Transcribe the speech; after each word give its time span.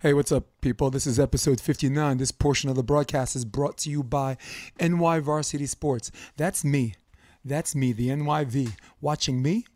Hey, 0.00 0.14
what's 0.14 0.30
up, 0.30 0.46
people? 0.60 0.90
This 0.90 1.08
is 1.08 1.18
episode 1.18 1.60
59. 1.60 2.18
This 2.18 2.30
portion 2.30 2.70
of 2.70 2.76
the 2.76 2.84
broadcast 2.84 3.34
is 3.34 3.44
brought 3.44 3.78
to 3.78 3.90
you 3.90 4.04
by 4.04 4.36
NY 4.78 5.18
Varsity 5.18 5.66
Sports. 5.66 6.12
That's 6.36 6.64
me. 6.64 6.94
That's 7.44 7.74
me, 7.74 7.92
the 7.92 8.10
NYV. 8.10 8.76
Watching 9.00 9.42
me, 9.42 9.66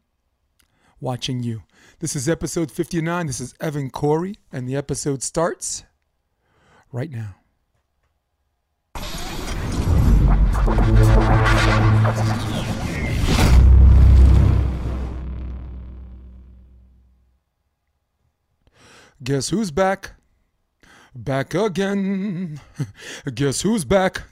watching 1.00 1.43
you. 1.43 1.64
This 1.98 2.14
is 2.14 2.29
episode 2.29 2.71
59. 2.71 3.27
This 3.27 3.40
is 3.40 3.53
Evan 3.61 3.90
Cory, 3.90 4.37
and 4.53 4.69
the 4.69 4.77
episode 4.77 5.24
starts 5.24 5.82
right 6.93 7.11
now. 7.11 7.34
Guess 19.23 19.50
who's 19.50 19.70
back? 19.70 20.12
Back 21.14 21.55
again. 21.55 22.60
Guess 23.34 23.60
who's 23.60 23.84
back? 23.84 24.23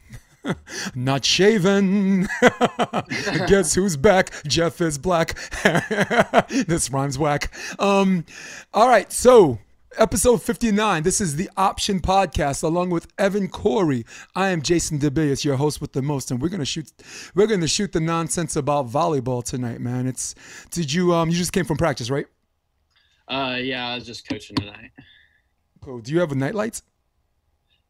Not 0.95 1.25
shaven. 1.25 2.27
Guess 3.47 3.75
who's 3.75 3.97
back? 3.97 4.33
Jeff 4.45 4.81
is 4.81 4.99
black. 4.99 5.39
this 6.49 6.91
rhymes 6.91 7.19
whack. 7.19 7.53
Um, 7.79 8.25
all 8.75 8.89
right, 8.89 9.13
so 9.13 9.59
episode 9.97 10.43
59. 10.43 11.05
This 11.05 11.21
is 11.21 11.37
the 11.37 11.51
Option 11.57 12.01
Podcast 12.01 12.65
along 12.65 12.91
with 12.91 13.07
Evan 13.17 13.49
Cory. 13.49 14.05
I 14.35 14.49
am 14.49 14.61
Jason 14.61 14.99
DeBias, 14.99 15.45
your 15.45 15.57
host 15.57 15.81
with 15.81 15.93
the 15.93 16.03
most, 16.03 16.33
and 16.33 16.43
we're 16.43 16.49
gonna 16.49 16.65
shoot 16.65 16.91
we're 17.37 17.47
gonna 17.47 17.69
shoot 17.69 17.93
the 17.93 18.01
nonsense 18.01 18.57
about 18.57 18.89
volleyball 18.89 19.45
tonight, 19.45 19.81
man. 19.81 20.09
It's 20.09 20.35
did 20.71 20.93
you 20.93 21.15
um 21.15 21.29
you 21.29 21.37
just 21.37 21.53
came 21.53 21.65
from 21.65 21.77
practice, 21.77 22.11
right? 22.11 22.27
Uh, 23.31 23.59
yeah, 23.63 23.89
I 23.89 23.95
was 23.95 24.05
just 24.05 24.29
coaching 24.29 24.57
tonight. 24.57 24.91
Cool. 25.81 26.01
Do 26.01 26.13
you 26.13 26.19
have 26.19 26.35
night 26.35 26.55
lights? 26.55 26.83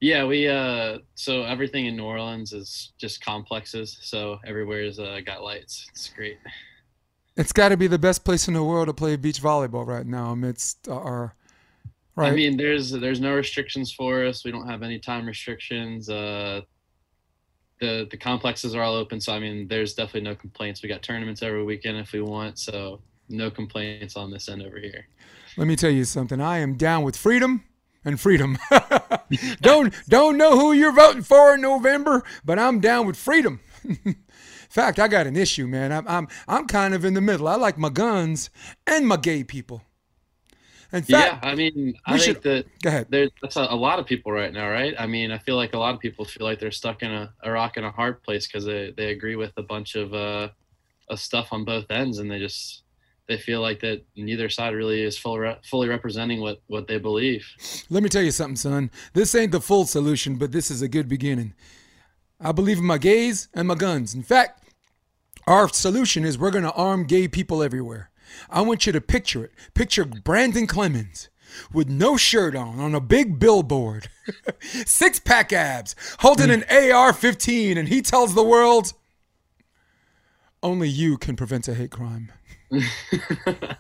Yeah, 0.00 0.24
we 0.24 0.46
uh, 0.46 0.98
so 1.14 1.44
everything 1.44 1.86
in 1.86 1.96
New 1.96 2.04
Orleans 2.04 2.52
is 2.52 2.92
just 2.98 3.24
complexes. 3.24 3.98
So 4.02 4.38
everywhere's 4.46 4.98
uh, 4.98 5.20
got 5.24 5.42
lights. 5.42 5.86
It's 5.90 6.08
great. 6.08 6.38
It's 7.36 7.52
got 7.52 7.70
to 7.70 7.76
be 7.76 7.86
the 7.86 7.98
best 7.98 8.24
place 8.24 8.48
in 8.48 8.54
the 8.54 8.62
world 8.62 8.88
to 8.88 8.94
play 8.94 9.16
beach 9.16 9.40
volleyball 9.40 9.86
right 9.86 10.06
now 10.06 10.32
amidst 10.32 10.88
our. 10.88 11.34
Right. 12.16 12.32
I 12.32 12.34
mean, 12.34 12.56
there's 12.56 12.90
there's 12.90 13.20
no 13.20 13.34
restrictions 13.34 13.92
for 13.92 14.24
us. 14.26 14.44
We 14.44 14.50
don't 14.50 14.68
have 14.68 14.82
any 14.82 14.98
time 14.98 15.26
restrictions. 15.26 16.10
Uh, 16.10 16.62
the 17.80 18.06
the 18.10 18.16
complexes 18.16 18.74
are 18.74 18.82
all 18.82 18.94
open, 18.94 19.20
so 19.20 19.32
I 19.32 19.38
mean, 19.38 19.68
there's 19.68 19.94
definitely 19.94 20.28
no 20.28 20.34
complaints. 20.34 20.82
We 20.82 20.88
got 20.88 21.02
tournaments 21.02 21.42
every 21.42 21.64
weekend 21.64 21.96
if 21.96 22.12
we 22.12 22.20
want, 22.20 22.58
so 22.58 23.00
no 23.30 23.50
complaints 23.50 24.16
on 24.16 24.30
this 24.30 24.48
end 24.48 24.62
over 24.62 24.78
here. 24.78 25.06
Let 25.56 25.66
me 25.66 25.76
tell 25.76 25.90
you 25.90 26.04
something. 26.04 26.40
I 26.40 26.58
am 26.58 26.74
down 26.74 27.02
with 27.02 27.16
freedom 27.16 27.64
and 28.04 28.20
freedom. 28.20 28.58
don't 29.60 29.94
don't 30.08 30.36
know 30.36 30.58
who 30.58 30.72
you're 30.72 30.92
voting 30.92 31.22
for 31.22 31.54
in 31.54 31.60
November, 31.60 32.22
but 32.44 32.58
I'm 32.58 32.80
down 32.80 33.06
with 33.06 33.16
freedom. 33.16 33.60
in 33.84 34.16
fact, 34.70 34.98
I 34.98 35.08
got 35.08 35.26
an 35.26 35.36
issue, 35.36 35.66
man. 35.66 35.92
I'm 35.92 36.08
I'm 36.08 36.28
I'm 36.48 36.66
kind 36.66 36.94
of 36.94 37.04
in 37.04 37.14
the 37.14 37.20
middle. 37.20 37.48
I 37.48 37.56
like 37.56 37.78
my 37.78 37.88
guns 37.88 38.50
and 38.86 39.06
my 39.06 39.16
gay 39.16 39.44
people. 39.44 39.82
In 40.92 41.02
fact, 41.02 41.44
yeah, 41.44 41.48
I 41.48 41.54
mean, 41.54 41.94
I 42.04 42.18
think 42.18 42.22
should, 42.22 42.42
that 42.42 42.66
go 42.82 42.88
ahead. 42.88 43.06
There's 43.10 43.30
that's 43.40 43.56
a, 43.56 43.62
a, 43.70 43.76
lot 43.76 44.00
of 44.00 44.06
people 44.06 44.32
right 44.32 44.52
now, 44.52 44.68
right? 44.68 44.92
I 44.98 45.06
mean, 45.06 45.30
I 45.30 45.38
feel 45.38 45.54
like 45.54 45.72
a 45.72 45.78
lot 45.78 45.94
of 45.94 46.00
people 46.00 46.24
feel 46.24 46.44
like 46.44 46.58
they're 46.58 46.72
stuck 46.72 47.02
in 47.02 47.12
a, 47.12 47.32
a 47.44 47.50
rock 47.52 47.76
and 47.76 47.86
a 47.86 47.92
hard 47.92 48.20
place 48.24 48.48
because 48.48 48.64
they, 48.64 48.92
they 48.96 49.12
agree 49.12 49.36
with 49.36 49.52
a 49.56 49.62
bunch 49.62 49.94
of 49.94 50.12
uh, 50.14 50.48
of 51.08 51.20
stuff 51.20 51.52
on 51.52 51.64
both 51.64 51.88
ends, 51.90 52.18
and 52.18 52.28
they 52.28 52.40
just 52.40 52.82
they 53.30 53.38
feel 53.38 53.60
like 53.60 53.78
that 53.80 54.04
neither 54.16 54.48
side 54.48 54.74
really 54.74 55.02
is 55.02 55.16
full 55.16 55.38
re- 55.38 55.56
fully 55.62 55.88
representing 55.88 56.40
what 56.40 56.60
what 56.66 56.88
they 56.88 56.98
believe. 56.98 57.46
Let 57.88 58.02
me 58.02 58.08
tell 58.08 58.22
you 58.22 58.32
something, 58.32 58.56
son. 58.56 58.90
This 59.14 59.36
ain't 59.36 59.52
the 59.52 59.60
full 59.60 59.86
solution, 59.86 60.34
but 60.34 60.50
this 60.50 60.68
is 60.68 60.82
a 60.82 60.88
good 60.88 61.08
beginning. 61.08 61.54
I 62.40 62.50
believe 62.50 62.78
in 62.78 62.84
my 62.84 62.98
gays 62.98 63.48
and 63.54 63.68
my 63.68 63.76
guns. 63.76 64.14
In 64.14 64.24
fact, 64.24 64.64
our 65.46 65.68
solution 65.68 66.24
is 66.24 66.38
we're 66.38 66.50
going 66.50 66.64
to 66.64 66.72
arm 66.72 67.04
gay 67.04 67.28
people 67.28 67.62
everywhere. 67.62 68.10
I 68.48 68.62
want 68.62 68.84
you 68.86 68.92
to 68.92 69.00
picture 69.00 69.44
it. 69.44 69.52
Picture 69.74 70.04
Brandon 70.04 70.66
Clemens 70.66 71.28
with 71.72 71.88
no 71.88 72.16
shirt 72.16 72.56
on 72.56 72.80
on 72.80 72.96
a 72.96 73.00
big 73.00 73.38
billboard, 73.38 74.08
six 74.60 75.20
pack 75.20 75.52
abs, 75.52 75.94
holding 76.18 76.50
an 76.50 76.64
AR 76.68 77.12
15, 77.12 77.78
and 77.78 77.88
he 77.88 78.02
tells 78.02 78.34
the 78.34 78.42
world, 78.42 78.92
only 80.64 80.88
you 80.88 81.16
can 81.16 81.36
prevent 81.36 81.68
a 81.68 81.74
hate 81.74 81.92
crime. 81.92 82.32
Uh, 82.72 82.80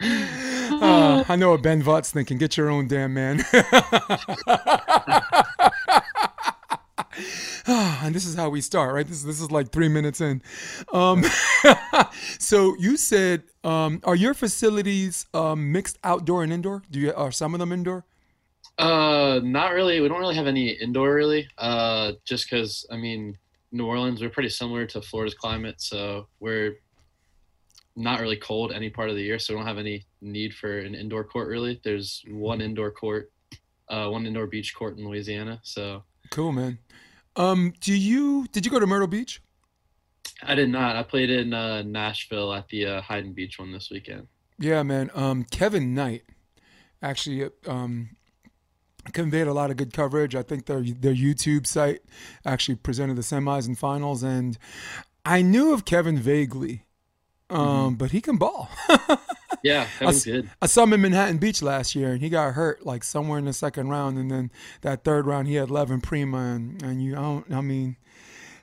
I 1.28 1.36
know 1.36 1.50
what 1.50 1.62
Ben 1.62 1.82
Vought's 1.82 2.10
thinking. 2.10 2.38
Get 2.38 2.56
your 2.56 2.70
own 2.70 2.88
damn 2.88 3.12
man. 3.12 3.44
and 7.66 8.14
this 8.14 8.24
is 8.24 8.34
how 8.34 8.48
we 8.48 8.60
start, 8.60 8.94
right? 8.94 9.06
This 9.06 9.22
this 9.22 9.40
is 9.40 9.50
like 9.50 9.70
three 9.70 9.88
minutes 9.88 10.20
in. 10.20 10.42
Um, 10.92 11.22
so 12.38 12.74
you 12.78 12.96
said, 12.96 13.42
um, 13.62 14.00
are 14.04 14.16
your 14.16 14.34
facilities 14.34 15.26
um, 15.34 15.70
mixed 15.70 15.98
outdoor 16.02 16.42
and 16.42 16.52
indoor? 16.52 16.82
Do 16.90 16.98
you 16.98 17.12
are 17.14 17.32
some 17.32 17.54
of 17.54 17.60
them 17.60 17.72
indoor? 17.72 18.04
Uh, 18.78 19.40
not 19.42 19.72
really. 19.72 20.00
We 20.00 20.08
don't 20.08 20.20
really 20.20 20.36
have 20.36 20.46
any 20.46 20.70
indoor, 20.70 21.12
really. 21.14 21.46
Uh, 21.58 22.12
just 22.24 22.48
because 22.50 22.86
I 22.90 22.96
mean, 22.96 23.36
New 23.72 23.86
Orleans, 23.86 24.20
we're 24.20 24.30
pretty 24.30 24.48
similar 24.48 24.86
to 24.86 25.00
Florida's 25.00 25.34
climate, 25.34 25.80
so 25.80 26.26
we're 26.40 26.76
not 27.96 28.20
really 28.20 28.36
cold 28.36 28.72
any 28.72 28.90
part 28.90 29.10
of 29.10 29.16
the 29.16 29.22
year, 29.22 29.38
so 29.38 29.52
we 29.52 29.58
don't 29.58 29.66
have 29.66 29.78
any 29.78 30.04
need 30.20 30.54
for 30.54 30.78
an 30.78 30.94
indoor 30.94 31.24
court 31.24 31.48
really. 31.48 31.80
There's 31.84 32.24
one 32.28 32.60
indoor 32.60 32.90
court, 32.90 33.30
uh, 33.88 34.08
one 34.08 34.26
indoor 34.26 34.46
beach 34.46 34.74
court 34.74 34.96
in 34.98 35.06
Louisiana. 35.06 35.60
So 35.62 36.04
cool, 36.30 36.52
man. 36.52 36.78
Um, 37.36 37.74
do 37.80 37.96
you 37.96 38.46
did 38.52 38.64
you 38.64 38.72
go 38.72 38.80
to 38.80 38.86
Myrtle 38.86 39.06
Beach? 39.06 39.40
I 40.42 40.54
did 40.54 40.70
not. 40.70 40.96
I 40.96 41.02
played 41.02 41.30
in 41.30 41.52
uh, 41.52 41.82
Nashville 41.82 42.52
at 42.52 42.68
the 42.68 42.86
uh, 42.86 43.02
Hayden 43.02 43.32
Beach 43.32 43.58
one 43.58 43.72
this 43.72 43.90
weekend. 43.90 44.26
Yeah, 44.58 44.82
man. 44.82 45.10
Um, 45.14 45.44
Kevin 45.44 45.94
Knight 45.94 46.24
actually 47.02 47.48
um, 47.66 48.10
conveyed 49.12 49.46
a 49.46 49.52
lot 49.52 49.70
of 49.70 49.76
good 49.76 49.92
coverage. 49.92 50.34
I 50.34 50.42
think 50.42 50.66
their 50.66 50.82
their 50.82 51.14
YouTube 51.14 51.66
site 51.66 52.00
actually 52.44 52.76
presented 52.76 53.16
the 53.16 53.22
semis 53.22 53.66
and 53.66 53.78
finals, 53.78 54.22
and 54.22 54.58
I 55.24 55.42
knew 55.42 55.72
of 55.72 55.84
Kevin 55.84 56.18
vaguely, 56.18 56.84
um, 57.48 57.58
mm-hmm. 57.58 57.94
but 57.94 58.10
he 58.10 58.20
can 58.20 58.36
ball. 58.36 58.68
yeah, 59.62 59.86
Kevin's 59.98 60.26
I, 60.26 60.30
good. 60.30 60.50
I 60.62 60.66
saw 60.66 60.84
him 60.84 60.92
in 60.92 61.00
Manhattan 61.02 61.38
Beach 61.38 61.62
last 61.62 61.94
year, 61.94 62.12
and 62.12 62.20
he 62.20 62.28
got 62.28 62.54
hurt 62.54 62.86
like 62.86 63.04
somewhere 63.04 63.38
in 63.38 63.44
the 63.44 63.52
second 63.52 63.88
round, 63.88 64.18
and 64.18 64.30
then 64.30 64.50
that 64.82 65.04
third 65.04 65.26
round 65.26 65.48
he 65.48 65.54
had 65.54 65.70
Levin 65.70 66.00
Prima, 66.00 66.54
and, 66.54 66.82
and 66.82 67.02
you 67.02 67.14
I 67.14 67.20
don't 67.20 67.52
I 67.52 67.60
mean. 67.60 67.96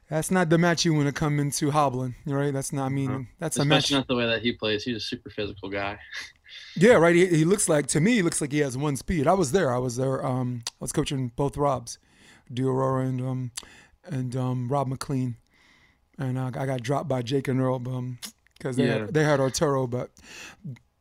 That's 0.10 0.32
not 0.32 0.50
the 0.50 0.58
match 0.58 0.86
you 0.86 0.94
want 0.94 1.08
to 1.08 1.12
come 1.12 1.38
into 1.38 1.70
hobbling, 1.70 2.16
right? 2.26 2.54
That's 2.54 2.72
not. 2.72 2.86
I 2.86 2.88
mean, 2.88 3.28
that's 3.40 3.58
Especially 3.58 3.68
a 3.68 3.76
match. 3.76 3.92
not 3.92 4.08
the 4.08 4.16
way 4.16 4.26
that 4.26 4.42
he 4.42 4.54
plays. 4.54 4.86
He's 4.86 4.96
a 4.96 5.02
super 5.02 5.30
physical 5.30 5.70
guy. 5.70 6.00
Yeah, 6.76 6.94
right. 6.94 7.16
He, 7.16 7.26
he, 7.28 7.46
looks 7.46 7.68
like 7.68 7.88
to 7.88 8.02
me, 8.02 8.16
he 8.16 8.22
looks 8.22 8.42
like 8.42 8.52
he 8.52 8.60
has 8.60 8.78
one 8.78 8.96
speed. 8.96 9.28
I 9.28 9.34
was 9.34 9.52
there. 9.52 9.74
I 9.74 9.78
was 9.78 9.98
there. 9.98 10.26
Um, 10.26 10.64
I 10.68 10.72
was 10.80 10.92
coaching 10.92 11.32
both 11.36 11.58
Robs, 11.58 11.98
Diorora 12.54 13.08
and 13.08 13.22
um, 13.22 13.52
and 14.06 14.36
um, 14.36 14.68
Rob 14.68 14.88
McLean, 14.88 15.38
and 16.18 16.38
uh, 16.38 16.52
I 16.56 16.66
got 16.66 16.82
dropped 16.82 17.10
by 17.10 17.22
Jake 17.22 17.48
and 17.48 17.60
Earl 17.60 17.80
because 17.80 17.98
um, 17.98 18.76
they 18.76 18.86
yeah. 18.86 19.00
had, 19.00 19.14
they 19.14 19.24
had 19.24 19.40
Arturo, 19.40 19.88
but 19.88 20.12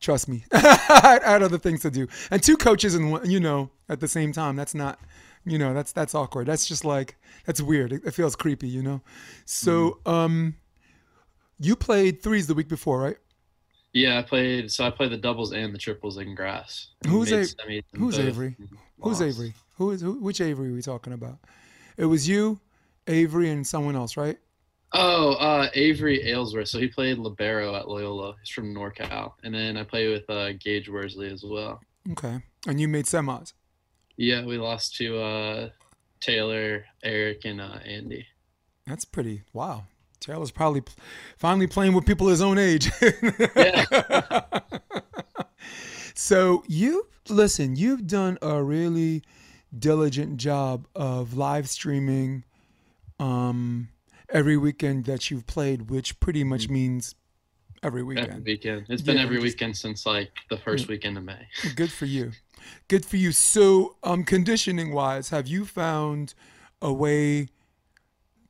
trust 0.00 0.28
me, 0.28 0.44
I 0.52 1.20
had 1.24 1.42
other 1.42 1.58
things 1.58 1.82
to 1.82 1.90
do. 1.90 2.06
And 2.30 2.42
two 2.42 2.56
coaches 2.56 2.94
and 2.94 3.12
one, 3.12 3.30
you 3.30 3.40
know, 3.40 3.70
at 3.88 4.00
the 4.00 4.08
same 4.08 4.32
time, 4.32 4.56
that's 4.56 4.74
not, 4.74 4.98
you 5.44 5.58
know, 5.58 5.74
that's 5.74 5.92
that's 5.92 6.14
awkward. 6.14 6.46
That's 6.46 6.66
just 6.66 6.84
like 6.84 7.16
that's 7.44 7.60
weird. 7.60 7.92
It, 7.92 8.02
it 8.04 8.12
feels 8.12 8.36
creepy, 8.36 8.68
you 8.68 8.82
know. 8.82 9.02
So, 9.44 10.00
mm. 10.04 10.12
um, 10.12 10.56
you 11.58 11.76
played 11.76 12.22
threes 12.22 12.46
the 12.46 12.54
week 12.54 12.68
before, 12.68 13.00
right? 13.00 13.16
Yeah, 13.96 14.18
I 14.18 14.22
played. 14.22 14.70
So 14.70 14.84
I 14.84 14.90
played 14.90 15.10
the 15.10 15.16
doubles 15.16 15.52
and 15.52 15.72
the 15.72 15.78
triples 15.78 16.18
in 16.18 16.34
grass. 16.34 16.88
Who's 17.06 17.32
a, 17.32 17.46
Who's 17.94 18.18
Avery? 18.18 18.54
Who's 19.00 19.22
Avery? 19.22 19.54
Who 19.78 19.90
is 19.92 20.02
who, 20.02 20.20
which 20.20 20.42
Avery 20.42 20.68
are 20.68 20.74
we 20.74 20.82
talking 20.82 21.14
about? 21.14 21.38
It 21.96 22.04
was 22.04 22.28
you, 22.28 22.60
Avery, 23.06 23.48
and 23.48 23.66
someone 23.66 23.96
else, 23.96 24.18
right? 24.18 24.36
Oh, 24.92 25.32
uh, 25.36 25.70
Avery 25.72 26.28
Aylesworth. 26.28 26.68
So 26.68 26.78
he 26.78 26.88
played 26.88 27.16
libero 27.16 27.74
at 27.74 27.88
Loyola. 27.88 28.34
He's 28.40 28.50
from 28.50 28.74
NorCal, 28.74 29.32
and 29.42 29.54
then 29.54 29.78
I 29.78 29.82
played 29.82 30.10
with 30.10 30.28
uh, 30.28 30.52
Gage 30.52 30.90
Worsley 30.90 31.32
as 31.32 31.42
well. 31.42 31.80
Okay, 32.12 32.38
and 32.66 32.78
you 32.78 32.88
made 32.88 33.06
semis. 33.06 33.54
Yeah, 34.18 34.44
we 34.44 34.58
lost 34.58 34.94
to 34.96 35.18
uh, 35.18 35.68
Taylor, 36.20 36.84
Eric, 37.02 37.46
and 37.46 37.62
uh, 37.62 37.78
Andy. 37.82 38.26
That's 38.86 39.06
pretty 39.06 39.44
wow. 39.54 39.84
Taylor's 40.20 40.50
probably 40.50 40.82
finally 41.36 41.66
playing 41.66 41.94
with 41.94 42.06
people 42.06 42.28
his 42.28 42.40
own 42.42 42.58
age. 42.58 42.90
yeah. 43.56 43.84
so 46.14 46.64
you 46.66 47.06
listen, 47.28 47.76
you've 47.76 48.06
done 48.06 48.38
a 48.42 48.62
really 48.62 49.22
diligent 49.76 50.36
job 50.36 50.86
of 50.94 51.36
live 51.36 51.68
streaming 51.68 52.44
um, 53.18 53.88
every 54.28 54.56
weekend 54.56 55.04
that 55.04 55.30
you've 55.30 55.46
played, 55.46 55.90
which 55.90 56.18
pretty 56.20 56.44
much 56.44 56.64
mm-hmm. 56.64 56.74
means 56.74 57.14
every 57.82 58.02
weekend. 58.02 58.28
Every 58.28 58.42
weekend. 58.42 58.86
It's 58.88 59.02
been 59.02 59.16
Yeah, 59.16 59.22
every 59.22 59.38
weekend 59.38 59.76
since 59.76 60.06
like 60.06 60.30
the 60.50 60.58
first 60.58 60.88
weekend 60.88 61.18
of 61.18 61.24
May. 61.24 61.46
Good 61.76 61.92
for 61.92 62.06
you. 62.06 62.32
Good 62.88 63.04
for 63.04 63.16
you. 63.16 63.32
So, 63.32 63.96
um, 64.02 64.24
conditioning 64.24 64.92
wise, 64.92 65.30
have 65.30 65.46
you 65.46 65.64
found 65.64 66.34
a 66.82 66.92
way 66.92 67.48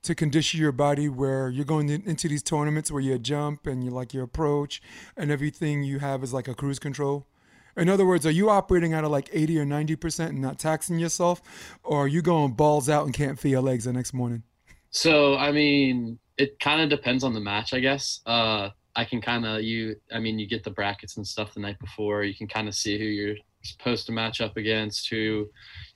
to 0.06 0.14
condition 0.14 0.60
your 0.60 0.72
body 0.72 1.08
where 1.08 1.48
you're 1.48 1.64
going 1.64 1.88
into 1.88 2.28
these 2.28 2.42
tournaments 2.42 2.90
where 2.90 3.02
you 3.02 3.18
jump 3.18 3.66
and 3.66 3.84
you 3.84 3.90
like 3.90 4.14
your 4.14 4.24
approach 4.24 4.80
and 5.16 5.30
everything 5.30 5.82
you 5.82 5.98
have 5.98 6.22
is 6.22 6.32
like 6.32 6.48
a 6.48 6.54
cruise 6.54 6.78
control? 6.78 7.26
In 7.76 7.88
other 7.88 8.06
words, 8.06 8.24
are 8.24 8.30
you 8.30 8.48
operating 8.48 8.94
out 8.94 9.04
of 9.04 9.10
like 9.10 9.28
80 9.32 9.58
or 9.58 9.66
90% 9.66 10.28
and 10.28 10.40
not 10.40 10.58
taxing 10.58 10.98
yourself? 10.98 11.42
Or 11.82 12.04
are 12.04 12.08
you 12.08 12.22
going 12.22 12.52
balls 12.52 12.88
out 12.88 13.04
and 13.04 13.12
can't 13.12 13.38
feel 13.38 13.50
your 13.50 13.60
legs 13.62 13.84
the 13.84 13.92
next 13.92 14.14
morning? 14.14 14.44
So 14.90 15.36
I 15.36 15.52
mean, 15.52 16.18
it 16.38 16.58
kind 16.60 16.80
of 16.80 16.88
depends 16.88 17.24
on 17.24 17.34
the 17.34 17.40
match, 17.40 17.74
I 17.74 17.80
guess. 17.80 18.20
Uh, 18.24 18.70
I 18.94 19.04
can 19.04 19.20
kind 19.20 19.44
of 19.44 19.62
you. 19.62 19.96
I 20.12 20.20
mean, 20.20 20.38
you 20.38 20.46
get 20.46 20.64
the 20.64 20.70
brackets 20.70 21.16
and 21.16 21.26
stuff 21.26 21.52
the 21.52 21.60
night 21.60 21.78
before. 21.78 22.22
You 22.22 22.34
can 22.34 22.48
kind 22.48 22.66
of 22.66 22.74
see 22.74 22.98
who 22.98 23.04
you're 23.04 23.36
supposed 23.68 24.06
to 24.06 24.12
match 24.12 24.40
up 24.40 24.56
against, 24.56 25.08
who 25.08 25.48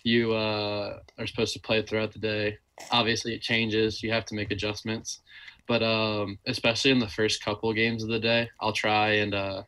you 0.02 0.32
uh, 0.32 0.98
are 1.18 1.26
supposed 1.26 1.52
to 1.54 1.60
play 1.60 1.82
throughout 1.82 2.12
the 2.12 2.18
day. 2.18 2.58
Obviously, 2.90 3.34
it 3.34 3.42
changes. 3.42 4.02
You 4.02 4.12
have 4.12 4.24
to 4.26 4.34
make 4.34 4.50
adjustments, 4.50 5.20
but 5.66 5.82
um, 5.82 6.38
especially 6.46 6.90
in 6.90 6.98
the 6.98 7.08
first 7.08 7.44
couple 7.44 7.72
games 7.72 8.02
of 8.02 8.08
the 8.08 8.20
day, 8.20 8.48
I'll 8.60 8.72
try 8.72 9.14
and 9.14 9.34
uh, 9.34 9.62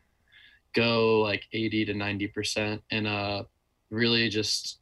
go 0.73 1.21
like 1.21 1.43
80 1.53 1.85
to 1.85 1.93
90 1.93 2.27
percent, 2.27 2.81
and 2.91 3.07
uh, 3.07 3.43
really 3.89 4.29
just 4.29 4.79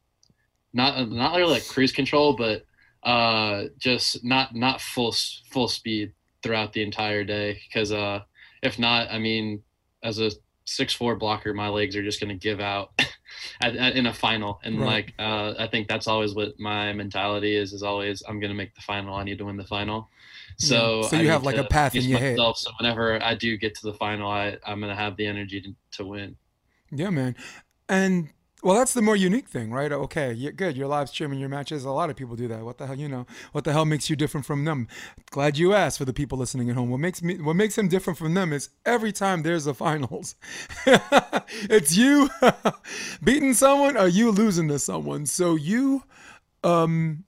not 0.72 1.10
not 1.10 1.36
really 1.36 1.52
like 1.52 1.66
cruise 1.66 1.92
control, 1.92 2.34
but 2.34 2.64
uh 3.02 3.64
just 3.78 4.24
not 4.24 4.54
not 4.54 4.80
full 4.80 5.12
full 5.50 5.66
speed 5.66 6.12
throughout 6.42 6.72
the 6.72 6.82
entire 6.82 7.24
day 7.24 7.58
because 7.66 7.90
uh 7.90 8.20
if 8.62 8.78
not 8.78 9.10
i 9.10 9.18
mean 9.18 9.60
as 10.04 10.20
a 10.20 10.30
six 10.76 10.92
four 10.94 11.16
blocker 11.16 11.52
my 11.54 11.68
legs 11.68 11.94
are 11.96 12.02
just 12.02 12.20
going 12.20 12.28
to 12.28 12.34
give 12.48 12.60
out 12.60 12.90
at, 13.60 13.76
at, 13.76 13.96
in 13.96 14.06
a 14.06 14.12
final 14.12 14.60
and 14.64 14.78
Right. 14.80 14.86
like 14.86 15.14
uh 15.18 15.54
i 15.58 15.66
think 15.66 15.88
that's 15.88 16.06
always 16.06 16.34
what 16.34 16.58
my 16.58 16.92
mentality 16.92 17.56
is 17.56 17.72
is 17.72 17.82
always 17.82 18.22
i'm 18.28 18.40
going 18.40 18.50
to 18.50 18.56
make 18.56 18.74
the 18.74 18.80
final 18.82 19.14
i 19.14 19.24
need 19.24 19.38
to 19.38 19.44
win 19.44 19.56
the 19.56 19.64
final 19.64 20.08
so 20.58 21.02
Yeah. 21.02 21.08
So 21.08 21.16
you 21.16 21.22
need 21.22 21.28
have, 21.28 21.42
like, 21.44 21.56
a 21.56 21.64
path 21.64 21.94
in 21.94 22.04
your 22.04 22.18
head. 22.18 22.36
so 22.36 22.52
whenever 22.78 23.22
i 23.22 23.34
do 23.34 23.56
get 23.56 23.74
to 23.76 23.86
the 23.86 23.94
final 23.94 24.30
i 24.30 24.56
i'm 24.66 24.80
going 24.80 24.90
to 24.96 25.00
have 25.00 25.16
the 25.16 25.26
energy 25.26 25.60
to, 25.60 25.74
to 25.98 26.04
win 26.06 26.36
Yeah, 26.90 27.10
man. 27.10 27.36
And 27.88 28.28
well, 28.62 28.76
that's 28.76 28.94
the 28.94 29.02
more 29.02 29.16
unique 29.16 29.48
thing, 29.48 29.72
right? 29.72 29.90
Okay, 29.90 30.32
you're 30.32 30.52
good. 30.52 30.76
You're 30.76 30.86
live 30.86 31.08
streaming 31.08 31.40
your 31.40 31.48
matches. 31.48 31.84
A 31.84 31.90
lot 31.90 32.10
of 32.10 32.16
people 32.16 32.36
do 32.36 32.46
that. 32.46 32.64
What 32.64 32.78
the 32.78 32.86
hell, 32.86 32.96
you 32.96 33.08
know? 33.08 33.26
What 33.50 33.64
the 33.64 33.72
hell 33.72 33.84
makes 33.84 34.08
you 34.08 34.14
different 34.14 34.46
from 34.46 34.64
them? 34.64 34.86
Glad 35.30 35.58
you 35.58 35.74
asked 35.74 35.98
for 35.98 36.04
the 36.04 36.12
people 36.12 36.38
listening 36.38 36.70
at 36.70 36.76
home. 36.76 36.88
What 36.88 37.00
makes 37.00 37.22
me, 37.22 37.40
what 37.40 37.56
makes 37.56 37.76
him 37.76 37.88
different 37.88 38.20
from 38.20 38.34
them 38.34 38.52
is 38.52 38.70
every 38.86 39.10
time 39.10 39.42
there's 39.42 39.66
a 39.66 39.74
finals, 39.74 40.36
it's 40.86 41.96
you 41.96 42.30
beating 43.24 43.54
someone 43.54 43.96
or 43.96 44.06
you 44.06 44.30
losing 44.30 44.68
to 44.68 44.78
someone. 44.78 45.26
So 45.26 45.56
you, 45.56 46.04
um, 46.62 47.24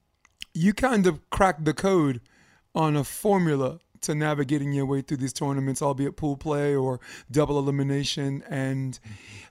you 0.54 0.72
kind 0.72 1.04
of 1.06 1.28
cracked 1.30 1.64
the 1.64 1.74
code 1.74 2.20
on 2.76 2.96
a 2.96 3.02
formula 3.02 3.80
to 4.04 4.14
navigating 4.14 4.72
your 4.72 4.86
way 4.86 5.02
through 5.02 5.18
these 5.18 5.32
tournaments, 5.32 5.82
albeit 5.82 6.16
pool 6.16 6.36
play 6.36 6.74
or 6.74 7.00
double 7.30 7.58
elimination. 7.58 8.42
And 8.48 8.98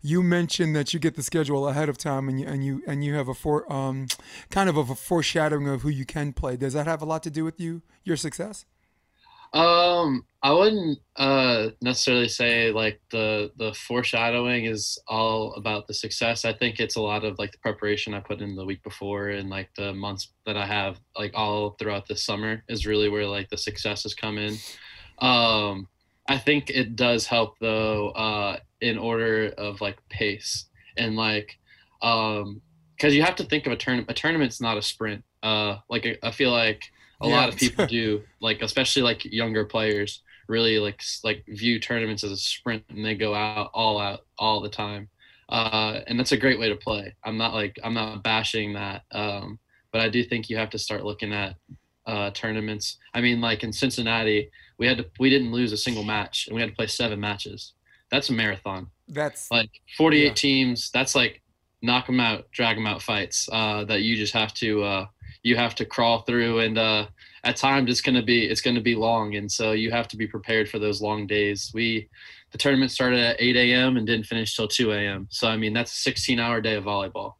you 0.01 0.23
mentioned 0.23 0.75
that 0.75 0.93
you 0.93 0.99
get 0.99 1.15
the 1.15 1.23
schedule 1.23 1.67
ahead 1.67 1.89
of 1.89 1.97
time, 1.97 2.27
and 2.29 2.39
you 2.39 2.47
and 2.47 2.63
you 2.65 2.83
and 2.87 3.03
you 3.03 3.13
have 3.15 3.27
a 3.27 3.33
for 3.33 3.71
um, 3.71 4.07
kind 4.49 4.69
of 4.69 4.77
a 4.77 4.95
foreshadowing 4.95 5.67
of 5.67 5.81
who 5.81 5.89
you 5.89 6.05
can 6.05 6.33
play. 6.33 6.57
Does 6.57 6.73
that 6.73 6.87
have 6.87 7.01
a 7.01 7.05
lot 7.05 7.23
to 7.23 7.29
do 7.29 7.43
with 7.43 7.59
you 7.59 7.81
your 8.03 8.17
success? 8.17 8.65
Um, 9.53 10.25
I 10.41 10.51
wouldn't 10.51 10.99
uh 11.15 11.69
necessarily 11.81 12.27
say 12.27 12.71
like 12.71 12.99
the 13.11 13.51
the 13.57 13.71
foreshadowing 13.73 14.65
is 14.65 14.97
all 15.07 15.53
about 15.53 15.87
the 15.87 15.93
success. 15.93 16.43
I 16.43 16.53
think 16.53 16.79
it's 16.79 16.95
a 16.95 17.01
lot 17.01 17.23
of 17.23 17.37
like 17.37 17.51
the 17.51 17.59
preparation 17.59 18.13
I 18.15 18.19
put 18.19 18.41
in 18.41 18.55
the 18.55 18.65
week 18.65 18.81
before 18.83 19.29
and 19.29 19.49
like 19.49 19.69
the 19.75 19.93
months 19.93 20.33
that 20.47 20.57
I 20.57 20.65
have 20.65 20.99
like 21.15 21.33
all 21.35 21.71
throughout 21.79 22.07
the 22.07 22.15
summer 22.15 22.63
is 22.67 22.87
really 22.87 23.09
where 23.09 23.27
like 23.27 23.49
the 23.49 23.57
success 23.57 24.03
has 24.03 24.15
come 24.15 24.39
in. 24.39 24.55
Um, 25.19 25.87
I 26.27 26.39
think 26.39 26.69
it 26.71 26.95
does 26.95 27.27
help 27.27 27.59
though 27.59 28.09
uh 28.09 28.57
in 28.81 28.97
order 28.97 29.53
of 29.57 29.81
like 29.81 29.97
pace 30.09 30.65
and 30.97 31.15
like 31.15 31.57
um 32.01 32.59
because 32.95 33.13
you 33.15 33.21
have 33.23 33.35
to 33.35 33.43
think 33.43 33.67
of 33.67 33.71
a 33.73 33.77
tournament. 33.77 34.09
A 34.09 34.13
tournament's 34.15 34.61
not 34.61 34.77
a 34.77 34.81
sprint. 34.81 35.23
Uh, 35.43 35.77
like 35.89 36.05
I- 36.05 36.17
I 36.23 36.31
feel 36.31 36.51
like 36.51 36.83
a 37.23 37.27
Yeah. 37.27 37.35
lot 37.35 37.49
of 37.49 37.57
people 37.57 37.85
do 37.87 38.23
like 38.41 38.61
especially 38.63 39.03
like 39.03 39.25
younger 39.25 39.65
players 39.65 40.23
really 40.49 40.79
like 40.79 41.01
like 41.23 41.43
view 41.49 41.79
tournaments 41.79 42.23
as 42.23 42.31
a 42.31 42.37
sprint 42.37 42.83
and 42.89 43.05
they 43.05 43.15
go 43.15 43.35
out 43.35 43.71
all 43.73 43.99
out 43.99 44.21
all 44.39 44.61
the 44.61 44.69
time. 44.69 45.09
Uh 45.49 46.01
and 46.07 46.19
that's 46.19 46.33
a 46.33 46.37
great 46.37 46.59
way 46.59 46.69
to 46.69 46.75
play. 46.77 47.15
I'm 47.25 47.37
not 47.37 47.53
like 47.53 47.77
i'm 47.83 47.93
not 47.95 48.23
bashing 48.23 48.73
that 48.73 49.03
um 49.11 49.59
but 49.91 50.01
i 50.01 50.09
do 50.09 50.23
think 50.23 50.49
you 50.49 50.57
have 50.57 50.71
to 50.71 50.79
start 50.79 51.05
looking 51.05 51.33
at 51.33 51.55
uh 52.07 52.31
tournaments. 52.31 52.97
I 53.13 53.21
mean 53.21 53.41
like 53.41 53.63
in 53.63 53.73
cincinnati 53.73 54.49
we 54.79 54.87
had 54.87 54.97
to 54.97 55.05
we 55.19 55.29
didn't 55.29 55.51
lose 55.53 55.71
a 55.71 55.77
single 55.77 56.03
match 56.03 56.47
and 56.47 56.55
we 56.55 56.61
had 56.61 56.69
to 56.69 56.75
play 56.75 56.87
seven 56.87 57.19
matches. 57.19 57.73
That's 58.11 58.29
a 58.29 58.33
marathon. 58.33 58.87
That's 59.07 59.51
like 59.51 59.69
48 59.97 60.27
Yeah. 60.27 60.33
teams 60.35 60.89
that's 60.93 61.15
like 61.15 61.41
knock 61.81 62.07
them 62.07 62.19
out 62.19 62.49
drag 62.51 62.77
them 62.77 62.87
out 62.87 63.01
fights 63.01 63.49
uh, 63.51 63.85
that 63.85 64.01
you 64.03 64.15
just 64.15 64.33
have 64.33 64.53
to 64.55 64.83
uh, 64.83 65.05
you 65.43 65.55
have 65.55 65.75
to 65.75 65.85
crawl 65.85 66.21
through 66.21 66.59
and 66.59 66.77
uh, 66.77 67.05
at 67.43 67.57
times 67.57 67.91
it's 67.91 68.01
going 68.01 68.15
to 68.15 68.23
be 68.23 68.45
it's 68.45 68.61
going 68.61 68.75
to 68.75 68.81
be 68.81 68.95
long 68.95 69.35
and 69.35 69.51
so 69.51 69.73
you 69.73 69.91
have 69.91 70.07
to 70.07 70.17
be 70.17 70.25
prepared 70.25 70.69
for 70.69 70.79
those 70.79 71.01
long 71.01 71.27
days. 71.27 71.71
We 71.73 72.09
the 72.51 72.57
tournament 72.57 72.91
started 72.91 73.19
at 73.19 73.41
8 73.41 73.55
a.m 73.55 73.97
and 73.97 74.07
didn't 74.07 74.25
finish 74.25 74.55
till 74.55 74.67
2 74.67 74.91
a.m 74.91 75.27
so 75.31 75.47
i 75.47 75.57
mean 75.57 75.73
that's 75.73 75.91
a 75.91 76.01
16 76.01 76.39
hour 76.39 76.61
day 76.61 76.75
of 76.75 76.85
volleyball. 76.85 77.35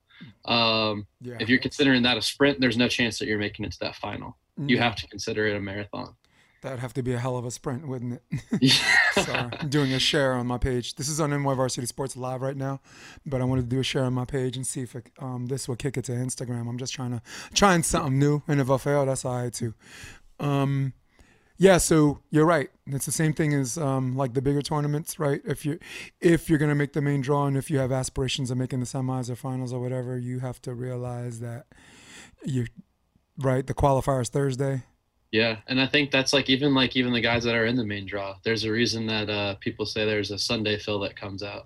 Um, 0.45 1.07
yeah. 1.21 1.35
if 1.39 1.49
you're 1.49 1.59
considering 1.59 2.03
that 2.03 2.17
a 2.17 2.21
sprint 2.21 2.59
there's 2.59 2.77
no 2.77 2.87
chance 2.87 3.19
that 3.19 3.27
you're 3.27 3.39
making 3.39 3.65
it 3.65 3.71
to 3.73 3.79
that 3.79 3.95
final. 3.95 4.37
You 4.69 4.77
have 4.77 4.95
to 4.97 5.07
consider 5.07 5.47
it 5.47 5.55
a 5.55 5.59
marathon 5.59 6.15
That'd 6.63 6.79
have 6.79 6.93
to 6.93 7.03
be 7.03 7.13
a 7.13 7.19
hell 7.19 7.37
of 7.37 7.45
a 7.45 7.51
sprint, 7.51 7.85
wouldn't 7.85 8.21
it? 8.31 8.71
Sorry, 9.13 9.49
I'm 9.59 9.69
doing 9.69 9.91
a 9.91 9.99
share 9.99 10.33
on 10.33 10.47
my 10.47 10.57
page. 10.57 10.95
This 10.95 11.09
is 11.09 11.19
on 11.19 11.29
NY 11.29 11.53
Varsity 11.55 11.85
Sports 11.85 12.15
Live 12.15 12.41
right 12.41 12.55
now, 12.55 12.79
but 13.25 13.41
I 13.41 13.43
wanted 13.43 13.63
to 13.63 13.67
do 13.67 13.81
a 13.81 13.83
share 13.83 14.05
on 14.05 14.13
my 14.13 14.23
page 14.23 14.55
and 14.55 14.65
see 14.65 14.81
if 14.81 14.95
it, 14.95 15.09
um, 15.19 15.47
this 15.47 15.67
will 15.67 15.75
kick 15.75 15.97
it 15.97 16.05
to 16.05 16.13
Instagram. 16.13 16.69
I'm 16.69 16.77
just 16.77 16.93
trying 16.93 17.11
to 17.11 17.21
trying 17.53 17.83
something 17.83 18.17
new, 18.17 18.43
and 18.47 18.61
if 18.61 18.71
I 18.71 18.77
fail, 18.77 19.05
that's 19.05 19.25
all 19.25 19.43
right 19.43 19.53
too. 19.53 19.73
Um, 20.39 20.93
yeah, 21.57 21.77
so 21.79 22.19
you're 22.31 22.45
right. 22.45 22.69
It's 22.87 23.05
the 23.05 23.11
same 23.11 23.33
thing 23.33 23.53
as 23.53 23.77
um, 23.77 24.15
like 24.15 24.33
the 24.33 24.41
bigger 24.41 24.61
tournaments, 24.61 25.19
right? 25.19 25.41
If 25.45 25.65
you 25.65 25.79
if 26.21 26.49
you're 26.49 26.59
gonna 26.59 26.75
make 26.75 26.93
the 26.93 27.01
main 27.01 27.19
draw, 27.19 27.45
and 27.45 27.57
if 27.57 27.69
you 27.69 27.79
have 27.79 27.91
aspirations 27.91 28.51
of 28.51 28.57
making 28.57 28.79
the 28.79 28.85
semis 28.85 29.29
or 29.29 29.35
finals 29.35 29.73
or 29.73 29.81
whatever, 29.81 30.17
you 30.17 30.39
have 30.39 30.61
to 30.61 30.73
realize 30.73 31.41
that 31.41 31.65
you 32.45 32.67
right. 33.37 33.67
The 33.67 33.73
qualifiers 33.73 34.29
Thursday. 34.29 34.83
Yeah, 35.33 35.57
and 35.67 35.81
I 35.81 35.87
think 35.87 36.11
that's 36.11 36.31
like 36.31 36.47
even 36.47 36.75
like 36.75 36.95
even 36.95 37.11
the 37.11 37.19
guys 37.19 37.43
that 37.43 37.55
are 37.55 37.65
in 37.65 37.75
the 37.75 37.83
main 37.83 38.05
draw. 38.05 38.35
There's 38.45 38.65
a 38.65 38.71
reason 38.71 39.07
that 39.07 39.31
uh, 39.31 39.55
people 39.61 39.83
say 39.87 40.05
there's 40.05 40.29
a 40.29 40.37
Sunday 40.37 40.77
Phil 40.77 40.99
that 40.99 41.15
comes 41.15 41.41
out. 41.41 41.63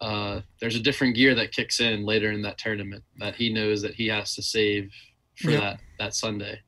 Uh, 0.00 0.40
there's 0.60 0.74
a 0.74 0.80
different 0.82 1.14
gear 1.14 1.36
that 1.36 1.52
kicks 1.52 1.78
in 1.78 2.04
later 2.04 2.32
in 2.32 2.42
that 2.42 2.58
tournament 2.58 3.04
that 3.18 3.36
he 3.36 3.52
knows 3.52 3.80
that 3.82 3.94
he 3.94 4.08
has 4.08 4.34
to 4.34 4.42
save 4.42 4.90
for 5.36 5.52
Yeah. 5.52 5.60
that 5.60 5.80
that 6.00 6.14
Sunday. 6.14 6.58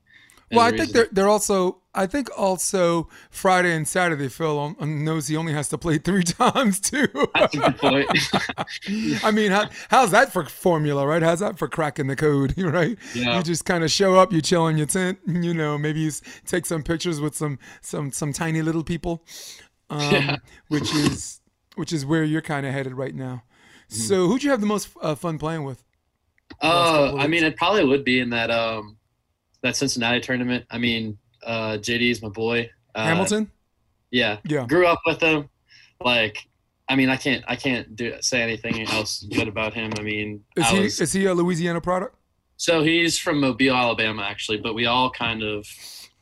Well, 0.51 0.61
I 0.61 0.71
think 0.75 0.91
they're 0.91 1.07
they're 1.11 1.29
also. 1.29 1.79
I 1.95 2.07
think 2.07 2.27
also 2.35 3.07
Friday 3.29 3.75
and 3.75 3.87
Saturday. 3.87 4.27
Phil 4.27 4.57
on- 4.57 4.75
on 4.79 5.03
knows 5.05 5.27
he 5.27 5.37
only 5.37 5.53
has 5.53 5.69
to 5.69 5.77
play 5.77 5.99
three 5.99 6.23
times 6.41 6.79
too. 6.79 7.07
that's 7.35 7.53
a 7.55 7.59
good 7.59 7.77
point. 7.77 8.07
I 9.23 9.29
mean, 9.31 9.51
how, 9.51 9.69
how's 9.89 10.09
that 10.09 10.33
for 10.33 10.43
formula, 10.45 11.05
right? 11.05 11.21
How's 11.21 11.39
that 11.41 11.59
for 11.59 11.67
cracking 11.67 12.07
the 12.07 12.15
code, 12.15 12.55
right? 12.57 12.97
Yeah. 13.13 13.37
You 13.37 13.43
just 13.43 13.65
kind 13.65 13.83
of 13.83 13.91
show 13.91 14.15
up, 14.15 14.33
you 14.33 14.41
chill 14.41 14.67
in 14.69 14.77
your 14.77 14.87
tent, 14.87 15.19
you 15.27 15.53
know, 15.53 15.77
maybe 15.77 15.99
you 15.99 16.11
take 16.47 16.65
some 16.65 16.81
pictures 16.81 17.21
with 17.21 17.35
some 17.35 17.59
some 17.81 18.11
some 18.11 18.33
tiny 18.33 18.63
little 18.63 18.83
people, 18.83 19.23
um, 19.91 20.01
Yeah. 20.11 20.37
which 20.69 20.93
is 20.95 21.41
which 21.75 21.93
is 21.93 22.07
where 22.07 22.23
you're 22.23 22.41
kind 22.41 22.65
of 22.65 22.73
headed 22.73 22.93
right 22.93 23.13
now. 23.13 23.43
Mm-hmm. 23.91 23.95
So, 24.01 24.27
who'd 24.27 24.41
you 24.43 24.49
have 24.49 24.61
the 24.61 24.67
most 24.67 24.89
uh, 24.99 25.13
fun 25.13 25.37
playing 25.37 25.63
with? 25.63 25.83
Uh, 26.59 27.15
I 27.17 27.27
mean, 27.27 27.43
it 27.43 27.55
probably 27.55 27.85
would 27.85 28.03
be 28.03 28.19
in 28.19 28.31
that 28.31 28.49
um 28.49 28.97
that 29.63 29.75
Cincinnati 29.75 30.19
tournament. 30.19 30.65
I 30.69 30.77
mean, 30.77 31.17
uh, 31.45 31.77
JD's 31.77 32.21
my 32.21 32.29
boy. 32.29 32.69
Uh, 32.93 33.05
Hamilton. 33.05 33.49
Yeah, 34.11 34.37
Yeah. 34.45 34.65
grew 34.67 34.85
up 34.85 34.99
with 35.05 35.19
him. 35.21 35.49
Like, 36.03 36.37
I 36.87 36.95
mean, 36.95 37.09
I 37.09 37.15
can't 37.17 37.43
I 37.47 37.55
can't 37.55 37.95
do 37.95 38.13
say 38.21 38.41
anything 38.41 38.81
else 38.89 39.23
good 39.23 39.47
about 39.47 39.73
him. 39.73 39.91
I 39.97 40.03
mean, 40.03 40.43
Is 40.55 40.65
I 40.65 40.67
he 40.75 40.79
was- 40.81 41.01
is 41.01 41.13
he 41.13 41.25
a 41.25 41.33
Louisiana 41.33 41.81
product? 41.81 42.15
So 42.57 42.83
he's 42.83 43.17
from 43.17 43.39
Mobile, 43.39 43.73
Alabama, 43.73 44.21
actually, 44.23 44.57
but 44.57 44.73
we 44.75 44.85
all 44.85 45.09
kind 45.09 45.41
of 45.43 45.65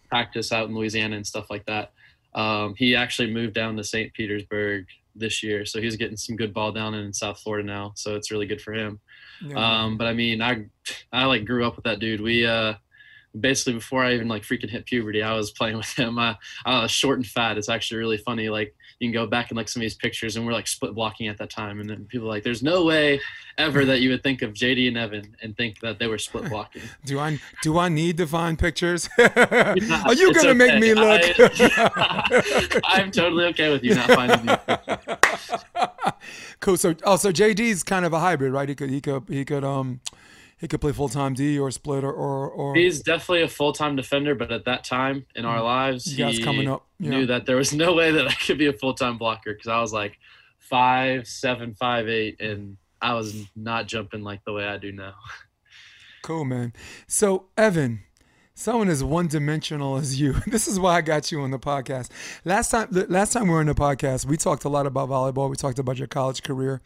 practice 0.09 0.51
out 0.51 0.69
in 0.69 0.75
Louisiana 0.75 1.17
and 1.17 1.27
stuff 1.27 1.49
like 1.49 1.65
that. 1.65 1.91
Um, 2.33 2.73
he 2.77 2.95
actually 2.95 3.31
moved 3.33 3.53
down 3.53 3.75
to 3.77 3.83
St. 3.83 4.13
Petersburg 4.13 4.85
this 5.13 5.43
year, 5.43 5.65
so 5.65 5.81
he's 5.81 5.97
getting 5.97 6.15
some 6.15 6.37
good 6.37 6.53
ball 6.53 6.71
down 6.71 6.93
in 6.93 7.11
South 7.11 7.39
Florida 7.41 7.67
now. 7.67 7.91
So 7.95 8.15
it's 8.15 8.31
really 8.31 8.45
good 8.45 8.61
for 8.61 8.73
him. 8.73 8.99
Yeah. 9.45 9.55
Um, 9.57 9.97
but 9.97 10.07
I 10.07 10.13
mean, 10.13 10.41
I 10.41 10.65
I 11.11 11.25
like 11.25 11.43
grew 11.45 11.65
up 11.67 11.75
with 11.75 11.83
that 11.83 11.99
dude. 11.99 12.21
We 12.21 12.45
uh, 12.45 12.75
basically 13.39 13.73
before 13.73 14.03
I 14.03 14.13
even 14.13 14.27
like 14.27 14.43
freaking 14.43 14.69
hit 14.69 14.85
puberty, 14.85 15.23
I 15.23 15.33
was 15.33 15.51
playing 15.51 15.77
with 15.81 15.91
him. 15.93 16.19
I, 16.19 16.37
I 16.65 16.83
was 16.83 16.91
short 16.91 17.17
and 17.17 17.25
fat. 17.27 17.57
It's 17.57 17.69
actually 17.69 17.99
really 17.99 18.17
funny. 18.17 18.49
Like 18.49 18.75
you 18.99 19.07
can 19.07 19.13
go 19.13 19.25
back 19.25 19.49
and 19.49 19.57
like 19.57 19.69
some 19.69 19.81
of 19.81 19.83
these 19.83 19.95
pictures, 19.95 20.35
and 20.35 20.45
we're 20.45 20.53
like 20.53 20.67
split 20.67 20.93
blocking 20.93 21.27
at 21.27 21.37
that 21.39 21.49
time, 21.49 21.79
and 21.79 21.89
then 21.89 22.05
people 22.05 22.27
are 22.27 22.29
like, 22.29 22.43
"There's 22.43 22.61
no 22.61 22.85
way 22.85 23.19
ever 23.57 23.85
that 23.85 23.99
you 24.01 24.09
would 24.09 24.23
think 24.23 24.41
of 24.41 24.53
JD 24.53 24.87
and 24.87 24.97
Evan 24.97 25.35
and 25.41 25.55
think 25.57 25.79
that 25.79 25.99
they 25.99 26.07
were 26.07 26.17
split 26.17 26.49
blocking." 26.49 26.83
Do 27.05 27.19
I 27.19 27.39
do 27.63 27.77
I 27.77 27.89
need 27.89 28.17
to 28.17 28.27
find 28.27 28.59
pictures? 28.59 29.09
are 29.17 30.13
you 30.13 30.33
gonna 30.33 30.53
make 30.53 30.79
me 30.79 30.93
look? 30.93 31.21
I, 31.39 32.81
I'm 32.83 33.11
totally 33.11 33.45
okay 33.45 33.71
with 33.71 33.83
you 33.83 33.95
not 33.95 34.11
finding 34.11 34.45
me. 34.45 34.53
cool. 36.59 36.77
So 36.77 36.95
oh, 37.03 37.15
so 37.15 37.31
JD's 37.31 37.83
kind 37.83 38.05
of 38.05 38.13
a 38.13 38.19
hybrid, 38.19 38.53
right? 38.53 38.69
He 38.69 38.75
could 38.75 38.89
he 38.89 39.01
could 39.01 39.23
he 39.27 39.45
could 39.45 39.63
um 39.63 39.99
he 40.61 40.67
could 40.67 40.79
play 40.79 40.93
full 40.93 41.09
time 41.09 41.33
D 41.33 41.59
or 41.59 41.69
split 41.71 42.03
or 42.05 42.13
or, 42.13 42.49
or 42.49 42.75
He's 42.75 43.01
definitely 43.01 43.41
a 43.41 43.47
full 43.49 43.73
time 43.73 43.95
defender, 43.97 44.35
but 44.35 44.51
at 44.51 44.63
that 44.65 44.83
time 44.85 45.25
in 45.35 45.43
our 45.43 45.61
lives, 45.61 46.05
Mm. 46.13 46.17
guys 46.17 46.37
he 46.37 46.43
coming 46.43 46.69
up. 46.69 46.87
Yeah. 46.99 47.09
knew 47.09 47.25
that 47.25 47.45
there 47.45 47.55
was 47.57 47.73
no 47.85 47.93
way 47.93 48.11
that 48.11 48.27
I 48.27 48.33
could 48.33 48.57
be 48.59 48.67
a 48.67 48.73
full 48.73 48.93
time 48.93 49.17
blocker 49.17 49.53
because 49.53 49.67
I 49.67 49.81
was 49.81 49.91
like 49.91 50.17
five 50.59 51.27
seven, 51.27 51.73
five 51.73 52.07
eight, 52.07 52.39
and 52.39 52.77
I 53.01 53.15
was 53.15 53.35
not 53.55 53.87
jumping 53.87 54.21
like 54.23 54.45
the 54.45 54.53
way 54.53 54.63
I 54.65 54.77
do 54.77 54.91
now. 54.91 55.15
Cool, 56.23 56.45
man. 56.45 56.71
So, 57.07 57.47
Evan, 57.57 58.01
someone 58.61 58.89
as 58.89 59.03
one-dimensional 59.03 59.97
as 59.97 60.19
you. 60.19 60.35
This 60.51 60.67
is 60.67 60.79
why 60.79 60.97
I 60.97 61.01
got 61.01 61.31
you 61.31 61.41
on 61.41 61.51
the 61.51 61.59
podcast. 61.59 62.09
Last 62.45 62.69
time, 62.71 62.89
last 63.09 63.33
time 63.33 63.43
we 63.43 63.49
were 63.49 63.61
in 63.61 63.67
the 63.67 63.73
podcast, 63.73 64.25
we 64.25 64.37
talked 64.37 64.65
a 64.65 64.69
lot 64.69 64.85
about 64.85 65.09
volleyball. 65.09 65.49
We 65.49 65.55
talked 65.55 65.79
about 65.79 65.97
your 65.97 66.07
college 66.07 66.43
career. 66.43 66.81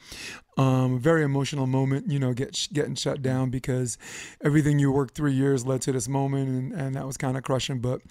Um, 0.58 1.00
very 1.00 1.24
emotional 1.24 1.67
moment, 1.67 2.10
you 2.10 2.20
know, 2.20 2.34
get 2.34 2.70
getting 2.72 2.96
shut 2.96 3.22
down 3.22 3.50
because 3.50 3.98
everything 4.41 4.79
you 4.79 4.91
worked 4.91 5.15
three 5.15 5.34
years 5.34 5.65
led 5.65 5.82
to 5.82 5.91
this 5.91 6.08
moment, 6.08 6.48
and, 6.48 6.74
and 6.74 6.96
that 6.96 7.05
was 7.05 7.17
kind 7.17 7.36
of 7.36 7.44
crushing. 7.44 7.79
But, 7.79 8.01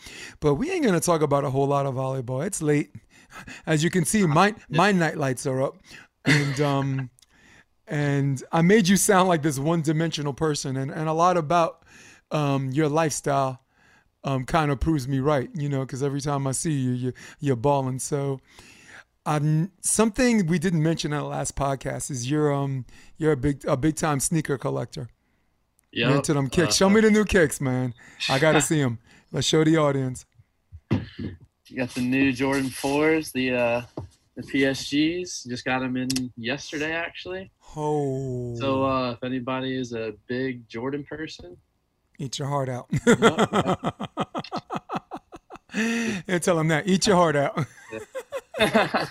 but 0.40 0.54
we 0.54 0.70
ain't 0.70 0.84
gonna 0.84 1.00
talk 1.00 1.22
about 1.22 1.44
a 1.44 1.50
whole 1.50 1.66
lot 1.66 1.86
of 1.86 1.94
volleyball. 1.94 2.44
It's 2.44 2.60
late, 2.60 2.90
as 3.66 3.82
you 3.82 3.90
can 3.90 4.04
see. 4.04 4.26
My 4.26 4.54
my 4.68 4.92
night 4.92 5.16
lights 5.16 5.46
are 5.46 5.62
up, 5.62 5.76
and 6.26 6.60
um, 6.60 7.10
and 7.86 8.42
I 8.52 8.60
made 8.60 8.88
you 8.88 8.96
sound 8.96 9.28
like 9.28 9.42
this 9.42 9.58
one-dimensional 9.58 10.34
person, 10.34 10.76
and, 10.76 10.90
and 10.90 11.08
a 11.08 11.12
lot 11.12 11.36
about 11.36 11.83
um, 12.30 12.70
your 12.70 12.88
lifestyle 12.88 13.60
um, 14.24 14.44
kind 14.44 14.70
of 14.70 14.80
proves 14.80 15.06
me 15.06 15.20
right, 15.20 15.50
you 15.54 15.68
know, 15.68 15.80
because 15.80 16.02
every 16.02 16.20
time 16.20 16.46
I 16.46 16.52
see 16.52 16.72
you, 16.72 16.92
you 16.92 17.12
you're 17.40 17.56
balling. 17.56 17.98
So, 17.98 18.40
um, 19.26 19.70
something 19.80 20.46
we 20.46 20.58
didn't 20.58 20.82
mention 20.82 21.12
in 21.12 21.18
the 21.18 21.24
last 21.24 21.56
podcast 21.56 22.10
is 22.10 22.30
you're 22.30 22.52
um 22.52 22.86
you're 23.18 23.32
a 23.32 23.36
big 23.36 23.64
a 23.66 23.76
big 23.76 23.96
time 23.96 24.20
sneaker 24.20 24.58
collector. 24.58 25.08
Yeah, 25.92 26.16
into 26.16 26.34
them 26.34 26.48
kicks. 26.48 26.74
Show 26.74 26.90
me 26.90 27.00
the 27.00 27.10
new 27.10 27.24
kicks, 27.24 27.60
man. 27.60 27.94
I 28.28 28.38
gotta 28.38 28.60
see 28.60 28.80
them. 28.82 28.98
Let's 29.30 29.46
show 29.46 29.62
the 29.62 29.76
audience. 29.76 30.24
You 30.90 31.76
got 31.76 31.90
the 31.90 32.02
new 32.02 32.32
Jordan 32.32 32.68
fours, 32.68 33.32
the 33.32 33.52
uh, 33.52 33.82
the 34.36 34.42
PSGs. 34.42 35.46
Just 35.46 35.64
got 35.64 35.80
them 35.80 35.96
in 35.96 36.08
yesterday, 36.36 36.92
actually. 36.92 37.50
Oh, 37.76 38.54
So 38.56 38.84
uh, 38.84 39.12
if 39.12 39.24
anybody 39.24 39.76
is 39.76 39.92
a 39.92 40.14
big 40.26 40.68
Jordan 40.68 41.04
person, 41.04 41.56
eat 42.18 42.38
your 42.38 42.48
heart 42.48 42.68
out. 42.68 42.88
and 45.74 46.42
tell 46.42 46.56
them 46.56 46.68
that. 46.68 46.86
Eat 46.86 47.06
your 47.06 47.16
heart 47.16 47.36
out. 47.36 47.66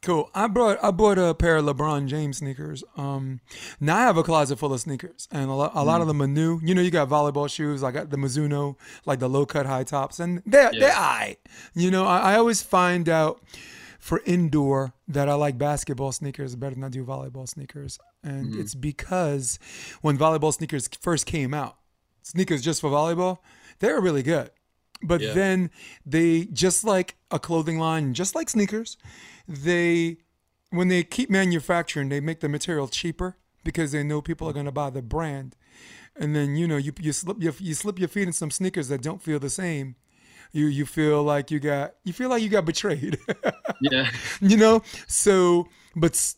Cool. 0.00 0.30
I 0.34 0.46
brought 0.46 0.82
I 0.82 0.90
bought 0.90 1.18
a 1.18 1.34
pair 1.34 1.56
of 1.56 1.64
LeBron 1.64 2.06
James 2.06 2.38
sneakers. 2.38 2.84
Um, 2.96 3.40
now 3.80 3.96
I 3.96 4.02
have 4.02 4.16
a 4.16 4.22
closet 4.22 4.58
full 4.58 4.72
of 4.72 4.80
sneakers, 4.80 5.28
and 5.30 5.50
a 5.50 5.52
lot, 5.52 5.72
a 5.74 5.84
lot 5.84 6.00
of 6.00 6.06
them 6.06 6.22
are 6.22 6.26
new. 6.26 6.60
You 6.62 6.74
know, 6.74 6.80
you 6.80 6.90
got 6.90 7.08
volleyball 7.08 7.50
shoes. 7.50 7.82
I 7.82 7.90
got 7.90 8.10
the 8.10 8.16
Mizuno, 8.16 8.76
like 9.06 9.18
the 9.18 9.28
low 9.28 9.44
cut 9.44 9.66
high 9.66 9.84
tops, 9.84 10.20
and 10.20 10.42
they're 10.46 10.70
they're 10.72 10.94
I. 10.94 11.36
You 11.74 11.90
know, 11.90 12.06
I, 12.06 12.32
I 12.32 12.36
always 12.36 12.62
find 12.62 13.08
out 13.08 13.42
for 13.98 14.22
indoor 14.24 14.94
that 15.08 15.28
I 15.28 15.34
like 15.34 15.58
basketball 15.58 16.12
sneakers 16.12 16.54
better 16.54 16.76
than 16.76 16.84
I 16.84 16.88
do 16.88 17.04
volleyball 17.04 17.48
sneakers, 17.48 17.98
and 18.22 18.50
mm-hmm. 18.50 18.60
it's 18.60 18.74
because 18.74 19.58
when 20.02 20.18
volleyball 20.18 20.52
sneakers 20.52 20.88
first 21.00 21.26
came 21.26 21.54
out, 21.54 21.78
sneakers 22.22 22.62
just 22.62 22.80
for 22.80 22.90
volleyball, 22.90 23.38
they 23.78 23.92
were 23.92 24.00
really 24.00 24.22
good. 24.22 24.50
But 25.02 25.20
Yeah. 25.20 25.32
then 25.32 25.70
they 26.04 26.46
just 26.46 26.84
like 26.84 27.16
a 27.30 27.38
clothing 27.38 27.78
line, 27.78 28.14
just 28.14 28.34
like 28.34 28.48
sneakers, 28.48 28.96
they 29.46 30.18
when 30.70 30.88
they 30.88 31.02
keep 31.02 31.30
manufacturing, 31.30 32.08
they 32.10 32.20
make 32.20 32.40
the 32.40 32.48
material 32.48 32.88
cheaper 32.88 33.36
because 33.64 33.92
they 33.92 34.02
know 34.02 34.20
people 34.20 34.48
are 34.48 34.52
going 34.52 34.66
to 34.66 34.72
buy 34.72 34.90
the 34.90 35.02
brand. 35.02 35.56
And 36.16 36.34
then 36.34 36.56
you 36.56 36.66
know 36.66 36.76
you 36.76 36.92
you 37.00 37.12
slip 37.12 37.40
your 37.40 37.54
you 37.58 37.74
slip 37.74 37.98
your 37.98 38.08
feet 38.08 38.26
in 38.26 38.32
some 38.32 38.50
sneakers 38.50 38.88
that 38.88 39.02
don't 39.02 39.22
feel 39.22 39.38
the 39.38 39.50
same. 39.50 39.94
You 40.52 40.66
you 40.66 40.84
feel 40.84 41.22
like 41.22 41.50
you 41.50 41.60
got 41.60 41.94
you 42.04 42.12
feel 42.12 42.28
like 42.28 42.42
you 42.42 42.48
got 42.48 42.64
betrayed. 42.64 43.18
yeah, 43.80 44.10
you 44.40 44.56
know 44.56 44.82
so 45.06 45.68
but 45.94 46.34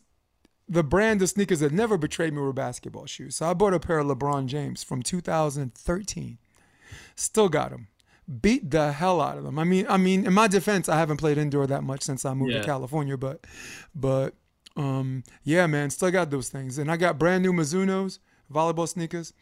the 0.71 0.85
brand 0.85 1.21
of 1.21 1.29
sneakers 1.29 1.61
that 1.61 1.73
never 1.73 1.99
betrayed 1.99 2.33
me 2.33 2.41
were 2.41 2.53
basketball 2.53 3.05
shoes. 3.07 3.37
So 3.37 3.51
i 3.51 3.53
bought 3.55 3.75
a 3.75 3.81
pair 3.81 3.99
of 3.99 4.07
lebron 4.07 4.47
james 4.47 4.83
from 4.83 5.03
2013 5.03 6.39
still 7.17 7.49
got 7.49 7.71
them 7.71 7.89
beat 8.41 8.71
the 8.71 8.93
hell 8.93 9.21
out 9.21 9.37
of 9.37 9.43
them 9.45 9.59
i 9.59 9.65
mean 9.65 9.85
i 9.89 9.97
mean 9.97 10.25
in 10.25 10.33
my 10.33 10.47
defense 10.47 10.89
i 10.89 10.97
haven't 10.97 11.17
played 11.17 11.37
indoor 11.37 11.67
that 11.67 11.83
much 11.83 12.03
since 12.03 12.25
i 12.25 12.33
moved 12.33 12.53
to 12.53 12.65
california 12.65 13.17
but 13.17 13.45
but 13.95 14.35
um 14.77 15.25
yeah 15.43 15.67
man 15.67 15.91
still 15.91 16.11
got 16.13 16.31
those 16.31 16.49
things. 16.49 16.79
And 16.79 16.91
i 16.91 16.97
got 16.97 17.19
brand 17.19 17.43
new 17.43 17.53
mizunos 17.53 18.21
volleyball 18.53 18.89
sneakers 18.89 19.33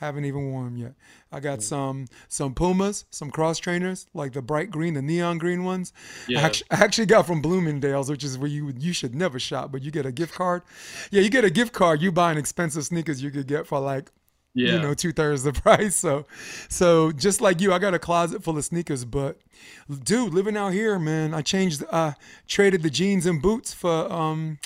haven't 0.00 0.24
even 0.24 0.50
worn 0.50 0.64
them 0.64 0.76
yet. 0.76 0.94
I 1.30 1.40
got 1.40 1.62
some 1.62 2.06
some 2.28 2.54
Pumas, 2.54 3.04
some 3.10 3.30
cross 3.30 3.58
trainers, 3.58 4.06
like 4.14 4.32
the 4.32 4.42
bright 4.42 4.70
green, 4.70 4.94
the 4.94 5.02
neon 5.02 5.38
green 5.38 5.62
ones. 5.64 5.92
I, 6.28 6.32
Yeah. 6.32 6.40
actually, 6.40 6.66
I 6.70 6.76
actually 6.84 7.06
got 7.06 7.26
from 7.26 7.40
Bloomingdale's, 7.42 8.10
which 8.10 8.24
is 8.24 8.36
where 8.38 8.48
you 8.50 8.72
you 8.78 8.92
should 8.92 9.14
never 9.14 9.38
shop, 9.38 9.70
but 9.70 9.82
you 9.82 9.90
get 9.90 10.06
a 10.06 10.12
gift 10.12 10.34
card. 10.34 10.62
Yeah, 11.10 11.22
you 11.22 11.30
get 11.30 11.44
a 11.44 11.50
gift 11.50 11.72
card. 11.72 12.02
You 12.02 12.10
buy 12.12 12.32
an 12.32 12.38
expensive 12.38 12.84
sneakers 12.84 13.22
you 13.22 13.30
could 13.30 13.46
get 13.46 13.66
for 13.66 13.78
like 13.78 14.10
yeah. 14.54 14.72
you 14.72 14.78
know 14.80 14.94
two 14.94 15.12
thirds 15.12 15.42
the 15.44 15.52
price. 15.64 15.94
So 15.96 16.26
so 16.68 17.12
just 17.12 17.40
like 17.40 17.60
you, 17.60 17.72
I 17.72 17.78
got 17.78 17.94
a 17.94 17.98
closet 17.98 18.42
full 18.42 18.56
of 18.58 18.64
sneakers. 18.64 19.04
But 19.04 19.38
dude, 20.04 20.32
living 20.34 20.56
out 20.56 20.72
here, 20.72 20.98
man, 20.98 21.34
I 21.34 21.42
changed. 21.42 21.84
Uh, 21.90 22.12
traded 22.48 22.82
the 22.82 22.90
jeans 22.90 23.26
and 23.26 23.40
boots 23.40 23.72
for 23.74 24.10
um 24.12 24.58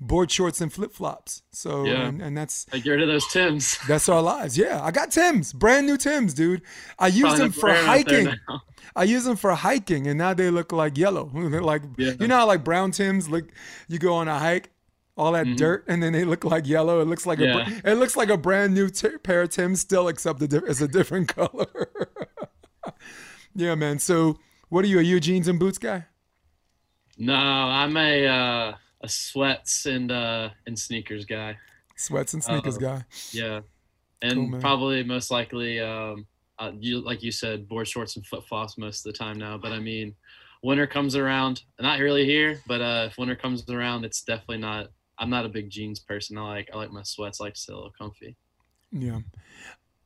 board 0.00 0.30
shorts 0.30 0.60
and 0.60 0.72
flip 0.72 0.92
flops. 0.92 1.42
So 1.52 1.84
Yeah. 1.84 2.06
and, 2.06 2.22
and 2.22 2.36
that's 2.36 2.66
Like 2.72 2.84
get 2.84 2.90
rid 2.92 3.02
of 3.02 3.08
those 3.08 3.26
Tims. 3.32 3.78
that's 3.88 4.08
our 4.08 4.22
lives. 4.22 4.56
Yeah, 4.56 4.80
I 4.82 4.90
got 4.90 5.10
Tim's, 5.10 5.52
brand 5.52 5.86
new 5.86 5.96
Tim's, 5.96 6.34
dude. 6.34 6.62
I 6.98 7.08
use 7.08 7.22
Probably 7.22 7.38
them 7.38 7.52
for 7.52 7.66
wearing 7.66 7.82
'em 7.84 7.88
out 7.90 8.06
there 8.06 8.24
hiking. 8.24 8.40
I 8.96 9.04
use 9.04 9.24
them 9.24 9.36
for 9.36 9.52
hiking, 9.54 10.06
and 10.06 10.18
now 10.18 10.34
they 10.34 10.50
look 10.50 10.72
like 10.72 10.96
yellow. 10.98 11.30
Like 11.34 11.82
Yeah. 11.96 12.12
you 12.20 12.28
know, 12.28 12.36
how 12.38 12.46
like 12.46 12.64
brown 12.64 12.90
Tim's 12.92 13.28
look. 13.28 13.44
You 13.88 13.98
go 13.98 14.14
on 14.14 14.28
a 14.28 14.38
hike, 14.38 14.70
all 15.16 15.32
that 15.32 15.56
dirt, 15.56 15.84
and 15.88 16.02
then 16.02 16.12
they 16.12 16.24
look 16.24 16.44
like 16.44 16.66
yellow. 16.66 17.00
It 17.00 17.06
looks 17.06 17.26
like 17.26 17.38
a 17.40 17.42
Mm-hmm. 17.42 17.70
Yeah. 17.72 17.80
br- 17.80 17.88
it 17.90 17.94
looks 17.96 18.16
like 18.16 18.28
a 18.30 18.36
brand 18.38 18.74
new 18.74 18.88
t- 18.88 19.18
pair 19.18 19.42
of 19.42 19.50
Tim's, 19.50 19.80
still 19.80 20.08
except 20.08 20.38
the 20.40 20.62
it's 20.66 20.80
a 20.80 20.88
different 20.88 21.28
color. 21.28 21.66
yeah, 23.54 23.74
man. 23.74 23.98
So, 23.98 24.38
what 24.68 24.84
are 24.84 24.88
you? 24.88 24.98
Are 24.98 25.02
you 25.02 25.16
a 25.16 25.20
jeans 25.20 25.48
and 25.48 25.58
boots 25.58 25.78
guy? 25.78 26.06
No, 27.18 27.34
I'm 27.34 27.96
a 27.96 28.26
uh, 28.26 28.72
a 29.02 29.08
sweats 29.08 29.86
and 29.86 30.10
uh, 30.10 30.50
and 30.66 30.78
sneakers 30.78 31.24
guy. 31.24 31.56
Sweats 31.96 32.34
and 32.34 32.42
sneakers 32.42 32.76
Oh. 32.76 32.80
guy. 32.80 33.04
Yeah, 33.32 33.60
and 34.22 34.50
Cool, 34.52 34.60
probably 34.60 35.02
most 35.04 35.30
likely, 35.30 35.80
um, 35.80 36.26
uh, 36.58 36.72
you 36.78 37.00
like 37.00 37.22
you 37.22 37.30
said, 37.32 37.68
board 37.68 37.86
shorts 37.88 38.16
and 38.16 38.26
flip 38.26 38.44
flops 38.48 38.78
most 38.78 39.06
of 39.06 39.12
the 39.12 39.18
time 39.18 39.38
now. 39.38 39.58
But 39.58 39.72
I 39.72 39.80
mean, 39.80 40.14
winter 40.62 40.86
comes 40.86 41.14
around, 41.16 41.62
not 41.80 42.00
really 42.00 42.24
here, 42.24 42.60
but 42.66 42.80
uh, 42.80 43.08
if 43.10 43.18
winter 43.18 43.36
comes 43.36 43.68
around, 43.68 44.04
it's 44.04 44.22
definitely 44.22 44.58
not. 44.58 44.88
I'm 45.18 45.30
not 45.30 45.44
a 45.44 45.48
big 45.48 45.68
jeans 45.70 46.00
person. 46.00 46.38
I 46.38 46.42
like 46.42 46.70
I 46.72 46.76
like 46.76 46.90
my 46.92 47.02
sweats. 47.02 47.40
I 47.40 47.44
like 47.44 47.54
to 47.54 47.60
stay 47.60 47.72
a 47.72 47.76
little 47.76 47.92
comfy. 47.98 48.36
Yeah. 48.92 49.20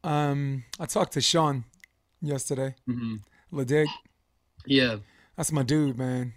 Um, 0.04 0.64
I 0.80 0.86
talked 0.86 1.12
to 1.12 1.20
Sean 1.20 1.64
yesterday. 2.20 2.74
hmm 2.86 3.16
Ledig. 3.52 3.86
Yeah, 4.66 4.96
That's 5.36 5.52
my 5.52 5.62
dude, 5.62 5.98
man. 5.98 6.32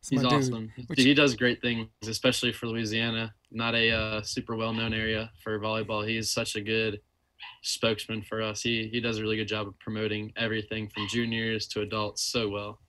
That's 0.00 0.08
he's 0.10 0.22
dude. 0.22 0.32
awesome. 0.32 0.72
Which- 0.86 1.00
he 1.02 1.14
does 1.14 1.34
great 1.34 1.60
things, 1.60 1.88
especially 2.06 2.52
for 2.52 2.66
Louisiana. 2.66 3.34
Not 3.50 3.74
a 3.74 3.90
uh, 3.90 4.22
super 4.22 4.56
well 4.56 4.72
known 4.72 4.94
area 4.94 5.30
for 5.42 5.58
volleyball. 5.58 6.06
He's 6.06 6.30
such 6.30 6.56
a 6.56 6.60
good 6.60 7.00
spokesman 7.62 8.22
for 8.22 8.42
us. 8.42 8.62
He 8.62 8.88
he 8.88 9.00
does 9.00 9.18
a 9.18 9.22
really 9.22 9.36
good 9.36 9.48
job 9.48 9.66
of 9.66 9.78
promoting 9.78 10.32
everything 10.36 10.88
from 10.88 11.08
juniors 11.08 11.66
to 11.68 11.82
adults 11.82 12.22
so 12.22 12.48
well. 12.48 12.80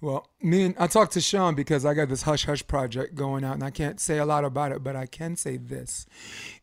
Well, 0.00 0.28
me 0.42 0.64
and 0.64 0.74
I 0.78 0.86
talked 0.86 1.12
to 1.12 1.20
Sean 1.20 1.54
because 1.54 1.84
I 1.86 1.94
got 1.94 2.08
this 2.08 2.22
hush 2.22 2.44
hush 2.44 2.66
project 2.66 3.14
going 3.14 3.44
out, 3.44 3.54
and 3.54 3.64
I 3.64 3.70
can't 3.70 4.00
say 4.00 4.18
a 4.18 4.26
lot 4.26 4.44
about 4.44 4.72
it, 4.72 4.82
but 4.82 4.96
I 4.96 5.06
can 5.06 5.36
say 5.36 5.56
this: 5.56 6.06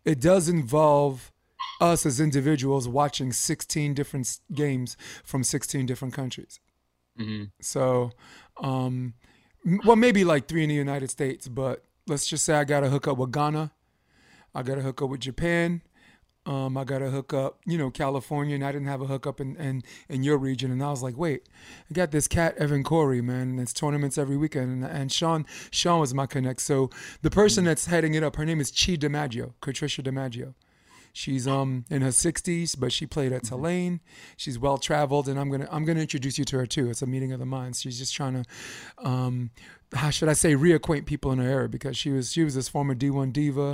it 0.05 0.21
does 0.21 0.48
involve 0.48 1.31
us 1.79 2.05
as 2.05 2.19
individuals 2.19 2.88
watching 2.88 3.31
16 3.31 3.93
different 3.93 4.39
games 4.53 4.95
from 5.24 5.43
16 5.43 5.86
different 5.86 6.13
countries. 6.13 6.60
hmm 7.17 7.45
So, 7.60 8.12
um, 8.62 9.15
well, 9.86 9.96
maybe 9.96 10.24
like 10.24 10.48
three 10.48 10.63
in 10.63 10.70
the 10.70 10.75
United 10.75 11.10
States, 11.10 11.48
but 11.48 11.84
let's 12.08 12.27
just 12.27 12.46
say 12.46 12.53
I 12.56 12.63
got 12.63 12.82
to 12.82 12.89
hook 12.89 13.08
up 13.08 13.18
with 13.18 13.32
Ghana, 13.32 13.72
I 14.56 14.63
got 14.63 14.75
to 14.75 14.82
hook 14.82 15.01
up 15.01 15.10
with 15.10 15.22
Japan, 15.22 15.82
Um, 16.46 16.75
I 16.75 16.84
got 16.86 17.03
a 17.03 17.12
hookup, 17.12 17.60
you 17.68 17.77
know, 17.77 17.91
California, 17.91 18.56
and 18.56 18.65
I 18.65 18.72
didn't 18.72 18.88
have 18.88 19.01
a 19.01 19.06
hookup 19.06 19.39
in, 19.39 19.56
in, 19.58 19.84
in 20.10 20.24
your 20.24 20.39
region. 20.39 20.72
And 20.72 20.82
I 20.82 20.89
was 20.89 21.03
like, 21.03 21.15
wait, 21.15 21.48
I 21.89 21.94
got 21.94 22.10
this 22.10 22.27
cat, 22.27 22.58
Evan 22.58 22.84
Cory, 22.84 23.22
man, 23.22 23.50
and 23.51 23.60
it's 23.60 23.74
tournaments 23.74 24.18
every 24.18 24.38
weekend. 24.38 24.72
And, 24.72 24.84
and 24.84 25.12
Sean 25.12 25.46
Sean 25.70 26.00
was 26.00 26.13
my 26.15 26.25
connect. 26.25 26.62
So 26.62 26.89
the 27.22 27.30
person 27.30 27.63
that's 27.65 27.86
heading 27.86 28.15
it 28.15 28.24
up, 28.24 28.38
her 28.38 28.46
name 28.46 28.60
is 28.60 28.72
Chi 28.72 28.98
DiMaggio, 28.98 29.53
Patricia 29.62 30.01
DiMaggio. 30.01 30.56
She's 31.13 31.48
um 31.48 31.86
in 31.89 32.01
her 32.01 32.10
60s, 32.10 32.80
but 32.80 32.91
she 32.91 33.06
played 33.06 33.32
at 33.34 33.44
Tulane. 33.44 34.00
She's 34.38 34.58
well 34.58 34.77
traveled, 34.77 35.27
and 35.27 35.39
I'm 35.39 35.50
gonna 35.50 35.68
I'm 35.72 35.86
gonna 35.86 36.00
introduce 36.00 36.38
you 36.38 36.46
to 36.46 36.58
her 36.60 36.65
too. 36.65 36.89
It's 36.89 37.01
a 37.01 37.06
meeting 37.08 37.32
of 37.34 37.39
the 37.39 37.46
minds. 37.46 37.82
She's 37.82 38.00
just 38.00 38.15
trying 38.15 38.44
to, 38.44 39.08
um, 39.08 39.51
how 39.94 40.10
should 40.10 40.30
I 40.30 40.34
say, 40.34 40.56
reacquaint 40.56 41.06
people 41.06 41.32
in 41.32 41.39
her 41.39 41.48
era 41.48 41.70
because 41.70 41.98
she 41.98 42.12
was 42.12 42.32
she 42.32 42.44
was 42.44 42.56
this 42.56 42.70
former 42.70 42.96
D1 42.96 43.34
diva. 43.34 43.74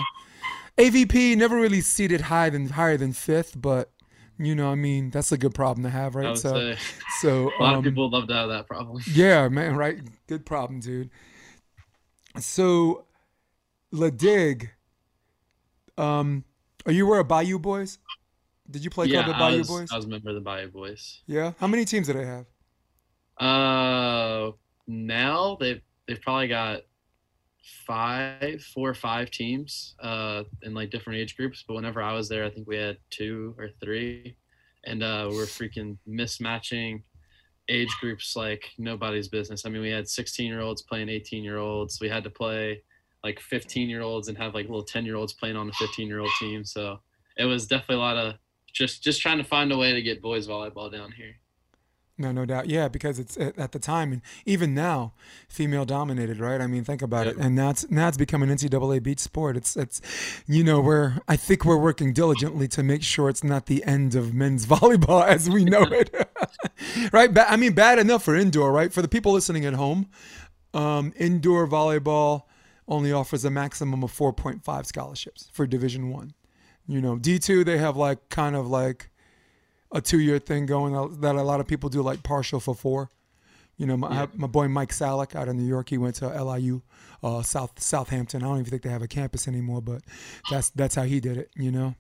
AVP 0.77 1.36
never 1.38 1.56
really 1.56 1.82
seated 1.82 2.22
higher 2.22 2.50
than 2.50 2.70
higher 2.70 2.98
than 2.98 3.13
fifth, 3.13 3.60
but 3.60 3.91
you 4.39 4.53
know, 4.53 4.72
I 4.72 4.75
mean, 4.75 5.10
that's 5.10 5.32
a 5.32 5.38
good 5.38 5.56
problem 5.56 5.84
to 5.84 5.89
have, 5.89 6.15
I 6.15 6.20
right? 6.20 6.29
would 6.29 6.38
So, 6.38 6.53
say 6.53 6.77
so 7.20 7.51
a 7.60 7.63
lot 7.63 7.74
um, 7.74 7.79
of 7.79 7.84
people 7.84 8.10
love 8.10 8.27
to 8.27 8.34
have 8.34 8.50
that 8.50 8.67
problem. 8.67 9.01
yeah, 9.12 9.48
man, 9.48 9.75
right? 9.75 10.00
Good 10.27 10.46
problem, 10.46 10.79
dude. 10.79 11.10
So, 12.39 13.06
Ladig, 13.91 14.70
um, 15.98 16.44
are 16.88 16.94
you 16.94 17.06
were 17.06 17.20
a 17.20 17.24
Bayou 17.24 17.60
Boys? 17.60 18.00
Did 18.70 18.84
you 18.84 18.89
play 18.89 19.06
yeah, 19.08 19.24
club 19.24 19.36
at 19.36 19.41
I 19.41 19.50
Bayou 19.50 19.58
was, 19.60 19.67
Boys? 19.67 19.89
I 19.91 19.96
was 19.98 20.06
a 20.06 20.10
member 20.10 20.29
of 20.29 20.36
the 20.36 20.41
Bayou 20.41 20.70
Boys. 20.70 21.22
Yeah. 21.27 21.53
How 21.60 21.67
many 21.67 21.86
teams 21.86 22.08
do 22.08 22.13
they 22.13 22.25
have? 22.25 22.46
Uh, 23.38 24.51
now 24.88 25.58
they've 25.60 25.82
they've 26.08 26.22
probably 26.22 26.48
got 26.48 26.82
five, 27.86 28.62
four 28.74 28.89
or 28.89 28.94
five 28.94 29.29
teams, 29.29 29.96
uh, 30.01 30.44
in 30.63 30.74
like 30.74 30.89
different 30.89 31.20
age 31.20 31.36
groups. 31.36 31.63
But 31.67 31.75
whenever 31.75 32.01
I 32.01 32.13
was 32.13 32.29
there, 32.29 32.46
I 32.46 32.50
think 32.50 32.67
we 32.67 32.77
had 32.77 32.98
two 33.10 33.53
or 33.58 33.70
three, 33.82 34.38
and 34.86 35.03
uh, 35.03 35.27
we're 35.29 35.44
freaking 35.44 35.98
mismatching 36.08 37.03
age 37.70 37.94
groups 38.00 38.36
like 38.36 38.63
nobody's 38.77 39.27
business. 39.27 39.65
I 39.65 39.70
mean, 39.70 39.82
we 39.82 39.89
had 39.89 40.08
16 40.08 40.48
year 40.48 40.62
olds 40.62 40.82
playing 40.82 41.10
18 41.10 41.44
year 41.44 41.58
olds. 41.58 42.00
We 42.00 42.10
had 42.10 42.24
to 42.24 42.29
play 42.29 42.82
like 43.27 43.41
15 43.41 43.89
year 43.89 44.01
olds 44.01 44.29
and 44.29 44.38
have 44.38 44.53
like 44.53 44.67
little 44.67 44.84
10 44.84 45.05
year 45.05 45.15
olds 45.15 45.34
playing 45.34 45.57
on 45.57 45.69
a 45.69 45.74
15 45.74 46.07
year 46.07 46.19
old 46.19 46.31
team. 46.39 46.63
So 46.63 47.00
it 47.36 47.43
was 47.43 47.67
definitely 47.67 47.98
a 47.98 48.00
lot 48.00 48.17
of 48.17 48.36
just 48.74 49.03
just 49.03 49.22
trying 49.22 49.38
to 49.38 49.43
find 49.43 49.72
a 49.72 49.77
way 49.77 49.91
to 49.93 50.01
get 50.01 50.22
boys 50.22 50.48
volleyball 50.48 50.91
down 50.91 51.12
here. 51.12 51.36
No, 52.19 52.31
no 52.31 52.46
doubt. 52.46 52.67
Yeah, 52.67 52.88
because 52.88 53.19
it's 53.19 53.38
at 53.38 53.74
the 53.74 53.79
time 53.79 54.12
and 54.12 54.22
even 54.43 54.74
now, 54.74 55.13
female 55.48 55.86
dominated, 55.86 56.39
right? 56.39 56.60
I 56.60 56.65
mean, 56.65 56.84
think 56.84 57.03
about 57.03 57.27
it. 57.27 57.38
And 57.38 57.55
that's 57.55 57.91
now 57.91 58.07
it's 58.07 58.17
become 58.17 58.41
an 58.41 58.50
NCAA 58.50 59.03
beach 59.03 59.19
sport. 59.19 59.55
It's 59.55 59.77
it's, 59.77 60.01
you 60.48 60.63
know, 60.63 60.79
we're 60.79 61.19
I 61.27 61.36
think 61.36 61.63
we're 61.63 61.77
working 61.77 62.13
diligently 62.13 62.67
to 62.69 62.81
make 62.81 63.03
sure 63.03 63.29
it's 63.29 63.43
not 63.43 63.67
the 63.67 63.84
end 63.84 64.15
of 64.15 64.34
men's 64.34 64.65
volleyball 64.74 65.27
as 65.27 65.48
we 65.48 65.63
know 65.63 65.84
it, 65.84 66.10
right? 67.12 67.31
Ba- 67.31 67.51
I 67.51 67.55
mean, 67.55 67.74
bad 67.74 68.00
enough 68.00 68.24
for 68.24 68.36
indoor, 68.36 68.72
right? 68.72 68.91
For 68.91 69.03
the 69.03 69.07
people 69.07 69.34
listening 69.34 69.65
at 69.65 69.74
home, 69.74 70.10
um, 70.74 71.13
indoor 71.17 71.67
volleyball 71.67 72.47
only 72.88 73.12
offers 73.12 73.44
a 73.46 73.50
maximum 73.50 74.03
of 74.03 74.12
4.5 74.12 74.86
scholarships 74.86 75.50
for 75.53 75.67
Division 75.67 76.10
One. 76.10 76.34
You 76.88 77.01
know, 77.01 77.17
D 77.17 77.38
two 77.39 77.63
they 77.63 77.77
have 77.79 77.98
like 77.98 78.29
kind 78.29 78.56
of 78.56 78.67
like 78.67 79.10
a 79.91 80.00
two 80.01 80.20
year 80.20 80.39
thing 80.39 80.65
going 80.65 81.20
that 81.22 81.36
a 81.36 81.44
lot 81.44 81.60
of 81.60 81.67
people 81.67 81.89
do 81.89 82.01
like 82.01 82.24
partial 82.24 82.60
for 82.60 82.74
four. 82.75 83.12
You 83.77 83.86
know, 83.86 83.98
my, 83.98 84.12
Yeah. 84.13 84.25
my 84.36 84.48
boy 84.48 84.67
Mike 84.70 84.89
Salek 84.91 85.36
out 85.36 85.48
of 85.50 85.56
New 85.56 85.65
York, 85.67 85.89
he 85.89 85.98
went 85.98 86.15
to 86.15 86.27
LIU, 86.44 86.82
uh, 87.22 87.41
South 87.44 87.79
Southampton. 87.82 88.41
I 88.41 88.48
don't 88.48 88.60
even 88.60 88.70
think 88.72 88.82
they 88.84 88.89
have 88.89 89.03
a 89.03 89.08
campus 89.08 89.48
anymore, 89.48 89.82
but 89.82 90.01
that's 90.50 90.70
that's 90.72 90.96
how 90.96 91.03
he 91.03 91.20
did 91.20 91.38
it. 91.38 91.50
You 91.56 91.72
know, 91.72 91.96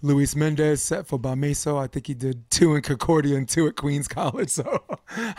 Luis 0.00 0.34
Mendez 0.36 0.80
set 0.80 1.06
for 1.08 1.18
Bameso. 1.18 1.76
I 1.78 1.88
think 1.88 2.06
he 2.06 2.14
did 2.14 2.50
two 2.50 2.74
in 2.76 2.82
Concordia 2.82 3.36
and 3.36 3.48
two 3.48 3.66
at 3.66 3.76
Queens 3.76 4.06
College. 4.08 4.50
So 4.60 4.84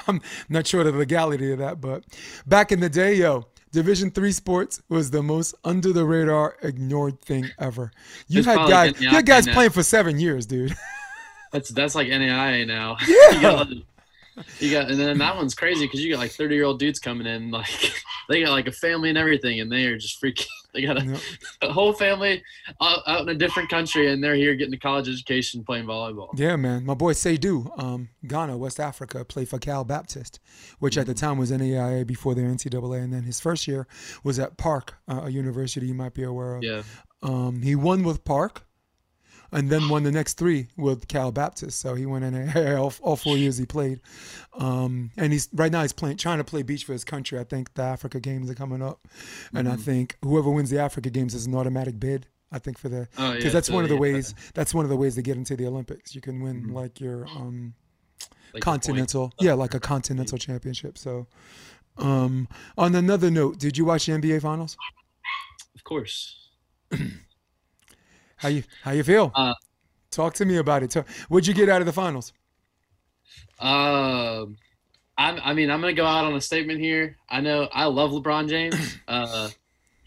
I'm 0.05 0.21
not 0.49 0.67
sure 0.67 0.81
of 0.81 0.87
the 0.87 0.91
legality 0.99 1.51
of 1.53 1.59
that, 1.59 1.79
but 1.79 2.03
back 2.45 2.71
in 2.73 2.81
the 2.81 2.89
day, 2.89 3.15
yo. 3.15 3.45
Division 3.71 4.11
three 4.11 4.33
sports 4.33 4.81
was 4.89 5.11
the 5.11 5.23
most 5.23 5.55
under 5.63 5.93
the 5.93 6.03
radar 6.03 6.57
ignored 6.61 7.21
thing 7.21 7.49
ever. 7.57 7.91
You 8.27 8.39
It's 8.39 8.47
had 8.47 8.67
guys, 8.67 9.01
you 9.01 9.09
had 9.09 9.25
guys 9.25 9.47
playing 9.47 9.71
for 9.71 9.83
seven 9.83 10.19
years, 10.19 10.45
dude. 10.45 10.75
That's 11.51 11.67
that's 11.69 11.95
like 11.95 12.07
NAIA 12.07 12.65
now. 12.65 12.95
Yeah. 13.07 13.31
you, 13.31 13.41
got, 13.41 13.67
you 14.59 14.71
got, 14.71 14.89
and 14.89 14.97
then 14.97 15.17
that 15.17 15.35
one's 15.35 15.53
crazy 15.53 15.85
because 15.85 16.01
you 16.01 16.09
got 16.13 16.19
like 16.19 16.31
thirty 16.31 16.55
year 16.55 16.63
old 16.63 16.79
dudes 16.79 16.97
coming 16.97 17.27
in, 17.27 17.51
like 17.51 17.67
they 18.29 18.41
got 18.41 18.51
like 18.51 18.67
a 18.67 18.71
family 18.71 19.09
and 19.09 19.17
everything, 19.17 19.59
and 19.59 19.69
they 19.69 19.83
are 19.85 19.97
just 19.97 20.21
freaking. 20.21 20.45
They 20.73 20.81
got 20.81 21.01
a, 21.01 21.05
Yep. 21.05 21.19
a 21.63 21.73
whole 21.73 21.93
family 21.93 22.41
out, 22.81 22.99
out 23.07 23.21
in 23.21 23.29
a 23.29 23.35
different 23.35 23.69
country, 23.69 24.11
and 24.11 24.23
they're 24.23 24.35
here 24.35 24.55
getting 24.55 24.73
a 24.73 24.77
college 24.79 25.09
education 25.09 25.63
playing 25.63 25.85
volleyball. 25.85 26.29
Yeah, 26.35 26.55
man. 26.55 26.85
My 26.85 26.93
boy 26.93 27.13
Seydou, 27.13 27.77
um, 27.81 28.09
Ghana, 28.25 28.57
West 28.57 28.79
Africa, 28.79 29.25
played 29.25 29.49
for 29.49 29.59
Cal 29.59 29.83
Baptist, 29.83 30.39
which 30.79 30.97
at 30.97 31.05
the 31.07 31.13
time 31.13 31.37
was 31.37 31.51
NAIA 31.51 32.05
before 32.07 32.35
their 32.35 32.45
NCAA, 32.47 33.03
and 33.03 33.13
then 33.13 33.23
his 33.23 33.39
first 33.39 33.67
year 33.67 33.87
was 34.23 34.39
at 34.39 34.57
Park, 34.57 34.95
uh, 35.07 35.21
a 35.25 35.29
university 35.29 35.87
you 35.87 35.93
might 35.93 36.13
be 36.13 36.23
aware 36.23 36.55
of. 36.55 36.63
Yeah, 36.63 36.83
Um, 37.21 37.61
he 37.61 37.75
won 37.75 38.03
with 38.03 38.23
Park, 38.23 38.63
and 39.51 39.69
then 39.69 39.89
won 39.89 40.03
the 40.03 40.11
next 40.11 40.33
three 40.37 40.67
with 40.77 41.07
Cal 41.07 41.31
Baptist. 41.31 41.79
So 41.79 41.93
he 41.95 42.05
went 42.05 42.23
in 42.25 42.57
all, 42.77 42.93
all 43.01 43.15
four 43.15 43.37
years 43.37 43.57
he 43.57 43.65
played. 43.65 43.99
Um, 44.57 45.11
and 45.17 45.31
he's 45.33 45.49
right 45.53 45.71
now 45.71 45.81
he's 45.81 45.93
playing, 45.93 46.17
trying 46.17 46.37
to 46.37 46.43
play 46.43 46.61
beach 46.63 46.85
for 46.85 46.93
his 46.93 47.03
country. 47.03 47.39
I 47.39 47.43
think 47.43 47.73
the 47.73 47.83
Africa 47.83 48.19
Games 48.19 48.49
are 48.49 48.55
coming 48.55 48.81
up, 48.81 49.07
and 49.53 49.67
I 49.69 49.75
think 49.75 50.17
whoever 50.23 50.49
wins 50.49 50.69
the 50.69 50.79
Africa 50.79 51.09
Games 51.09 51.33
is 51.33 51.45
an 51.47 51.55
automatic 51.55 51.99
bid. 51.99 52.27
I 52.53 52.59
think 52.59 52.77
for 52.77 52.89
the 52.89 53.07
Oh, 53.17 53.31
because 53.31 53.45
yeah, 53.45 53.49
that's 53.51 53.67
so, 53.67 53.73
one 53.73 53.83
of 53.83 53.89
the 53.89 53.95
yeah, 53.95 54.01
ways. 54.01 54.35
That's 54.53 54.73
one 54.73 54.83
of 54.83 54.89
the 54.89 54.97
ways 54.97 55.15
to 55.15 55.21
get 55.21 55.37
into 55.37 55.55
the 55.55 55.67
Olympics. 55.67 56.13
You 56.13 56.19
can 56.21 56.41
win 56.41 56.65
Mhm. 56.67 56.73
like 56.73 56.99
your 56.99 57.25
um, 57.27 57.73
like 58.53 58.61
continental, 58.61 59.29
points. 59.29 59.35
yeah, 59.39 59.53
like 59.53 59.73
a 59.73 59.79
continental 59.79 60.37
championship. 60.37 60.97
So, 60.97 61.27
um, 61.97 62.49
on 62.77 62.93
another 62.93 63.31
note, 63.31 63.57
did 63.57 63.77
you 63.77 63.85
watch 63.85 64.05
the 64.07 64.11
NBA 64.13 64.41
Finals? 64.41 64.75
Of 65.75 65.83
course. 65.85 66.49
How 68.41 68.49
you 68.49 68.63
how 68.81 68.91
you 68.91 69.03
feel? 69.03 69.31
Uh, 69.35 69.53
Talk 70.11 70.33
to 70.35 70.45
me 70.45 70.57
about 70.57 70.83
it. 70.83 70.93
What'd 71.29 71.47
you 71.47 71.53
get 71.53 71.69
out 71.69 71.81
of 71.81 71.85
the 71.85 71.93
finals? 71.93 72.33
Um, 73.59 74.57
I'm, 75.17 75.39
I 75.41 75.53
mean, 75.53 75.71
I'm 75.71 75.79
gonna 75.79 75.93
go 75.93 76.05
out 76.05 76.25
on 76.25 76.33
a 76.33 76.41
statement 76.41 76.79
here. 76.79 77.17
I 77.29 77.39
know 77.39 77.69
I 77.71 77.85
love 77.85 78.11
LeBron 78.11 78.49
James. 78.49 78.97
Uh, 79.07 79.49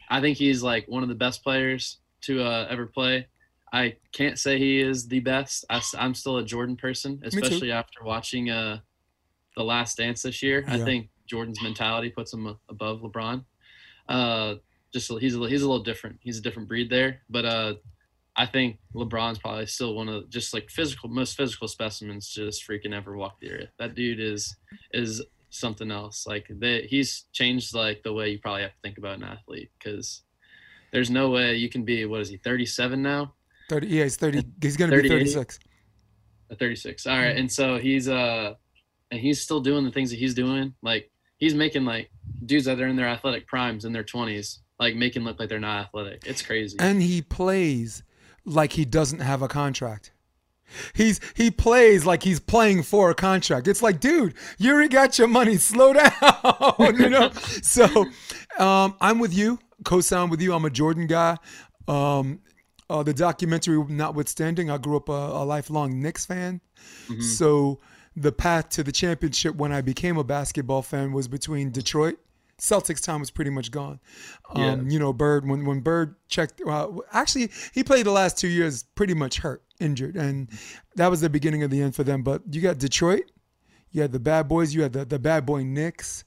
I 0.09 0.23
think 0.23 0.39
he's 0.39 0.63
like 0.63 0.87
one 0.89 1.03
of 1.03 1.11
the 1.11 1.15
best 1.15 1.43
players 1.45 1.99
to 2.23 2.43
uh, 2.43 2.67
ever 2.71 2.87
play. 2.87 3.27
I 3.71 3.97
can't 4.13 4.39
say 4.39 4.59
he 4.59 4.81
is 4.81 5.07
the 5.09 5.21
best. 5.21 5.67
I, 5.69 5.83
am 5.99 6.15
still 6.15 6.39
a 6.39 6.45
Jordan 6.45 6.77
person, 6.77 7.21
especially 7.23 7.71
after 7.71 8.03
watching 8.03 8.49
uh, 8.49 8.79
the 9.57 9.63
Last 9.63 9.99
Dance 9.99 10.23
this 10.23 10.43
year. 10.43 10.65
I 10.69 10.79
think 10.79 11.11
Jordan's 11.27 11.63
mentality 11.63 12.09
puts 12.09 12.33
him 12.33 12.57
above 12.71 13.03
LeBron. 13.03 13.45
Uh, 14.09 14.55
just 14.91 15.13
he's 15.21 15.37
a, 15.37 15.49
he's 15.49 15.63
a 15.63 15.69
little 15.69 15.85
different. 15.85 16.19
He's 16.23 16.39
a 16.39 16.41
different 16.41 16.67
breed 16.67 16.89
there, 16.89 17.21
but 17.29 17.45
uh, 17.45 17.75
I 18.37 18.47
think 18.47 18.79
LeBron's 18.95 19.39
probably 19.39 19.67
still 19.67 19.95
one 19.95 20.09
of 20.09 20.29
just 20.29 20.53
like 20.53 20.69
physical, 20.69 21.09
most 21.09 21.37
physical 21.37 21.69
specimens 21.69 22.29
just 22.29 22.69
freaking 22.69 22.95
ever 22.95 23.17
walk 23.17 23.39
the 23.41 23.53
earth. 23.53 23.71
That 23.79 23.95
dude 23.95 24.21
is 24.21 24.57
is 24.93 25.23
something 25.51 25.91
else. 25.91 26.27
Like 26.27 26.47
they, 26.51 26.83
he's 26.83 27.27
changed 27.33 27.75
like 27.75 28.03
the 28.03 28.13
way 28.13 28.31
you 28.31 28.39
probably 28.39 28.63
have 28.63 28.73
to 28.73 28.81
think 28.83 28.99
about 28.99 29.19
an 29.19 29.25
athlete 29.25 29.71
because 29.79 30.23
there's 30.93 31.11
no 31.11 31.31
way 31.31 31.55
you 31.55 31.69
can 31.69 31.85
be 31.85 32.05
what 32.07 32.21
is 32.21 32.29
he 32.29 32.39
37 32.39 33.01
now? 33.01 33.35
Thirty. 33.69 33.87
Yeah, 33.87 34.03
he's 34.05 34.17
thirty. 34.17 34.43
He's 34.61 34.77
gonna 34.77 34.91
be 34.91 35.09
38. 35.09 35.09
thirty-six. 35.09 35.59
Uh, 36.51 36.55
36. 36.57 37.07
All 37.07 37.17
right, 37.17 37.37
and 37.37 37.51
so 37.51 37.79
he's 37.79 38.09
uh, 38.09 38.55
and 39.11 39.21
he's 39.21 39.41
still 39.41 39.61
doing 39.61 39.85
the 39.85 39.91
things 39.91 40.11
that 40.11 40.19
he's 40.19 40.35
doing. 40.35 40.75
Like 40.83 41.11
he's 41.39 41.55
making 41.55 41.85
like 41.85 42.11
dudes 42.45 42.67
that 42.67 42.81
are 42.81 42.87
in 42.87 42.97
their 42.97 43.09
athletic 43.09 43.47
primes 43.47 43.85
in 43.85 43.93
their 43.93 44.05
20s, 44.05 44.59
like 44.79 44.97
making 44.97 45.25
look 45.25 45.39
like 45.41 45.49
they're 45.49 45.61
not 45.61 45.87
athletic. 45.87 46.27
It's 46.27 46.43
crazy. 46.43 46.77
And 46.79 47.01
he 47.01 47.23
plays 47.23 48.03
like 48.45 48.73
he 48.73 48.85
doesn't 48.85 49.21
have 49.21 49.43
a 49.43 49.49
contract. 49.49 50.13
He's 50.95 51.21
he 51.35 51.51
plays 51.51 52.05
like 52.05 52.23
he's 52.23 52.41
playing 52.41 52.83
for 52.83 53.11
a 53.11 53.15
contract. 53.15 53.69
It's 53.69 53.83
like, 53.83 54.01
dude, 54.01 54.35
you 54.59 54.73
already 54.73 54.89
got 54.89 55.19
your 55.19 55.29
money. 55.29 55.57
Slow 55.59 55.93
down, 55.93 56.97
you 56.97 57.11
know. 57.11 57.31
so, 57.63 58.07
um, 58.59 58.97
I'm 59.01 59.19
with 59.19 59.35
you. 59.35 59.59
Co-sign 59.85 60.31
with 60.31 60.41
you. 60.41 60.55
I'm 60.55 60.65
a 60.65 60.71
Jordan 60.71 61.07
guy. 61.07 61.37
Um, 61.87 62.41
uh, 62.89 63.03
the 63.03 63.15
documentary 63.15 63.83
notwithstanding, 63.85 64.71
I 64.71 64.79
grew 64.79 64.97
up 64.97 65.09
a, 65.09 65.13
a 65.13 65.45
lifelong 65.45 66.01
Knicks 66.01 66.27
fan. 66.27 66.61
Mhm. 67.09 67.23
So 67.23 67.81
the 68.17 68.33
path 68.33 68.69
to 68.71 68.83
the 68.83 68.93
championship 68.93 69.57
when 69.57 69.73
I 69.73 69.81
became 69.81 70.17
a 70.17 70.25
basketball 70.25 70.83
fan 70.83 71.13
was 71.13 71.29
between 71.29 71.71
Detroit. 71.71 72.19
Celtics 72.59 73.03
time 73.03 73.21
was 73.21 73.31
pretty 73.31 73.51
much 73.51 73.71
gone. 73.71 74.01
Um, 74.55 74.89
You 74.89 74.99
know, 74.99 75.13
Bird 75.13 75.47
when 75.49 75.65
when 75.65 75.81
Bird 75.81 76.15
checked. 76.29 76.61
Well, 76.65 77.03
actually, 77.13 77.51
he 77.73 77.83
played 77.85 78.07
the 78.07 78.13
last 78.13 78.39
two 78.39 78.49
years 78.49 78.85
pretty 78.95 79.15
much 79.15 79.39
hurt, 79.39 79.63
injured, 79.81 80.17
and 80.17 80.49
that 80.97 81.09
was 81.11 81.21
the 81.21 81.29
beginning 81.31 81.63
of 81.63 81.71
the 81.71 81.83
end 81.83 81.95
for 81.95 82.05
them. 82.05 82.23
But 82.23 82.43
you 82.51 82.61
got 82.61 82.79
Detroit, 82.79 83.25
You 83.91 84.03
had 84.03 84.13
the 84.13 84.19
bad 84.21 84.49
boys. 84.49 84.75
You 84.75 84.83
had 84.83 84.93
the, 84.93 85.05
the 85.05 85.19
bad 85.21 85.47
boy 85.47 85.63
Knicks, 85.63 86.25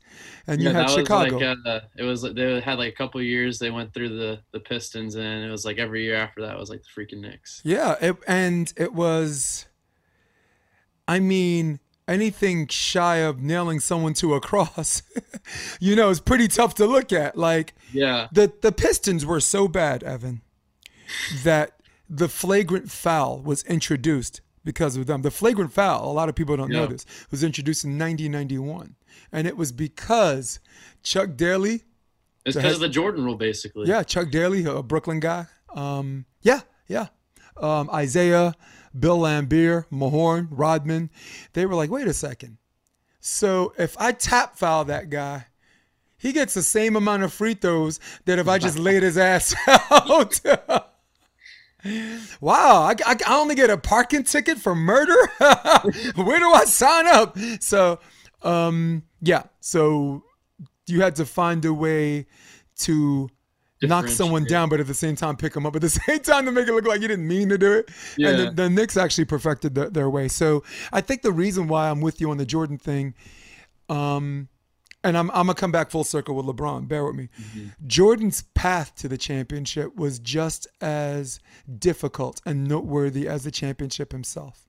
and 0.47 0.61
you 0.61 0.69
Yeah, 0.69 0.81
had 0.81 0.89
Chicago. 0.89 1.35
Was 1.37 1.41
like, 1.43 1.57
uh, 1.65 1.79
it 1.97 2.03
was 2.03 2.21
they 2.21 2.61
had 2.61 2.77
like 2.77 2.93
a 2.93 2.95
couple 2.95 3.21
years. 3.21 3.59
They 3.59 3.71
went 3.71 3.93
through 3.93 4.09
the 4.17 4.39
the 4.51 4.59
Pistons, 4.59 5.15
and 5.15 5.43
it 5.45 5.51
was 5.51 5.65
like 5.65 5.77
every 5.77 6.03
year 6.03 6.15
after 6.15 6.41
that 6.43 6.57
was 6.57 6.69
like 6.69 6.81
the 6.83 6.89
freaking 7.01 7.21
Knicks. 7.21 7.61
Yeah, 7.63 7.95
it, 8.01 8.17
and 8.27 8.71
it 8.77 8.93
was. 8.93 9.65
I 11.09 11.19
mean, 11.19 11.79
anything 12.07 12.67
shy 12.67 13.17
of 13.17 13.41
nailing 13.41 13.79
someone 13.79 14.13
to 14.15 14.33
a 14.33 14.41
cross, 14.41 15.03
you 15.79 15.95
know, 15.95 16.09
is 16.09 16.19
pretty 16.19 16.47
tough 16.47 16.75
to 16.75 16.85
look 16.85 17.11
at. 17.11 17.37
Like 17.37 17.73
Yeah, 17.91 18.27
the 18.31 18.51
the 18.61 18.71
Pistons 18.71 19.25
were 19.25 19.39
so 19.39 19.67
bad, 19.67 20.03
Evan, 20.03 20.41
that 21.43 21.79
the 22.09 22.29
flagrant 22.29 22.91
foul 22.91 23.41
was 23.41 23.63
introduced 23.63 24.41
because 24.63 24.95
of 24.95 25.07
them. 25.07 25.21
The 25.21 25.31
flagrant 25.31 25.73
foul, 25.73 26.09
a 26.09 26.13
lot 26.13 26.29
of 26.29 26.35
people 26.35 26.57
don't 26.57 26.71
know 26.71 26.87
this, 26.87 27.05
was 27.31 27.43
introduced 27.43 27.83
in 27.83 27.91
1991, 27.91 28.95
and 29.31 29.47
it 29.47 29.57
was 29.57 29.71
because 29.71 30.59
Chuck 31.03 31.35
Daly 31.35 31.83
it's 32.47 32.55
because 32.55 32.75
of 32.75 32.79
the 32.79 32.89
Jordan 32.89 33.25
rule, 33.25 33.35
basically. 33.35 33.87
Yeah, 33.87 34.03
Chuck 34.03 34.31
Daly, 34.31 34.63
a 34.63 34.81
Brooklyn 34.81 35.19
guy. 35.19 35.47
Um, 35.75 36.25
yeah, 36.41 36.61
yeah. 36.87 37.07
Um, 37.57 37.89
Isiah, 37.93 38.53
Bill 38.99 39.19
Laimbeer, 39.19 39.86
Mahorn, 39.91 40.47
Rodman. 40.49 41.10
They 41.53 41.65
were 41.65 41.75
like, 41.75 41.89
wait 41.89 42.07
a 42.07 42.13
second. 42.13 42.57
So 43.19 43.73
if 43.77 43.97
I 43.99 44.12
tap 44.12 44.57
foul 44.57 44.86
that 44.86 45.10
guy, 45.10 45.47
he 46.17 46.33
gets 46.33 46.53
the 46.53 46.63
same 46.63 46.95
amount 46.95 47.23
of 47.23 47.33
free 47.33 47.53
throws 47.53 47.99
that 48.25 48.39
if 48.39 48.47
I 48.47 48.57
just 48.57 48.79
laid 48.79 49.03
his 49.03 49.17
ass 49.17 49.55
out. 49.67 50.39
wow, 52.41 52.83
I, 52.83 52.95
I, 53.05 53.15
I 53.27 53.39
only 53.39 53.55
get 53.55 53.69
a 53.69 53.77
parking 53.77 54.23
ticket 54.23 54.57
for 54.57 54.73
murder? 54.75 55.17
Where 56.15 56.39
do 56.39 56.51
I 56.51 56.65
sign 56.65 57.07
up? 57.07 57.38
So, 57.60 57.99
um, 58.41 59.03
yeah, 59.21 59.43
so 59.60 60.23
you 60.88 61.01
had 61.01 61.15
to 61.17 61.25
find 61.25 61.63
a 61.65 61.73
way 61.73 62.25
to 62.79 63.29
knock 63.81 64.07
someone 64.07 64.43
down, 64.45 64.69
but 64.69 64.79
at 64.79 64.87
the 64.87 64.93
same 64.93 65.15
time 65.15 65.35
pick 65.35 65.53
them 65.53 65.65
up 65.65 65.75
at 65.75 65.81
the 65.81 65.89
same 66.07 66.19
time 66.19 66.45
to 66.45 66.51
make 66.51 66.67
it 66.67 66.73
look 66.73 66.85
like 66.85 67.01
you 67.01 67.07
didn't 67.07 67.27
mean 67.27 67.49
to 67.49 67.57
do 67.57 67.73
it. 67.73 67.89
And 68.17 68.39
the, 68.39 68.51
the 68.63 68.69
Knicks 68.69 68.97
actually 68.97 69.25
perfected 69.25 69.75
the, 69.75 69.89
their 69.89 70.09
way. 70.09 70.27
So 70.27 70.63
I 70.91 71.01
think 71.01 71.21
the 71.21 71.31
reason 71.31 71.67
why 71.67 71.89
I'm 71.89 72.01
with 72.01 72.19
you 72.21 72.31
on 72.31 72.37
the 72.37 72.45
Jordan 72.45 72.77
thing, 72.77 73.13
um, 73.89 74.47
and 75.03 75.17
I'm, 75.17 75.29
I'm 75.29 75.45
gonna 75.45 75.53
come 75.53 75.71
back 75.71 75.91
full 75.91 76.03
circle 76.03 76.35
with 76.35 76.45
LeBron. 76.45 76.87
Bear 76.87 77.05
with 77.05 77.15
me. 77.15 77.29
Jordan's 77.85 78.41
path 78.55 78.95
to 78.95 79.07
the 79.07 79.17
championship 79.17 79.95
was 79.95 80.19
just 80.19 80.67
as 80.81 81.39
difficult 81.79 82.41
and 82.45 82.67
noteworthy 82.67 83.27
as 83.27 83.43
the 83.43 83.51
championship 83.51 84.11
himself. 84.11 84.67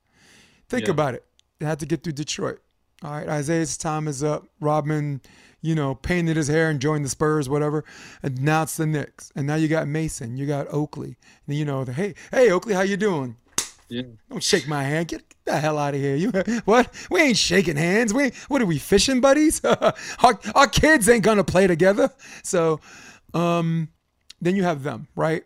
Think 0.68 0.85
Yeah. 0.85 0.90
about 0.92 1.14
it. 1.14 1.25
They 1.59 1.66
had 1.66 1.81
to 1.81 1.87
get 1.87 2.05
through 2.05 2.12
Detroit. 2.12 2.61
All 3.03 3.12
right, 3.12 3.29
Isiah's 3.40 3.77
time 3.77 4.07
is 4.07 4.23
up. 4.23 4.47
Rodman, 4.61 5.23
you 5.61 5.75
know, 5.75 5.94
painted 5.94 6.37
his 6.37 6.49
hair 6.49 6.71
and 6.71 6.81
joined 6.81 7.05
the 7.05 7.09
Spurs, 7.09 7.49
whatever. 7.49 7.85
And 8.23 8.40
now 8.42 8.62
it's 8.62 8.77
the 8.77 8.87
Knicks. 8.87 9.33
And 9.35 9.47
now 9.47 9.57
you 9.57 9.68
got 9.68 9.88
Mason, 9.88 10.37
you 10.37 10.47
got 10.47 10.66
Oakley. 10.73 11.16
And 11.47 11.57
you 11.57 11.64
know, 11.64 11.85
the, 11.85 11.92
hey, 11.92 12.14
hey, 12.31 12.51
Oakley, 12.51 12.75
how 12.75 12.83
you 12.83 12.97
doing? 12.97 13.37
Yeah. 13.88 14.03
Don't 14.31 14.42
shake 14.42 14.68
my 14.68 14.83
hand. 14.85 15.09
Get, 15.09 15.27
get 15.29 15.37
the 15.47 15.59
hell 15.59 15.79
out 15.79 15.94
of 15.94 16.01
here. 16.01 16.14
You 16.14 16.31
what? 16.66 16.92
We 17.11 17.23
ain't 17.23 17.38
shaking 17.38 17.77
hands. 17.77 18.12
We 18.12 18.33
what 18.49 18.61
are 18.61 18.66
we 18.66 18.79
fishing 18.79 19.21
buddies? 19.21 19.64
our, 19.64 20.38
our 20.55 20.66
kids 20.68 21.09
ain't 21.09 21.25
gonna 21.25 21.42
play 21.44 21.66
together. 21.66 22.11
So, 22.42 22.81
um, 23.33 23.88
then 24.40 24.57
you 24.57 24.62
have 24.62 24.83
them, 24.83 25.09
right? 25.16 25.44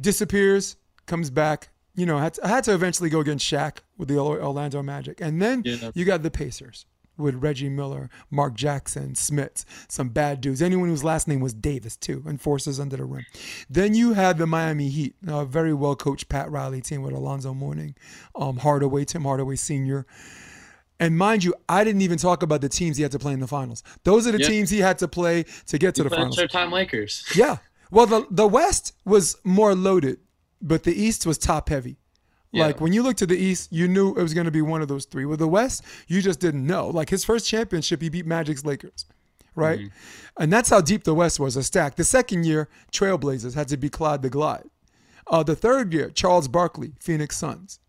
Disappears, 0.00 0.76
comes 1.06 1.30
back. 1.30 1.68
You 1.96 2.06
know, 2.06 2.18
had 2.18 2.34
to, 2.34 2.46
had 2.46 2.64
to 2.64 2.74
eventually 2.74 3.08
go 3.10 3.20
against 3.20 3.46
Shaq 3.46 3.78
with 3.96 4.08
the 4.08 4.18
Orlando 4.18 4.82
Magic, 4.82 5.20
and 5.20 5.40
then 5.40 5.62
Yeah. 5.64 5.90
you 5.94 6.04
got 6.04 6.22
the 6.24 6.30
Pacers 6.30 6.86
with 7.16 7.36
Reggie 7.36 7.68
Miller, 7.68 8.10
Mark 8.30 8.54
Jackson, 8.54 9.14
Smits, 9.14 9.64
some 9.88 10.08
bad 10.08 10.40
dudes. 10.40 10.60
Anyone 10.62 10.88
whose 10.88 11.04
last 11.04 11.28
name 11.28 11.40
was 11.40 11.54
Davis 11.54 11.96
too, 11.96 12.24
enforcers 12.26 12.80
under 12.80 12.96
the 12.96 13.04
rim. 13.04 13.24
Then 13.70 13.94
you 13.94 14.14
had 14.14 14.38
the 14.38 14.46
Miami 14.46 14.88
Heat, 14.88 15.14
a 15.26 15.44
very 15.44 15.72
well 15.74 15.96
coached 15.96 16.28
Pat 16.28 16.50
Riley 16.50 16.80
team 16.80 17.02
with 17.02 17.12
Alonzo 17.14 17.54
Mourning, 17.54 17.94
um, 18.34 18.58
Hardaway, 18.58 19.04
Tim 19.04 19.22
Hardaway 19.24 19.56
Sr. 19.56 20.06
And 21.00 21.18
mind 21.18 21.42
you, 21.44 21.54
I 21.68 21.82
didn't 21.84 22.02
even 22.02 22.18
talk 22.18 22.42
about 22.42 22.60
the 22.60 22.68
teams 22.68 22.96
he 22.96 23.02
had 23.02 23.12
to 23.12 23.18
play 23.18 23.32
in 23.32 23.40
the 23.40 23.48
finals. 23.48 23.82
Those 24.04 24.26
are 24.26 24.32
the 24.32 24.38
Yeah. 24.40 24.48
teams 24.48 24.70
he 24.70 24.78
had 24.78 24.98
to 24.98 25.08
play 25.08 25.44
to 25.66 25.78
get 25.78 25.94
to 25.96 26.04
the 26.04 26.10
finals. 26.10 26.36
Showtime 26.36 26.70
Lakers. 26.70 27.24
Yeah. 27.34 27.58
Well, 27.90 28.06
the 28.06 28.26
the 28.30 28.46
West 28.46 28.92
was 29.04 29.36
more 29.44 29.74
loaded, 29.74 30.18
but 30.62 30.84
the 30.84 30.94
East 30.94 31.26
was 31.26 31.36
top 31.38 31.68
heavy. 31.68 31.98
Like 32.60 32.80
when 32.80 32.92
you 32.92 33.02
looked 33.02 33.18
to 33.20 33.26
the 33.26 33.36
East, 33.36 33.72
you 33.72 33.88
knew 33.88 34.10
it 34.14 34.22
was 34.22 34.34
going 34.34 34.46
to 34.46 34.50
be 34.50 34.62
one 34.62 34.82
of 34.82 34.88
those 34.88 35.04
three. 35.04 35.24
With 35.24 35.38
the 35.40 35.48
West, 35.48 35.82
you 36.08 36.20
just 36.22 36.40
didn't 36.40 36.66
know. 36.66 36.88
Like 36.88 37.10
his 37.10 37.24
first 37.24 37.48
championship, 37.48 38.00
he 38.02 38.08
beat 38.08 38.26
Magic's 38.26 38.64
Lakers, 38.64 39.06
right? 39.54 39.78
And 40.38 40.52
that's 40.52 40.70
how 40.70 40.80
deep 40.80 41.04
the 41.04 41.14
West 41.14 41.40
was 41.40 41.56
a 41.56 41.62
stack. 41.62 41.96
The 41.96 42.04
second 42.04 42.44
year, 42.46 42.68
Trailblazers 42.92 43.54
had 43.54 43.68
to 43.68 43.76
be 43.76 43.88
Clyde 43.88 44.22
the 44.22 44.30
Glide. 44.30 44.68
Uh, 45.26 45.42
the 45.42 45.56
third 45.56 45.92
year, 45.92 46.10
Charles 46.10 46.48
Barkley, 46.48 46.92
Phoenix 47.00 47.36
Suns. 47.36 47.80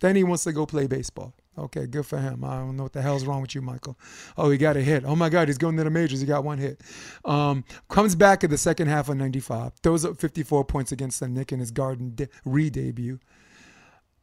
Then 0.00 0.16
he 0.16 0.24
wants 0.24 0.44
to 0.44 0.52
go 0.52 0.66
play 0.66 0.86
baseball. 0.86 1.34
Okay, 1.58 1.86
good 1.86 2.06
for 2.06 2.18
him. 2.18 2.44
I 2.44 2.56
don't 2.56 2.76
know 2.76 2.84
what 2.84 2.94
the 2.94 3.02
hell's 3.02 3.26
wrong 3.26 3.42
with 3.42 3.54
you, 3.54 3.60
Michael. 3.60 3.98
Oh, 4.38 4.50
he 4.50 4.56
got 4.56 4.76
a 4.76 4.80
hit. 4.80 5.04
Oh 5.04 5.14
my 5.14 5.28
God, 5.28 5.48
he's 5.48 5.58
going 5.58 5.76
to 5.76 5.84
the 5.84 5.90
majors. 5.90 6.20
He 6.20 6.26
got 6.26 6.44
one 6.44 6.58
hit. 6.58 6.80
Um, 7.26 7.64
comes 7.90 8.14
back 8.14 8.42
in 8.42 8.50
the 8.50 8.56
second 8.56 8.88
half 8.88 9.10
of 9.10 9.16
'95. 9.18 9.74
Throws 9.82 10.04
up 10.04 10.18
54 10.18 10.64
points 10.64 10.92
against 10.92 11.20
the 11.20 11.28
Knicks 11.28 11.52
in 11.52 11.60
his 11.60 11.70
Garden 11.70 12.12
de- 12.14 12.28
re-debut. 12.44 13.18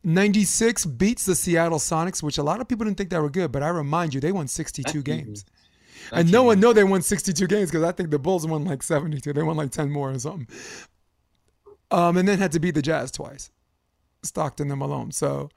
96 0.04 0.86
beats 0.86 1.26
the 1.26 1.36
Seattle 1.36 1.80
Sonics, 1.80 2.24
which 2.24 2.38
a 2.38 2.44
lot 2.44 2.62
of 2.62 2.68
people 2.68 2.86
didn't 2.86 2.98
think 2.98 3.10
they 3.10 3.20
were 3.20 3.30
good, 3.30 3.52
but 3.52 3.64
I 3.64 3.70
remind 3.70 4.14
you, 4.14 4.22
they 4.22 4.32
won 4.32 4.48
62 4.48 4.92
That 4.92 5.04
games. 5.04 5.46
And 6.12 6.32
no 6.32 6.44
one 6.44 6.60
know 6.60 6.74
they 6.74 6.84
won 6.84 7.02
62 7.02 7.46
games 7.48 7.70
because 7.70 7.84
I 7.84 7.92
think 7.92 8.10
the 8.10 8.20
Bulls 8.20 8.48
won 8.48 8.64
like 8.64 8.82
72. 8.82 9.34
They 9.34 9.44
won 9.44 9.58
like 9.58 9.72
10 9.72 9.92
more 9.92 10.12
or 10.12 10.20
something. 10.20 10.48
Um, 11.92 12.18
and 12.18 12.28
then 12.28 12.40
had 12.40 12.52
to 12.54 12.60
beat 12.60 12.76
the 12.76 12.82
Jazz 12.82 13.12
twice. 13.12 13.52
Stockton 14.24 14.70
and 14.70 14.80
Malone. 14.80 15.12
So 15.12 15.50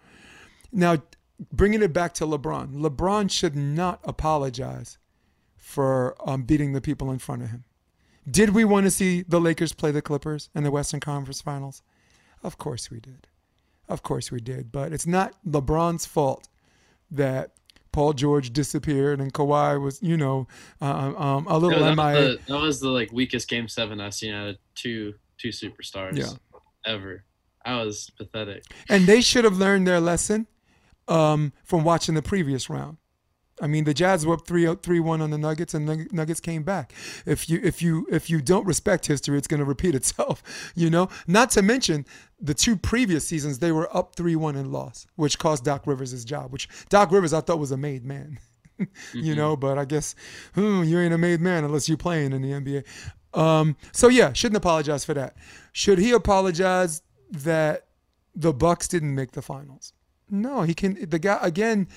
now 0.72 0.98
bringing 1.52 1.82
it 1.82 1.92
back 1.92 2.14
to 2.14 2.24
LeBron. 2.24 2.74
LeBron 2.74 3.30
should 3.30 3.56
not 3.56 4.00
apologize 4.04 4.98
for 5.56 6.16
um, 6.28 6.42
beating 6.42 6.72
the 6.72 6.80
people 6.80 7.10
in 7.10 7.18
front 7.18 7.42
of 7.42 7.50
him. 7.50 7.64
Did 8.30 8.50
we 8.50 8.64
want 8.64 8.84
to 8.84 8.90
see 8.90 9.22
the 9.22 9.40
Lakers 9.40 9.72
play 9.72 9.90
the 9.90 10.02
Clippers 10.02 10.48
in 10.54 10.64
the 10.64 10.70
Western 10.70 11.00
Conference 11.00 11.40
Finals? 11.40 11.82
Of 12.42 12.58
course 12.58 12.90
we 12.90 13.00
did. 13.00 13.26
Of 13.88 14.02
course 14.02 14.30
we 14.30 14.40
did. 14.40 14.72
But 14.72 14.92
it's 14.92 15.06
not 15.06 15.34
LeBron's 15.46 16.06
fault 16.06 16.48
that 17.10 17.52
Paul 17.92 18.14
George 18.14 18.52
disappeared 18.52 19.20
and 19.20 19.32
Kawhi 19.34 19.80
was, 19.80 20.02
you 20.02 20.16
know, 20.16 20.46
uh, 20.80 21.12
um, 21.16 21.46
a 21.46 21.50
No, 21.52 21.58
little 21.58 21.80
that, 21.80 21.96
MIA. 21.96 22.04
was 22.04 22.14
the, 22.14 22.38
that 22.52 22.60
was 22.60 22.80
the 22.80 22.88
like 22.88 23.12
weakest 23.12 23.48
game 23.48 23.68
seven 23.68 24.00
I've 24.00 24.14
seen 24.14 24.32
out 24.34 24.48
of 24.48 24.56
two 24.74 25.14
two 25.38 25.48
superstars 25.48 26.16
Yeah. 26.18 26.60
ever. 26.86 27.24
I 27.64 27.82
was 27.82 28.10
pathetic. 28.16 28.64
And 28.88 29.06
they 29.06 29.20
should 29.20 29.44
have 29.44 29.58
learned 29.58 29.86
their 29.86 30.00
lesson 30.00 30.46
um, 31.08 31.52
from 31.64 31.84
watching 31.84 32.14
the 32.14 32.22
previous 32.22 32.70
round. 32.70 32.96
I 33.62 33.68
mean, 33.68 33.84
the 33.84 33.94
Jazz 33.94 34.26
were 34.26 34.34
up 34.34 34.46
3 34.46 34.74
3 34.74 35.00
1 35.00 35.22
on 35.22 35.30
the 35.30 35.38
Nuggets, 35.38 35.72
and 35.72 35.88
the 35.88 36.08
Nuggets 36.10 36.40
came 36.40 36.64
back. 36.64 36.92
If 37.24 37.48
you 37.48 37.60
if 37.62 37.80
you 37.80 38.06
if 38.10 38.28
you 38.28 38.42
don't 38.42 38.66
respect 38.66 39.06
history, 39.06 39.38
it's 39.38 39.46
going 39.46 39.60
to 39.60 39.64
repeat 39.64 39.94
itself. 40.00 40.42
You 40.74 40.90
know. 40.90 41.08
Not 41.28 41.50
to 41.52 41.62
mention 41.62 42.04
the 42.40 42.54
two 42.54 42.76
previous 42.76 43.26
seasons, 43.26 43.60
they 43.60 43.72
were 43.72 43.94
up 43.96 44.16
3 44.16 44.34
1 44.36 44.56
and 44.56 44.72
lost, 44.72 45.06
which 45.14 45.38
cost 45.38 45.64
Doc 45.64 45.86
Rivers 45.86 46.10
his 46.10 46.24
job. 46.24 46.52
Which 46.52 46.68
Doc 46.88 47.12
Rivers 47.12 47.32
I 47.32 47.40
thought 47.40 47.60
was 47.60 47.70
a 47.70 47.76
made 47.76 48.04
man. 48.04 48.38
you 49.14 49.36
know, 49.36 49.56
but 49.56 49.78
I 49.78 49.84
guess 49.84 50.16
hmm, 50.54 50.82
you 50.82 50.98
ain't 50.98 51.14
a 51.14 51.18
made 51.18 51.40
man 51.40 51.64
unless 51.64 51.88
you're 51.88 51.96
playing 51.96 52.32
in 52.32 52.42
the 52.42 52.50
NBA. 52.50 53.38
Um, 53.38 53.76
so 53.92 54.08
yeah, 54.08 54.32
shouldn't 54.32 54.56
apologize 54.56 55.04
for 55.04 55.14
that. 55.14 55.36
Should 55.72 55.98
he 55.98 56.10
apologize 56.10 57.02
that 57.30 57.86
the 58.34 58.52
Bucks 58.52 58.88
didn't 58.88 59.14
make 59.14 59.32
the 59.32 59.42
finals? 59.42 59.92
No, 60.32 60.62
he 60.62 60.72
can. 60.72 60.96
The 61.10 61.18
guy 61.18 61.38
again. 61.42 61.88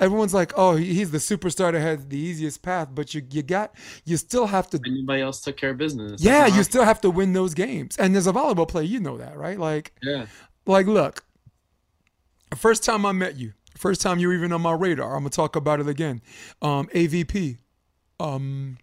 Everyone's 0.00 0.32
like, 0.32 0.54
"Oh, 0.56 0.76
he's 0.76 1.10
the 1.10 1.18
superstar 1.18 1.72
that 1.72 1.80
has 1.80 2.06
the 2.06 2.16
easiest 2.16 2.62
path," 2.62 2.88
but 2.90 3.12
you 3.12 3.22
you 3.30 3.42
got 3.42 3.74
you 4.06 4.16
still 4.16 4.46
have 4.46 4.70
to. 4.70 4.80
Anybody 4.86 5.20
else 5.20 5.42
took 5.42 5.58
care 5.58 5.70
of 5.70 5.76
business. 5.76 6.24
Yeah, 6.24 6.46
you 6.46 6.62
still 6.62 6.84
have 6.84 7.02
to 7.02 7.10
win 7.10 7.34
those 7.34 7.52
games. 7.52 7.98
And 7.98 8.16
as 8.16 8.26
a 8.26 8.32
volleyball 8.32 8.66
player, 8.66 8.86
you 8.86 8.98
know 8.98 9.18
that, 9.18 9.36
right? 9.36 9.58
Like, 9.58 9.92
yeah. 10.02 10.24
like 10.64 10.86
look. 10.86 11.22
First 12.56 12.82
time 12.82 13.04
I 13.04 13.12
met 13.12 13.36
you, 13.36 13.52
first 13.76 14.00
time 14.00 14.18
you 14.18 14.28
were 14.28 14.34
even 14.34 14.52
on 14.52 14.62
my 14.62 14.72
radar. 14.72 15.14
I'm 15.14 15.20
gonna 15.20 15.30
talk 15.30 15.54
about 15.54 15.78
it 15.78 15.86
again. 15.86 16.22
Um, 16.62 16.88
AVP, 16.94 17.58
um, 18.18 18.78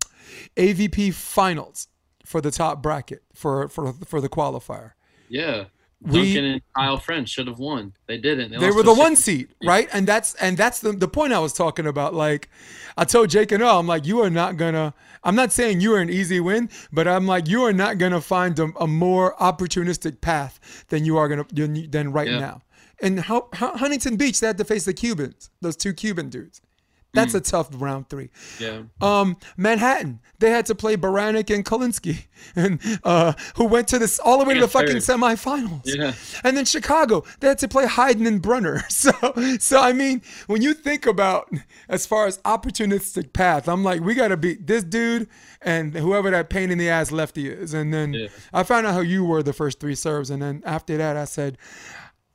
AVP 0.55 1.15
finals 1.15 1.87
for 2.25 2.41
the 2.41 2.51
top 2.51 2.83
bracket 2.83 3.23
for 3.33 3.67
for 3.69 3.93
for 4.05 4.21
the 4.21 4.29
qualifier. 4.29 4.91
Yeah. 5.29 5.65
We- 6.01 6.33
Duncan 6.33 6.45
and 6.45 6.61
Kyle 6.77 6.97
French 6.97 7.29
should 7.29 7.47
have 7.47 7.59
won. 7.59 7.93
They 8.07 8.17
didn't. 8.17 8.51
they 8.51 8.57
lost 8.57 8.75
were 8.77 8.83
the 8.83 8.93
one 8.93 9.15
seed, 9.17 9.49
right? 9.63 9.89
And 9.91 10.07
that's 10.07 10.33
and 10.35 10.57
that's 10.57 10.79
the, 10.79 10.93
the 10.93 11.07
point 11.09 11.33
I 11.33 11.39
was 11.39 11.51
talking 11.53 11.85
about. 11.87 12.13
Like 12.13 12.49
I 12.97 13.03
told 13.03 13.29
Jake 13.29 13.51
and 13.51 13.61
all, 13.61 13.79
I'm 13.79 13.87
like, 13.87 14.05
you 14.05 14.21
are 14.21 14.29
not 14.29 14.55
gonna. 14.57 14.93
I'm 15.25 15.35
not 15.35 15.51
saying 15.51 15.81
you 15.81 15.93
are 15.95 15.99
an 15.99 16.09
easy 16.09 16.39
win, 16.39 16.69
but 16.93 17.05
I'm 17.05 17.27
like, 17.27 17.49
you 17.49 17.63
are 17.63 17.73
not 17.73 17.97
gonna 17.97 18.21
find 18.21 18.57
a, 18.59 18.69
a 18.79 18.87
more 18.87 19.35
opportunistic 19.41 20.21
path 20.21 20.85
than 20.87 21.03
you 21.03 21.17
are 21.17 21.27
gonna 21.27 21.45
than, 21.51 21.91
than 21.91 22.11
right 22.13 22.29
Yeah. 22.29 22.39
now. 22.39 22.61
And 23.01 23.19
how, 23.21 23.47
how, 23.53 23.75
Huntington 23.77 24.15
Beach, 24.17 24.39
they 24.39 24.47
had 24.47 24.57
to 24.57 24.65
face 24.65 24.83
the 24.85 24.93
Cubans, 24.93 25.49
those 25.61 25.75
two 25.77 25.93
Cuban 25.93 26.29
dudes. 26.29 26.61
That's 27.13 27.33
a 27.33 27.41
tough 27.41 27.69
round 27.73 28.07
three. 28.07 28.29
Yeah. 28.59 28.83
Um, 29.01 29.37
Manhattan, 29.57 30.19
they 30.37 30.51
had 30.51 30.67
to 30.67 30.75
play 30.75 30.95
Baranek 30.95 31.53
and 31.53 31.65
Kolinsky, 31.65 32.25
and 32.55 32.79
uh, 33.03 33.33
who 33.55 33.65
went 33.65 33.87
to 33.89 33.99
this 33.99 34.19
all 34.19 34.37
the 34.37 34.45
way 34.45 34.53
to 34.53 34.59
the 34.61 34.67
fucking 34.67 34.97
semifinals. 34.97 35.81
Yeah. 35.85 36.13
And 36.43 36.55
then 36.55 36.65
Chicago, 36.65 37.23
they 37.39 37.47
had 37.47 37.57
to 37.59 37.67
play 37.67 37.87
Hayden 37.87 38.25
and 38.27 38.41
Brunner. 38.41 38.83
So, 38.89 39.11
so 39.59 39.79
I 39.79 39.93
mean, 39.93 40.21
when 40.47 40.61
you 40.61 40.73
think 40.73 41.05
about 41.05 41.49
as 41.87 42.05
far 42.05 42.27
as 42.27 42.37
opportunistic 42.39 43.31
path, 43.33 43.67
I'm 43.69 43.83
like, 43.83 44.01
we 44.01 44.13
got 44.13 44.27
to 44.29 44.37
beat 44.37 44.67
this 44.67 44.83
dude 44.83 45.29
and 45.61 45.93
whoever 45.95 46.29
that 46.31 46.49
pain 46.49 46.69
in 46.69 46.77
the 46.77 46.89
ass 46.89 47.11
lefty 47.11 47.49
is. 47.49 47.73
And 47.73 47.93
then 47.93 48.13
Yeah. 48.13 48.27
I 48.53 48.63
found 48.63 48.85
out 48.85 48.93
how 48.93 48.99
you 49.01 49.23
were 49.23 49.41
the 49.41 49.53
first 49.53 49.79
three 49.79 49.95
serves, 49.95 50.29
and 50.29 50.41
then 50.41 50.61
after 50.65 50.97
that, 50.97 51.15
I 51.17 51.25
said, 51.25 51.57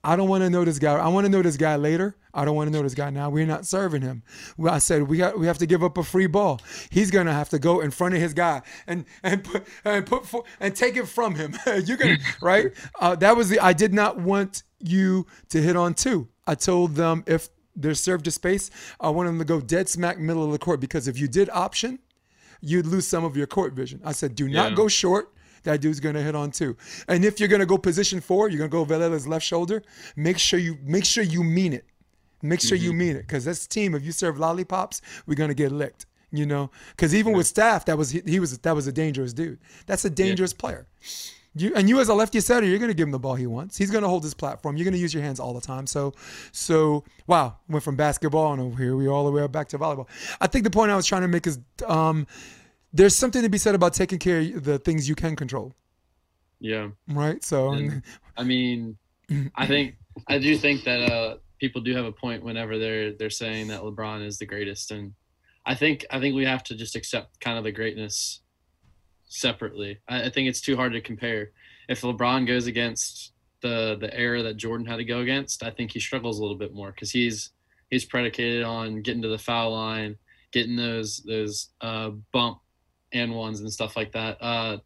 I 0.04 0.16
don't 0.16 0.28
want 0.28 0.42
to 0.44 0.50
know 0.50 0.64
this 0.64 0.78
guy. 0.78 0.94
I 0.94 1.08
want 1.08 1.24
to 1.24 1.30
know 1.30 1.42
this 1.42 1.56
guy 1.56 1.76
later. 1.76 2.16
I 2.34 2.44
don't 2.44 2.54
want 2.56 2.68
to 2.68 2.72
know 2.76 2.82
this 2.82 2.94
guy 2.94 3.10
now. 3.10 3.30
We're 3.30 3.46
not 3.46 3.64
serving 3.66 4.02
him. 4.02 4.22
I 4.68 4.78
said 4.78 5.04
we 5.04 5.16
got 5.16 5.38
we 5.38 5.46
have 5.46 5.58
to 5.58 5.66
give 5.66 5.82
up 5.82 5.96
a 5.98 6.02
free 6.04 6.26
ball. 6.26 6.60
He's 6.90 7.10
gonna 7.10 7.32
have 7.32 7.48
to 7.50 7.58
go 7.58 7.80
in 7.80 7.90
front 7.90 8.14
of 8.14 8.20
his 8.20 8.34
guy 8.34 8.62
and 8.86 9.04
and 9.22 9.42
put 9.42 9.66
and 9.84 10.04
put 10.04 10.26
for, 10.26 10.44
and 10.60 10.76
take 10.76 10.96
it 10.96 11.08
from 11.08 11.34
him. 11.34 11.54
You're 11.66 11.96
gonna 11.96 12.18
right. 12.42 12.72
Uh, 13.00 13.14
that 13.16 13.36
was 13.36 13.48
the. 13.48 13.58
I 13.60 13.72
did 13.72 13.94
not 13.94 14.18
want 14.18 14.62
you 14.80 15.26
to 15.48 15.62
hit 15.62 15.76
on 15.76 15.94
two. 15.94 16.28
I 16.46 16.54
told 16.54 16.94
them 16.96 17.24
if 17.26 17.48
they're 17.74 17.94
served 17.94 18.26
a 18.26 18.30
space, 18.30 18.70
I 19.00 19.08
want 19.10 19.26
them 19.28 19.38
to 19.38 19.44
go 19.44 19.60
dead 19.60 19.88
smack 19.88 20.18
middle 20.18 20.44
of 20.44 20.52
the 20.52 20.58
court 20.58 20.78
because 20.80 21.08
if 21.08 21.18
you 21.18 21.26
did 21.26 21.48
option, 21.50 21.98
you'd 22.60 22.86
lose 22.86 23.06
some 23.06 23.24
of 23.24 23.36
your 23.36 23.46
court 23.46 23.72
vision. 23.72 24.00
I 24.04 24.12
said, 24.12 24.34
do 24.36 24.48
not 24.48 24.70
Yeah. 24.70 24.76
go 24.76 24.86
short. 24.88 25.33
That 25.64 25.80
dude's 25.80 26.00
gonna 26.00 26.22
hit 26.22 26.34
on 26.34 26.50
two. 26.50 26.76
And 27.08 27.24
if 27.24 27.40
you're 27.40 27.48
gonna 27.48 27.66
go 27.66 27.76
position 27.76 28.20
four, 28.20 28.48
you're 28.48 28.66
gonna 28.66 28.68
go 28.68 28.84
Velela's 28.84 29.26
left 29.26 29.44
shoulder. 29.44 29.82
Make 30.16 30.38
sure 30.38 30.58
you 30.58 30.78
make 30.82 31.04
sure 31.04 31.24
you 31.24 31.42
mean 31.42 31.72
it. 31.72 31.84
Make 32.42 32.60
sure 32.60 32.76
you 32.76 32.92
mean 32.92 33.16
it, 33.16 33.22
because 33.22 33.46
this 33.46 33.66
team, 33.66 33.94
if 33.94 34.04
you 34.04 34.12
serve 34.12 34.38
lollipops, 34.38 35.00
we're 35.26 35.34
gonna 35.34 35.54
get 35.54 35.72
licked. 35.72 36.06
You 36.30 36.46
know, 36.46 36.70
because 36.90 37.14
even 37.14 37.32
with 37.32 37.46
staff, 37.46 37.84
that 37.84 37.96
was 37.96 38.10
he, 38.10 38.20
he 38.26 38.40
was 38.40 38.58
that 38.58 38.74
was 38.74 38.86
a 38.86 38.92
dangerous 38.92 39.32
dude. 39.32 39.58
That's 39.86 40.04
a 40.04 40.10
dangerous 40.10 40.52
player. 40.52 40.86
You 41.56 41.72
and 41.76 41.88
you 41.88 42.00
as 42.00 42.08
a 42.08 42.14
lefty 42.14 42.40
setter, 42.40 42.66
you're 42.66 42.80
gonna 42.80 42.92
give 42.92 43.06
him 43.06 43.12
the 43.12 43.18
ball 43.20 43.36
he 43.36 43.46
wants. 43.46 43.78
He's 43.78 43.90
gonna 43.90 44.08
hold 44.08 44.24
his 44.24 44.34
platform. 44.34 44.76
You're 44.76 44.84
gonna 44.84 44.96
use 44.96 45.14
your 45.14 45.22
hands 45.22 45.38
all 45.38 45.54
the 45.54 45.60
time. 45.60 45.86
So, 45.86 46.12
so 46.50 47.04
wow, 47.28 47.56
went 47.68 47.84
from 47.84 47.94
basketball 47.94 48.52
and 48.52 48.60
over 48.60 48.82
here 48.82 48.96
we 48.96 49.06
all 49.06 49.24
the 49.24 49.30
way 49.30 49.42
up 49.42 49.52
back 49.52 49.68
to 49.68 49.78
volleyball. 49.78 50.08
I 50.40 50.48
think 50.48 50.64
the 50.64 50.70
point 50.70 50.90
I 50.90 50.96
was 50.96 51.06
trying 51.06 51.22
to 51.22 51.28
make 51.28 51.46
is 51.46 51.60
um, 51.86 52.26
there's 52.94 53.14
something 53.16 53.42
to 53.42 53.48
be 53.50 53.58
said 53.58 53.74
about 53.74 53.92
taking 53.92 54.18
care 54.20 54.38
of 54.40 54.62
the 54.64 54.78
things 54.78 55.08
you 55.08 55.14
can 55.16 55.34
control, 55.36 55.74
Yeah. 56.60 56.90
right? 57.08 57.42
So, 57.44 57.72
And- 57.72 58.02
I 58.36 58.44
mean, 58.44 58.96
I 59.56 59.66
think 59.66 59.96
I 60.28 60.38
do 60.38 60.56
think 60.56 60.84
that 60.84 61.00
uh, 61.12 61.36
people 61.58 61.80
do 61.82 61.94
have 61.94 62.04
a 62.04 62.12
point 62.12 62.42
whenever 62.44 62.78
they're 62.78 63.12
they're 63.12 63.30
saying 63.30 63.68
that 63.68 63.80
LeBron 63.82 64.24
is 64.24 64.38
the 64.38 64.46
greatest, 64.46 64.90
and 64.92 65.12
I 65.66 65.74
think 65.74 66.04
I 66.10 66.20
think 66.20 66.34
we 66.36 66.44
have 66.44 66.62
to 66.64 66.74
just 66.76 66.94
accept 66.94 67.40
kind 67.40 67.58
of 67.58 67.64
the 67.64 67.72
greatness 67.72 68.40
separately. 69.26 69.98
I, 70.08 70.24
I 70.24 70.30
think 70.30 70.48
it's 70.48 70.60
too 70.60 70.76
hard 70.76 70.92
to 70.92 71.00
compare. 71.00 71.50
If 71.88 72.02
LeBron 72.02 72.46
goes 72.46 72.66
against 72.66 73.32
the 73.60 73.96
the 74.00 74.12
era 74.16 74.42
that 74.42 74.56
Jordan 74.56 74.86
had 74.86 74.96
to 74.96 75.04
go 75.04 75.20
against, 75.20 75.62
I 75.62 75.70
think 75.70 75.92
he 75.92 76.00
struggles 76.00 76.38
a 76.38 76.42
little 76.42 76.56
bit 76.58 76.74
more 76.74 76.90
because 76.92 77.10
he's 77.10 77.50
he's 77.90 78.04
predicated 78.04 78.62
on 78.62 79.02
getting 79.02 79.22
to 79.22 79.28
the 79.28 79.38
foul 79.38 79.72
line, 79.72 80.16
getting 80.52 80.76
those 80.76 81.18
those 81.26 81.70
uh, 81.80 82.10
bump 82.32 82.58
and 83.14 83.34
ones 83.34 83.60
and 83.60 83.72
stuff 83.72 83.96
like 83.96 84.12
that. 84.12 84.36
Uh, 84.42 84.78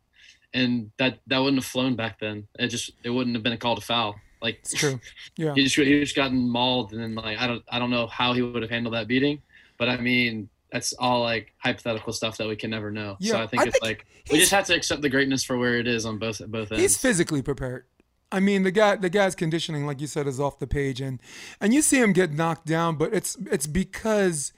and 0.55 0.91
that 0.99 1.19
that 1.27 1.39
wouldn't 1.39 1.63
have 1.63 1.71
flown 1.71 1.97
back 1.97 2.21
then. 2.21 2.47
It 2.59 2.69
just 2.69 2.93
it 3.03 3.11
wouldn't 3.11 3.35
have 3.37 3.43
been 3.43 3.53
a 3.53 3.59
call 3.59 3.75
to 3.77 3.81
foul. 3.83 4.15
Like 4.41 4.59
it's 4.61 4.75
true. 4.75 5.01
Yeah. 5.37 5.55
he 5.55 5.65
just 5.65 5.77
he 5.77 6.01
just 6.01 6.17
gotten 6.17 6.49
mauled, 6.49 6.93
and 6.93 7.03
then 7.03 7.15
like 7.15 7.39
I 7.39 7.47
don't 7.47 7.63
I 7.69 7.79
don't 7.79 7.91
know 7.91 8.07
how 8.07 8.33
he 8.33 8.43
would 8.43 8.63
have 8.63 8.71
handled 8.71 8.95
that 8.95 9.09
beating, 9.09 9.43
but 9.79 9.89
I 9.89 9.97
mean 9.99 10.49
that's 10.73 10.93
all 10.93 11.23
like 11.23 11.53
hypothetical 11.59 12.13
stuff 12.13 12.37
that 12.37 12.47
we 12.47 12.55
can 12.55 12.71
never 12.71 12.91
know. 12.91 13.17
so 13.21 13.37
Yeah, 13.37 13.43
I 13.43 13.47
think 13.47 13.63
I 13.63 13.67
it's 13.67 13.73
think 13.79 13.85
like 13.85 14.07
we 14.31 14.39
just 14.39 14.53
have 14.53 14.67
to 14.67 14.75
accept 14.75 15.03
the 15.03 15.09
greatness 15.09 15.43
for 15.43 15.57
where 15.57 15.79
it 15.79 15.87
is 15.89 16.05
on 16.07 16.19
both 16.19 16.41
both 16.47 16.71
ends. 16.71 16.83
He's 16.83 16.97
physically 16.97 17.43
prepared. 17.43 17.85
I 18.31 18.41
mean, 18.41 18.63
the 18.63 18.71
guy, 18.71 18.97
the 18.97 19.09
guy's 19.09 19.35
conditioning, 19.35 19.87
like 19.87 20.03
you 20.03 20.07
said, 20.07 20.27
is 20.27 20.39
off 20.39 20.59
the 20.59 20.67
page, 20.67 21.01
and 21.01 21.21
and 21.61 21.73
you 21.73 21.81
see 21.83 21.99
him 22.01 22.13
get 22.13 22.33
knocked 22.33 22.67
down, 22.67 22.97
but 22.97 23.15
it's 23.15 23.37
it's 23.51 23.67
because 23.67 24.53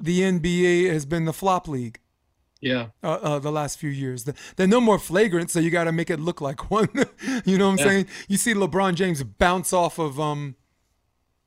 the 0.00 0.20
NBA 0.20 0.90
has 0.92 1.06
been 1.06 1.24
the 1.24 1.32
flop 1.32 1.68
league 1.68 2.00
yeah, 2.60 2.86
uh, 3.02 3.12
uh, 3.12 3.38
the 3.38 3.52
last 3.52 3.78
few 3.78 3.90
years. 3.90 4.24
The, 4.24 4.34
they're 4.56 4.66
no 4.66 4.80
more 4.80 4.98
flagrant, 4.98 5.50
so 5.50 5.60
you 5.60 5.70
got 5.70 5.84
to 5.84 5.92
make 5.92 6.10
it 6.10 6.18
look 6.20 6.40
like 6.40 6.70
one. 6.70 6.88
you 7.44 7.56
know 7.58 7.66
what 7.66 7.72
I'm 7.72 7.78
Yeah. 7.78 7.84
saying? 7.84 8.06
You 8.28 8.36
see 8.36 8.54
LeBron 8.54 8.94
James 8.94 9.22
bounce 9.22 9.72
off 9.72 9.98
of 9.98 10.18
um, 10.20 10.56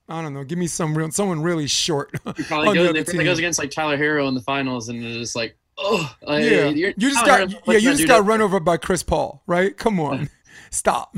I 0.09 0.21
don't 0.21 0.33
know, 0.33 0.43
give 0.43 0.57
me 0.57 0.67
some 0.67 0.97
real 0.97 1.11
someone 1.11 1.41
really 1.41 1.67
short. 1.67 2.11
he 2.37 2.43
probably 2.43 2.75
goes, 2.75 2.95
it 3.13 3.23
goes 3.23 3.37
against 3.39 3.59
like 3.59 3.71
Tyler 3.71 3.97
Herro 3.97 4.27
in 4.27 4.33
the 4.35 4.41
finals, 4.41 4.89
and 4.89 5.03
it's 5.03 5.17
just 5.17 5.35
like 5.35 5.55
oh 5.77 6.13
like, 6.21 6.43
Yeah, 6.43 6.67
you're- 6.69 6.93
just 6.97 7.23
Tyler 7.25 7.47
got 7.47 7.67
yeah, 7.67 7.73
you 7.77 7.91
just 7.95 8.07
got 8.07 8.25
run 8.25 8.41
over 8.41 8.59
by 8.59 8.77
Chris 8.77 9.03
Paul, 9.03 9.41
right? 9.47 9.75
Come 9.77 9.99
on, 9.99 10.29
stop. 10.69 11.15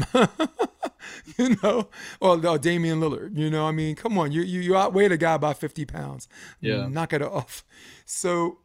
you 1.38 1.56
know, 1.64 1.90
or 2.20 2.38
no, 2.38 2.58
Damian 2.58 3.00
Lillard. 3.00 3.38
You 3.38 3.50
know, 3.50 3.66
I 3.68 3.72
mean, 3.72 3.96
come 3.96 4.18
on, 4.18 4.32
you 4.32 4.42
you 4.42 4.62
you 4.62 4.76
outweighed 4.76 5.12
a 5.12 5.18
guy 5.18 5.38
by 5.38 5.54
fifty 5.54 5.86
pounds. 5.86 6.28
Yeah. 6.62 6.88
knock 6.88 7.14
it 7.14 7.22
off. 7.22 7.64
So, 8.06 8.60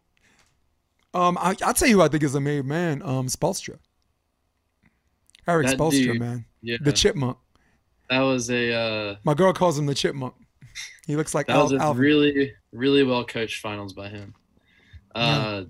um, 1.14 1.36
I, 1.38 1.56
I'll 1.64 1.74
tell 1.74 1.88
you, 1.88 1.96
who 1.96 2.02
I 2.02 2.08
think 2.08 2.22
is 2.22 2.34
a 2.34 2.40
made 2.40 2.64
man. 2.64 3.02
Um, 3.02 3.26
Spoelstra, 3.28 3.78
Eric 5.46 5.66
That 5.68 5.78
Spoelstra, 5.78 5.90
dude, 6.12 6.20
man, 6.20 6.44
Yeah, 6.62 6.76
the 6.80 6.92
chipmunk. 6.92 7.38
that 8.10 8.20
was 8.20 8.50
a 8.50 8.72
uh, 8.74 9.16
My 9.24 9.34
girl 9.34 9.52
calls 9.52 9.78
him 9.78 9.86
the 9.86 9.94
chipmunk. 9.94 10.34
He 11.06 11.16
looks 11.16 11.34
like 11.34 11.46
that 11.46 11.56
Al, 11.56 11.62
was 11.64 11.72
a 11.72 11.76
Alvin. 11.76 12.02
really 12.02 12.52
really 12.72 13.02
well 13.02 13.24
coached 13.24 13.60
finals 13.60 13.92
by 13.94 14.08
him. 14.08 14.34
Uh, 15.14 15.64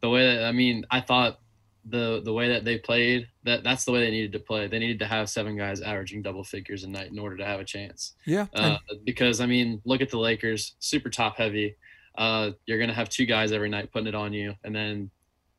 the 0.00 0.08
way 0.08 0.26
that 0.36 0.44
I 0.44 0.52
mean, 0.52 0.84
I 0.90 1.00
thought 1.00 1.40
the 1.88 2.20
the 2.24 2.32
way 2.32 2.48
that 2.48 2.64
they 2.64 2.78
played 2.78 3.28
that 3.44 3.62
that's 3.64 3.84
the 3.84 3.92
way 3.92 4.00
they 4.00 4.10
needed 4.10 4.32
to 4.32 4.38
play. 4.38 4.66
They 4.68 4.78
needed 4.78 4.98
to 5.00 5.06
have 5.06 5.28
seven 5.28 5.56
guys 5.56 5.80
averaging 5.80 6.22
double 6.22 6.44
figures 6.44 6.84
a 6.84 6.88
night 6.88 7.10
in 7.10 7.18
order 7.18 7.36
to 7.36 7.44
have 7.44 7.60
a 7.60 7.64
chance. 7.64 8.14
yeah, 8.24 8.46
Uh, 8.54 8.78
because 9.04 9.40
I 9.40 9.46
mean, 9.46 9.82
look 9.84 10.00
at 10.00 10.10
the 10.10 10.18
Lakers, 10.18 10.76
super 10.78 11.10
top 11.10 11.36
heavy. 11.36 11.76
Uh, 12.16 12.50
you're 12.66 12.78
gonna 12.78 12.94
have 12.94 13.08
two 13.08 13.26
guys 13.26 13.52
every 13.52 13.68
night 13.68 13.92
putting 13.92 14.08
it 14.08 14.14
on 14.14 14.32
you, 14.32 14.54
and 14.64 14.74
then 14.74 15.10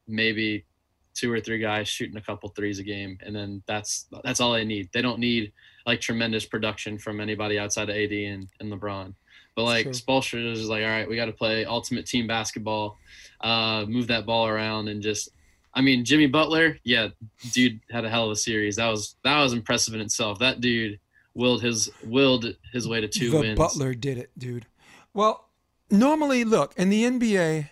maybe 0.08 0.66
two 1.14 1.32
or 1.32 1.40
three 1.40 1.58
guys 1.58 1.88
shooting 1.88 2.18
a 2.18 2.22
couple 2.22 2.50
threes 2.50 2.80
a 2.80 2.84
game, 2.84 3.18
and 3.22 3.36
then 3.36 3.64
that's 3.66 4.08
that's 4.24 4.40
all 4.40 4.54
they 4.54 4.66
need. 4.66 4.90
They 4.94 5.02
don't 5.02 5.20
need 5.20 5.52
like 5.86 6.00
tremendous 6.00 6.46
production 6.46 6.98
from 6.98 7.20
anybody 7.20 7.58
outside 7.58 7.90
of 7.90 7.96
AD 7.96 8.12
and, 8.12 8.48
and 8.60 8.72
LeBron. 8.72 9.14
But 9.56 9.64
like. 9.64 9.88
Spoelstra 9.88 10.52
is 10.52 10.70
like, 10.70 10.84
all 10.84 10.90
right, 10.90 11.10
we 11.10 11.16
got 11.16 11.26
to 11.26 11.32
play 11.32 11.66
ultimate 11.66 12.06
team 12.06 12.28
basketball, 12.28 12.98
uh, 13.42 13.86
move 13.88 14.08
that 14.08 14.26
ball 14.26 14.48
around, 14.48 14.88
and 14.88 15.02
just. 15.02 15.30
I 15.74 15.82
mean, 15.82 16.06
Jimmy 16.06 16.26
Butler, 16.26 16.80
yeah, 16.84 17.10
dude 17.52 17.80
had 17.92 18.04
a 18.04 18.10
hell 18.10 18.26
of 18.26 18.32
a 18.32 18.36
series. 18.36 18.78
That 18.78 18.88
was 18.88 19.16
that 19.24 19.40
was 19.44 19.54
impressive 19.54 19.94
in 19.94 20.02
itself. 20.02 20.40
That 20.40 20.60
dude 20.60 21.00
willed 21.36 21.62
his 21.62 21.90
willed 22.04 22.56
his 22.74 22.88
way 22.88 23.00
to 23.00 23.08
two 23.08 23.30
the 23.30 23.40
wins. 23.40 23.58
Butler 23.60 23.94
did 23.94 24.18
it, 24.18 24.32
dude. 24.38 24.66
Well, 25.14 25.47
normally, 25.90 26.44
look 26.44 26.74
in 26.78 26.90
the 26.90 27.04
NBA, 27.04 27.70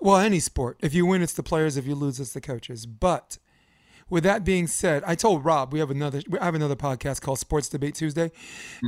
well, 0.00 0.16
any 0.16 0.40
sport, 0.40 0.78
if 0.80 0.94
you 0.94 1.06
win, 1.06 1.22
it's 1.22 1.32
the 1.32 1.42
players. 1.42 1.76
If 1.76 1.86
you 1.86 1.94
lose, 1.94 2.20
it's 2.20 2.32
the 2.32 2.40
coaches. 2.40 2.86
But 2.86 3.38
with 4.08 4.24
that 4.24 4.44
being 4.44 4.66
said, 4.66 5.02
I 5.06 5.14
told 5.14 5.44
Rob 5.44 5.72
we 5.72 5.80
have 5.80 5.90
another 5.90 6.22
we 6.28 6.38
have 6.38 6.54
another 6.54 6.76
podcast 6.76 7.20
called 7.20 7.38
Sports 7.38 7.68
Debate 7.68 7.94
Tuesday, 7.94 8.30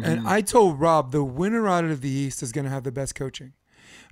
and 0.04 0.26
I 0.26 0.40
told 0.40 0.80
Rob 0.80 1.12
the 1.12 1.24
winner 1.24 1.68
out 1.68 1.84
of 1.84 2.00
the 2.00 2.10
East 2.10 2.42
is 2.42 2.52
going 2.52 2.64
to 2.64 2.70
have 2.70 2.84
the 2.84 2.92
best 2.92 3.14
coaching, 3.14 3.52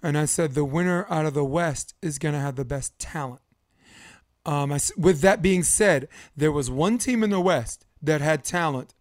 and 0.03 0.18
I 0.18 0.24
said 0.24 0.55
the 0.55 0.64
winner 0.64 1.07
out 1.09 1.27
of 1.27 1.35
the 1.35 1.44
West 1.44 1.94
is 2.03 2.18
going 2.18 2.35
to 2.35 2.40
have 2.40 2.57
the 2.57 2.64
best 2.64 2.98
talent. 2.98 3.42
Um, 4.44 4.72
I 4.72 4.81
with 4.96 5.20
that 5.20 5.40
being 5.40 5.62
said, 5.62 6.09
there 6.37 6.53
was 6.53 6.70
one 6.70 6.98
team 6.98 7.22
in 7.22 7.31
the 7.31 7.40
West 7.40 7.87
that 8.03 8.20
had 8.20 8.44
talent 8.44 8.94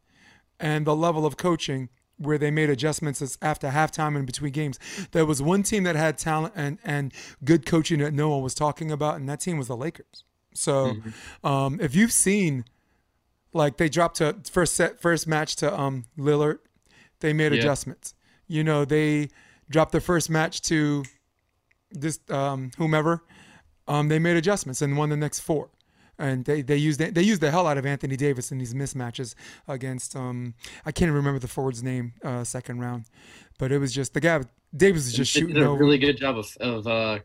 and 0.59 0.85
the 0.85 0.95
level 0.95 1.25
of 1.25 1.37
coaching 1.37 1.89
where 2.17 2.37
they 2.37 2.51
made 2.51 2.69
adjustments 2.69 3.37
after 3.41 3.69
halftime 3.69 4.15
and 4.15 4.25
between 4.25 4.51
games. 4.51 4.79
There 5.11 5.25
was 5.25 5.41
one 5.41 5.63
team 5.63 5.83
that 5.83 5.95
had 5.95 6.17
talent 6.17 6.53
and, 6.55 6.79
and 6.83 7.13
good 7.43 7.65
coaching 7.65 7.99
that 7.99 8.13
no 8.13 8.29
one 8.29 8.41
was 8.41 8.53
talking 8.55 8.91
about, 8.91 9.15
and 9.17 9.29
that 9.29 9.39
team 9.39 9.57
was 9.57 9.67
the 9.67 9.77
Lakers. 9.77 10.23
So 10.53 10.97
um, 11.43 11.79
if 11.79 11.95
you've 11.95 12.11
seen, 12.11 12.65
like 13.53 13.77
they 13.77 13.89
dropped 13.89 14.17
to 14.17 14.35
first 14.49 14.73
set 14.73 14.99
first 14.99 15.27
match 15.27 15.55
to 15.57 15.79
um, 15.79 16.05
Lillard, 16.17 16.59
they 17.19 17.33
made 17.33 17.51
Yeah. 17.51 17.59
adjustments. 17.59 18.15
You 18.47 18.63
know 18.63 18.83
they 18.85 19.29
dropped 19.69 19.91
the 19.91 20.01
first 20.01 20.29
match 20.29 20.61
to 20.63 21.03
this 21.91 22.19
um, 22.29 22.71
whomever. 22.77 23.23
Um, 23.87 24.07
they 24.09 24.19
made 24.19 24.35
adjustments 24.35 24.81
and 24.81 24.97
won 24.97 25.09
the 25.09 25.17
next 25.17 25.39
four 25.41 25.69
and 26.19 26.45
they 26.45 26.61
they 26.61 26.77
used 26.77 26.99
they 26.99 27.21
used 27.21 27.41
the 27.41 27.51
hell 27.51 27.67
out 27.67 27.77
of 27.77 27.85
Anthony 27.85 28.15
Davis 28.15 28.51
in 28.51 28.57
these 28.57 28.73
mismatches 28.73 29.35
against 29.67 30.15
um 30.15 30.53
I 30.85 30.91
can't 30.91 31.07
even 31.09 31.15
remember 31.15 31.39
the 31.39 31.47
forward's 31.47 31.83
name 31.83 32.13
uh 32.23 32.43
second 32.43 32.79
round, 32.79 33.05
but 33.57 33.71
it 33.71 33.79
was 33.79 33.93
just 33.93 34.13
the 34.13 34.19
guy 34.19 34.41
Davis 34.75 35.07
is 35.07 35.13
just 35.13 35.33
They 35.33 35.39
shooting 35.41 35.55
did 35.55 35.63
a 35.63 35.67
over. 35.69 35.83
really 35.83 35.97
good 35.97 36.17
job 36.17 36.37
of 36.37 36.47
of 36.59 36.87
uh, 36.87 37.19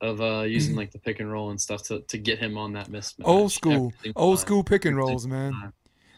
of 0.00 0.20
uh, 0.20 0.42
using 0.46 0.76
like 0.76 0.90
the 0.92 0.98
pick 0.98 1.20
and 1.20 1.30
roll 1.30 1.50
and 1.50 1.60
stuff 1.60 1.82
to, 1.84 2.00
to 2.02 2.18
get 2.18 2.38
him 2.38 2.56
on 2.56 2.72
that 2.74 2.88
mismatch. 2.88 3.24
old 3.24 3.52
school 3.52 3.92
every 3.98 3.98
single 4.04 4.22
old 4.22 4.38
school 4.38 4.62
pick 4.64 4.84
and 4.84 4.96
rolls 4.96 5.26
man. 5.26 5.72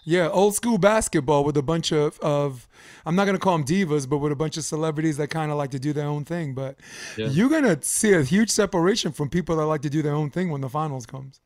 Yeah, 0.05 0.29
old 0.31 0.55
school 0.55 0.79
basketball 0.79 1.45
with 1.45 1.57
a 1.59 1.63
bunch 1.63 1.93
of, 1.93 2.19
of 2.21 2.67
I'm 3.05 3.15
not 3.15 3.27
gonna 3.27 3.39
call 3.39 3.59
them 3.59 3.67
divas, 3.67 4.09
but 4.09 4.19
with 4.19 4.33
a 4.33 4.37
bunch 4.37 4.57
of 4.57 4.65
celebrities 4.65 5.19
that 5.19 5.29
kind 5.29 5.51
of 5.53 5.59
like 5.59 5.71
to 5.73 5.79
do 5.79 5.93
their 5.93 6.07
own 6.07 6.25
thing. 6.25 6.55
But 6.55 6.77
Yeah. 7.19 7.27
you're 7.29 7.51
gonna 7.51 7.83
see 7.83 8.15
a 8.15 8.23
huge 8.23 8.51
separation 8.51 9.13
from 9.13 9.29
people 9.29 9.57
that 9.57 9.67
like 9.67 9.83
to 9.83 9.91
do 9.91 10.01
their 10.03 10.15
own 10.15 10.31
thing 10.31 10.51
when 10.51 10.63
the 10.63 10.71
finals 10.71 11.05
comes. 11.07 11.41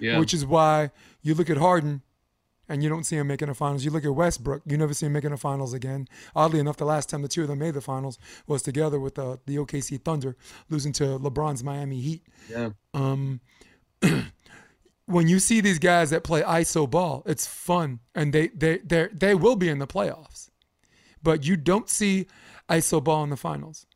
Yeah. 0.00 0.18
Which 0.18 0.34
is 0.34 0.44
why 0.44 0.90
you 1.22 1.34
look 1.34 1.50
at 1.50 1.56
Harden 1.56 2.02
and 2.68 2.82
you 2.82 2.88
don't 2.88 3.04
see 3.04 3.16
him 3.16 3.26
making 3.26 3.48
the 3.48 3.54
finals. 3.54 3.84
You 3.84 3.90
look 3.90 4.04
at 4.04 4.14
Westbrook, 4.14 4.62
you 4.66 4.76
never 4.76 4.94
see 4.94 5.06
him 5.06 5.12
making 5.12 5.30
the 5.30 5.36
finals 5.36 5.74
again. 5.74 6.08
Oddly 6.34 6.60
enough, 6.60 6.76
the 6.76 6.84
last 6.84 7.08
time 7.08 7.22
the 7.22 7.28
two 7.28 7.42
of 7.42 7.48
them 7.48 7.58
made 7.58 7.74
the 7.74 7.80
finals 7.80 8.18
was 8.46 8.62
together 8.62 8.98
with 8.98 9.18
uh, 9.18 9.36
the 9.46 9.56
OKC 9.56 10.02
Thunder, 10.02 10.36
losing 10.70 10.92
to 10.94 11.18
LeBron's 11.18 11.62
Miami 11.62 12.00
Heat. 12.00 12.22
yeah. 12.48 12.70
Um, 12.92 13.40
when 15.06 15.28
you 15.28 15.38
see 15.38 15.60
these 15.60 15.78
guys 15.78 16.10
that 16.10 16.24
play 16.24 16.42
ISO 16.42 16.88
ball, 16.88 17.22
it's 17.26 17.46
fun, 17.46 18.00
and 18.14 18.32
they 18.32 18.48
they 18.48 18.78
they 18.78 19.08
they 19.12 19.34
will 19.34 19.56
be 19.56 19.68
in 19.68 19.78
the 19.78 19.86
playoffs, 19.86 20.50
but 21.22 21.44
you 21.46 21.56
don't 21.56 21.88
see 21.88 22.26
ISO 22.68 23.02
ball 23.02 23.24
in 23.24 23.30
the 23.30 23.36
finals. 23.36 23.86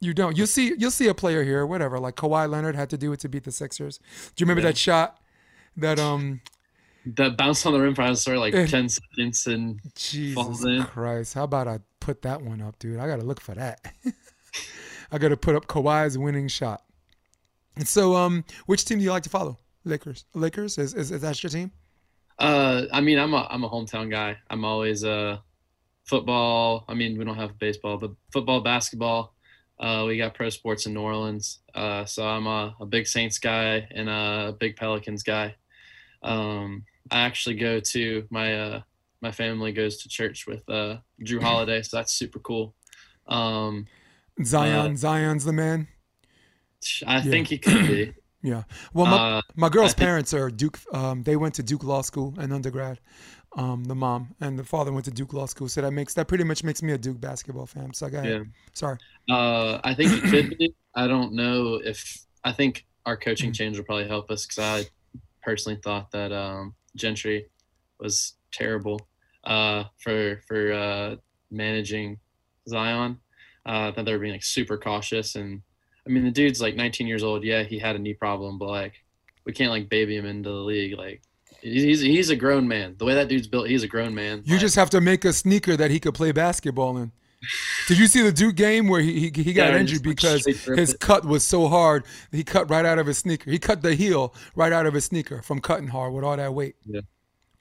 You 0.00 0.12
don't. 0.12 0.36
You'll 0.36 0.46
see 0.46 0.74
you'll 0.78 0.90
see 0.90 1.08
a 1.08 1.14
player 1.14 1.42
here, 1.42 1.64
whatever. 1.66 1.98
Like 1.98 2.16
Kawhi 2.16 2.48
Leonard 2.50 2.76
had 2.76 2.90
to 2.90 2.98
do 2.98 3.12
it 3.12 3.20
to 3.20 3.28
beat 3.28 3.44
the 3.44 3.52
Sixers. 3.52 3.98
Do 4.34 4.42
you 4.42 4.44
remember 4.44 4.60
Yeah. 4.60 4.68
that 4.72 4.76
shot? 4.78 5.18
That 5.76 5.98
um, 5.98 6.40
That 7.06 7.36
bounce 7.36 7.64
on 7.66 7.72
the 7.72 7.80
rim 7.80 7.94
for 7.94 8.02
of 8.02 8.26
like 8.26 8.54
Eh. 8.54 8.66
10 8.66 8.88
seconds 8.88 9.46
and 9.46 9.80
Jesus 9.94 10.34
Falls 10.34 10.64
in. 10.64 10.82
Christ! 10.84 11.34
How 11.34 11.44
about 11.44 11.68
I 11.68 11.80
put 12.00 12.22
that 12.22 12.42
one 12.42 12.60
up, 12.60 12.78
dude? 12.78 12.98
I 12.98 13.06
gotta 13.06 13.22
look 13.24 13.40
for 13.40 13.54
that. 13.54 13.80
I 15.12 15.18
gotta 15.18 15.36
put 15.36 15.54
up 15.54 15.66
Kawhi's 15.66 16.18
winning 16.18 16.48
shot. 16.48 16.82
And 17.76 17.86
so, 17.86 18.16
um, 18.16 18.44
which 18.66 18.84
team 18.84 18.98
do 18.98 19.04
you 19.04 19.10
like 19.10 19.22
to 19.22 19.30
follow? 19.30 19.58
Lakers. 19.84 20.24
Lakers 20.34 20.78
is 20.78 20.94
is, 20.94 21.10
is 21.10 21.20
that 21.22 21.42
your 21.42 21.50
team? 21.50 21.70
Uh, 22.38 22.82
I 22.92 23.00
mean, 23.00 23.18
I'm 23.18 23.32
a 23.32 23.46
I'm 23.50 23.64
a 23.64 23.68
hometown 23.70 24.10
guy. 24.10 24.36
I'm 24.50 24.64
always 24.64 25.04
uh, 25.04 25.38
football. 26.04 26.84
I 26.88 26.94
mean, 26.94 27.16
we 27.16 27.24
don't 27.24 27.36
have 27.36 27.58
baseball, 27.58 27.96
but 27.98 28.10
football, 28.32 28.60
basketball. 28.60 29.35
Uh, 29.78 30.04
we 30.06 30.16
got 30.16 30.34
pro 30.34 30.48
sports 30.48 30.86
in 30.86 30.94
New 30.94 31.00
Orleans. 31.02 31.58
Uh, 31.74 32.04
so 32.06 32.26
I'm 32.26 32.46
a, 32.46 32.74
a 32.80 32.86
big 32.86 33.06
Saints 33.06 33.38
guy 33.38 33.86
and 33.90 34.08
a 34.08 34.54
big 34.58 34.76
Pelicans 34.76 35.22
guy. 35.22 35.54
Um, 36.22 36.84
I 37.10 37.20
actually 37.20 37.56
go 37.56 37.80
to 37.80 38.26
my 38.30 38.58
uh, 38.58 38.80
my 39.20 39.30
family 39.32 39.72
goes 39.72 39.98
to 40.02 40.08
church 40.08 40.46
with 40.46 40.68
uh, 40.68 40.96
Jrue 41.22 41.42
Holiday, 41.48 41.82
so 41.82 41.96
that's 41.98 42.12
super 42.12 42.38
cool. 42.38 42.74
Um, 43.28 43.86
Zion. 44.44 44.96
Zion's 44.96 45.44
the 45.44 45.52
man. 45.52 45.88
I 47.06 47.20
think 47.22 47.48
he 47.48 47.58
could 47.58 47.86
be. 47.86 48.14
Yeah. 48.42 48.62
Well, 48.94 49.06
my 49.06 49.16
Uh, 49.16 49.40
my 49.56 49.68
girl's 49.68 49.92
think- 49.94 50.06
parents 50.06 50.32
are 50.32 50.50
Duke. 50.50 50.78
Um, 50.92 51.24
they 51.24 51.34
went 51.34 51.54
to 51.54 51.64
Duke 51.64 51.82
Law 51.82 52.02
School 52.02 52.32
and 52.38 52.52
undergrad. 52.52 53.00
Um, 53.56 53.82
the 53.84 53.94
mom 53.96 54.36
and 54.40 54.56
the 54.56 54.62
father 54.62 54.92
went 54.92 55.04
to 55.06 55.10
Duke 55.10 55.32
Law 55.32 55.46
School, 55.46 55.68
so 55.68 55.80
that 55.80 55.90
makes 55.90 56.14
that 56.14 56.28
pretty 56.28 56.44
much 56.44 56.62
makes 56.62 56.80
me 56.80 56.92
a 56.92 56.98
Duke 56.98 57.18
basketball 57.20 57.66
fan. 57.66 57.92
So 57.92 58.06
I 58.06 58.10
got 58.10 58.24
Yeah. 58.24 58.44
Sorry. 58.72 58.98
Uh, 59.30 59.80
I 59.82 59.94
think 59.94 60.12
he 60.12 60.20
could 60.30 60.56
be. 60.58 60.74
I 60.94 61.06
don't 61.06 61.32
know 61.34 61.80
if 61.84 62.18
I 62.44 62.52
think 62.52 62.86
our 63.04 63.16
coaching 63.16 63.50
Mm. 63.50 63.54
change 63.54 63.76
will 63.76 63.84
probably 63.84 64.08
help 64.08 64.30
us 64.30 64.46
because 64.46 64.58
I 64.58 64.88
personally 65.42 65.78
thought 65.82 66.10
that 66.12 66.32
um, 66.32 66.74
Gentry 66.96 67.46
was 68.00 68.34
terrible 68.52 69.08
uh, 69.44 69.84
for 69.98 70.40
for 70.46 70.72
uh, 70.72 71.16
managing 71.50 72.18
Zion. 72.68 73.18
Uh, 73.68 73.88
I 73.88 73.92
thought 73.92 74.04
they 74.04 74.12
were 74.12 74.18
being 74.20 74.32
like 74.32 74.44
super 74.44 74.76
cautious, 74.78 75.34
and 75.34 75.62
I 76.06 76.10
mean 76.10 76.24
the 76.24 76.30
dude's 76.30 76.60
like 76.60 76.76
19 76.76 77.06
years 77.06 77.22
old. 77.24 77.42
Yeah, 77.44 77.62
he 77.64 77.78
had 77.78 77.96
a 77.96 77.98
knee 77.98 78.14
problem, 78.14 78.58
but 78.58 78.68
like 78.68 78.94
we 79.44 79.52
can't 79.52 79.70
like 79.70 79.88
baby 79.88 80.16
him 80.16 80.26
into 80.26 80.48
the 80.50 80.54
league. 80.56 80.96
Like 80.96 81.22
he's 81.62 82.00
he's 82.00 82.30
a 82.30 82.36
grown 82.36 82.66
man. 82.68 82.94
The 82.98 83.04
way 83.04 83.14
that 83.14 83.28
dude's 83.28 83.48
built, 83.48 83.68
he's 83.68 83.82
a 83.82 83.88
grown 83.88 84.14
man. 84.14 84.42
You 84.44 84.52
Like, 84.54 84.60
just 84.60 84.76
have 84.76 84.90
to 84.90 85.00
make 85.00 85.24
a 85.24 85.32
sneaker 85.32 85.76
that 85.76 85.90
he 85.90 85.98
could 86.00 86.14
play 86.14 86.30
basketball 86.32 86.96
in. 86.98 87.10
Did 87.88 87.98
you 87.98 88.06
see 88.06 88.22
the 88.22 88.32
Duke 88.32 88.56
game 88.56 88.88
where 88.88 89.00
he 89.00 89.30
he, 89.30 89.42
he 89.42 89.52
got 89.52 89.72
Yeah, 89.72 89.78
injured 89.80 90.02
because 90.02 90.44
his 90.44 90.94
it. 90.94 91.00
cut 91.00 91.24
was 91.24 91.44
so 91.44 91.68
hard 91.68 92.04
he 92.32 92.44
cut 92.44 92.68
right 92.70 92.84
out 92.84 92.98
of 92.98 93.06
his 93.06 93.18
sneaker. 93.18 93.50
He 93.50 93.58
cut 93.58 93.82
the 93.82 93.94
heel 93.94 94.34
right 94.54 94.72
out 94.72 94.86
of 94.86 94.94
his 94.94 95.04
sneaker 95.04 95.42
from 95.42 95.60
cutting 95.60 95.88
hard 95.88 96.12
with 96.12 96.24
all 96.24 96.36
that 96.36 96.52
weight. 96.54 96.76
Yeah. 96.84 97.00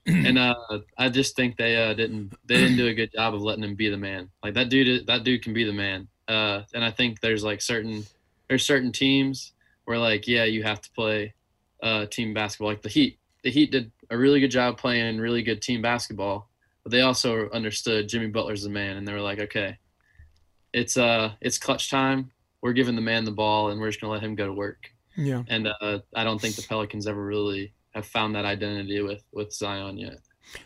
and 0.07 0.37
uh, 0.37 0.53
I 0.97 1.09
just 1.09 1.35
think 1.35 1.57
they 1.57 1.75
uh, 1.83 1.93
didn't 1.95 2.33
they 2.45 2.57
didn't 2.57 2.77
do 2.77 2.87
a 2.87 2.93
good 2.93 3.11
job 3.13 3.33
of 3.33 3.41
letting 3.41 3.63
him 3.63 3.75
be 3.75 3.89
the 3.89 3.97
man. 3.97 4.29
Like 4.43 4.53
that 4.53 4.69
dude, 4.69 5.07
that 5.07 5.23
dude 5.23 5.43
can 5.43 5.53
be 5.53 5.63
the 5.63 5.73
man. 5.73 6.07
Uh, 6.27 6.61
and 6.73 6.83
I 6.83 6.91
think 6.91 7.21
there's 7.21 7.43
like 7.43 7.61
certain 7.61 8.05
there's 8.47 8.63
certain 8.65 8.91
teams 8.91 9.53
where 9.85 9.97
like 9.97 10.27
yeah 10.27 10.43
you 10.43 10.61
have 10.63 10.81
to 10.81 10.91
play 10.91 11.33
uh, 11.81 12.05
team 12.05 12.33
basketball. 12.33 12.67
Like 12.69 12.81
the 12.83 12.89
Heat, 12.89 13.17
the 13.43 13.49
Heat 13.51 13.71
did 13.71 13.91
a 14.09 14.17
really 14.17 14.39
good 14.39 14.51
job 14.51 14.77
playing 14.77 15.17
really 15.17 15.41
good 15.43 15.61
team 15.61 15.81
basketball, 15.81 16.49
but 16.85 16.91
they 16.91 17.01
also 17.01 17.49
understood 17.49 18.07
Jimmy 18.07 18.27
Butler's 18.27 18.61
the 18.63 18.69
man, 18.69 18.95
and 18.95 19.07
they 19.07 19.11
were 19.11 19.19
like 19.19 19.39
okay, 19.39 19.77
it's 20.71 20.95
uh 20.95 21.31
it's 21.41 21.57
clutch 21.57 21.89
time. 21.89 22.31
We're 22.61 22.73
giving 22.73 22.95
the 22.95 23.01
man 23.01 23.25
the 23.25 23.31
ball, 23.31 23.71
and 23.71 23.81
we're 23.81 23.89
just 23.89 23.99
gonna 23.99 24.13
let 24.13 24.21
him 24.21 24.35
go 24.35 24.45
to 24.45 24.53
work. 24.53 24.91
Yeah. 25.17 25.43
And 25.47 25.67
uh, 25.81 25.99
I 26.15 26.23
don't 26.23 26.39
think 26.39 26.55
the 26.55 26.61
Pelicans 26.61 27.07
ever 27.07 27.23
really 27.23 27.73
have 27.95 28.05
found 28.05 28.35
that 28.35 28.45
identity 28.45 29.01
with 29.01 29.23
with 29.33 29.51
Zion 29.51 29.97
yet. 29.97 30.19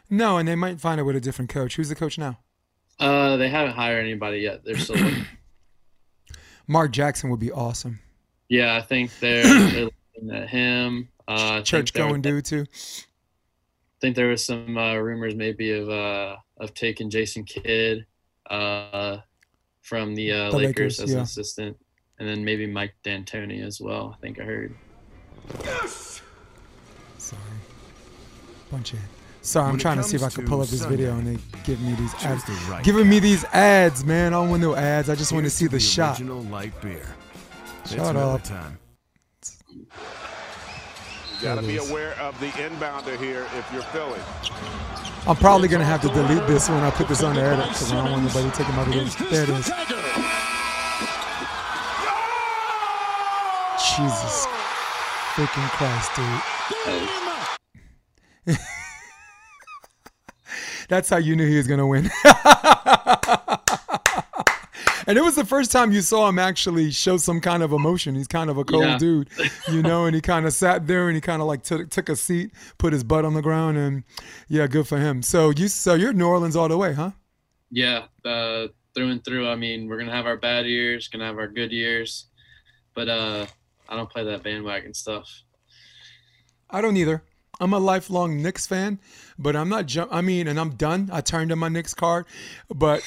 No, 0.10 0.38
and 0.38 0.48
they 0.48 0.56
might 0.56 0.82
find 0.82 1.00
it 1.00 1.04
with 1.04 1.16
a 1.16 1.22
different 1.22 1.50
coach. 1.50 1.78
Who's 1.78 1.88
the 1.88 1.96
coach 1.96 2.18
now? 2.18 2.40
Uh, 3.00 3.38
they 3.38 3.48
haven't 3.48 3.76
hired 3.76 4.04
anybody 4.04 4.40
yet. 4.40 4.66
They're 4.66 4.78
still. 4.78 4.98
Mark 6.68 6.92
Jackson 6.92 7.30
would 7.30 7.40
be 7.40 7.52
awesome. 7.52 8.00
yeah, 8.50 8.76
I 8.76 8.82
think 8.82 9.18
they're, 9.20 9.44
they're 9.44 9.90
looking 10.16 10.32
at 10.32 10.50
him. 10.50 11.08
Uh, 11.28 11.62
Church 11.62 11.94
going 11.94 12.22
dude 12.22 12.46
too. 12.46 12.66
I 14.00 14.02
think 14.02 14.16
there 14.16 14.30
was 14.30 14.46
some 14.46 14.78
uh, 14.78 14.96
rumors 14.96 15.36
maybe 15.36 15.74
of 15.74 15.90
uh, 15.90 16.38
of 16.58 16.74
taking 16.74 17.10
Jason 17.10 17.44
Kidd 17.44 18.06
uh, 18.50 19.18
from 19.82 20.16
the, 20.16 20.32
uh, 20.32 20.52
The 20.52 20.58
Lakers, 20.58 21.00
Lakers, 21.00 21.00
as 21.02 21.12
an 21.12 21.20
assistant, 21.20 21.78
and 22.18 22.30
then 22.30 22.46
maybe 22.46 22.66
Mike 22.66 22.94
D'Antoni 23.04 23.62
as 23.62 23.82
well. 23.82 24.16
I 24.18 24.22
think 24.22 24.40
I 24.40 24.44
heard. 24.44 24.74
Yes. 25.66 26.22
Sorry. 27.18 27.42
Bunch 28.72 28.94
of. 28.94 29.00
Sorry, 29.42 29.66
I'm 29.66 29.72
When 29.72 29.80
trying 29.80 29.98
to 29.98 30.04
see 30.04 30.16
if 30.16 30.22
I 30.22 30.26
comes 30.26 30.36
can 30.36 30.48
pull 30.48 30.62
up 30.62 30.68
this 30.68 30.86
video 30.86 31.18
and 31.18 31.26
Sunday, 31.26 31.42
they 31.52 31.60
give 31.66 31.82
me 31.82 31.94
these 31.96 32.14
ads. 32.24 32.46
The 32.46 32.54
right 32.72 32.84
Giving 32.84 33.10
me 33.10 33.20
these 33.20 33.44
ads, 33.46 34.06
man. 34.06 34.34
I 34.34 34.38
don't 34.38 34.50
want 34.50 34.62
no 34.62 34.76
ads. 34.76 35.10
I 35.10 35.16
just 35.16 35.34
want 35.34 35.44
to 35.44 35.50
see 35.50 35.68
the, 35.68 35.80
shot. 35.80 36.12
Original 36.20 36.44
light 36.44 36.80
beer. 36.82 37.06
it's 37.82 37.94
Shut 37.94 38.16
Miller 38.16 38.36
up. 38.36 38.44
time. 38.46 38.78
Got 41.42 41.56
to 41.56 41.62
be 41.62 41.78
aware 41.78 42.20
of 42.20 42.38
the 42.42 42.48
inbounder 42.48 43.18
here 43.18 43.48
if 43.56 43.72
you're 43.72 43.82
Philly. 43.82 44.20
I'm 45.26 45.38
probably 45.38 45.68
gonna 45.70 45.86
have 45.86 46.02
to 46.02 46.10
delete 46.10 46.46
this 46.48 46.70
when 46.70 46.80
I 46.80 46.92
put 46.92 47.08
this 47.08 47.24
on 47.24 47.36
the 47.36 47.42
edit 47.42 47.66
because 47.68 47.92
I 47.94 47.96
don't 47.96 48.12
want 48.12 48.24
anybody 48.24 48.50
taking 48.52 48.76
my 48.76 48.84
video. 48.84 49.04
There 49.30 49.44
it 49.44 49.50
is. 49.50 49.72
Jesus 53.96 54.48
freaking 55.36 55.70
Christ, 55.78 56.12
dude. 58.46 58.58
That's 60.90 61.10
how 61.10 61.18
you 61.18 61.36
knew 61.36 61.48
he 61.48 61.58
was 61.58 61.68
gonna 61.68 61.88
win. 61.88 62.10
and 65.10 65.18
it 65.18 65.22
was 65.22 65.36
the 65.36 65.44
first 65.44 65.72
time 65.72 65.92
you 65.92 66.02
saw 66.02 66.30
him 66.30 66.38
actually 66.38 66.92
show 66.92 67.18
some 67.18 67.42
kind 67.42 67.64
of 67.64 67.74
emotion. 67.74 68.14
He's 68.14 68.28
kind 68.28 68.48
of 68.50 68.58
a 68.60 68.64
cold 68.64 68.84
Yeah. 68.86 68.98
dude, 69.00 69.30
you 69.72 69.82
know, 69.90 70.06
and 70.06 70.14
he 70.14 70.22
kind 70.22 70.46
of 70.46 70.54
sat 70.54 70.86
there 70.86 71.08
and 71.10 71.16
he 71.16 71.22
kind 71.22 71.42
of 71.42 71.48
like 71.48 71.64
took 71.64 71.90
took 71.90 72.10
a 72.10 72.16
seat, 72.16 72.52
put 72.78 72.94
his 72.94 73.04
butt 73.04 73.26
on 73.26 73.34
the 73.34 73.42
ground, 73.42 73.78
and 73.78 74.04
yeah, 74.48 74.68
good 74.68 74.88
for 74.88 75.00
him. 75.00 75.24
So 75.24 75.50
you 75.50 75.68
so 75.68 75.96
you're 75.96 76.14
New 76.14 76.28
Orleans 76.28 76.56
all 76.56 76.68
the 76.70 76.78
way, 76.78 76.94
huh? 76.94 77.12
Yeah, 77.72 78.04
uh, 78.24 78.68
through 78.94 79.10
and 79.10 79.26
through. 79.26 79.50
I 79.50 79.56
mean, 79.56 79.88
we're 79.88 79.98
gonna 79.98 80.12
have 80.12 80.28
our 80.28 80.38
bad 80.38 80.68
years, 80.68 81.08
gonna 81.08 81.26
have 81.26 81.38
our 81.38 81.48
good 81.48 81.72
years, 81.72 82.28
but 82.94 83.10
uh, 83.10 83.48
I 83.90 83.96
don't 83.96 84.10
play 84.10 84.24
that 84.26 84.44
bandwagon 84.44 84.94
stuff. 84.94 85.28
I 86.70 86.82
don't 86.82 86.98
either. 86.98 87.24
I'm 87.60 87.74
a 87.74 87.80
lifelong 87.80 88.42
Knicks 88.42 88.66
fan, 88.68 89.00
but 89.38 89.56
I'm 89.56 89.68
not. 89.70 89.86
Ju- 89.88 90.08
I 90.10 90.22
mean, 90.22 90.48
and 90.48 90.60
I'm 90.60 90.76
done. 90.76 91.10
I 91.12 91.22
turned 91.22 91.52
in 91.52 91.60
my 91.60 91.68
Knicks 91.68 91.94
card, 91.94 92.26
but 92.74 93.02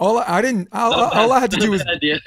all 0.00 0.18
I, 0.18 0.24
I 0.38 0.42
didn't. 0.42 0.68
All, 0.72 0.92
all 0.92 1.32
I 1.32 1.38
had 1.38 1.52
to 1.52 1.56
do 1.58 1.70
was 1.70 1.82
idea. 1.86 2.18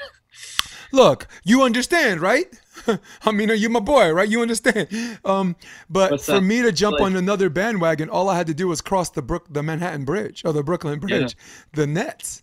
look. 0.92 1.26
You 1.44 1.62
understand, 1.62 2.20
right? 2.20 2.46
I 3.24 3.32
mean, 3.32 3.50
you're 3.56 3.70
my 3.70 3.80
boy, 3.80 4.10
right? 4.12 4.28
You 4.28 4.40
understand. 4.42 4.88
Um, 5.24 5.56
but 5.88 6.10
What's 6.12 6.26
for 6.26 6.32
that? 6.32 6.40
me 6.42 6.60
to 6.62 6.70
jump 6.72 6.94
Like- 6.94 7.02
on 7.02 7.16
another 7.16 7.48
bandwagon, 7.50 8.08
all 8.10 8.28
I 8.28 8.36
had 8.36 8.46
to 8.48 8.54
do 8.54 8.68
was 8.68 8.80
cross 8.80 9.10
the 9.10 9.22
Brook, 9.22 9.46
the 9.50 9.62
Manhattan 9.62 10.04
Bridge 10.04 10.42
or 10.44 10.52
the 10.52 10.62
Brooklyn 10.62 10.98
Bridge, 11.00 11.36
the 11.72 11.86
Nets. 11.86 12.42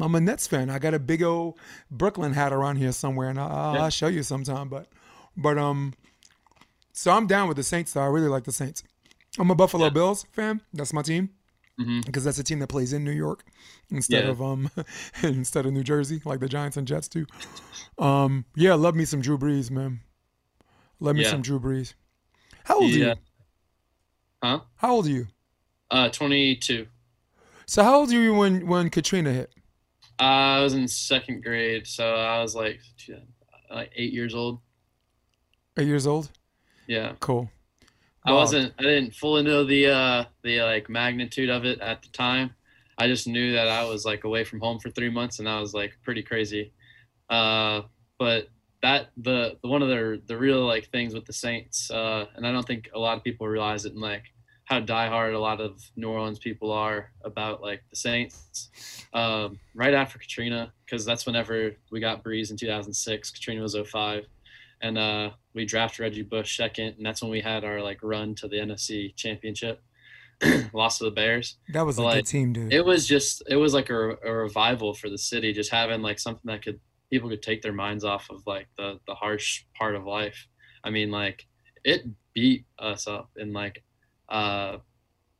I'm 0.00 0.14
a 0.14 0.20
Nets 0.20 0.46
fan. 0.46 0.70
I 0.70 0.78
got 0.78 0.94
a 0.94 0.98
big 0.98 1.22
old 1.22 1.58
Brooklyn 1.90 2.32
hat 2.32 2.52
around 2.52 2.76
here 2.76 2.90
somewhere, 2.92 3.28
and 3.28 3.38
I'll, 3.38 3.74
Yeah. 3.74 3.82
I'll 3.84 3.90
show 3.90 4.08
you 4.08 4.22
sometime. 4.22 4.68
But, 4.68 4.86
but 5.36 5.58
um, 5.58 5.92
so 6.92 7.12
I'm 7.12 7.26
down 7.26 7.46
with 7.48 7.56
the 7.56 7.62
Saints. 7.62 7.92
Though 7.92 8.00
I 8.02 8.06
really 8.06 8.28
like 8.28 8.44
the 8.44 8.52
Saints. 8.52 8.82
I'm 9.38 9.50
a 9.50 9.54
Buffalo 9.54 9.90
Bills 9.90 10.24
fan. 10.32 10.60
That's 10.72 10.92
my 10.92 11.02
team 11.02 11.30
Mhm. 11.80 12.04
because 12.04 12.24
that's 12.24 12.38
a 12.38 12.44
team 12.44 12.58
that 12.58 12.66
plays 12.68 12.92
in 12.92 13.02
New 13.02 13.12
York 13.12 13.44
instead 13.90 14.24
Yeah. 14.24 14.30
of 14.30 14.42
um 14.42 14.70
instead 15.22 15.64
of 15.66 15.72
New 15.72 15.82
Jersey, 15.82 16.20
like 16.24 16.40
the 16.40 16.48
Giants 16.48 16.76
and 16.76 16.86
Jets 16.86 17.08
do. 17.08 17.24
Um, 17.98 18.44
yeah, 18.54 18.74
love 18.74 18.94
me 18.94 19.04
some 19.04 19.20
Drew 19.22 19.38
Brees, 19.38 19.70
man. 19.70 20.00
Love 21.00 21.16
me 21.16 21.22
Yeah. 21.22 21.30
some 21.30 21.42
Drew 21.42 21.58
Brees. 21.58 21.94
How 22.64 22.76
old 22.76 22.92
are 22.92 22.96
you? 22.98 23.14
Huh? 24.42 24.60
How 24.76 24.92
old 24.94 25.06
are 25.06 25.10
you? 25.10 25.26
Uh, 25.90 26.08
22. 26.10 26.86
So 27.66 27.82
how 27.82 27.96
old 28.00 28.08
were 28.10 28.20
you 28.20 28.34
when 28.34 28.66
when 28.66 28.90
Katrina 28.90 29.32
hit? 29.32 29.52
Uh, 30.20 30.24
I 30.58 30.60
was 30.62 30.74
in 30.74 30.86
second 30.88 31.42
grade, 31.42 31.86
so 31.86 32.14
I 32.14 32.42
was 32.42 32.54
like, 32.54 32.80
like 33.70 33.90
eight 33.96 34.12
years 34.12 34.34
old. 34.34 34.60
Eight 35.78 35.86
years 35.86 36.06
old. 36.06 36.30
Yeah. 36.86 37.14
Cool. 37.20 37.50
I 38.24 38.32
wasn't. 38.32 38.72
I 38.78 38.82
didn't 38.82 39.14
fully 39.14 39.42
know 39.42 39.64
the 39.64 39.88
uh, 39.88 40.24
the 40.42 40.62
like 40.62 40.88
magnitude 40.88 41.50
of 41.50 41.64
it 41.64 41.80
at 41.80 42.02
the 42.02 42.08
time. 42.08 42.54
I 42.98 43.08
just 43.08 43.26
knew 43.26 43.52
that 43.52 43.68
I 43.68 43.84
was 43.84 44.04
like 44.04 44.24
away 44.24 44.44
from 44.44 44.60
home 44.60 44.78
for 44.78 44.90
three 44.90 45.10
months, 45.10 45.38
and 45.38 45.48
that 45.48 45.58
was 45.58 45.74
like 45.74 45.96
pretty 46.04 46.22
crazy. 46.22 46.72
Uh, 47.28 47.82
but 48.18 48.48
that 48.82 49.08
the, 49.16 49.56
the 49.62 49.68
one 49.68 49.82
of 49.82 49.88
the 49.88 50.22
the 50.26 50.36
real 50.36 50.64
like 50.66 50.88
things 50.90 51.14
with 51.14 51.24
the 51.24 51.32
Saints, 51.32 51.90
uh, 51.90 52.26
and 52.36 52.46
I 52.46 52.52
don't 52.52 52.66
think 52.66 52.90
a 52.94 52.98
lot 52.98 53.16
of 53.16 53.24
people 53.24 53.48
realize 53.48 53.86
it, 53.86 53.92
and 53.92 54.00
like 54.00 54.24
how 54.66 54.80
diehard 54.80 55.34
a 55.34 55.38
lot 55.38 55.60
of 55.60 55.82
New 55.96 56.08
Orleans 56.08 56.38
people 56.38 56.70
are 56.70 57.10
about 57.24 57.60
like 57.60 57.82
the 57.90 57.96
Saints. 57.96 58.70
Um, 59.12 59.58
right 59.74 59.94
after 59.94 60.18
Katrina, 60.18 60.72
because 60.86 61.04
that's 61.04 61.26
whenever 61.26 61.72
we 61.90 61.98
got 61.98 62.22
Brees 62.22 62.50
in 62.50 62.56
2006. 62.56 63.30
Katrina 63.32 63.60
was 63.60 63.76
05 63.76 64.26
and 64.82 64.98
uh, 64.98 65.30
we 65.54 65.64
draft 65.64 65.98
Reggie 65.98 66.22
Bush 66.22 66.56
second, 66.56 66.94
and 66.96 67.06
that's 67.06 67.22
when 67.22 67.30
we 67.30 67.40
had 67.40 67.64
our 67.64 67.82
like 67.82 68.02
run 68.02 68.34
to 68.36 68.48
the 68.48 68.56
NFC 68.56 69.14
Championship. 69.16 69.82
Lost 70.72 70.98
to 70.98 71.04
the 71.04 71.10
Bears. 71.10 71.58
That 71.72 71.86
was 71.86 71.98
a 71.98 72.02
But, 72.02 72.08
good 72.08 72.16
like, 72.16 72.24
team, 72.26 72.52
dude. 72.52 72.72
It 72.72 72.84
was 72.84 73.06
just 73.06 73.42
it 73.48 73.56
was 73.56 73.74
like 73.74 73.90
a, 73.90 74.16
a 74.24 74.32
revival 74.32 74.94
for 74.94 75.08
the 75.08 75.18
city, 75.18 75.52
just 75.52 75.70
having 75.70 76.02
like 76.02 76.18
something 76.18 76.50
that 76.50 76.62
could 76.62 76.80
people 77.10 77.28
could 77.28 77.42
take 77.42 77.62
their 77.62 77.72
minds 77.72 78.04
off 78.04 78.28
of 78.30 78.42
like 78.46 78.68
the 78.76 78.98
the 79.06 79.14
harsh 79.14 79.64
part 79.76 79.94
of 79.94 80.04
life. 80.04 80.48
I 80.82 80.90
mean, 80.90 81.10
like 81.10 81.46
it 81.84 82.06
beat 82.34 82.64
us 82.78 83.06
up, 83.06 83.30
and 83.36 83.52
like 83.52 83.84
uh, 84.28 84.78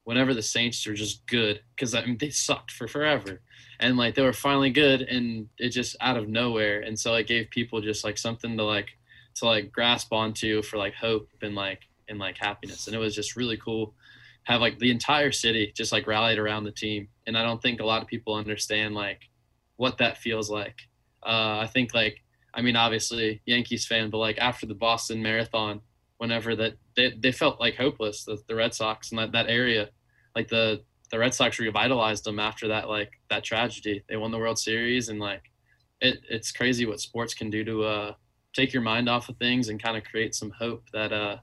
whenever 0.04 0.34
the 0.34 0.42
Saints 0.42 0.86
are 0.86 0.94
just 0.94 1.26
good, 1.26 1.60
because 1.74 1.94
I 1.94 2.04
mean 2.04 2.18
they 2.18 2.30
sucked 2.30 2.70
for 2.70 2.86
forever, 2.86 3.40
and 3.80 3.96
like 3.96 4.14
they 4.14 4.22
were 4.22 4.32
finally 4.32 4.70
good, 4.70 5.02
and 5.02 5.48
it 5.58 5.70
just 5.70 5.96
out 6.00 6.16
of 6.16 6.28
nowhere, 6.28 6.80
and 6.80 6.96
so 6.98 7.14
it 7.14 7.26
gave 7.26 7.50
people 7.50 7.80
just 7.80 8.04
like 8.04 8.18
something 8.18 8.56
to 8.56 8.62
like 8.64 8.90
to 9.36 9.46
like 9.46 9.72
grasp 9.72 10.12
onto 10.12 10.62
for 10.62 10.76
like 10.76 10.94
hope 10.94 11.28
and 11.42 11.54
like 11.54 11.80
and 12.08 12.18
like 12.18 12.36
happiness, 12.38 12.86
and 12.86 12.96
it 12.96 12.98
was 12.98 13.14
just 13.14 13.36
really 13.36 13.56
cool. 13.56 13.94
Have 14.44 14.60
like 14.60 14.78
the 14.78 14.90
entire 14.90 15.32
city 15.32 15.72
just 15.76 15.92
like 15.92 16.06
rallied 16.06 16.38
around 16.38 16.64
the 16.64 16.72
team, 16.72 17.08
and 17.26 17.36
I 17.36 17.42
don't 17.42 17.62
think 17.62 17.80
a 17.80 17.86
lot 17.86 18.02
of 18.02 18.08
people 18.08 18.34
understand 18.34 18.94
like 18.94 19.20
what 19.76 19.98
that 19.98 20.18
feels 20.18 20.50
like. 20.50 20.76
Uh, 21.24 21.58
I 21.60 21.68
think 21.72 21.94
like 21.94 22.18
I 22.54 22.62
mean 22.62 22.76
obviously 22.76 23.40
Yankees 23.46 23.86
fan, 23.86 24.10
but 24.10 24.18
like 24.18 24.38
after 24.38 24.66
the 24.66 24.74
Boston 24.74 25.22
Marathon, 25.22 25.80
whenever 26.18 26.54
that 26.56 26.74
they, 26.96 27.12
they 27.18 27.32
felt 27.32 27.60
like 27.60 27.76
hopeless, 27.76 28.24
the, 28.24 28.38
the 28.46 28.54
Red 28.54 28.74
Sox 28.74 29.10
and 29.10 29.18
that, 29.18 29.32
that 29.32 29.48
area, 29.48 29.90
like 30.36 30.48
the 30.48 30.82
the 31.10 31.18
Red 31.18 31.34
Sox 31.34 31.58
revitalized 31.58 32.24
them 32.24 32.38
after 32.38 32.68
that 32.68 32.88
like 32.88 33.10
that 33.30 33.44
tragedy. 33.44 34.02
They 34.08 34.16
won 34.16 34.30
the 34.30 34.38
World 34.38 34.58
Series 34.58 35.08
and 35.08 35.20
like 35.20 35.42
it 36.00 36.18
it's 36.28 36.50
crazy 36.50 36.86
what 36.86 37.00
sports 37.00 37.34
can 37.34 37.50
do 37.50 37.64
to 37.64 37.84
uh 37.84 38.14
take 38.52 38.72
your 38.72 38.82
mind 38.82 39.08
off 39.08 39.28
of 39.28 39.36
things 39.36 39.68
and 39.68 39.82
kind 39.82 39.96
of 39.96 40.04
create 40.04 40.34
some 40.34 40.50
hope 40.50 40.84
that 40.92 41.12
uh 41.12 41.36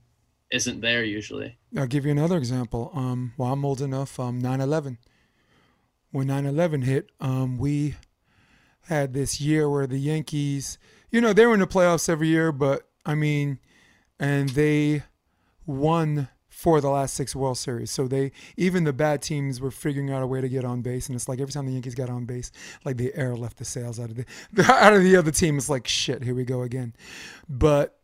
isn't 0.51 0.81
there 0.81 1.03
usually. 1.03 1.57
I'll 1.77 1.85
give 1.87 2.05
you 2.05 2.11
another 2.11 2.37
example. 2.37 2.91
Um, 2.95 3.33
well, 3.37 3.53
I'm 3.53 3.63
old 3.63 3.81
enough. 3.81 4.19
Um, 4.19 4.41
9/11. 4.41 4.97
When 6.11 6.27
9/11 6.27 6.83
hit, 6.83 7.11
um, 7.19 7.59
we 7.59 7.95
had 8.87 9.13
this 9.13 9.39
year 9.39 9.69
where 9.69 9.85
the 9.85 9.99
Yankees, 9.99 10.79
you 11.11 11.21
know, 11.21 11.33
they 11.33 11.45
were 11.45 11.53
in 11.53 11.59
the 11.59 11.67
playoffs 11.67 12.09
every 12.09 12.29
year, 12.29 12.51
but 12.51 12.89
I 13.05 13.13
mean, 13.13 13.59
and 14.19 14.49
they 14.49 15.03
won 15.67 16.29
for 16.59 16.81
the 16.81 16.89
last 16.89 17.13
six 17.13 17.33
World 17.33 17.57
Series. 17.57 17.89
So 17.89 18.05
they, 18.05 18.33
even 18.57 18.83
the 18.83 18.91
bad 18.91 19.21
teams, 19.21 19.61
were 19.61 19.71
figuring 19.71 20.11
out 20.11 20.21
a 20.21 20.27
way 20.27 20.41
to 20.41 20.49
get 20.49 20.65
on 20.65 20.81
base. 20.81 21.07
And 21.07 21.15
it's 21.15 21.29
like 21.29 21.39
every 21.39 21.53
time 21.53 21.65
the 21.65 21.71
Yankees 21.71 21.95
got 21.95 22.09
on 22.09 22.25
base, 22.25 22.51
like 22.83 22.97
the 22.97 23.15
air 23.15 23.33
left 23.33 23.59
the 23.59 23.63
sails 23.63 23.97
out 23.97 24.09
of 24.09 24.17
the 24.53 24.65
out 24.65 24.93
of 24.93 25.01
the 25.01 25.15
other 25.15 25.31
team. 25.31 25.57
It's 25.57 25.69
like 25.69 25.87
shit. 25.87 26.21
Here 26.21 26.35
we 26.35 26.43
go 26.43 26.63
again. 26.63 26.93
But 27.47 27.97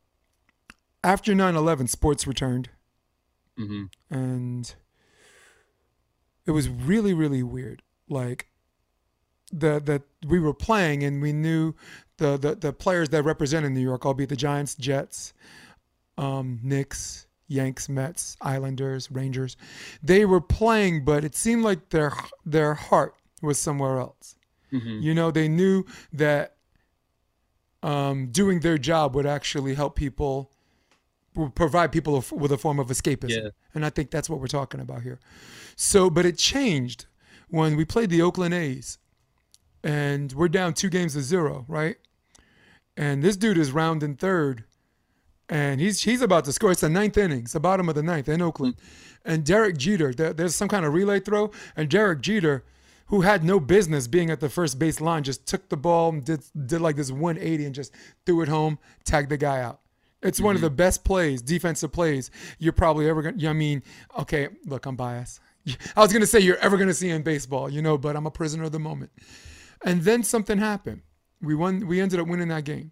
after 1.03 1.33
9/11, 1.33 1.89
sports 1.89 2.25
returned 2.25 2.69
hmm 3.57 3.85
and 4.09 4.75
it 6.45 6.51
was 6.51 6.67
really 6.67 7.13
really 7.13 7.41
weird 7.41 7.81
like 8.09 8.49
the 9.51 9.79
that 9.79 10.01
we 10.27 10.39
were 10.39 10.53
playing 10.53 11.03
and 11.03 11.21
we 11.21 11.31
knew 11.31 11.73
the, 12.17 12.37
the 12.37 12.55
the 12.55 12.73
players 12.73 13.09
that 13.09 13.23
represented 13.23 13.71
New 13.71 13.79
York 13.79 14.05
albeit 14.05 14.29
the 14.29 14.35
Giants 14.35 14.75
Jets 14.75 15.33
um 16.17 16.59
Knicks 16.63 17.24
Yanks 17.47 17.87
Mets 17.89 18.37
Islanders 18.41 19.09
Rangers. 19.11 19.55
They 20.01 20.25
were 20.25 20.41
playing 20.41 21.05
but 21.05 21.23
it 21.23 21.35
seemed 21.35 21.63
like 21.63 21.89
their 21.89 22.13
their 22.45 22.73
heart 22.73 23.15
was 23.41 23.57
somewhere 23.59 23.99
else. 23.99 24.35
Hmm 24.71 24.99
you 25.01 25.13
know 25.13 25.31
they 25.31 25.47
knew 25.47 25.85
that 26.13 26.55
um, 27.83 28.27
doing 28.31 28.61
their 28.61 28.77
job 28.79 29.13
would 29.15 29.27
actually 29.27 29.75
help 29.75 29.95
people 29.95 30.51
would 31.35 31.53
provide 31.53 31.91
people 31.91 32.23
with 32.31 32.51
a 32.51 32.57
form 32.57 32.79
of 32.79 32.87
escapism. 32.87 33.29
Yeah. 33.43 33.49
and 33.75 33.85
i 33.85 33.89
think 33.89 34.09
that's 34.09 34.29
what 34.29 34.39
we're 34.39 34.47
talking 34.47 34.79
about 34.79 35.01
here. 35.03 35.19
So 35.75 36.09
but 36.09 36.25
it 36.25 36.37
changed 36.37 37.05
when 37.49 37.75
we 37.75 37.85
played 37.85 38.09
the 38.09 38.21
oakland 38.21 38.53
a's 38.53 38.97
and 39.83 40.33
we're 40.33 40.47
down 40.47 40.73
two 40.73 40.89
games 40.89 41.13
to 41.13 41.21
zero 41.21 41.65
right? 41.67 41.97
And 42.97 43.21
this 43.21 43.35
dude 43.37 43.57
is 43.57 43.71
rounding 43.71 44.15
third 44.15 44.63
and 45.49 45.79
he's 45.79 46.01
he's 46.01 46.21
about 46.21 46.45
to 46.45 46.53
score. 46.53 46.71
It's 46.71 46.81
the 46.81 46.89
ninth 46.89 47.17
inning. 47.17 47.41
It's 47.41 47.53
the 47.53 47.59
bottom 47.59 47.89
of 47.89 47.95
the 47.95 48.03
ninth 48.03 48.29
in 48.29 48.41
Oakland. 48.41 48.75
And 49.23 49.43
Derek 49.43 49.77
Jeter, 49.77 50.13
there, 50.13 50.33
there's 50.33 50.55
some 50.55 50.67
kind 50.67 50.85
of 50.85 50.93
relay 50.93 51.19
throw, 51.19 51.51
and 51.75 51.89
Derek 51.89 52.21
Jeter, 52.21 52.63
who 53.07 53.21
had 53.21 53.43
no 53.43 53.59
business 53.59 54.07
being 54.07 54.29
at 54.29 54.39
the 54.39 54.49
first 54.49 54.77
base 54.77 55.01
line, 55.01 55.23
just 55.23 55.47
took 55.47 55.69
the 55.69 55.77
ball 55.77 56.09
and 56.09 56.23
did 56.23 56.43
did 56.65 56.81
like 56.81 56.95
this 56.95 57.11
180 57.11 57.65
and 57.65 57.75
just 57.75 57.91
threw 58.25 58.41
it 58.41 58.47
home, 58.47 58.79
tagged 59.03 59.29
the 59.29 59.37
guy 59.37 59.61
out. 59.61 59.81
It's 60.21 60.41
one 60.41 60.55
of 60.55 60.59
mm-hmm. 60.59 60.65
the 60.65 60.71
best 60.71 61.03
plays, 61.03 61.41
defensive 61.41 61.91
plays 61.91 62.31
you're 62.57 62.73
probably 62.73 63.07
ever 63.07 63.21
gonna. 63.21 63.49
I 63.49 63.53
mean, 63.53 63.83
okay, 64.19 64.49
look, 64.65 64.85
I'm 64.85 64.95
biased. 64.95 65.39
I 65.95 66.01
was 66.01 66.11
gonna 66.11 66.25
say 66.25 66.39
you're 66.39 66.57
ever 66.57 66.77
gonna 66.77 66.93
see 66.93 67.09
in 67.09 67.21
baseball, 67.21 67.69
you 67.69 67.81
know, 67.81 67.97
but 67.97 68.15
I'm 68.15 68.25
a 68.25 68.31
prisoner 68.31 68.63
of 68.63 68.71
the 68.71 68.79
moment. 68.79 69.11
And 69.83 70.01
then 70.01 70.23
something 70.23 70.57
happened. 70.57 71.01
We 71.41 71.53
won. 71.53 71.85
We 71.85 72.01
ended 72.01 72.19
up 72.19 72.27
winning 72.27 72.47
that 72.47 72.63
game, 72.63 72.91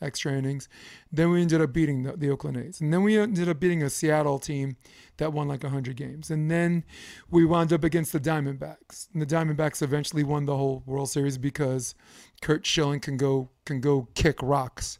extra 0.00 0.32
innings. 0.32 0.68
Then 1.10 1.30
we 1.30 1.42
ended 1.42 1.60
up 1.60 1.72
beating 1.72 2.02
the, 2.02 2.12
the 2.12 2.30
Oakland 2.30 2.56
A's, 2.56 2.80
and 2.80 2.92
then 2.92 3.02
we 3.02 3.18
ended 3.18 3.48
up 3.48 3.60
beating 3.60 3.82
a 3.82 3.90
Seattle 3.90 4.38
team 4.38 4.76
that 5.16 5.32
won 5.32 5.48
like 5.48 5.62
100 5.62 5.96
games. 5.96 6.30
And 6.30 6.50
then 6.50 6.84
we 7.30 7.44
wound 7.44 7.72
up 7.72 7.84
against 7.84 8.12
the 8.12 8.20
Diamondbacks, 8.20 9.08
and 9.12 9.22
the 9.22 9.26
Diamondbacks 9.26 9.82
eventually 9.82 10.24
won 10.24 10.46
the 10.46 10.56
whole 10.56 10.82
World 10.86 11.10
Series 11.10 11.38
because 11.38 11.94
Curt 12.42 12.66
Schilling 12.66 13.00
can 13.00 13.16
go 13.16 13.50
can 13.64 13.80
go 13.80 14.08
kick 14.14 14.38
rocks. 14.42 14.98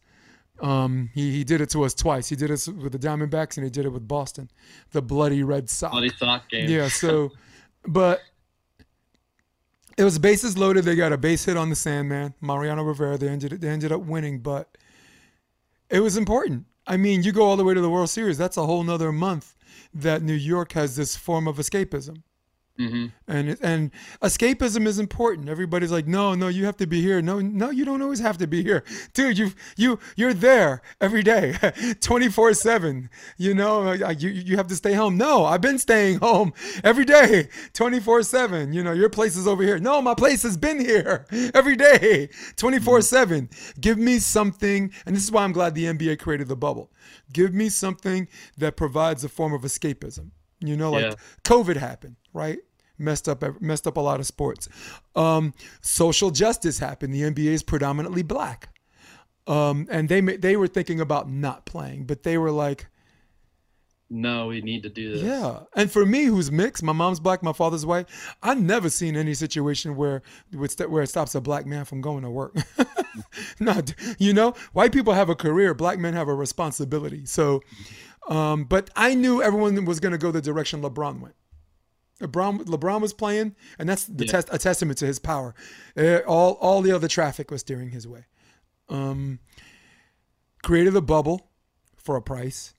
Um, 0.61 1.11
he, 1.15 1.33
he 1.33 1.45
did 1.45 1.61
it 1.61 1.69
to 1.71 1.85
us 1.85 1.93
twice. 1.93 2.29
He 2.29 2.37
did 2.37 2.51
it 2.51 2.67
with 2.69 2.93
the 2.93 2.99
Diamondbacks, 2.99 3.57
and 3.57 3.65
he 3.65 3.71
did 3.71 3.85
it 3.85 3.91
with 3.91 4.09
Boston, 4.09 4.51
the 4.93 5.03
bloody 5.03 5.43
Red 5.43 5.69
Sox. 5.69 5.93
Bloody 5.93 6.11
sock 6.11 6.49
game. 6.49 6.71
Yeah, 6.71 6.89
so, 6.89 7.33
but 7.87 8.23
it 9.99 10.05
was 10.05 10.19
bases 10.19 10.57
loaded. 10.57 10.85
They 10.85 10.97
got 10.97 11.13
a 11.13 11.19
base 11.19 11.45
hit 11.45 11.57
on 11.57 11.69
the 11.69 11.77
Sandman, 11.77 12.35
Mariano 12.41 12.83
Rivera. 12.83 13.19
They 13.19 13.29
ended 13.29 13.61
they 13.61 13.69
ended 13.69 13.93
up 13.93 14.03
winning, 14.03 14.41
but 14.41 14.77
it 15.91 16.01
was 16.01 16.17
important. 16.17 16.67
I 16.87 16.97
mean, 16.97 17.23
you 17.23 17.33
go 17.33 17.43
all 17.43 17.57
the 17.57 17.65
way 17.65 17.75
to 17.75 17.81
the 17.81 17.91
World 17.91 18.11
Series. 18.11 18.39
That's 18.39 18.57
a 18.57 18.67
whole 18.67 18.85
nother 18.85 19.13
month 19.13 19.55
that 19.93 20.23
New 20.23 20.35
York 20.35 20.73
has 20.73 20.97
this 20.97 21.17
form 21.17 21.49
of 21.49 21.57
escapism. 21.57 22.23
Hmm 22.77 23.07
And 23.27 23.57
and 23.63 23.91
escapism 24.23 24.87
is 24.87 24.99
important. 24.99 25.49
Everybody's 25.49 25.91
like, 25.91 26.07
no, 26.07 26.35
no, 26.35 26.49
you 26.49 26.65
have 26.67 26.77
to 26.79 26.87
be 26.87 27.01
here. 27.01 27.23
No, 27.23 27.41
no, 27.41 27.71
you 27.71 27.85
don't 27.85 28.03
always 28.03 28.21
have 28.21 28.39
to 28.39 28.47
be 28.47 28.63
here, 28.63 28.85
dude. 29.15 29.39
You 29.39 29.53
you 29.77 29.99
you're 30.17 30.35
there 30.35 30.83
every 31.01 31.23
day, 31.23 31.57
twenty 32.01 32.29
four 32.29 32.53
seven. 32.55 33.09
You 33.39 33.55
know, 33.55 33.93
you 33.93 34.29
you 34.29 34.57
have 34.57 34.67
to 34.69 34.77
stay 34.77 34.93
home. 34.93 35.17
No, 35.17 35.45
I've 35.45 35.61
been 35.63 35.79
staying 35.79 36.19
home 36.19 36.53
every 36.85 37.05
day, 37.05 37.49
twenty 37.73 38.01
four 38.01 38.23
seven. 38.23 38.73
You 38.73 38.83
know, 38.83 38.93
your 38.93 39.09
place 39.11 39.37
is 39.37 39.47
over 39.47 39.63
here. 39.63 39.79
No, 39.79 40.03
my 40.03 40.15
place 40.15 40.43
has 40.43 40.57
been 40.57 40.79
here 40.79 41.27
every 41.55 41.77
day, 41.77 42.29
twenty 42.57 42.79
four 42.79 43.01
seven. 43.01 43.49
Give 43.81 43.99
me 43.99 44.19
something, 44.19 44.93
and 45.07 45.17
this 45.17 45.25
is 45.25 45.33
why 45.33 45.45
I'm 45.45 45.53
glad 45.53 45.75
the 45.75 45.85
NBA 45.87 46.19
created 46.19 46.49
the 46.49 46.57
bubble. 46.57 46.91
Give 47.33 47.55
me 47.55 47.69
something 47.71 48.29
that 48.59 48.77
provides 48.77 49.25
a 49.25 49.29
form 49.29 49.53
of 49.53 49.63
escapism. 49.63 50.31
You 50.61 50.77
know, 50.77 50.93
like 50.93 51.03
Yeah. 51.03 51.15
COVID 51.45 51.77
happened, 51.77 52.17
right? 52.33 52.59
Messed 52.99 53.29
up, 53.29 53.45
messed 53.61 53.87
up 53.87 53.97
a 53.97 54.01
lot 54.01 54.21
of 54.21 54.27
sports. 54.27 54.69
Um, 55.15 55.53
social 55.83 56.31
justice 56.31 56.79
happened. 56.79 57.13
The 57.13 57.23
NBA 57.23 57.53
is 57.53 57.63
predominantly 57.63 58.23
black, 58.23 58.69
um, 59.47 59.87
and 59.91 60.09
they 60.09 60.21
they 60.21 60.57
were 60.57 60.69
thinking 60.69 61.01
about 61.01 61.31
not 61.31 61.67
playing, 61.67 62.05
but 62.05 62.23
they 62.23 62.39
were 62.39 62.51
like, 62.51 62.87
No, 64.09 64.47
we 64.47 64.61
need 64.63 64.83
to 64.85 64.89
do 64.89 65.13
this. 65.13 65.23
yeah. 65.23 65.61
And 65.75 65.91
for 65.91 66.07
me, 66.07 66.25
who's 66.25 66.51
mixed, 66.51 66.83
my 66.83 66.93
mom's 66.93 67.21
black, 67.21 67.43
my 67.43 67.53
father's 67.53 67.85
white. 67.85 68.09
I've 68.43 68.61
never 68.61 68.89
seen 68.89 69.17
any 69.17 69.35
situation 69.35 69.97
where 69.97 70.23
where 70.53 71.03
it 71.03 71.09
stops 71.09 71.35
a 71.35 71.41
black 71.41 71.67
man 71.67 71.85
from 71.85 72.01
going 72.01 72.23
to 72.23 72.31
work. 72.31 72.57
no, 73.61 73.81
you 74.19 74.33
know, 74.33 74.55
white 74.73 74.93
people 74.93 75.13
have 75.13 75.29
a 75.29 75.35
career, 75.35 75.75
black 75.75 75.99
men 75.99 76.15
have 76.15 76.29
a 76.29 76.35
responsibility. 76.35 77.25
So, 77.27 77.63
um, 78.29 78.65
but 78.65 78.91
I 78.97 79.15
knew 79.15 79.43
everyone 79.43 79.85
was 79.85 80.01
going 80.01 80.13
to 80.13 80.19
go 80.19 80.31
the 80.31 80.41
direction 80.41 80.83
LeBron 80.83 81.21
went. 81.21 81.35
LeBron 82.21 82.65
LeBron 82.65 83.01
was 83.01 83.13
playing, 83.13 83.55
and 83.79 83.89
that's 83.89 84.05
the 84.07 84.25
Yeah. 84.25 84.33
test 84.33 84.49
a 84.51 84.59
testament 84.59 84.99
to 84.99 85.07
his 85.07 85.19
power. 85.19 85.55
Uh, 85.97 86.19
all 86.27 86.55
all 86.55 86.81
the 86.83 86.93
other 86.93 87.09
traffic 87.09 87.51
was 87.51 87.61
steering 87.61 87.91
his 87.91 88.07
way. 88.09 88.25
Um, 88.89 89.41
created 90.63 90.97
a 90.97 91.01
bubble 91.03 91.51
for 91.97 92.17
a 92.17 92.23
price. 92.23 92.73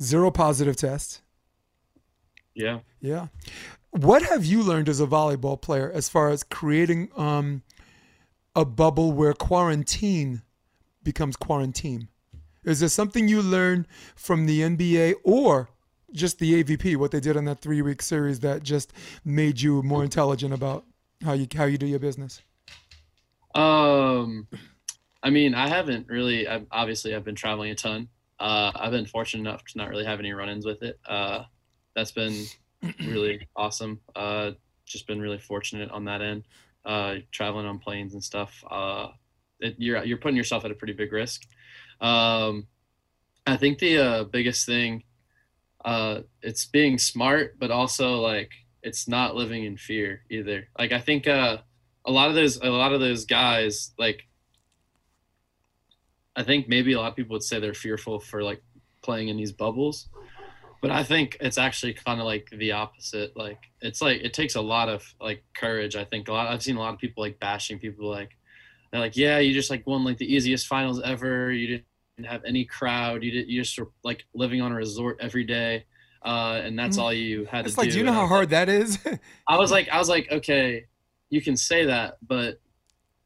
Zero 0.00 0.30
positive 0.30 0.76
test. 0.76 1.20
Yeah. 2.54 2.80
Yeah. 3.00 3.28
What 3.90 4.22
have 4.22 4.44
you 4.44 4.62
learned 4.62 4.88
as 4.88 5.00
a 5.00 5.06
volleyball 5.06 5.60
player 5.60 5.90
as 5.92 6.08
far 6.08 6.28
as 6.30 6.42
creating 6.42 7.10
um, 7.16 7.62
a 8.54 8.64
bubble 8.64 9.12
where 9.12 9.32
quarantine 9.34 10.42
becomes 11.02 11.36
quarantine? 11.36 12.08
Is 12.64 12.80
there 12.80 12.88
something 12.88 13.28
you 13.28 13.40
learned 13.42 13.86
from 14.16 14.46
the 14.46 14.60
NBA 14.62 15.14
or 15.24 15.68
just 16.12 16.38
the 16.38 16.62
AVP, 16.62 16.96
what 16.96 17.10
they 17.10 17.20
did 17.20 17.36
on 17.36 17.44
that 17.46 17.60
three 17.60 17.82
week 17.82 18.02
series 18.02 18.40
that 18.40 18.62
just 18.62 18.92
made 19.24 19.60
you 19.60 19.82
more 19.82 20.04
intelligent 20.04 20.52
about 20.52 20.84
how 21.24 21.32
you 21.32 21.46
how 21.54 21.64
you 21.64 21.78
do 21.78 21.86
your 21.86 21.98
business? 21.98 22.42
Um, 23.54 24.46
I 25.22 25.30
mean, 25.30 25.54
I 25.54 25.68
haven't 25.68 26.08
really. 26.08 26.46
I've, 26.46 26.66
obviously, 26.70 27.14
I've 27.14 27.24
been 27.24 27.34
traveling 27.34 27.70
a 27.70 27.74
ton. 27.74 28.08
Uh, 28.38 28.70
I've 28.74 28.92
been 28.92 29.06
fortunate 29.06 29.48
enough 29.48 29.64
to 29.64 29.78
not 29.78 29.88
really 29.88 30.04
have 30.04 30.20
any 30.20 30.32
run-ins 30.32 30.66
with 30.66 30.82
it. 30.82 31.00
Uh, 31.08 31.44
that's 31.94 32.12
been 32.12 32.44
really 33.00 33.48
awesome. 33.56 34.00
Uh, 34.14 34.52
just 34.84 35.06
been 35.06 35.20
really 35.20 35.38
fortunate 35.38 35.90
on 35.90 36.04
that 36.04 36.20
end. 36.20 36.44
Uh, 36.84 37.16
traveling 37.32 37.66
on 37.66 37.78
planes 37.78 38.12
and 38.12 38.22
stuff. 38.22 38.62
Uh, 38.70 39.08
it, 39.60 39.74
you're 39.78 40.04
you're 40.04 40.18
putting 40.18 40.36
yourself 40.36 40.64
at 40.64 40.70
a 40.70 40.74
pretty 40.74 40.92
big 40.92 41.12
risk. 41.12 41.42
Um, 42.00 42.66
I 43.46 43.56
think 43.56 43.78
the 43.78 43.98
uh, 43.98 44.24
biggest 44.24 44.66
thing, 44.66 45.04
uh, 45.86 46.22
it's 46.42 46.66
being 46.66 46.98
smart, 46.98 47.58
but 47.58 47.70
also 47.70 48.16
like 48.16 48.50
it's 48.82 49.06
not 49.06 49.36
living 49.36 49.64
in 49.64 49.76
fear 49.76 50.22
either. 50.28 50.68
Like 50.78 50.92
I 50.92 50.98
think 50.98 51.28
uh, 51.28 51.58
a 52.04 52.10
lot 52.10 52.28
of 52.28 52.34
those 52.34 52.56
a 52.60 52.68
lot 52.68 52.92
of 52.92 53.00
those 53.00 53.24
guys 53.24 53.92
like 53.96 54.24
I 56.34 56.42
think 56.42 56.68
maybe 56.68 56.92
a 56.92 56.98
lot 57.00 57.10
of 57.10 57.16
people 57.16 57.34
would 57.34 57.44
say 57.44 57.60
they're 57.60 57.72
fearful 57.72 58.18
for 58.18 58.42
like 58.42 58.62
playing 59.02 59.28
in 59.28 59.36
these 59.36 59.52
bubbles. 59.52 60.08
But 60.82 60.90
I 60.90 61.04
think 61.04 61.38
it's 61.40 61.56
actually 61.56 61.94
kind 61.94 62.20
of 62.20 62.26
like 62.26 62.48
the 62.50 62.72
opposite. 62.72 63.36
Like 63.36 63.60
it's 63.80 64.02
like 64.02 64.20
it 64.22 64.34
takes 64.34 64.56
a 64.56 64.60
lot 64.60 64.88
of 64.88 65.04
like 65.20 65.44
courage. 65.56 65.94
I 65.94 66.04
think 66.04 66.26
a 66.28 66.32
lot. 66.32 66.48
I've 66.48 66.62
seen 66.62 66.76
a 66.76 66.80
lot 66.80 66.94
of 66.94 67.00
people 67.00 67.22
like 67.22 67.38
bashing 67.38 67.78
people 67.78 68.10
like 68.10 68.30
they're 68.90 69.00
like, 69.00 69.16
yeah, 69.16 69.38
you 69.38 69.54
just 69.54 69.70
like 69.70 69.86
won 69.86 70.04
like 70.04 70.18
the 70.18 70.34
easiest 70.34 70.66
finals 70.66 71.00
ever. 71.00 71.52
You 71.52 71.68
didn't 71.68 71.86
have 72.24 72.44
any 72.44 72.64
crowd. 72.64 73.22
You 73.22 73.30
did. 73.30 73.48
You 73.48 73.62
just 73.62 73.78
were 73.78 73.90
like 74.02 74.24
living 74.34 74.62
on 74.62 74.72
a 74.72 74.74
resort 74.74 75.18
every 75.20 75.44
day, 75.44 75.84
uh, 76.24 76.60
and 76.64 76.78
that's 76.78 76.96
all 76.98 77.12
you 77.12 77.44
had 77.44 77.66
It's 77.66 77.74
to 77.74 77.80
like, 77.80 77.88
do. 77.88 77.92
do 77.92 77.98
you 77.98 78.04
know 78.04 78.12
how 78.12 78.26
hard 78.26 78.50
that 78.50 78.68
is? 78.68 78.98
I 79.48 79.58
was 79.58 79.70
like, 79.70 79.88
I 79.90 79.98
was 79.98 80.08
like, 80.08 80.30
okay, 80.30 80.86
you 81.28 81.42
can 81.42 81.56
say 81.56 81.84
that, 81.84 82.16
but 82.26 82.60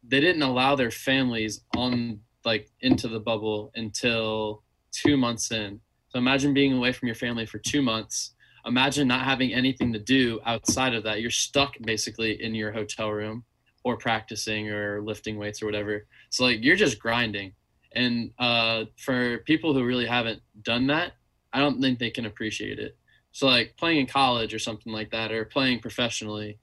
they 0.02 0.20
didn't 0.20 0.42
allow 0.42 0.74
their 0.74 0.90
families 0.90 1.60
on 1.76 2.20
like 2.44 2.70
into 2.80 3.06
the 3.06 3.20
bubble 3.20 3.70
until 3.74 4.62
two 4.92 5.16
months 5.16 5.52
in. 5.52 5.80
So 6.08 6.18
imagine 6.18 6.52
being 6.52 6.72
away 6.72 6.92
from 6.92 7.06
your 7.06 7.14
family 7.14 7.46
for 7.46 7.58
two 7.58 7.82
months. 7.82 8.32
Imagine 8.66 9.06
not 9.06 9.24
having 9.24 9.54
anything 9.54 9.92
to 9.92 9.98
do 9.98 10.40
outside 10.44 10.94
of 10.94 11.04
that. 11.04 11.20
You're 11.20 11.30
stuck 11.30 11.74
basically 11.82 12.42
in 12.42 12.54
your 12.54 12.72
hotel 12.72 13.10
room 13.10 13.44
or 13.84 13.96
practicing 13.96 14.68
or 14.68 15.00
lifting 15.02 15.38
weights 15.38 15.62
or 15.62 15.66
whatever. 15.66 16.06
So 16.30 16.44
like 16.44 16.58
you're 16.62 16.76
just 16.76 16.98
grinding. 16.98 17.52
And 17.94 18.30
uh, 18.38 18.84
for 18.96 19.38
people 19.38 19.74
who 19.74 19.84
really 19.84 20.06
haven't 20.06 20.42
done 20.62 20.86
that, 20.88 21.12
I 21.52 21.60
don't 21.60 21.80
think 21.80 21.98
they 21.98 22.10
can 22.10 22.26
appreciate 22.26 22.78
it. 22.78 22.96
So 23.32 23.46
like 23.46 23.76
playing 23.76 24.00
in 24.00 24.06
college 24.06 24.54
or 24.54 24.58
something 24.58 24.92
like 24.92 25.10
that, 25.10 25.32
or 25.32 25.44
playing 25.44 25.80
professionally, 25.80 26.58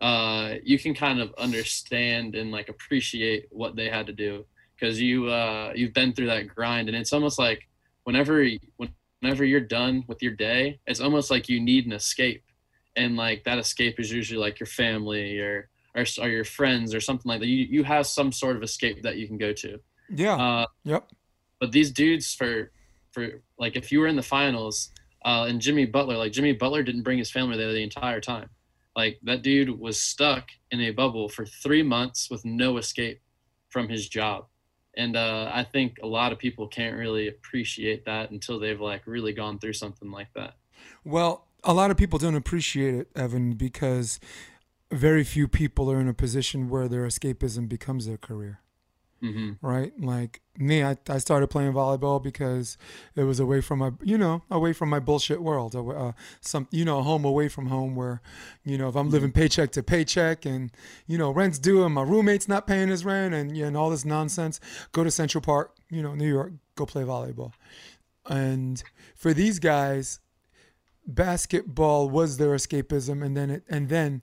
uh, 0.00 0.54
you 0.62 0.78
can 0.78 0.94
kind 0.94 1.20
of 1.20 1.34
understand 1.38 2.34
and 2.34 2.50
like 2.50 2.68
appreciate 2.68 3.46
what 3.50 3.76
they 3.76 3.88
had 3.88 4.06
to 4.06 4.12
do 4.12 4.44
because 4.74 5.00
you 5.00 5.26
uh, 5.26 5.72
you've 5.74 5.94
been 5.94 6.12
through 6.12 6.26
that 6.26 6.48
grind, 6.48 6.88
and 6.88 6.96
it's 6.96 7.12
almost 7.12 7.38
like 7.38 7.68
whenever 8.04 8.46
whenever 9.20 9.44
you're 9.44 9.60
done 9.60 10.04
with 10.06 10.22
your 10.22 10.32
day, 10.32 10.80
it's 10.86 11.00
almost 11.00 11.30
like 11.30 11.48
you 11.48 11.60
need 11.60 11.86
an 11.86 11.92
escape, 11.92 12.44
and 12.96 13.16
like 13.16 13.44
that 13.44 13.58
escape 13.58 13.98
is 13.98 14.12
usually 14.12 14.40
like 14.40 14.60
your 14.60 14.66
family 14.66 15.38
or 15.40 15.68
or, 15.94 16.04
or 16.20 16.28
your 16.28 16.44
friends 16.44 16.94
or 16.94 17.00
something 17.00 17.28
like 17.28 17.40
that. 17.40 17.46
You 17.46 17.66
you 17.68 17.84
have 17.84 18.06
some 18.06 18.32
sort 18.32 18.56
of 18.56 18.62
escape 18.62 19.02
that 19.02 19.16
you 19.16 19.26
can 19.26 19.38
go 19.38 19.52
to. 19.52 19.80
Yeah. 20.08 20.36
Uh, 20.36 20.66
yep. 20.84 21.08
but 21.60 21.72
these 21.72 21.90
dudes 21.90 22.34
for 22.34 22.72
for 23.12 23.42
like 23.58 23.76
if 23.76 23.90
you 23.90 24.00
were 24.00 24.06
in 24.06 24.16
the 24.16 24.22
finals 24.22 24.90
uh, 25.24 25.46
and 25.48 25.60
Jimmy 25.60 25.86
Butler, 25.86 26.16
like 26.16 26.32
Jimmy 26.32 26.52
Butler 26.52 26.82
didn't 26.82 27.02
bring 27.02 27.18
his 27.18 27.30
family 27.30 27.56
there 27.56 27.72
the 27.72 27.82
entire 27.82 28.20
time. 28.20 28.48
Like 28.96 29.18
that 29.22 29.42
dude 29.42 29.78
was 29.78 30.00
stuck 30.00 30.48
in 30.70 30.80
a 30.80 30.90
bubble 30.90 31.28
for 31.28 31.46
three 31.46 31.82
months 31.82 32.30
with 32.30 32.44
no 32.44 32.78
escape 32.78 33.20
from 33.68 33.88
his 33.88 34.08
job. 34.08 34.46
And 34.96 35.16
uh, 35.16 35.50
I 35.52 35.62
think 35.62 35.98
a 36.02 36.06
lot 36.06 36.32
of 36.32 36.38
people 36.38 36.66
can't 36.66 36.96
really 36.96 37.28
appreciate 37.28 38.04
that 38.06 38.30
until 38.30 38.58
they've 38.58 38.80
like 38.80 39.06
really 39.06 39.32
gone 39.32 39.58
through 39.58 39.74
something 39.74 40.10
like 40.10 40.28
that. 40.34 40.54
Well, 41.04 41.46
a 41.62 41.72
lot 41.72 41.90
of 41.90 41.96
people 41.96 42.18
don't 42.18 42.34
appreciate 42.34 42.94
it, 42.94 43.08
Evan, 43.14 43.52
because 43.52 44.18
very 44.90 45.22
few 45.22 45.46
people 45.46 45.90
are 45.90 46.00
in 46.00 46.08
a 46.08 46.14
position 46.14 46.68
where 46.68 46.88
their 46.88 47.06
escapism 47.06 47.68
becomes 47.68 48.06
their 48.06 48.16
career. 48.16 48.60
Hmm 49.20 49.52
right? 49.62 49.92
Like 50.00 50.42
me, 50.56 50.82
I, 50.82 50.96
I 51.08 51.18
started 51.18 51.48
playing 51.48 51.72
volleyball 51.72 52.22
because 52.22 52.76
it 53.16 53.24
was 53.24 53.40
away 53.40 53.60
from 53.60 53.80
my, 53.80 53.92
you 54.02 54.16
know, 54.18 54.42
away 54.50 54.72
from 54.72 54.88
my 54.88 55.00
bullshit 55.00 55.42
world. 55.42 55.74
Uh, 55.74 56.12
some, 56.40 56.68
you 56.70 56.84
know, 56.84 57.02
home 57.02 57.24
away 57.24 57.48
from 57.48 57.66
home 57.66 57.96
where, 57.96 58.20
you 58.64 58.78
know, 58.78 58.88
if 58.88 58.94
I'm 58.96 59.10
living 59.10 59.32
paycheck 59.32 59.72
to 59.72 59.82
paycheck 59.82 60.44
and, 60.44 60.70
you 61.06 61.18
know, 61.18 61.30
rent's 61.30 61.58
due 61.58 61.84
and 61.84 61.94
my 61.94 62.02
roommate's 62.02 62.48
not 62.48 62.66
paying 62.66 62.88
his 62.88 63.04
rent 63.04 63.34
and, 63.34 63.56
and 63.56 63.76
all 63.76 63.90
this 63.90 64.04
nonsense, 64.04 64.60
go 64.92 65.04
to 65.04 65.10
Central 65.10 65.42
Park, 65.42 65.74
you 65.90 66.02
know, 66.02 66.14
New 66.14 66.28
York, 66.28 66.52
go 66.76 66.86
play 66.86 67.02
volleyball. 67.02 67.52
And 68.26 68.82
for 69.16 69.32
these 69.32 69.58
guys, 69.58 70.20
basketball 71.06 72.10
was 72.10 72.36
their 72.36 72.54
escapism. 72.54 73.24
And 73.24 73.36
then 73.36 73.50
it, 73.50 73.64
and 73.68 73.88
then, 73.88 74.22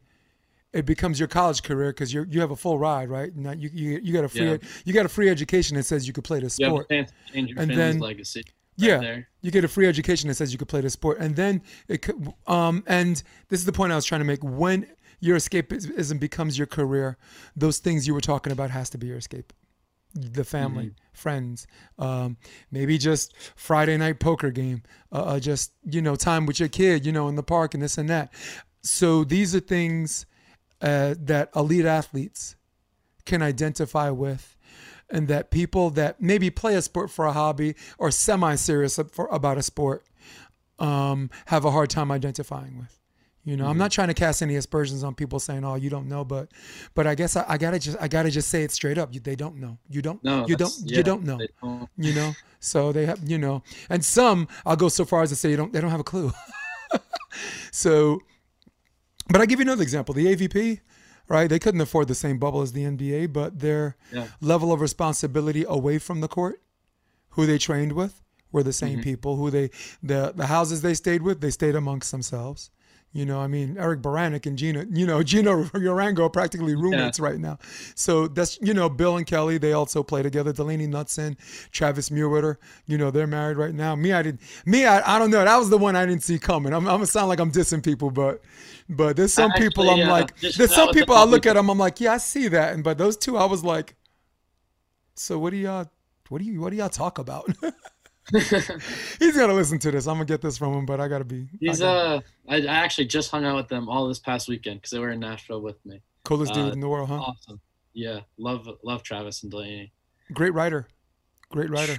it 0.75 0.85
becomes 0.85 1.19
your 1.19 1.27
college 1.27 1.63
career 1.63 1.89
because 1.91 2.13
you 2.13 2.25
you 2.29 2.39
have 2.41 2.51
a 2.51 2.55
full 2.55 2.77
ride, 2.77 3.09
right? 3.09 3.35
Now 3.35 3.51
you 3.53 3.69
you, 3.73 3.99
you 4.03 4.13
got 4.13 4.25
a 4.25 4.29
free 4.29 4.49
Yeah. 4.51 4.57
you 4.85 4.93
got 4.93 5.05
a 5.05 5.09
free 5.09 5.29
education 5.29 5.75
that 5.77 5.83
says 5.85 6.05
you 6.07 6.13
could 6.13 6.23
play 6.23 6.39
the 6.39 6.53
You 6.59 6.65
have 6.65 6.73
a 6.73 6.75
sport. 6.77 6.89
chance 6.89 7.11
to 7.31 7.39
your 7.41 7.59
And 7.59 7.71
then- 7.71 7.99
legacy. 7.99 8.39
right 8.41 8.53
yeah, 8.89 8.97
there. 8.99 9.29
you 9.41 9.51
get 9.51 9.63
a 9.63 9.67
free 9.69 9.87
education 9.87 10.27
that 10.27 10.35
says 10.35 10.51
you 10.51 10.57
could 10.59 10.67
play 10.67 10.81
the 10.81 10.89
sport, 10.89 11.17
and 11.19 11.35
then 11.35 11.61
it 11.87 12.01
could, 12.01 12.33
um 12.47 12.83
and 12.87 13.23
this 13.49 13.59
is 13.59 13.65
the 13.65 13.71
point 13.71 13.91
I 13.93 13.95
was 13.95 14.05
trying 14.05 14.19
to 14.21 14.25
make. 14.25 14.43
When 14.43 14.85
your 15.21 15.37
escapism 15.37 16.19
becomes 16.19 16.57
your 16.57 16.67
career, 16.67 17.17
those 17.55 17.79
things 17.79 18.05
you 18.05 18.13
were 18.13 18.21
talking 18.33 18.51
about 18.51 18.69
has 18.71 18.89
to 18.91 18.97
be 18.97 19.07
your 19.07 19.17
escape. 19.17 19.53
The 20.13 20.43
family, 20.45 20.93
friends, 21.13 21.67
um, 21.99 22.37
maybe 22.71 22.97
just 22.97 23.33
Friday 23.55 23.97
night 23.97 24.19
poker 24.19 24.49
game, 24.51 24.83
uh, 25.11 25.23
uh, 25.23 25.39
just 25.39 25.71
you 25.89 26.01
know 26.01 26.15
time 26.15 26.45
with 26.45 26.59
your 26.59 26.69
kid, 26.69 27.05
you 27.05 27.11
know, 27.11 27.27
in 27.29 27.35
the 27.35 27.43
park 27.43 27.73
and 27.73 27.81
this 27.83 27.97
and 27.97 28.09
that. 28.09 28.33
So 28.81 29.23
these 29.23 29.53
are 29.55 29.59
things 29.61 30.25
uh, 30.81 31.15
that 31.19 31.49
elite 31.55 31.85
athletes 31.85 32.55
can 33.25 33.41
identify 33.41 34.09
with 34.09 34.55
and 35.09 35.27
that 35.27 35.51
people 35.51 35.89
that 35.91 36.21
maybe 36.21 36.49
play 36.49 36.75
a 36.75 36.81
sport 36.81 37.09
for 37.11 37.25
a 37.25 37.31
hobby 37.31 37.75
or 37.97 38.11
semi-serious 38.11 38.99
for, 39.11 39.27
about 39.27 39.57
a 39.57 39.63
sport 39.63 40.05
um, 40.79 41.29
have 41.47 41.63
a 41.65 41.71
hard 41.71 41.89
time 41.89 42.11
identifying 42.11 42.77
with. 42.77 42.99
You 43.47 43.55
know 43.55 43.67
i'm 43.67 43.77
not 43.77 43.91
trying 43.91 44.07
to 44.07 44.15
cast 44.15 44.41
any 44.41 44.55
aspersions 44.55 45.03
on 45.03 45.13
people 45.13 45.39
saying 45.39 45.63
oh 45.63 45.75
you 45.75 45.87
don't 45.91 46.07
know 46.09 46.25
but 46.25 46.49
but 46.95 47.05
i 47.05 47.13
guess 47.13 47.35
i, 47.35 47.45
I 47.47 47.57
gotta 47.59 47.77
just 47.77 47.95
i 48.01 48.07
gotta 48.07 48.31
just 48.31 48.49
say 48.49 48.63
it 48.63 48.71
straight 48.71 48.97
up. 48.97 49.13
You, 49.13 49.19
they 49.19 49.35
don't 49.35 49.57
know. 49.57 49.77
You 49.87 50.01
don't 50.01 50.23
No, 50.23 50.47
you 50.47 50.55
don't 50.55 50.69
that's- 50.73 50.83
you 50.83 51.03
don't 51.03 51.23
know 51.23 51.37
don't. 51.61 51.87
you 51.95 52.15
know? 52.15 52.33
So 52.59 52.91
they 52.91 53.05
have 53.05 53.19
you 53.23 53.37
know 53.37 53.61
and 53.87 54.03
some 54.03 54.47
i'll 54.65 54.75
go 54.75 54.89
so 54.89 55.05
far 55.05 55.21
as 55.21 55.29
to 55.29 55.35
say 55.35 55.51
you 55.51 55.57
don't 55.57 55.71
they 55.71 55.79
don't 55.79 55.91
have 55.91 55.99
a 55.99 56.03
clue. 56.03 56.31
So 57.71 58.21
but 59.29 59.41
i 59.41 59.45
give 59.45 59.59
you 59.59 59.63
another 59.65 59.83
example 59.83 60.13
the 60.13 60.25
avp 60.35 60.79
right 61.27 61.49
they 61.49 61.59
couldn't 61.59 61.81
afford 61.81 62.07
the 62.07 62.15
same 62.15 62.37
bubble 62.37 62.61
as 62.61 62.71
the 62.73 62.83
nba 62.83 63.31
but 63.31 63.59
their 63.59 63.95
Yeah. 64.11 64.27
level 64.41 64.71
of 64.71 64.81
responsibility 64.81 65.65
away 65.67 65.97
from 65.99 66.21
the 66.21 66.27
court 66.27 66.61
who 67.29 67.45
they 67.45 67.57
trained 67.57 67.93
with 67.93 68.21
were 68.51 68.63
the 68.63 68.69
Mm-hmm. 68.69 68.85
same 68.95 69.01
people 69.01 69.35
who 69.37 69.49
they 69.49 69.69
the 70.03 70.33
the 70.35 70.47
houses 70.47 70.81
they 70.81 70.93
stayed 70.93 71.21
with 71.21 71.41
they 71.41 71.51
stayed 71.51 71.75
amongst 71.75 72.11
themselves 72.11 72.69
you 73.13 73.25
know, 73.25 73.39
I 73.39 73.47
mean, 73.47 73.77
Eric 73.79 74.01
Beranek 74.01 74.45
and 74.45 74.57
Gina, 74.57 74.87
you 74.91 75.07
know, 75.07 75.23
Gino 75.31 75.69
Urango 75.73 76.25
are 76.25 76.29
practically 76.29 76.75
roommates 76.75 77.17
right 77.17 77.39
now. 77.39 77.59
So 77.95 78.27
that's, 78.27 78.59
you 78.61 78.73
know, 78.73 78.89
Bill 78.89 79.15
and 79.15 79.25
Kelly, 79.25 79.57
they 79.57 79.71
also 79.71 80.03
play 80.03 80.21
together. 80.21 80.51
Delaney 80.51 80.85
Knudsen, 80.85 81.37
Travis 81.71 82.09
Mewhirter, 82.09 82.57
you 82.87 82.97
know, 82.97 83.11
they're 83.11 83.25
married 83.25 83.55
right 83.55 83.73
now. 83.73 83.95
Me, 83.95 84.11
I 84.11 84.21
didn't, 84.21 84.41
me, 84.65 84.83
I, 84.85 85.15
I 85.15 85.17
don't 85.17 85.31
know. 85.31 85.45
That 85.45 85.55
was 85.55 85.69
the 85.69 85.77
one 85.77 85.95
I 85.95 86.05
didn't 86.05 86.23
see 86.23 86.37
coming. 86.37 86.73
I'm, 86.73 86.85
I'm 86.89 86.95
gonna 86.95 87.05
sound 87.05 87.29
like 87.29 87.39
I'm 87.39 87.53
dissing 87.53 87.81
people, 87.81 88.11
but, 88.11 88.41
but 88.89 89.15
there's 89.15 89.33
some 89.33 89.51
people 89.53 89.89
I'm 89.89 89.99
Actually, 89.99 90.03
uh, 90.03 90.11
like, 90.11 90.39
there's 90.39 90.73
some 90.73 90.89
people 90.89 91.15
I 91.15 91.23
look 91.23 91.45
at 91.45 91.53
them, 91.53 91.69
I'm 91.69 91.77
like, 91.77 91.99
yeah, 91.99 92.13
I 92.13 92.17
see 92.17 92.47
that. 92.49 92.73
And, 92.73 92.83
but 92.83 92.97
those 92.97 93.17
two, 93.17 93.37
I 93.37 93.45
was 93.45 93.63
like, 93.63 93.95
so 95.15 95.39
what 95.39 95.51
do 95.51 95.57
y'all, 95.57 95.89
what 96.29 96.39
do 96.39 96.45
you, 96.45 96.59
what 96.59 96.71
do 96.71 96.77
y'all 96.77 96.89
talk 96.89 97.17
about? 97.17 97.49
He's 98.31 99.37
gonna 99.37 99.53
listen 99.53 99.77
to 99.79 99.91
this. 99.91 100.07
I'm 100.07 100.15
gonna 100.15 100.25
get 100.25 100.41
this 100.41 100.57
from 100.57 100.73
him, 100.73 100.85
but 100.85 100.99
I 100.99 101.07
gotta 101.07 101.23
be. 101.25 101.47
He's 101.59 101.79
I 101.81 101.85
gotta- 101.85 102.15
uh, 102.15 102.21
I, 102.49 102.55
I 102.61 102.75
actually 102.83 103.05
just 103.05 103.29
hung 103.29 103.45
out 103.45 103.55
with 103.55 103.67
them 103.67 103.87
all 103.87 104.07
this 104.07 104.17
past 104.17 104.47
weekend 104.47 104.77
because 104.77 104.91
they 104.91 104.99
were 104.99 105.11
in 105.11 105.19
Nashville 105.19 105.61
with 105.61 105.83
me. 105.85 106.01
coolest 106.23 106.53
dude 106.53 106.69
uh, 106.69 106.71
in 106.71 106.79
the 106.79 106.89
world, 106.89 107.09
huh? 107.09 107.19
Awesome. 107.19 107.61
Yeah, 107.93 108.21
love 108.37 108.67
love 108.83 109.03
Travis 109.03 109.43
and 109.43 109.51
Delaney. 109.51 109.93
Great 110.33 110.53
writer, 110.55 110.87
great 111.49 111.69
writer. 111.69 111.97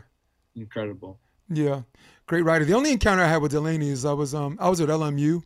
Incredible. 0.57 1.20
Yeah, 1.49 1.82
great 2.26 2.43
writer. 2.43 2.64
The 2.64 2.74
only 2.74 2.91
encounter 2.91 3.22
I 3.22 3.28
had 3.28 3.41
with 3.41 3.53
Delaney 3.53 3.89
is 3.89 4.05
I 4.05 4.12
was 4.12 4.34
um 4.34 4.59
I 4.61 4.68
was 4.68 4.80
at 4.80 4.89
LMU 4.89 5.45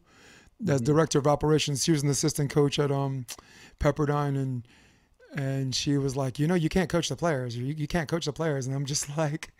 as 0.68 0.80
director 0.80 1.18
of 1.18 1.26
operations. 1.26 1.84
She 1.84 1.92
was 1.92 2.02
an 2.02 2.08
assistant 2.08 2.50
coach 2.50 2.78
at 2.78 2.90
um 2.90 3.26
Pepperdine 3.78 4.36
and 4.36 4.66
and 5.32 5.74
she 5.74 5.96
was 5.96 6.16
like, 6.16 6.40
you 6.40 6.46
know, 6.48 6.54
you 6.54 6.68
can't 6.68 6.90
coach 6.90 7.08
the 7.08 7.14
players. 7.14 7.56
You, 7.56 7.66
you 7.66 7.86
can't 7.86 8.08
coach 8.08 8.24
the 8.24 8.32
players. 8.32 8.66
And 8.66 8.74
I'm 8.74 8.84
just 8.84 9.16
like, 9.16 9.52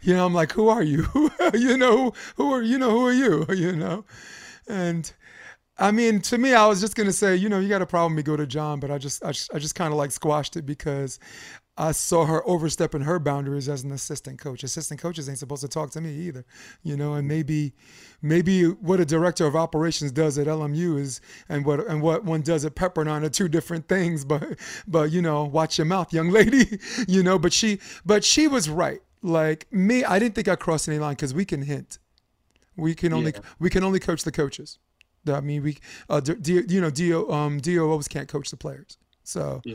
you 0.00 0.14
know, 0.14 0.24
I'm 0.24 0.34
like, 0.34 0.52
who 0.52 0.68
are 0.68 0.82
you? 0.82 1.06
you 1.54 1.76
know, 1.76 2.12
who, 2.36 2.52
are 2.52 2.62
you 2.62 2.78
know 2.78 2.90
who 2.90 3.06
are 3.06 3.12
you? 3.12 3.46
You 3.54 3.76
know, 3.76 4.04
and 4.68 5.12
I 5.78 5.90
mean, 5.92 6.20
to 6.22 6.38
me, 6.38 6.54
I 6.54 6.66
was 6.66 6.80
just 6.80 6.96
gonna 6.96 7.12
say, 7.12 7.36
you 7.36 7.48
know, 7.48 7.60
you 7.60 7.68
got 7.68 7.82
a 7.82 7.86
problem, 7.86 8.16
me 8.16 8.22
go 8.22 8.36
to 8.36 8.46
John, 8.46 8.80
but 8.80 8.90
I 8.90 8.98
just, 8.98 9.24
I 9.24 9.32
just, 9.32 9.52
I 9.54 9.58
just 9.58 9.74
kind 9.74 9.92
of 9.92 9.98
like 9.98 10.10
squashed 10.10 10.56
it 10.56 10.66
because 10.66 11.18
I 11.80 11.92
saw 11.92 12.26
her 12.26 12.46
overstepping 12.46 13.02
her 13.02 13.20
boundaries 13.20 13.68
as 13.68 13.84
an 13.84 13.92
assistant 13.92 14.40
coach. 14.40 14.64
Assistant 14.64 15.00
coaches 15.00 15.28
ain't 15.28 15.38
supposed 15.38 15.62
to 15.62 15.68
talk 15.68 15.90
to 15.92 16.00
me 16.00 16.12
either, 16.12 16.44
you 16.82 16.96
know. 16.96 17.14
And 17.14 17.28
maybe, 17.28 17.72
maybe 18.20 18.64
what 18.64 18.98
a 18.98 19.04
director 19.04 19.46
of 19.46 19.54
operations 19.54 20.10
does 20.10 20.38
at 20.38 20.48
LMU 20.48 20.98
is, 20.98 21.20
and 21.48 21.64
what 21.64 21.86
and 21.86 22.02
what 22.02 22.24
one 22.24 22.42
does 22.42 22.64
at 22.64 22.74
Pepperdine 22.74 23.22
are 23.24 23.28
two 23.28 23.48
different 23.48 23.86
things. 23.88 24.24
But, 24.24 24.58
but 24.88 25.12
you 25.12 25.22
know, 25.22 25.44
watch 25.44 25.78
your 25.78 25.84
mouth, 25.84 26.12
young 26.12 26.30
lady, 26.30 26.80
you 27.08 27.22
know. 27.22 27.38
But 27.38 27.52
she, 27.52 27.78
but 28.04 28.24
she 28.24 28.48
was 28.48 28.68
right. 28.68 29.00
Like 29.22 29.72
me, 29.72 30.04
I 30.04 30.18
didn't 30.18 30.34
think 30.34 30.48
I 30.48 30.56
crossed 30.56 30.88
any 30.88 30.98
line 30.98 31.12
because 31.14 31.32
we 31.32 31.44
can 31.44 31.62
hint. 31.62 31.98
We 32.76 32.94
can 32.94 33.12
only 33.12 33.32
Yeah. 33.32 33.40
we 33.60 33.70
can 33.70 33.84
only 33.84 34.00
coach 34.00 34.24
the 34.24 34.32
coaches. 34.32 34.78
I 35.28 35.40
mean, 35.40 35.62
we 35.62 35.78
uh, 36.08 36.20
D, 36.20 36.62
you 36.68 36.80
know 36.80 36.90
DO 36.90 37.30
um, 37.30 37.58
DOOs 37.60 38.08
can't 38.08 38.28
coach 38.28 38.50
the 38.50 38.56
players. 38.56 38.98
So, 39.24 39.60
Yeah. 39.64 39.74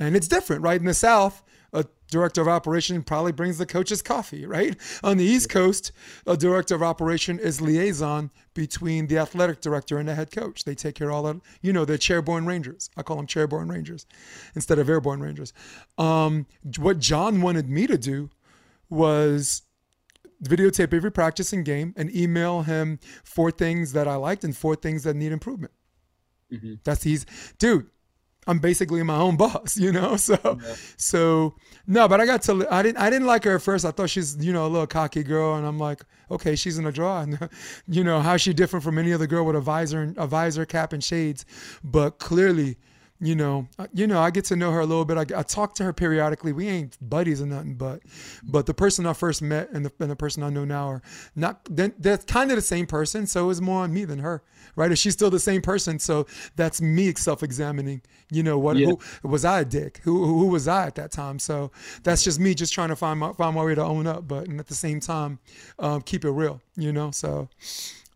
And 0.00 0.16
it's 0.16 0.26
different, 0.26 0.62
right? 0.62 0.80
In 0.80 0.86
the 0.86 0.94
South, 0.94 1.44
a 1.72 1.84
director 2.10 2.40
of 2.40 2.48
operation 2.48 3.00
probably 3.02 3.30
brings 3.30 3.58
the 3.58 3.66
coaches 3.66 4.02
coffee, 4.02 4.44
right? 4.44 4.76
On 5.04 5.16
the 5.16 5.24
East 5.24 5.48
Coast, 5.50 5.92
a 6.26 6.36
director 6.36 6.74
of 6.74 6.82
operation 6.82 7.38
is 7.38 7.60
liaison 7.60 8.30
between 8.54 9.06
the 9.06 9.18
athletic 9.18 9.60
director 9.60 9.98
and 9.98 10.08
the 10.08 10.14
head 10.16 10.32
coach. 10.32 10.64
They 10.64 10.74
take 10.74 10.96
care 10.96 11.10
of 11.10 11.14
all 11.14 11.22
that. 11.24 11.40
You 11.62 11.72
know, 11.72 11.84
they're 11.84 11.98
chairborne 11.98 12.46
rangers. 12.46 12.90
I 12.96 13.02
call 13.04 13.16
them 13.16 13.28
chairborne 13.28 13.70
rangers 13.70 14.06
instead 14.56 14.80
of 14.80 14.88
airborne 14.88 15.20
rangers. 15.20 15.52
Um, 15.98 16.46
what 16.78 16.98
John 16.98 17.40
wanted 17.42 17.68
me 17.68 17.86
to 17.86 17.96
do 17.96 18.30
was 18.88 19.62
videotape 20.42 20.94
every 20.94 21.12
practice 21.12 21.52
and 21.52 21.64
game 21.64 21.92
and 21.96 22.12
email 22.16 22.62
him 22.62 22.98
four 23.22 23.50
things 23.50 23.92
that 23.92 24.08
I 24.08 24.16
liked 24.16 24.42
and 24.42 24.56
four 24.56 24.74
things 24.74 25.04
that 25.04 25.14
need 25.14 25.30
improvement. 25.30 25.72
Mhm. 26.50 26.80
That's 26.82 27.02
he's 27.04 27.26
dude. 27.58 27.86
I'm 28.46 28.58
basically 28.58 29.02
my 29.02 29.16
own 29.16 29.36
boss, 29.38 29.76
you 29.76 29.92
know. 29.92 30.16
So, 30.16 30.58
so 30.96 31.54
no, 31.86 32.08
but 32.08 32.20
I 32.20 32.26
got 32.26 32.42
to. 32.42 32.66
I 32.70 32.82
didn't. 32.82 32.98
I 32.98 33.10
didn't 33.10 33.26
like 33.26 33.44
her 33.44 33.56
at 33.56 33.62
first. 33.62 33.84
I 33.84 33.90
thought 33.90 34.10
she's, 34.10 34.36
you 34.36 34.52
know, 34.52 34.66
a 34.66 34.68
little 34.68 34.86
cocky 34.86 35.22
girl, 35.22 35.54
and 35.54 35.66
I'm 35.66 35.78
like, 35.78 36.02
okay, 36.30 36.56
she's 36.56 36.78
in 36.78 36.86
a 36.86 36.92
draw. 36.92 37.20
And, 37.20 37.48
you 37.88 38.04
know, 38.04 38.20
how's 38.20 38.40
she 38.40 38.52
different 38.52 38.84
from 38.84 38.98
any 38.98 39.12
other 39.12 39.26
girl 39.26 39.44
with 39.44 39.56
a 39.56 39.60
visor 39.60 40.02
and 40.02 40.16
a 40.18 40.26
visor 40.26 40.64
cap 40.64 40.92
and 40.92 41.02
shades? 41.02 41.44
But 41.82 42.18
clearly, 42.18 42.76
you 43.20 43.34
know, 43.34 43.68
uh, 43.78 43.86
you 43.92 44.06
know, 44.06 44.18
I 44.20 44.30
get 44.30 44.46
to 44.46 44.56
know 44.56 44.70
her 44.72 44.80
a 44.80 44.86
little 44.86 45.04
bit. 45.04 45.18
I, 45.18 45.38
I 45.38 45.42
talk 45.42 45.74
to 45.74 45.84
her 45.84 45.92
periodically. 45.92 46.52
We 46.52 46.68
ain't 46.68 46.96
buddies 47.06 47.42
or 47.42 47.46
nothing, 47.46 47.74
but, 47.74 48.00
but 48.42 48.64
the 48.64 48.72
person 48.72 49.04
I 49.06 49.12
first 49.12 49.42
met 49.42 49.70
and 49.72 49.84
the, 49.84 49.92
and 50.00 50.10
the 50.10 50.16
person 50.16 50.42
I 50.42 50.48
know 50.48 50.64
now 50.64 50.88
are 50.88 51.02
not. 51.36 51.60
They're, 51.70 51.92
they're 51.98 52.18
kind 52.18 52.50
of 52.50 52.56
the 52.56 52.62
same 52.62 52.86
person, 52.86 53.26
so 53.26 53.50
it's 53.50 53.60
more 53.60 53.82
on 53.82 53.92
me 53.92 54.06
than 54.06 54.20
her, 54.20 54.42
right? 54.74 54.90
If 54.90 54.98
she's 54.98 55.12
still 55.12 55.28
the 55.30 55.38
same 55.38 55.60
person, 55.60 55.98
so 55.98 56.26
that's 56.56 56.80
me 56.80 57.12
self-examining. 57.14 58.00
You 58.30 58.42
know, 58.42 58.58
what 58.58 58.76
Yeah. 58.76 58.92
who, 59.22 59.28
was 59.28 59.44
I 59.44 59.60
a 59.60 59.64
dick? 59.64 60.00
Who, 60.04 60.24
who 60.24 60.38
who 60.38 60.46
was 60.46 60.66
I 60.66 60.86
at 60.86 60.94
that 60.94 61.10
time? 61.12 61.38
So 61.38 61.72
that's 62.04 62.24
just 62.24 62.40
me, 62.40 62.54
just 62.54 62.72
trying 62.72 62.88
to 62.88 62.96
find 62.96 63.20
my 63.20 63.32
find 63.34 63.54
my 63.54 63.64
way 63.64 63.74
to 63.74 63.82
own 63.84 64.06
up, 64.06 64.26
but 64.26 64.48
and 64.48 64.58
at 64.60 64.68
the 64.68 64.74
same 64.74 64.98
time, 65.00 65.40
um, 65.78 66.00
keep 66.00 66.24
it 66.24 66.30
real. 66.30 66.60
You 66.76 66.92
know, 66.92 67.10
so. 67.10 67.48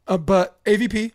Uh, 0.07 0.19
but 0.19 0.63
AVP, 0.65 1.13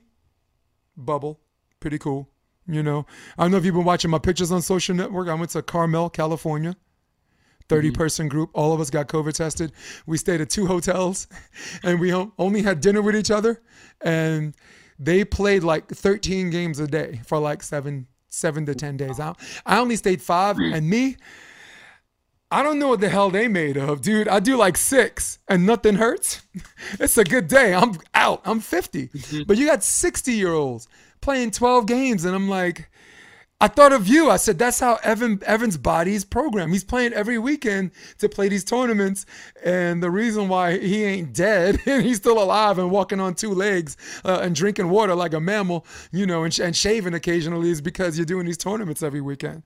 bubble, 0.97 1.39
pretty 1.79 1.97
cool. 1.97 2.27
You 2.69 2.83
know, 2.83 3.05
I 3.37 3.43
don't 3.43 3.51
know 3.51 3.57
if 3.57 3.65
you've 3.65 3.73
been 3.73 3.83
watching 3.83 4.11
my 4.11 4.19
pictures 4.19 4.51
on 4.51 4.61
social 4.61 4.95
network. 4.95 5.27
I 5.27 5.33
went 5.33 5.51
to 5.51 5.61
Carmel, 5.61 6.09
California. 6.09 6.75
30 7.67 7.89
mm-hmm. 7.89 7.95
person 7.97 8.27
group. 8.27 8.49
All 8.53 8.73
of 8.73 8.79
us 8.79 8.89
got 8.89 9.07
COVID 9.07 9.33
tested. 9.33 9.71
We 10.05 10.17
stayed 10.17 10.41
at 10.41 10.49
two 10.49 10.65
hotels 10.65 11.27
and 11.83 11.99
we 11.99 12.13
only 12.13 12.61
had 12.61 12.81
dinner 12.81 13.01
with 13.01 13.15
each 13.15 13.31
other. 13.31 13.61
And 14.01 14.55
they 14.97 15.23
played 15.23 15.63
like 15.63 15.87
13 15.87 16.49
games 16.49 16.79
a 16.79 16.87
day 16.87 17.21
for 17.25 17.39
like 17.39 17.63
seven, 17.63 18.07
seven 18.29 18.65
to 18.65 18.75
10 18.75 18.97
days. 18.97 19.19
I, 19.19 19.33
I 19.65 19.79
only 19.79 19.95
stayed 19.95 20.21
five. 20.21 20.57
And 20.57 20.89
me, 20.89 21.17
I 22.51 22.63
don't 22.63 22.79
know 22.79 22.89
what 22.89 23.01
the 23.01 23.09
hell 23.09 23.29
they 23.29 23.47
made 23.47 23.77
of, 23.77 24.01
dude. 24.01 24.27
I 24.27 24.39
do 24.39 24.57
like 24.57 24.75
six 24.75 25.37
and 25.47 25.65
nothing 25.65 25.95
hurts. 25.95 26.41
It's 26.99 27.17
a 27.17 27.23
good 27.23 27.47
day. 27.47 27.73
I'm 27.73 27.97
out. 28.15 28.41
I'm 28.45 28.59
50. 28.59 29.07
Mm-hmm. 29.07 29.43
But 29.43 29.57
you 29.57 29.67
got 29.67 29.83
60 29.83 30.33
year 30.33 30.53
olds 30.53 30.87
playing 31.21 31.51
12 31.51 31.85
games. 31.85 32.25
And 32.25 32.35
I'm 32.35 32.49
like, 32.49 32.89
I 33.61 33.67
thought 33.67 33.91
of 33.91 34.07
you. 34.07 34.29
I 34.29 34.37
said, 34.37 34.57
that's 34.57 34.79
how 34.79 34.99
Evan 35.03 35.41
Evan's 35.45 35.75
body 35.75 36.13
is 36.13 36.23
programmed. 36.23 36.71
He's 36.71 36.85
playing 36.85 37.11
every 37.11 37.37
weekend 37.37 37.91
to 38.19 38.29
play 38.29 38.47
these 38.47 38.63
tournaments. 38.63 39.25
And 39.65 40.01
the 40.01 40.09
reason 40.09 40.47
why 40.47 40.77
he 40.77 41.03
ain't 41.03 41.33
dead 41.33 41.79
and 41.85 42.03
he's 42.03 42.17
still 42.17 42.41
alive 42.41 42.79
and 42.79 42.89
walking 42.89 43.19
on 43.19 43.35
two 43.35 43.51
legs 43.51 43.97
uh, 44.23 44.39
and 44.41 44.55
drinking 44.55 44.89
water 44.89 45.13
like 45.13 45.33
a 45.33 45.41
mammal, 45.41 45.85
you 46.11 46.25
know, 46.25 46.45
and, 46.45 46.57
and 46.59 46.75
shaving 46.75 47.13
occasionally 47.13 47.69
is 47.69 47.81
because 47.81 48.17
you're 48.17 48.25
doing 48.25 48.45
these 48.45 48.57
tournaments 48.57 49.03
every 49.03 49.21
weekend. 49.21 49.63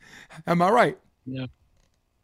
Am 0.47 0.61
I 0.61 0.69
right? 0.69 0.97
Yeah. 1.25 1.45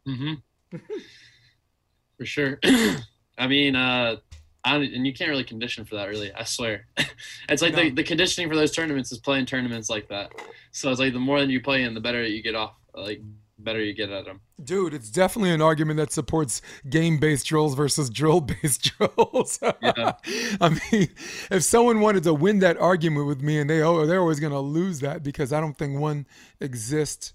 Mm-hmm. 0.08 0.76
For 2.18 2.26
sure. 2.26 2.58
I 3.38 3.46
mean, 3.46 3.76
uh, 3.76 4.16
and 4.64 5.06
you 5.06 5.12
can't 5.12 5.30
really 5.30 5.44
condition 5.44 5.84
for 5.84 5.96
that, 5.96 6.08
really. 6.08 6.32
I 6.32 6.44
swear. 6.44 6.86
it's 7.48 7.62
like 7.62 7.74
the, 7.74 7.90
the 7.90 8.04
conditioning 8.04 8.48
for 8.48 8.56
those 8.56 8.72
tournaments 8.72 9.12
is 9.12 9.18
playing 9.18 9.46
tournaments 9.46 9.88
like 9.88 10.08
that. 10.08 10.32
So 10.72 10.90
it's 10.90 11.00
like 11.00 11.12
the 11.12 11.18
more 11.18 11.40
that 11.40 11.48
you 11.48 11.60
play 11.60 11.82
in, 11.82 11.94
the 11.94 12.00
better 12.00 12.22
you 12.24 12.42
get 12.42 12.54
off. 12.54 12.74
Like 12.94 13.22
better 13.58 13.82
you 13.82 13.94
get 13.94 14.10
at 14.10 14.24
them. 14.24 14.40
Dude, 14.62 14.94
it's 14.94 15.10
definitely 15.10 15.50
an 15.50 15.62
argument 15.62 15.98
that 15.98 16.12
supports 16.12 16.62
game-based 16.88 17.46
drills 17.46 17.74
versus 17.74 18.10
drill-based 18.10 18.92
drills. 18.96 19.58
Yeah. 19.82 20.12
I 20.60 20.80
mean, 20.92 21.08
if 21.50 21.62
someone 21.62 22.00
wanted 22.00 22.24
to 22.24 22.34
win 22.34 22.58
that 22.60 22.78
argument 22.78 23.26
with 23.26 23.42
me, 23.42 23.58
and 23.58 23.68
they 23.68 23.82
oh, 23.82 24.06
they're 24.06 24.20
always 24.20 24.40
going 24.40 24.52
to 24.52 24.60
lose 24.60 25.00
that 25.00 25.22
because 25.22 25.52
I 25.52 25.60
don't 25.60 25.76
think 25.76 25.98
one 25.98 26.26
exists 26.60 27.32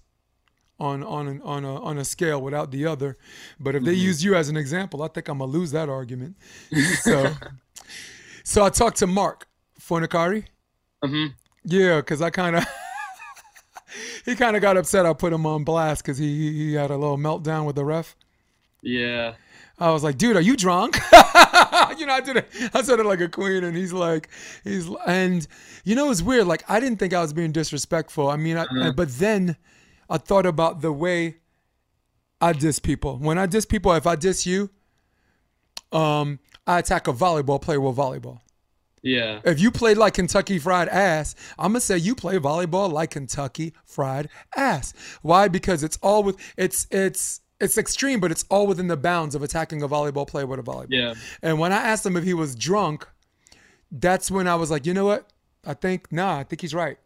on 0.78 1.02
on 1.02 1.28
an, 1.28 1.40
on 1.42 1.64
a 1.64 1.80
on 1.82 1.98
a 1.98 2.04
scale 2.04 2.40
without 2.42 2.70
the 2.70 2.86
other. 2.86 3.16
But 3.58 3.74
if 3.74 3.82
they 3.84 3.94
use 3.94 4.22
you 4.22 4.34
as 4.34 4.48
an 4.48 4.56
example, 4.56 5.02
I 5.02 5.08
think 5.08 5.28
I'm 5.28 5.38
gonna 5.38 5.50
lose 5.50 5.70
that 5.72 5.88
argument. 5.88 6.36
So, 7.02 7.32
so 8.44 8.64
I 8.64 8.70
talked 8.70 8.98
to 8.98 9.06
Mark 9.06 9.46
Fornicari. 9.80 10.44
hmm 11.02 11.26
Yeah, 11.64 11.96
because 12.00 12.20
I 12.22 12.30
kind 12.30 12.56
of 12.56 12.64
he 14.24 14.34
kind 14.34 14.56
of 14.56 14.62
got 14.62 14.76
upset. 14.76 15.06
I 15.06 15.12
put 15.12 15.32
him 15.32 15.46
on 15.46 15.64
blast 15.64 16.02
because 16.04 16.18
he 16.18 16.52
he- 16.52 16.74
had 16.74 16.90
a 16.90 16.96
little 16.96 17.18
meltdown 17.18 17.66
with 17.66 17.76
the 17.76 17.84
ref. 17.84 18.16
Yeah. 18.82 19.34
I 19.78 19.90
was 19.90 20.02
like, 20.02 20.16
dude, 20.16 20.36
are 20.36 20.40
you 20.40 20.56
drunk? 20.56 20.96
you 21.98 22.06
know, 22.06 22.14
I 22.14 22.22
did 22.24 22.36
it. 22.38 22.48
I 22.72 22.80
said 22.82 22.98
it 22.98 23.04
like 23.04 23.20
a 23.20 23.28
queen, 23.28 23.62
and 23.62 23.76
he's 23.76 23.92
like, 23.92 24.30
he's 24.64 24.88
and 25.06 25.46
you 25.84 25.94
know, 25.94 26.10
it's 26.10 26.22
weird. 26.22 26.46
Like, 26.46 26.64
I 26.68 26.80
didn't 26.80 26.98
think 26.98 27.12
I 27.12 27.20
was 27.20 27.34
being 27.34 27.52
disrespectful. 27.52 28.28
I 28.30 28.36
mean, 28.36 28.56
I, 28.56 28.90
but 28.92 29.10
then 29.18 29.56
I 30.08 30.18
thought 30.18 30.46
about 30.46 30.80
the 30.80 30.92
way 30.92 31.36
I 32.40 32.52
diss 32.52 32.78
people. 32.78 33.18
When 33.18 33.38
I 33.38 33.46
diss 33.46 33.66
people, 33.66 33.92
if 33.92 34.06
I 34.06 34.16
diss 34.16 34.46
you, 34.46 34.70
um, 35.92 36.38
I 36.66 36.78
attack 36.78 37.08
a 37.08 37.12
volleyball 37.12 37.60
player 37.60 37.80
with 37.80 37.96
volleyball. 37.96 38.40
Yeah. 39.02 39.40
If 39.44 39.60
you 39.60 39.70
play 39.70 39.94
like 39.94 40.14
Kentucky 40.14 40.58
Fried 40.58 40.88
Ass, 40.88 41.36
I'm 41.58 41.70
gonna 41.70 41.80
say 41.80 41.96
you 41.96 42.14
play 42.14 42.38
volleyball 42.38 42.90
like 42.90 43.10
Kentucky 43.10 43.72
Fried 43.84 44.28
Ass. 44.56 44.92
Why? 45.22 45.46
Because 45.48 45.84
it's 45.84 45.96
all 46.02 46.24
with 46.24 46.36
it's 46.56 46.88
it's 46.90 47.40
it's 47.60 47.78
extreme, 47.78 48.18
but 48.20 48.32
it's 48.32 48.44
all 48.50 48.66
within 48.66 48.88
the 48.88 48.96
bounds 48.96 49.34
of 49.34 49.42
attacking 49.42 49.82
a 49.82 49.88
volleyball 49.88 50.26
player 50.26 50.46
with 50.46 50.58
a 50.58 50.62
volleyball. 50.62 50.86
Yeah. 50.90 51.14
And 51.40 51.58
when 51.60 51.72
I 51.72 51.76
asked 51.76 52.04
him 52.04 52.16
if 52.16 52.24
he 52.24 52.34
was 52.34 52.56
drunk, 52.56 53.06
that's 53.92 54.30
when 54.30 54.48
I 54.48 54.56
was 54.56 54.70
like, 54.70 54.84
you 54.84 54.92
know 54.92 55.06
what? 55.06 55.32
I 55.64 55.74
think 55.74 56.10
nah, 56.10 56.38
I 56.38 56.44
think 56.44 56.60
he's 56.60 56.74
right. 56.74 56.98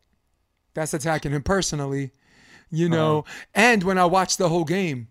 That's 0.72 0.94
attacking 0.94 1.32
him 1.32 1.42
personally, 1.42 2.12
you 2.70 2.86
uh-huh. 2.86 2.94
know. 2.96 3.24
And 3.54 3.82
when 3.82 3.98
I 3.98 4.04
watched 4.04 4.38
the 4.38 4.48
whole 4.48 4.64
game, 4.64 5.08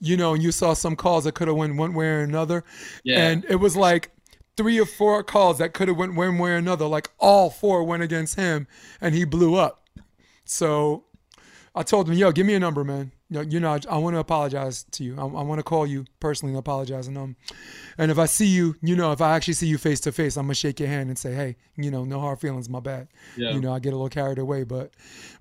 you 0.00 0.16
know, 0.16 0.34
and 0.34 0.42
you 0.42 0.52
saw 0.52 0.74
some 0.74 0.96
calls 0.96 1.24
that 1.24 1.32
could 1.32 1.48
have 1.48 1.56
went 1.56 1.76
one 1.76 1.94
way 1.94 2.06
or 2.06 2.20
another, 2.20 2.64
Yeah. 3.04 3.26
and 3.26 3.44
it 3.48 3.56
was 3.56 3.76
like 3.76 4.10
three 4.56 4.78
or 4.78 4.86
four 4.86 5.22
calls 5.22 5.58
that 5.58 5.72
could 5.72 5.88
have 5.88 5.96
went 5.96 6.14
one 6.14 6.38
way 6.38 6.50
or 6.50 6.56
another. 6.56 6.86
Like 6.86 7.10
all 7.18 7.50
four 7.50 7.82
went 7.84 8.02
against 8.02 8.36
him, 8.36 8.66
and 9.00 9.14
he 9.14 9.24
blew 9.24 9.56
up. 9.56 9.88
So 10.44 11.04
I 11.74 11.82
told 11.82 12.08
him, 12.08 12.14
"Yo, 12.14 12.32
give 12.32 12.46
me 12.46 12.54
a 12.54 12.60
number, 12.60 12.84
man. 12.84 13.12
You 13.42 13.60
know, 13.60 13.72
I, 13.72 13.80
I 13.88 13.98
want 13.98 14.14
to 14.14 14.20
apologize 14.20 14.84
to 14.92 15.04
you. 15.04 15.16
I, 15.16 15.22
I 15.22 15.42
want 15.42 15.58
to 15.58 15.62
call 15.62 15.86
you 15.86 16.04
personally 16.20 16.52
and 16.52 16.58
apologize. 16.58 17.06
And 17.06 17.16
um, 17.16 17.36
and 17.98 18.10
if 18.10 18.18
I 18.18 18.26
see 18.26 18.46
you, 18.46 18.76
you 18.82 18.96
know, 18.96 19.12
if 19.12 19.20
I 19.20 19.34
actually 19.34 19.54
see 19.54 19.66
you 19.66 19.78
face 19.78 20.00
to 20.00 20.12
face, 20.12 20.36
I'm 20.36 20.44
gonna 20.44 20.54
shake 20.54 20.80
your 20.80 20.88
hand 20.88 21.08
and 21.08 21.18
say, 21.18 21.34
hey, 21.34 21.56
you 21.76 21.90
know, 21.90 22.04
no 22.04 22.20
hard 22.20 22.40
feelings, 22.40 22.68
my 22.68 22.80
bad. 22.80 23.08
Yeah. 23.36 23.50
You 23.52 23.60
know, 23.60 23.72
I 23.72 23.78
get 23.78 23.92
a 23.92 23.96
little 23.96 24.08
carried 24.08 24.38
away, 24.38 24.64
but 24.64 24.92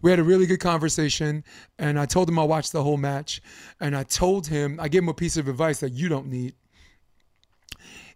we 0.02 0.10
had 0.10 0.20
a 0.20 0.24
really 0.24 0.46
good 0.46 0.60
conversation. 0.60 1.44
And 1.80 2.00
I 2.00 2.06
told 2.06 2.30
him 2.30 2.40
I 2.40 2.44
watched 2.44 2.72
the 2.72 2.84
whole 2.84 2.98
match, 2.98 3.42
and 3.80 3.96
I 3.96 4.04
told 4.04 4.48
him 4.48 4.80
I 4.80 4.88
gave 4.88 5.04
him 5.04 5.10
a 5.10 5.14
piece 5.14 5.38
of 5.38 5.48
advice 5.48 5.80
that 5.80 5.94
you 5.94 6.10
don't 6.10 6.28
need. 6.28 6.56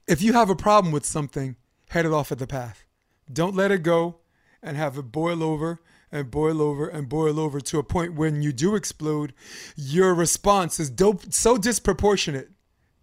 If 0.08 0.22
you 0.22 0.34
have 0.34 0.50
a 0.50 0.56
problem 0.56 0.94
with 0.94 1.06
something, 1.06 1.58
head 1.90 2.06
it 2.06 2.14
off 2.14 2.32
at 2.32 2.40
the 2.40 2.48
path. 2.48 2.86
Don't 3.32 3.56
let 3.56 3.72
it 3.72 3.84
go 3.84 4.20
and 4.64 4.78
have 4.78 4.98
it 4.98 5.12
boil 5.12 5.44
over 5.44 5.82
and 6.12 6.32
boil 6.32 6.62
over 6.62 6.88
and 6.88 7.10
boil 7.10 7.40
over 7.40 7.60
to 7.60 7.80
a 7.80 7.84
point 7.84 8.14
when 8.14 8.42
you 8.42 8.52
do 8.52 8.76
explode, 8.76 9.34
your 9.76 10.14
response 10.14 10.80
is 10.80 10.90
dope, 10.90 11.34
so 11.34 11.58
disproportionate. 11.58 12.50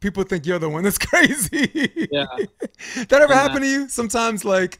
People 0.01 0.23
think 0.23 0.47
you're 0.47 0.59
the 0.59 0.69
one 0.69 0.85
that's 0.85 0.99
crazy. 1.13 2.09
Yeah. 2.11 2.27
that 3.09 3.13
ever 3.13 3.35
happen 3.35 3.63
to 3.63 3.69
you? 3.69 3.89
Sometimes, 3.89 4.45
like, 4.45 4.79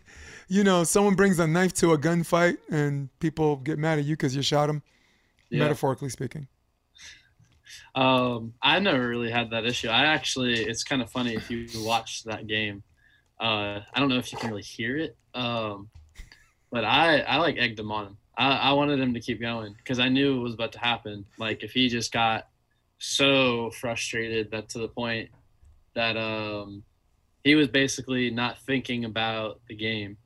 you 0.49 0.65
know, 0.65 0.85
someone 0.85 1.15
brings 1.15 1.39
a 1.39 1.47
knife 1.47 1.73
to 1.75 1.93
a 1.93 1.99
gunfight 1.99 2.59
and 2.71 3.09
people 3.21 3.57
get 3.57 3.79
mad 3.79 3.99
at 3.99 4.05
you 4.05 4.15
because 4.15 4.37
you 4.37 4.43
shot 4.43 4.67
them, 4.67 4.83
Yeah. 5.51 5.61
metaphorically 5.61 6.11
speaking. 6.11 6.47
Um, 7.95 8.55
I 8.61 8.79
never 8.81 9.09
really 9.09 9.31
had 9.31 9.51
that 9.51 9.65
issue. 9.65 9.89
I 9.89 10.05
actually, 10.07 10.65
it's 10.65 10.83
kind 10.83 11.01
of 11.01 11.11
funny 11.11 11.35
if 11.35 11.51
you 11.51 11.67
watch 11.77 12.25
that 12.25 12.47
game. 12.47 12.83
Uh, 13.41 13.81
I 13.93 14.01
don't 14.01 14.09
know 14.09 14.19
if 14.19 14.33
you 14.33 14.39
can 14.39 14.51
really 14.51 14.63
hear 14.63 14.97
it, 14.97 15.17
um, 15.35 15.89
but 16.75 16.85
I, 16.85 17.21
I 17.21 17.37
like 17.37 17.57
egged 17.57 17.79
him 17.79 17.93
on. 17.93 18.17
I, 18.37 18.49
I 18.57 18.73
wanted 18.73 18.99
him 18.99 19.15
to 19.15 19.21
keep 19.21 19.41
going 19.41 19.75
because 19.79 20.01
I 20.01 20.09
knew 20.09 20.37
it 20.39 20.43
was 20.43 20.55
about 20.55 20.73
to 20.73 20.81
happen. 20.81 21.25
Like 21.39 21.63
if 21.63 21.71
he 21.73 21.89
just 21.89 22.11
got 22.13 22.49
so 22.99 23.71
frustrated 23.71 24.51
that 24.51 24.69
to 24.71 24.79
the 24.81 24.89
point 24.89 25.31
that 25.95 26.17
um, 26.17 26.83
he 27.45 27.55
was 27.55 27.69
basically 27.69 28.31
not 28.31 28.59
thinking 28.63 29.05
about 29.05 29.61
the 29.69 29.77
game, 29.77 30.17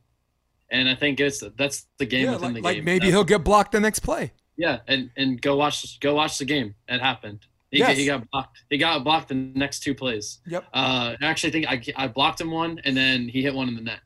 and 0.70 0.88
I 0.88 0.94
think 0.94 1.20
it's 1.20 1.42
that's 1.58 1.86
the 1.98 2.06
game 2.06 2.24
Yeah, 2.26 2.32
within 2.32 2.54
like, 2.54 2.62
the 2.62 2.68
like 2.78 2.84
maybe 2.84 3.08
he'll 3.08 3.24
get 3.24 3.44
blocked 3.44 3.72
the 3.72 3.80
next 3.80 4.00
play. 4.00 4.32
yeah, 4.56 4.78
and 4.88 5.10
and 5.18 5.40
go 5.42 5.56
watch 5.56 6.00
go 6.00 6.14
watch 6.14 6.38
the 6.38 6.44
game. 6.46 6.74
It 6.88 7.00
happened. 7.00 7.40
He, 7.70 7.80
Yes. 7.80 7.98
he 7.98 8.06
got 8.06 8.26
blocked. 8.30 8.62
He 8.70 8.78
got 8.78 9.04
blocked 9.04 9.28
the 9.28 9.34
next 9.34 9.80
two 9.80 9.94
plays. 9.94 10.38
Yep. 10.46 10.64
Uh, 10.72 11.14
I 11.20 11.26
actually 11.26 11.50
think 11.50 11.66
I, 11.68 11.82
I 12.02 12.08
blocked 12.08 12.40
him 12.40 12.50
one, 12.50 12.80
and 12.84 12.96
then 12.96 13.28
he 13.28 13.42
hit 13.42 13.54
one 13.54 13.68
in 13.68 13.74
the 13.74 13.82
net. 13.82 14.00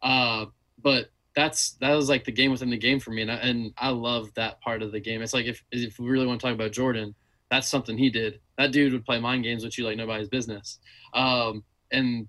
Uh, 0.00 0.46
but 0.80 1.10
that's 1.38 1.72
that 1.74 1.92
was 1.94 2.08
like 2.08 2.24
the 2.24 2.32
game 2.32 2.50
within 2.50 2.68
the 2.68 2.76
game 2.76 2.98
for 2.98 3.12
me, 3.12 3.22
and 3.22 3.30
I, 3.30 3.36
and 3.36 3.72
I 3.78 3.90
love 3.90 4.34
that 4.34 4.60
part 4.60 4.82
of 4.82 4.90
the 4.90 4.98
game. 4.98 5.22
It's 5.22 5.32
like 5.32 5.46
if 5.46 5.62
if 5.70 5.96
we 6.00 6.08
really 6.08 6.26
want 6.26 6.40
to 6.40 6.46
talk 6.46 6.54
about 6.54 6.72
Jordan, 6.72 7.14
that's 7.48 7.68
something 7.68 7.96
he 7.96 8.10
did. 8.10 8.40
That 8.56 8.72
dude 8.72 8.92
would 8.92 9.04
play 9.04 9.20
mind 9.20 9.44
games 9.44 9.62
with 9.62 9.78
you 9.78 9.84
like 9.84 9.96
nobody's 9.96 10.28
business. 10.28 10.80
Um, 11.14 11.62
and 11.92 12.26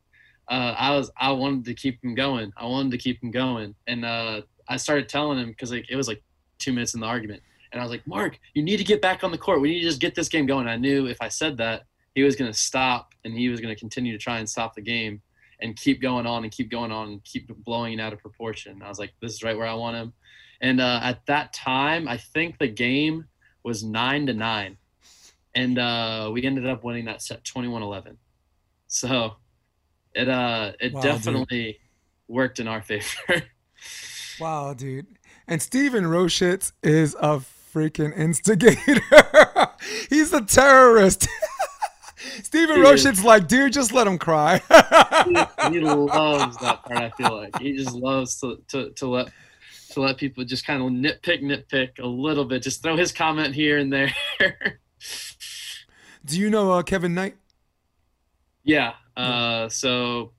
uh, 0.47 0.75
I 0.77 0.95
was 0.95 1.09
I 1.17 1.31
wanted 1.31 1.65
to 1.65 1.73
keep 1.73 2.03
him 2.03 2.13
going. 2.13 2.53
I 2.55 2.65
wanted 2.65 2.91
to 2.91 2.99
keep 2.99 3.21
him 3.23 3.31
going, 3.31 3.73
and 3.87 4.05
uh, 4.05 4.41
I 4.67 4.77
started 4.77 5.09
telling 5.09 5.39
him 5.39 5.49
because 5.49 5.71
like 5.71 5.89
it 5.89 5.95
was 5.95 6.07
like 6.07 6.21
two 6.59 6.71
minutes 6.71 6.93
in 6.93 6.99
the 6.99 7.07
argument, 7.07 7.41
and 7.71 7.81
I 7.81 7.83
was 7.83 7.91
like, 7.91 8.05
Mark, 8.05 8.37
you 8.53 8.61
need 8.61 8.77
to 8.77 8.83
get 8.83 9.01
back 9.01 9.23
on 9.23 9.31
the 9.31 9.39
court. 9.39 9.59
We 9.59 9.71
need 9.71 9.79
to 9.79 9.87
just 9.87 10.01
get 10.01 10.13
this 10.13 10.29
game 10.29 10.45
going. 10.45 10.67
I 10.67 10.77
knew 10.77 11.07
if 11.07 11.17
I 11.19 11.29
said 11.29 11.57
that, 11.57 11.85
he 12.13 12.21
was 12.21 12.35
going 12.35 12.51
to 12.51 12.57
stop, 12.57 13.15
and 13.25 13.33
he 13.33 13.49
was 13.49 13.59
going 13.59 13.73
to 13.73 13.79
continue 13.79 14.11
to 14.11 14.19
try 14.19 14.37
and 14.37 14.47
stop 14.47 14.75
the 14.75 14.81
game, 14.81 15.23
and 15.61 15.75
keep 15.75 16.01
going 16.01 16.25
on 16.25 16.43
and 16.43 16.51
keep 16.51 16.69
going 16.71 16.91
on 16.91 17.09
and 17.09 17.23
keep 17.23 17.47
blowing 17.63 17.93
it 17.93 18.01
out 18.01 18.13
of 18.13 18.19
proportion. 18.19 18.81
I 18.83 18.87
was 18.89 18.99
like, 18.99 19.13
this 19.21 19.33
is 19.33 19.43
right 19.43 19.57
where 19.57 19.67
I 19.67 19.73
want 19.73 19.97
him. 19.97 20.13
And 20.61 20.81
uh, 20.81 20.99
at 21.03 21.25
that 21.27 21.53
time, 21.53 22.07
I 22.07 22.17
think 22.17 22.57
the 22.59 22.67
game 22.67 23.25
was 23.63 23.83
nine 23.83 24.25
to 24.27 24.33
nine, 24.33 24.77
and 25.55 25.77
uh, 25.79 26.29
we 26.33 26.43
ended 26.43 26.67
up 26.67 26.83
winning 26.83 27.05
that 27.05 27.21
set 27.21 27.43
21-11. 27.43 28.15
So 28.87 29.35
it 30.15 30.27
uh 30.27 30.71
it 30.79 30.93
Wow, 30.93 31.01
dude. 31.01 31.11
definitely 31.11 31.79
worked 32.27 32.59
in 32.59 32.67
our 32.67 32.81
favor. 32.89 33.43
Wow, 34.39 34.73
dude. 34.73 35.05
And 35.47 35.61
Steven 35.61 36.05
Roschitz 36.05 36.71
is 36.83 37.15
a 37.19 37.41
freaking 37.73 38.17
instigator. 38.17 39.01
He's 40.09 40.33
a 40.33 40.41
terrorist. 40.41 41.27
Steven 42.43 42.75
Dude. 42.77 42.85
Roschitz 42.85 43.23
like, 43.23 43.47
dude, 43.47 43.73
just 43.73 43.93
let 43.93 44.07
him 44.07 44.17
cry. 44.17 44.61
he, 45.25 45.73
he 45.73 45.79
loves 45.79 46.57
that 46.57 46.83
part. 46.83 47.01
I 47.01 47.09
feel 47.11 47.35
like 47.35 47.59
he 47.59 47.77
just 47.77 47.95
loves 47.95 48.39
to, 48.41 48.61
to, 48.69 48.91
to 48.91 49.07
let 49.07 49.31
to 49.91 50.01
let 50.01 50.17
people 50.17 50.43
just 50.43 50.65
kind 50.65 50.81
of 50.83 50.89
nitpick, 50.89 51.41
nitpick 51.41 51.99
a 51.99 52.05
little 52.05 52.45
bit, 52.45 52.61
just 52.61 52.83
throw 52.83 52.95
his 52.95 53.11
comment 53.11 53.55
here 53.55 53.77
and 53.77 53.91
there. 53.91 54.13
Do 56.25 56.39
you 56.39 56.49
know 56.49 56.71
uh, 56.71 56.83
Kevin 56.83 57.13
Knight? 57.13 57.35
yeah. 58.63 58.93
Uh, 59.17 59.67
so 59.67 60.31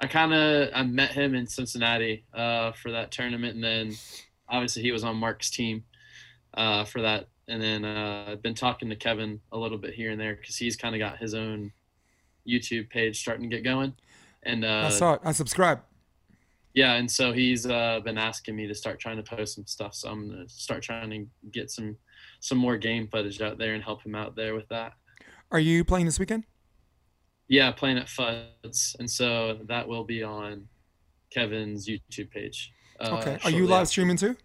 I 0.00 0.06
kind 0.06 0.34
of 0.34 0.70
I 0.74 0.82
met 0.82 1.12
him 1.12 1.34
in 1.34 1.46
Cincinnati 1.46 2.24
uh, 2.34 2.72
for 2.72 2.90
that 2.90 3.10
tournament, 3.10 3.54
and 3.54 3.64
then 3.64 3.92
obviously 4.48 4.82
he 4.82 4.92
was 4.92 5.04
on 5.04 5.16
Mark's 5.16 5.50
team 5.50 5.84
uh, 6.54 6.84
for 6.84 7.02
that. 7.02 7.28
And 7.50 7.60
then 7.60 7.84
uh, 7.84 8.26
I've 8.28 8.42
been 8.42 8.54
talking 8.54 8.88
to 8.90 8.96
Kevin 8.96 9.40
a 9.52 9.58
little 9.58 9.76
bit 9.78 9.92
here 9.94 10.10
and 10.12 10.20
there 10.20 10.36
because 10.36 10.56
he's 10.56 10.76
kind 10.76 10.94
of 10.94 11.00
got 11.00 11.18
his 11.18 11.34
own 11.34 11.72
YouTube 12.48 12.88
page 12.90 13.20
starting 13.20 13.50
to 13.50 13.56
get 13.56 13.64
going. 13.64 13.92
And 14.44 14.64
uh, 14.64 14.84
I 14.86 14.90
saw 14.90 15.14
it. 15.14 15.20
I 15.24 15.32
subscribed. 15.32 15.82
yeah, 16.74 16.94
and 16.94 17.10
so 17.10 17.32
he's 17.32 17.66
uh, 17.66 18.00
been 18.04 18.16
asking 18.16 18.54
me 18.56 18.66
to 18.68 18.74
start 18.74 19.00
trying 19.00 19.16
to 19.16 19.22
post 19.22 19.56
some 19.56 19.66
stuff. 19.66 19.94
So 19.94 20.08
I'm 20.08 20.30
gonna 20.30 20.48
start 20.48 20.82
trying 20.82 21.10
to 21.10 21.26
get 21.50 21.70
some 21.70 21.96
some 22.38 22.56
more 22.56 22.76
game 22.78 23.08
footage 23.08 23.40
out 23.42 23.58
there 23.58 23.74
and 23.74 23.82
help 23.82 24.02
him 24.02 24.14
out 24.14 24.36
there 24.36 24.54
with 24.54 24.68
that. 24.68 24.92
Are 25.50 25.60
you 25.60 25.84
playing 25.84 26.06
this 26.06 26.18
weekend? 26.20 26.44
Yeah, 27.48 27.72
playing 27.72 27.98
at 27.98 28.06
Fuds, 28.06 28.94
and 29.00 29.10
so 29.10 29.58
that 29.66 29.88
will 29.88 30.04
be 30.04 30.22
on 30.22 30.68
Kevin's 31.34 31.88
YouTube 31.88 32.30
page. 32.30 32.70
Uh, 33.00 33.16
Okay. 33.18 33.38
Are 33.44 33.50
you 33.50 33.66
live 33.66 33.82
after. 33.82 33.90
streaming 33.90 34.16
too? 34.16 34.36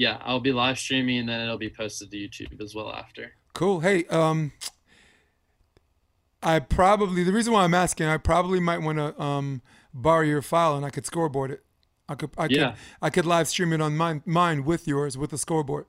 Yeah, 0.00 0.16
I'll 0.22 0.40
be 0.40 0.50
live 0.50 0.78
streaming, 0.78 1.18
and 1.18 1.28
then 1.28 1.42
it'll 1.42 1.58
be 1.58 1.68
posted 1.68 2.10
to 2.10 2.16
YouTube 2.16 2.58
as 2.62 2.74
well 2.74 2.90
after. 2.90 3.32
Cool. 3.52 3.80
Hey, 3.80 4.04
um, 4.06 4.50
I 6.42 6.58
probably 6.58 7.22
the 7.22 7.32
reason 7.34 7.52
why 7.52 7.64
I'm 7.64 7.74
asking, 7.74 8.06
I 8.06 8.16
probably 8.16 8.60
might 8.60 8.78
want 8.78 8.96
to 8.96 9.20
um 9.20 9.60
borrow 9.92 10.22
your 10.22 10.40
file 10.40 10.74
and 10.74 10.86
I 10.86 10.90
could 10.90 11.04
scoreboard 11.04 11.50
it. 11.50 11.62
I 12.08 12.14
could, 12.14 12.30
I 12.38 12.46
Yeah. 12.48 12.70
could, 12.70 12.78
I 13.02 13.10
could 13.10 13.26
live 13.26 13.46
stream 13.48 13.74
it 13.74 13.82
on 13.82 13.94
mine, 13.94 14.22
mine 14.24 14.64
with 14.64 14.88
yours 14.88 15.18
with 15.18 15.30
the 15.30 15.38
scoreboard. 15.38 15.84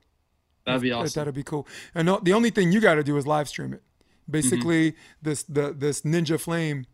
That'd 0.66 0.82
be 0.82 0.92
awesome. 0.92 1.18
That'd 1.22 1.34
be 1.34 1.44
cool. 1.44 1.66
And 1.96 2.06
no- 2.06 2.20
the 2.22 2.34
only 2.34 2.50
thing 2.50 2.74
you 2.74 2.82
got 2.82 2.96
to 2.96 3.04
do 3.06 3.16
is 3.16 3.26
live 3.26 3.48
stream 3.48 3.72
it. 3.74 3.80
Mm-hmm. 3.82 4.32
Basically, 4.34 4.96
this 5.22 5.44
the 5.44 5.72
this 5.74 6.02
Ninja 6.02 6.38
Flame, 6.38 6.86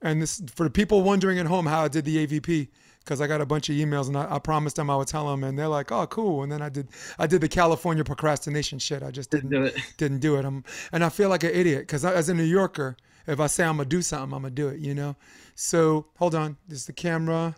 and 0.00 0.22
this 0.22 0.40
for 0.54 0.62
the 0.62 0.70
people 0.70 1.02
wondering 1.02 1.40
at 1.40 1.46
home 1.46 1.66
how 1.66 1.82
I 1.82 1.88
did 1.88 2.04
the 2.04 2.24
AVP 2.24 2.68
because 3.04 3.20
I 3.20 3.26
got 3.26 3.40
a 3.40 3.46
bunch 3.46 3.68
of 3.68 3.76
emails 3.76 4.08
and 4.08 4.16
I, 4.16 4.36
I 4.36 4.38
promised 4.38 4.76
them 4.76 4.88
I 4.88 4.96
would 4.96 5.08
tell 5.08 5.28
them 5.28 5.44
and 5.44 5.58
they're 5.58 5.68
like, 5.68 5.92
oh 5.92 6.06
cool. 6.06 6.42
And 6.42 6.50
then 6.50 6.62
I 6.62 6.68
did 6.68 6.88
I 7.18 7.26
did 7.26 7.40
the 7.40 7.48
California 7.48 8.04
procrastination 8.04 8.78
shit. 8.78 9.02
I 9.02 9.10
just 9.10 9.30
didn't 9.30 9.50
Do 9.50 9.64
it. 9.64 9.76
didn't 9.96 10.20
do 10.20 10.36
it. 10.36 10.44
I'm, 10.44 10.64
and 10.92 11.04
I 11.04 11.08
feel 11.08 11.28
like 11.28 11.44
an 11.44 11.50
idiot 11.52 11.80
because 11.80 12.04
as 12.04 12.28
a 12.28 12.34
New 12.34 12.44
Yorker, 12.44 12.96
if 13.26 13.40
I 13.40 13.46
say 13.46 13.64
I'm 13.64 13.76
gonna 13.76 13.88
do 13.88 14.02
something, 14.02 14.34
I'm 14.34 14.42
gonna 14.42 14.50
do 14.50 14.68
it. 14.68 14.80
You 14.80 14.94
know. 14.94 15.16
So 15.54 16.06
hold 16.16 16.34
on. 16.34 16.56
This 16.68 16.80
is 16.80 16.86
the 16.86 16.92
camera. 16.92 17.56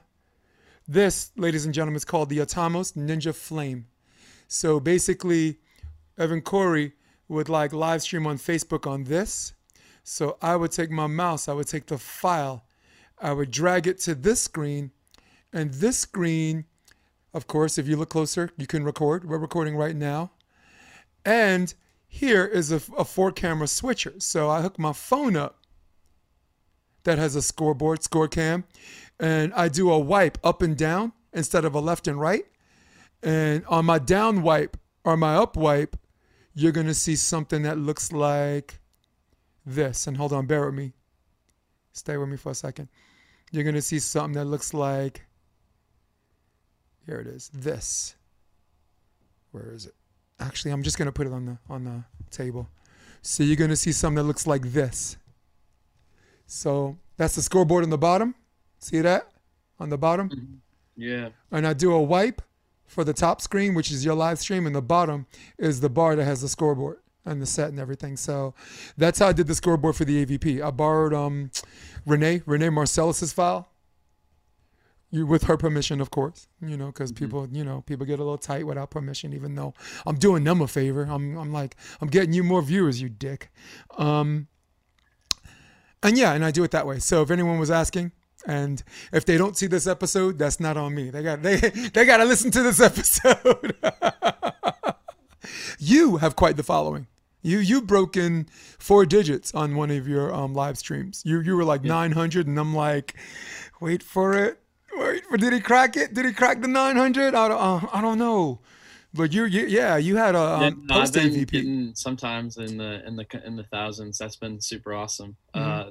This, 0.88 1.32
ladies 1.36 1.64
and 1.64 1.74
gentlemen, 1.74 1.96
is 1.96 2.04
called 2.04 2.28
the 2.28 2.38
Atomos 2.38 2.96
Ninja 2.96 3.34
Flame. 3.34 3.86
So 4.46 4.78
basically, 4.78 5.58
Evan 6.16 6.42
Cory 6.42 6.92
would 7.28 7.48
like 7.48 7.72
live 7.72 8.02
stream 8.02 8.26
on 8.26 8.38
Facebook 8.38 8.88
on 8.88 9.04
this. 9.04 9.52
So 10.04 10.38
I 10.40 10.54
would 10.54 10.70
take 10.70 10.90
my 10.90 11.08
mouse, 11.08 11.48
I 11.48 11.52
would 11.52 11.66
take 11.66 11.86
the 11.86 11.98
file, 11.98 12.64
I 13.18 13.32
would 13.32 13.50
drag 13.50 13.88
it 13.88 13.98
to 14.02 14.14
this 14.14 14.40
screen, 14.40 14.92
and 15.52 15.72
this 15.74 15.98
screen, 15.98 16.64
of 17.34 17.46
course, 17.46 17.78
if 17.78 17.88
you 17.88 17.96
look 17.96 18.10
closer, 18.10 18.50
you 18.56 18.66
can 18.66 18.84
record. 18.84 19.28
We're 19.28 19.38
recording 19.38 19.76
right 19.76 19.96
now. 19.96 20.32
And 21.24 21.72
here 22.08 22.44
is 22.46 22.72
a, 22.72 22.80
a 22.96 23.04
four 23.04 23.32
camera 23.32 23.66
switcher. 23.66 24.14
So 24.18 24.48
I 24.48 24.62
hook 24.62 24.78
my 24.78 24.92
phone 24.92 25.36
up 25.36 25.58
that 27.04 27.18
has 27.18 27.36
a 27.36 27.42
scoreboard, 27.42 28.02
score 28.02 28.28
cam, 28.28 28.64
and 29.20 29.52
I 29.54 29.68
do 29.68 29.90
a 29.90 29.98
wipe 29.98 30.38
up 30.44 30.62
and 30.62 30.76
down 30.76 31.12
instead 31.32 31.64
of 31.64 31.74
a 31.74 31.80
left 31.80 32.08
and 32.08 32.20
right. 32.20 32.44
And 33.22 33.64
on 33.66 33.84
my 33.84 33.98
down 33.98 34.42
wipe 34.42 34.76
or 35.04 35.16
my 35.16 35.36
up 35.36 35.56
wipe, 35.56 35.96
you're 36.54 36.72
going 36.72 36.86
to 36.86 36.94
see 36.94 37.16
something 37.16 37.62
that 37.62 37.78
looks 37.78 38.12
like 38.12 38.80
this. 39.64 40.06
And 40.06 40.16
hold 40.16 40.32
on, 40.32 40.46
bear 40.46 40.66
with 40.66 40.74
me. 40.74 40.94
Stay 41.92 42.16
with 42.16 42.28
me 42.28 42.36
for 42.36 42.52
a 42.52 42.54
second. 42.54 42.88
You're 43.52 43.64
going 43.64 43.74
to 43.74 43.82
see 43.82 43.98
something 43.98 44.34
that 44.34 44.46
looks 44.46 44.74
like, 44.74 45.25
here 47.06 47.20
it 47.20 47.26
is, 47.26 47.50
this. 47.54 48.14
Where 49.52 49.72
is 49.72 49.86
it? 49.86 49.94
Actually, 50.38 50.72
I'm 50.72 50.82
just 50.82 50.98
going 50.98 51.06
to 51.06 51.12
put 51.12 51.26
it 51.26 51.32
on 51.32 51.46
the 51.46 51.58
on 51.70 51.84
the 51.84 52.04
table. 52.30 52.68
So 53.22 53.42
you're 53.42 53.56
going 53.56 53.70
to 53.70 53.76
see 53.76 53.92
something 53.92 54.16
that 54.16 54.24
looks 54.24 54.46
like 54.46 54.72
this. 54.72 55.16
So 56.46 56.98
that's 57.16 57.34
the 57.34 57.42
scoreboard 57.42 57.82
on 57.84 57.90
the 57.90 57.98
bottom. 57.98 58.34
See 58.78 59.00
that 59.00 59.28
on 59.80 59.88
the 59.88 59.98
bottom? 59.98 60.60
Yeah. 60.96 61.30
and 61.50 61.66
I 61.66 61.72
do 61.72 61.92
a 61.92 62.00
wipe 62.02 62.40
for 62.86 63.02
the 63.04 63.12
top 63.12 63.40
screen, 63.40 63.74
which 63.74 63.90
is 63.90 64.04
your 64.04 64.14
live 64.14 64.38
stream, 64.38 64.66
and 64.66 64.74
the 64.74 64.82
bottom 64.82 65.26
is 65.58 65.80
the 65.80 65.90
bar 65.90 66.16
that 66.16 66.24
has 66.24 66.40
the 66.42 66.48
scoreboard. 66.48 66.98
and 67.24 67.42
the 67.42 67.46
set 67.46 67.70
and 67.70 67.80
everything. 67.80 68.16
So 68.16 68.54
that's 68.96 69.18
how 69.18 69.28
I 69.28 69.32
did 69.32 69.48
the 69.48 69.54
scoreboard 69.54 69.96
for 69.96 70.04
the 70.04 70.24
AVP. 70.24 70.62
I 70.62 70.70
borrowed 70.70 71.12
um, 71.12 71.50
Renee 72.06 72.42
Renee 72.46 72.68
Marcellus's 72.70 73.32
file. 73.32 73.68
You 75.16 75.26
with 75.26 75.44
her 75.44 75.56
permission, 75.56 76.02
of 76.02 76.10
course. 76.10 76.46
You 76.60 76.76
know, 76.76 76.86
because 76.88 77.10
people, 77.10 77.48
you 77.50 77.64
know, 77.64 77.80
people 77.86 78.04
get 78.04 78.18
a 78.18 78.22
little 78.22 78.36
tight 78.36 78.66
without 78.66 78.90
permission. 78.90 79.32
Even 79.32 79.54
though 79.54 79.72
I'm 80.04 80.16
doing 80.16 80.44
them 80.44 80.60
a 80.60 80.68
favor, 80.68 81.06
I'm 81.08 81.38
I'm 81.38 81.52
like 81.54 81.74
I'm 82.02 82.08
getting 82.08 82.34
you 82.34 82.44
more 82.44 82.60
viewers, 82.60 83.00
you 83.00 83.08
dick. 83.08 83.50
Um, 83.96 84.48
and 86.02 86.18
yeah, 86.18 86.34
and 86.34 86.44
I 86.44 86.50
do 86.50 86.64
it 86.64 86.70
that 86.72 86.86
way. 86.86 86.98
So 86.98 87.22
if 87.22 87.30
anyone 87.30 87.58
was 87.58 87.70
asking, 87.70 88.12
and 88.46 88.82
if 89.10 89.24
they 89.24 89.38
don't 89.38 89.56
see 89.56 89.66
this 89.66 89.86
episode, 89.86 90.38
that's 90.38 90.60
not 90.60 90.76
on 90.76 90.94
me. 90.94 91.08
They 91.08 91.22
got 91.22 91.42
they 91.42 91.56
they 91.94 92.04
got 92.04 92.18
to 92.18 92.26
listen 92.26 92.50
to 92.50 92.62
this 92.62 92.80
episode. 92.90 93.74
you 95.78 96.18
have 96.18 96.36
quite 96.36 96.58
the 96.58 96.62
following. 96.62 97.06
You 97.40 97.58
you 97.58 97.80
broken 97.80 98.50
four 98.78 99.06
digits 99.06 99.54
on 99.54 99.76
one 99.76 99.90
of 99.90 100.06
your 100.06 100.34
um, 100.34 100.52
live 100.52 100.76
streams. 100.76 101.22
You 101.24 101.40
you 101.40 101.56
were 101.56 101.64
like 101.64 101.84
900, 101.84 102.46
and 102.46 102.58
I'm 102.58 102.74
like, 102.74 103.14
wait 103.80 104.02
for 104.02 104.36
it. 104.36 104.60
Wait 104.96 105.24
for 105.26 105.36
did 105.36 105.52
he 105.52 105.60
crack 105.60 105.96
it? 105.96 106.14
Did 106.14 106.24
he 106.26 106.32
crack 106.32 106.60
the 106.60 106.68
900? 106.68 107.34
I 107.34 107.48
don't 107.48 107.58
uh, 107.84 107.86
I 107.92 108.00
don't 108.00 108.18
know. 108.18 108.60
But 109.14 109.32
you, 109.32 109.44
you 109.46 109.66
yeah 109.66 109.96
you 109.96 110.16
had 110.16 110.34
a 110.34 110.38
Yeah, 110.60 110.66
um, 110.68 110.86
no, 110.86 110.94
I've 110.94 111.00
post 111.02 111.14
been 111.14 111.30
AVP. 111.32 111.50
getting 111.50 111.94
sometimes 111.94 112.58
in 112.58 112.76
the 112.76 113.06
in 113.06 113.16
the 113.16 113.26
in 113.46 113.56
the 113.56 113.64
thousands. 113.64 114.18
That's 114.18 114.36
been 114.36 114.60
super 114.60 114.92
awesome. 114.94 115.36
Mm-hmm. 115.54 115.88
Uh, 115.88 115.90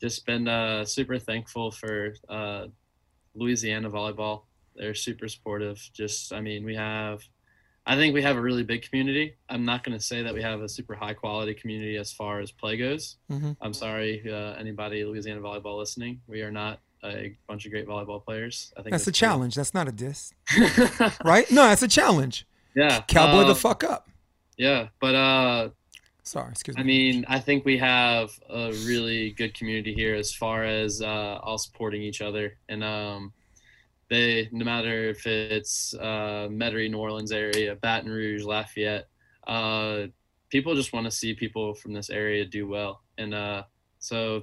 just 0.00 0.26
been 0.26 0.46
uh, 0.46 0.84
super 0.84 1.18
thankful 1.18 1.70
for 1.70 2.14
uh, 2.28 2.66
Louisiana 3.34 3.90
volleyball. 3.90 4.42
They're 4.76 4.94
super 4.94 5.26
supportive. 5.28 5.78
Just 5.92 6.32
I 6.32 6.40
mean 6.40 6.64
we 6.64 6.74
have, 6.76 7.22
I 7.86 7.96
think 7.96 8.14
we 8.14 8.22
have 8.22 8.36
a 8.36 8.40
really 8.40 8.62
big 8.62 8.82
community. 8.82 9.34
I'm 9.48 9.64
not 9.64 9.82
going 9.82 9.98
to 9.98 10.04
say 10.04 10.22
that 10.22 10.34
we 10.34 10.42
have 10.42 10.60
a 10.60 10.68
super 10.68 10.94
high 10.94 11.14
quality 11.14 11.54
community 11.54 11.96
as 11.96 12.12
far 12.12 12.40
as 12.40 12.52
play 12.52 12.76
goes. 12.76 13.16
Mhm. 13.30 13.56
I'm 13.60 13.72
sorry, 13.72 14.22
uh, 14.30 14.52
anybody 14.54 15.04
Louisiana 15.04 15.40
volleyball 15.40 15.78
listening. 15.78 16.20
We 16.26 16.42
are 16.42 16.52
not 16.52 16.80
a 17.04 17.36
bunch 17.46 17.64
of 17.64 17.72
great 17.72 17.86
volleyball 17.86 18.24
players. 18.24 18.72
I 18.76 18.82
think 18.82 18.92
That's 18.92 19.06
a 19.06 19.10
cool. 19.10 19.12
challenge. 19.12 19.54
That's 19.54 19.74
not 19.74 19.88
a 19.88 19.92
diss, 19.92 20.32
right? 21.24 21.50
No, 21.50 21.62
that's 21.62 21.82
a 21.82 21.88
challenge. 21.88 22.46
yeah, 22.74 23.02
Cowboy 23.02 23.44
the 23.44 23.52
uh, 23.52 23.54
fuck 23.54 23.84
up. 23.84 24.08
Yeah, 24.56 24.88
but 25.00 25.14
uh, 25.14 25.68
Sorry, 26.28 26.50
excuse 26.50 26.76
me. 26.76 26.82
I 26.82 26.84
mean, 26.84 27.24
I 27.26 27.40
think 27.40 27.64
we 27.64 27.78
have 27.78 28.38
a 28.50 28.70
really 28.84 29.30
good 29.30 29.54
community 29.54 29.94
here 29.94 30.14
as 30.14 30.30
far 30.30 30.62
as 30.62 31.00
uh, 31.00 31.38
all 31.42 31.56
supporting 31.56 32.02
each 32.02 32.20
other, 32.20 32.58
and 32.68 32.84
um, 32.84 33.32
they 34.10 34.48
no 34.52 34.62
matter 34.64 35.08
if 35.08 35.26
it's 35.26 35.94
uh, 35.94 36.48
Metairie, 36.50 36.90
New 36.90 36.98
Orleans 36.98 37.32
area, 37.32 37.76
Baton 37.76 38.10
Rouge, 38.10 38.44
Lafayette, 38.44 39.08
uh, 39.46 40.08
people 40.50 40.74
just 40.74 40.92
want 40.92 41.06
to 41.06 41.10
see 41.10 41.32
people 41.32 41.72
from 41.72 41.94
this 41.94 42.10
area 42.10 42.44
do 42.44 42.68
well, 42.68 43.02
and 43.16 43.32
uh, 43.32 43.62
so 43.98 44.42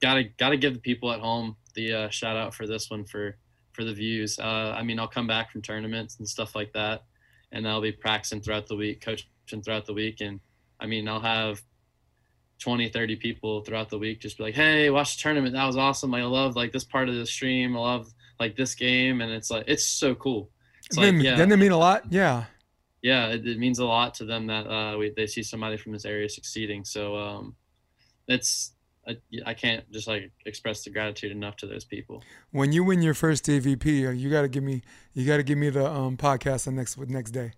gotta 0.00 0.24
gotta 0.38 0.56
give 0.56 0.72
the 0.72 0.80
people 0.80 1.12
at 1.12 1.20
home 1.20 1.56
the 1.74 1.92
uh, 1.92 2.08
shout 2.10 2.36
out 2.36 2.54
for 2.54 2.66
this 2.66 2.90
one 2.90 3.04
for 3.04 3.36
for 3.72 3.84
the 3.84 3.94
views. 3.94 4.38
Uh, 4.38 4.74
I 4.76 4.82
mean, 4.82 4.98
I'll 4.98 5.08
come 5.08 5.26
back 5.26 5.50
from 5.50 5.62
tournaments 5.62 6.18
and 6.18 6.28
stuff 6.28 6.54
like 6.54 6.72
that, 6.72 7.04
and 7.52 7.66
I'll 7.66 7.80
be 7.80 7.92
practicing 7.92 8.40
throughout 8.40 8.66
the 8.66 8.76
week, 8.76 9.00
coaching 9.00 9.62
throughout 9.62 9.86
the 9.86 9.94
week, 9.94 10.20
and 10.20 10.40
I 10.80 10.86
mean, 10.86 11.06
I'll 11.08 11.20
have 11.20 11.62
20, 12.62 12.88
30 12.88 13.16
people 13.16 13.62
throughout 13.62 13.88
the 13.88 13.98
week 13.98 14.20
just 14.20 14.38
be 14.38 14.44
like, 14.44 14.54
hey, 14.54 14.88
watch 14.90 15.16
the 15.16 15.22
tournament. 15.22 15.54
That 15.54 15.66
was 15.66 15.76
awesome. 15.76 16.14
I 16.14 16.24
love 16.24 16.54
like 16.54 16.72
this 16.72 16.84
part 16.84 17.08
of 17.08 17.16
the 17.16 17.26
stream. 17.26 17.76
I 17.76 17.80
love 17.80 18.12
like 18.38 18.56
this 18.56 18.74
game. 18.74 19.20
And 19.20 19.32
it's 19.32 19.50
like, 19.50 19.64
it's 19.66 19.86
so 19.86 20.14
cool. 20.14 20.50
It's 20.86 20.96
like, 20.96 21.06
Doesn't 21.06 21.20
yeah, 21.20 21.32
Doesn't 21.32 21.52
it 21.52 21.56
mean 21.56 21.72
a 21.72 21.78
lot? 21.78 22.04
Yeah. 22.10 22.44
yeah, 23.02 23.28
it, 23.28 23.46
it 23.46 23.58
means 23.58 23.80
a 23.80 23.84
lot 23.84 24.14
to 24.14 24.24
them 24.24 24.46
that 24.46 24.66
uh, 24.68 24.96
we, 24.96 25.12
they 25.16 25.26
see 25.26 25.42
somebody 25.42 25.76
from 25.76 25.92
this 25.92 26.04
area 26.04 26.28
succeeding. 26.28 26.84
So 26.84 27.16
um, 27.16 27.56
it's, 28.28 28.72
I, 29.06 29.16
I 29.44 29.54
can't 29.54 29.90
just 29.90 30.06
like 30.06 30.30
express 30.46 30.84
the 30.84 30.90
gratitude 30.90 31.32
enough 31.32 31.56
to 31.56 31.66
those 31.66 31.84
people. 31.84 32.22
When 32.52 32.72
you 32.72 32.84
win 32.84 33.02
your 33.02 33.14
first 33.14 33.46
AVP, 33.46 34.08
uh, 34.08 34.10
you 34.10 34.30
got 34.30 34.42
to 34.42 34.48
give 34.48 34.62
me 34.62 34.82
you 35.14 35.26
got 35.26 35.38
to 35.38 35.42
give 35.42 35.58
me 35.58 35.70
the 35.70 35.90
um, 35.90 36.16
podcast 36.16 36.64
the 36.64 36.72
next 36.72 36.98
next 36.98 37.32
day. 37.32 37.52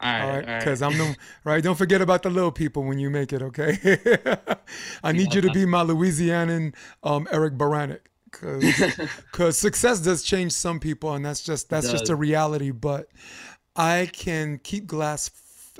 All 0.00 0.10
right. 0.10 0.22
All 0.22 0.28
right, 0.28 0.46
right. 0.46 0.58
because 0.60 0.82
I'm 0.82 0.96
the 0.96 1.16
right. 1.44 1.62
Don't 1.62 1.76
forget 1.76 2.00
about 2.00 2.22
the 2.22 2.30
little 2.30 2.52
people 2.52 2.84
when 2.84 2.98
you 2.98 3.10
make 3.10 3.32
it. 3.32 3.42
Okay. 3.42 3.78
I 5.02 5.12
need 5.12 5.34
you 5.34 5.40
to 5.40 5.50
be 5.50 5.66
my 5.66 5.82
Louisianan 5.82 6.74
um, 7.02 7.26
Eric 7.30 7.54
Beranek. 7.54 8.00
Because 8.30 9.56
success 9.58 10.00
does 10.00 10.22
change 10.22 10.52
some 10.52 10.78
people, 10.78 11.14
and 11.14 11.24
that's 11.24 11.42
just 11.42 11.70
that's 11.70 11.90
just 11.90 12.10
a 12.10 12.16
reality. 12.16 12.70
But 12.70 13.08
I 13.74 14.10
can 14.12 14.58
keep 14.58 14.86
glass 14.86 15.30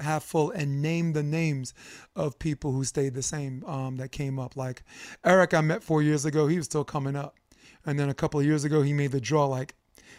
half 0.00 0.22
full 0.22 0.50
and 0.50 0.82
name 0.82 1.12
the 1.12 1.22
names 1.22 1.74
of 2.14 2.38
people 2.38 2.72
who 2.72 2.84
stayed 2.84 3.14
the 3.14 3.22
same 3.22 3.64
um, 3.64 3.96
that 3.96 4.12
came 4.12 4.38
up. 4.38 4.56
Like 4.56 4.82
Eric, 5.24 5.54
I 5.54 5.60
met 5.60 5.82
four 5.82 6.02
years 6.02 6.24
ago. 6.24 6.46
He 6.46 6.56
was 6.56 6.66
still 6.66 6.84
coming 6.84 7.16
up, 7.16 7.36
and 7.84 7.98
then 7.98 8.08
a 8.08 8.14
couple 8.14 8.40
of 8.40 8.46
years 8.46 8.64
ago, 8.64 8.82
he 8.82 8.92
made 8.92 9.12
the 9.12 9.20
draw 9.20 9.46
like 9.46 9.74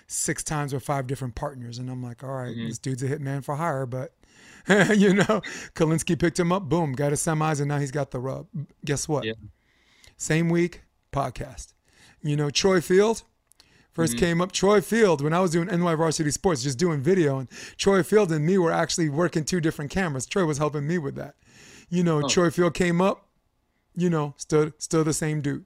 six 0.07 0.43
times 0.43 0.73
with 0.73 0.84
five 0.84 1.07
different 1.07 1.36
partners, 1.36 1.78
and 1.78 1.89
I'm 1.89 2.03
like, 2.03 2.23
all 2.23 2.32
right, 2.32 2.55
this 2.55 2.78
dude's 2.78 3.03
a 3.03 3.07
hitman 3.07 3.43
for 3.43 3.55
hire, 3.55 3.86
but. 3.86 4.13
you 4.97 5.13
know, 5.13 5.41
Kolinske 5.75 6.19
picked 6.19 6.38
him 6.38 6.51
up, 6.51 6.67
boom, 6.67 6.91
got 6.91 7.11
his 7.11 7.21
semis, 7.21 7.59
and 7.61 7.69
now 7.69 7.80
he's 7.80 7.89
got 7.89 8.11
the 8.11 8.19
rub. 8.19 8.47
Guess 8.84 9.07
what? 9.07 9.23
Yeah. 9.23 9.34
Same 10.17 10.49
week, 10.49 10.82
podcast. 11.13 11.73
You 12.21 12.36
know, 12.36 12.49
Troy 12.49 12.82
Field 12.82 13.23
1st 13.98 14.10
Mm-hmm. 14.10 14.18
came 14.20 14.41
up. 14.41 14.52
Troy 14.52 14.80
Field, 14.80 15.22
when 15.22 15.34
I 15.34 15.39
was 15.39 15.52
doing 15.52 15.68
NY 15.68 15.95
Varsity 15.95 16.32
Sports, 16.32 16.62
just 16.64 16.78
doing 16.78 17.02
video, 17.02 17.39
and 17.39 17.50
Troy 17.78 18.04
Field 18.04 18.32
and 18.32 18.45
me 18.45 18.58
were 18.58 18.72
actually 18.72 19.10
working 19.10 19.43
two 19.43 19.60
different 19.60 19.89
cameras. 19.91 20.26
Troy 20.28 20.45
was 20.45 20.58
helping 20.60 20.86
me 20.88 20.98
with 21.00 21.16
that. 21.16 21.36
You 21.89 22.04
know, 22.04 22.22
Oh. 22.24 22.28
Troy 22.28 22.50
Field 22.52 22.74
came 22.76 23.02
up, 23.02 23.28
you 23.95 24.10
know, 24.10 24.34
still 24.38 24.72
still 24.78 25.04
the 25.04 25.14
same 25.14 25.41
dude. 25.41 25.66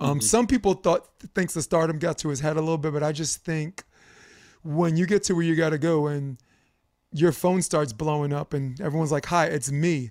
Um, 0.00 0.18
Mm-hmm. 0.18 0.20
Some 0.26 0.46
people 0.46 0.74
thought 0.74 1.06
thinks 1.34 1.54
the 1.54 1.62
stardom 1.62 1.98
got 1.98 2.18
to 2.18 2.28
his 2.28 2.40
head 2.40 2.56
a 2.56 2.60
little 2.60 2.78
bit, 2.78 2.92
but 2.92 3.02
I 3.02 3.12
just 3.12 3.44
think 3.44 3.84
when 4.62 4.96
you 4.96 5.06
get 5.06 5.22
to 5.24 5.34
where 5.34 5.44
you 5.44 5.54
got 5.54 5.70
to 5.70 5.78
go 5.78 6.06
and 6.08 6.38
your 7.12 7.32
phone 7.32 7.60
starts 7.62 7.92
blowing 7.92 8.32
up 8.32 8.52
and 8.54 8.80
everyone's 8.80 9.12
like, 9.12 9.26
"Hi, 9.26 9.46
it's 9.46 9.70
me," 9.70 10.10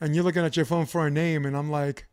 and 0.00 0.14
you're 0.14 0.24
looking 0.24 0.44
at 0.44 0.56
your 0.56 0.64
phone 0.66 0.86
for 0.86 1.06
a 1.06 1.10
name, 1.10 1.44
and 1.46 1.56
I'm 1.56 1.70
like, 1.70 2.06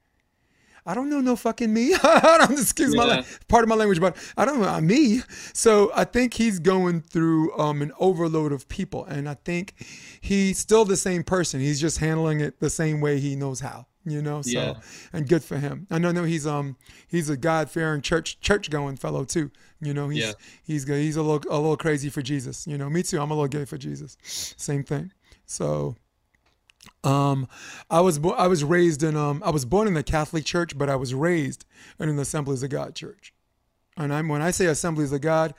I 0.85 0.93
don't 0.93 1.09
know 1.09 1.19
no 1.19 1.35
fucking 1.35 1.73
me. 1.73 1.93
I 2.03 2.37
don't 2.39 2.51
excuse 2.59 2.95
my 2.95 3.05
la- 3.05 3.23
part 3.47 3.63
of 3.63 3.69
my 3.69 3.75
language, 3.75 3.99
but 3.99 4.15
I 4.37 4.45
don't 4.45 4.61
know 4.61 4.67
uh, 4.69 4.81
me. 4.81 5.21
So 5.53 5.91
I 5.95 6.03
think 6.03 6.35
he's 6.35 6.59
going 6.59 7.01
through 7.01 7.57
um, 7.57 7.81
an 7.81 7.91
overload 7.99 8.51
of 8.51 8.67
people, 8.67 9.03
and 9.05 9.27
I 9.27 9.33
think 9.45 9.73
he's 10.21 10.59
still 10.59 10.85
the 10.85 10.97
same 10.97 11.23
person. 11.23 11.59
He's 11.59 11.81
just 11.81 11.97
handling 11.97 12.39
it 12.39 12.59
the 12.59 12.69
same 12.69 13.01
way 13.01 13.19
he 13.19 13.35
knows 13.35 13.59
how. 13.61 13.87
You 14.07 14.21
know, 14.21 14.43
so 14.43 14.51
Yeah. 14.51 14.73
and 15.13 15.27
good 15.27 15.43
for 15.43 15.57
him. 15.57 15.87
I 15.89 15.97
know, 15.97 16.11
know 16.11 16.25
he's 16.25 16.45
um 16.45 16.77
he's 17.07 17.27
a 17.27 17.35
God 17.35 17.71
fearing 17.71 18.03
church 18.03 18.39
church 18.39 18.69
going 18.69 18.97
fellow 18.97 19.25
too. 19.25 19.49
You 19.81 19.95
know, 19.95 20.09
he's 20.09 20.23
Yeah. 20.23 20.33
he's 20.63 20.85
good. 20.85 20.99
He's 21.01 21.15
a 21.15 21.23
little 21.23 21.41
a 21.51 21.57
little 21.57 21.75
crazy 21.75 22.11
for 22.11 22.21
Jesus. 22.21 22.67
You 22.67 22.77
know, 22.77 22.87
me 22.87 23.01
too. 23.01 23.19
I'm 23.19 23.31
a 23.31 23.33
little 23.33 23.47
gay 23.47 23.65
for 23.65 23.79
Jesus. 23.79 24.15
Same 24.21 24.83
thing. 24.83 25.11
So 25.47 25.95
um, 27.03 27.47
I 27.89 28.01
was 28.01 28.19
bo- 28.19 28.31
I 28.33 28.47
was 28.47 28.63
raised 28.63 29.03
in 29.03 29.15
um 29.15 29.41
I 29.45 29.49
was 29.51 29.65
born 29.65 29.87
in 29.87 29.93
the 29.93 30.03
Catholic 30.03 30.45
Church, 30.45 30.77
but 30.77 30.89
I 30.89 30.95
was 30.95 31.13
raised 31.13 31.65
in 31.99 32.09
an 32.09 32.17
Assemblies 32.19 32.63
of 32.63 32.69
God 32.69 32.95
church. 32.95 33.33
And 33.97 34.13
I'm 34.13 34.27
when 34.27 34.41
I 34.41 34.51
say 34.51 34.65
Assemblies 34.65 35.11
of 35.13 35.21
God, 35.21 35.53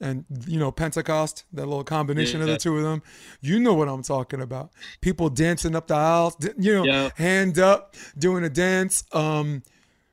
and 0.00 0.24
you 0.46 0.58
know 0.58 0.72
Pentecost, 0.72 1.44
that 1.52 1.66
little 1.66 1.84
combination 1.84 2.40
of 2.40 2.48
Yeah. 2.48 2.54
the 2.54 2.58
two 2.60 2.76
of 2.78 2.82
them, 2.84 3.02
you 3.40 3.60
know 3.60 3.74
what 3.74 3.88
I'm 3.88 4.02
talking 4.02 4.40
about. 4.40 4.70
People 5.00 5.28
dancing 5.28 5.74
up 5.76 5.88
the 5.88 5.94
aisles, 5.94 6.36
you 6.58 6.74
know, 6.74 6.84
Yeah. 6.84 7.10
hand 7.16 7.58
up, 7.58 7.94
doing 8.16 8.44
a 8.44 8.48
dance. 8.50 9.04
Um, 9.12 9.62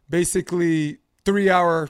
basically 0.09 0.97
three 1.26 1.49
hour, 1.49 1.88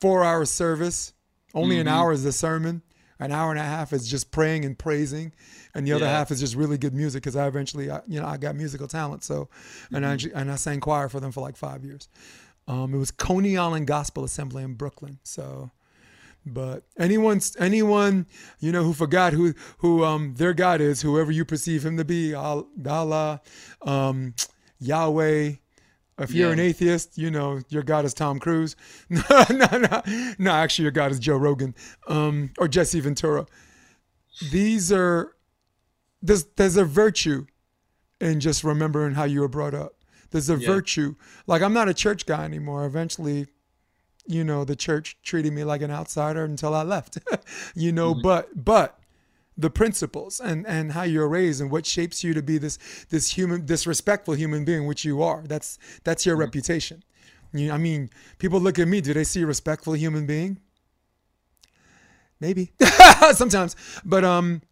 four 0.00 0.24
hour 0.24 0.44
service. 0.44 1.12
Only 1.52 1.74
Mm-hmm. 1.76 1.80
an 1.82 1.88
hour 1.88 2.12
is 2.12 2.22
the 2.22 2.32
sermon. 2.32 2.82
An 3.20 3.30
hour 3.32 3.50
and 3.50 3.60
a 3.60 3.62
half 3.62 3.92
is 3.92 4.08
just 4.08 4.30
praying 4.32 4.64
and 4.64 4.76
praising, 4.78 5.32
and 5.74 5.86
the 5.86 5.92
other 5.92 6.06
Yeah. 6.06 6.18
half 6.18 6.30
is 6.30 6.40
just 6.40 6.54
really 6.56 6.78
good 6.78 6.94
music. 6.94 7.22
Because 7.22 7.36
I 7.36 7.46
eventually, 7.46 7.90
I, 7.90 8.00
you 8.08 8.18
know, 8.18 8.26
I 8.26 8.36
got 8.38 8.56
musical 8.56 8.88
talent, 8.88 9.22
so 9.22 9.48
and 9.92 10.04
Mm-hmm. 10.04 10.36
I 10.36 10.40
and 10.40 10.50
I 10.50 10.56
sang 10.56 10.80
choir 10.80 11.08
for 11.08 11.20
them 11.20 11.30
for 11.30 11.40
like 11.42 11.56
five 11.56 11.84
years. 11.84 12.08
Um, 12.66 12.94
it 12.94 12.98
was 12.98 13.10
Coney 13.10 13.56
Island 13.56 13.86
Gospel 13.86 14.24
Assembly 14.24 14.62
in 14.62 14.74
Brooklyn. 14.74 15.18
So, 15.22 15.70
but 16.46 16.84
anyone, 16.98 17.40
anyone, 17.58 18.26
you 18.58 18.72
know, 18.72 18.82
who 18.84 18.92
forgot 18.94 19.32
who 19.34 19.54
who 19.78 20.04
um 20.04 20.34
their 20.36 20.54
God 20.54 20.80
is, 20.80 21.02
whoever 21.02 21.30
you 21.30 21.44
perceive 21.44 21.84
him 21.84 21.96
to 21.98 22.04
be, 22.04 22.32
Allah, 22.34 23.40
um, 23.82 24.34
Yahweh. 24.78 25.52
If 26.20 26.32
you're 26.32 26.48
Yeah. 26.48 26.52
an 26.52 26.60
atheist, 26.60 27.16
you 27.18 27.30
know 27.30 27.60
your 27.68 27.82
God 27.82 28.04
is 28.04 28.14
Tom 28.14 28.38
Cruise. 28.38 28.76
no, 29.08 29.22
no, 29.50 29.66
no, 29.78 30.02
no. 30.38 30.50
Actually, 30.52 30.84
your 30.84 30.92
God 30.92 31.10
is 31.12 31.18
Joe 31.18 31.36
Rogan, 31.36 31.74
um, 32.08 32.50
or 32.58 32.68
Jesse 32.68 33.00
Ventura. 33.00 33.46
These 34.50 34.92
are 34.92 35.32
there's 36.22 36.44
there's 36.56 36.76
a 36.76 36.84
virtue 36.84 37.46
in 38.20 38.40
just 38.40 38.62
remembering 38.64 39.14
how 39.14 39.24
you 39.24 39.40
were 39.40 39.48
brought 39.48 39.74
up. 39.74 39.94
There's 40.30 40.50
a 40.50 40.56
Yeah. 40.56 40.66
virtue. 40.66 41.14
Like 41.46 41.62
I'm 41.62 41.72
not 41.72 41.88
a 41.88 41.94
church 41.94 42.26
guy 42.26 42.44
anymore. 42.44 42.84
Eventually, 42.84 43.46
you 44.26 44.44
know, 44.44 44.64
the 44.64 44.76
church 44.76 45.16
treated 45.22 45.52
me 45.52 45.64
like 45.64 45.82
an 45.82 45.90
outsider 45.90 46.44
until 46.44 46.74
I 46.74 46.82
left. 46.82 47.18
you 47.74 47.92
know, 47.92 48.14
but 48.14 48.62
but 48.64 48.99
the 49.60 49.70
principles 49.70 50.40
and 50.40 50.66
and 50.66 50.92
how 50.92 51.02
you're 51.02 51.28
raised 51.28 51.60
and 51.60 51.70
what 51.70 51.84
shapes 51.86 52.24
you 52.24 52.32
to 52.34 52.42
be 52.42 52.58
this 52.58 52.78
this 53.10 53.30
human 53.30 53.66
this 53.66 53.86
respectful 53.86 54.34
human 54.34 54.64
being 54.64 54.86
which 54.86 55.04
you 55.04 55.22
are. 55.22 55.42
That's 55.46 55.78
that's 56.04 56.24
your 56.26 56.36
reputation. 56.36 57.02
You, 57.52 57.72
i 57.72 57.78
mean 57.78 58.10
people 58.38 58.60
look 58.60 58.78
at 58.78 58.88
me. 58.88 59.00
Do 59.00 59.12
they 59.12 59.24
see 59.24 59.42
a 59.42 59.46
respectful 59.46 59.94
human 59.94 60.26
being? 60.26 60.60
Maybe. 62.40 62.72
Sometimes. 63.32 63.76
But 64.04 64.24
um 64.24 64.62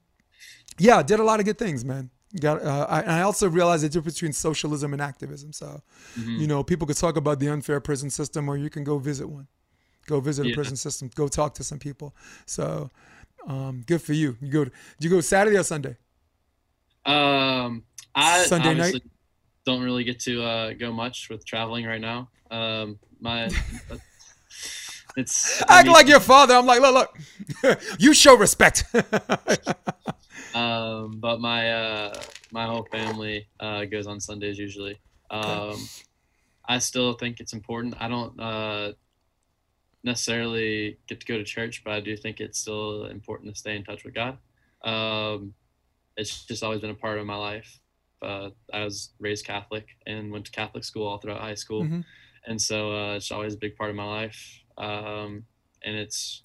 yeah 0.78 1.02
did 1.02 1.20
a 1.20 1.24
lot 1.24 1.40
of 1.40 1.46
good 1.46 1.58
things 1.58 1.84
man. 1.84 2.10
Got 2.40 2.62
uh, 2.62 2.86
I, 2.88 3.02
i 3.02 3.22
also 3.22 3.48
realized 3.48 3.84
the 3.84 3.88
difference 3.88 4.14
between 4.14 4.32
socialism 4.32 4.92
and 4.92 5.02
activism. 5.02 5.52
So 5.52 5.82
you 6.16 6.46
know 6.46 6.62
people 6.62 6.86
could 6.86 6.96
talk 6.96 7.16
about 7.16 7.40
the 7.40 7.48
unfair 7.48 7.80
prison 7.80 8.10
system 8.10 8.48
or 8.48 8.56
you 8.56 8.70
can 8.70 8.84
go 8.84 8.98
visit 8.98 9.28
one. 9.28 9.48
Go 10.06 10.20
visit 10.20 10.46
a 10.46 10.54
prison 10.54 10.76
system. 10.76 11.10
Go 11.14 11.28
talk 11.28 11.52
to 11.54 11.64
some 11.64 11.78
people. 11.78 12.16
So 12.46 12.90
um 13.46 13.82
good 13.86 14.02
for 14.02 14.12
you 14.12 14.36
you 14.40 14.48
go 14.50 14.64
did 14.64 14.72
you 15.00 15.10
go 15.10 15.20
saturday 15.20 15.56
or 15.56 15.62
sunday 15.62 15.96
Um, 17.04 17.84
I 18.14 18.44
Sunday 18.44 18.74
night? 18.74 19.02
don't 19.64 19.82
really 19.82 20.04
get 20.04 20.20
to 20.20 20.42
uh, 20.42 20.72
go 20.74 20.92
much 20.92 21.28
with 21.30 21.44
traveling 21.44 21.84
right 21.86 22.00
now. 22.00 22.30
Um, 22.50 22.98
my 23.20 23.48
it's 25.16 25.62
I 25.68 25.78
act 25.80 25.86
mean, 25.86 25.92
like 25.92 26.08
your 26.08 26.20
father 26.20 26.54
i'm 26.54 26.66
like 26.66 26.80
look 26.80 27.10
look 27.62 27.80
you 27.98 28.14
show 28.14 28.36
respect 28.36 28.84
um, 30.54 31.18
but 31.20 31.40
my 31.40 31.70
uh, 31.70 32.20
my 32.52 32.66
whole 32.66 32.84
family 32.90 33.48
uh, 33.60 33.84
goes 33.84 34.06
on 34.06 34.20
Sundays 34.20 34.58
usually. 34.58 34.98
Um, 35.30 35.88
I 36.68 36.78
still 36.78 37.14
think 37.14 37.40
it's 37.40 37.52
important. 37.52 37.94
I 37.98 38.08
don't 38.08 38.38
uh, 38.40 38.92
necessarily 40.04 40.98
get 41.08 41.20
to 41.20 41.26
go 41.26 41.38
to 41.38 41.44
church, 41.44 41.82
but 41.84 41.92
I 41.92 42.00
do 42.00 42.16
think 42.16 42.40
it's 42.40 42.58
still 42.58 43.06
important 43.06 43.52
to 43.54 43.58
stay 43.58 43.76
in 43.76 43.84
touch 43.84 44.04
with 44.04 44.14
God. 44.14 44.38
Um, 44.84 45.54
it's 46.16 46.46
just 46.46 46.62
always 46.62 46.80
been 46.80 46.90
a 46.90 46.94
part 46.94 47.18
of 47.18 47.26
my 47.26 47.36
life. 47.36 47.80
Uh, 48.22 48.50
I 48.72 48.84
was 48.84 49.12
raised 49.20 49.44
Catholic 49.44 49.86
and 50.06 50.32
went 50.32 50.46
to 50.46 50.50
Catholic 50.50 50.84
school 50.84 51.06
all 51.06 51.18
throughout 51.18 51.40
high 51.40 51.54
school, 51.54 51.84
Mhm. 51.84 52.04
and 52.46 52.60
so 52.60 52.92
uh, 52.92 53.14
it's 53.16 53.30
always 53.30 53.54
a 53.54 53.58
big 53.58 53.76
part 53.76 53.90
of 53.90 53.96
my 53.96 54.04
life. 54.04 54.62
Um, 54.76 55.46
and 55.84 55.96
it's 55.96 56.42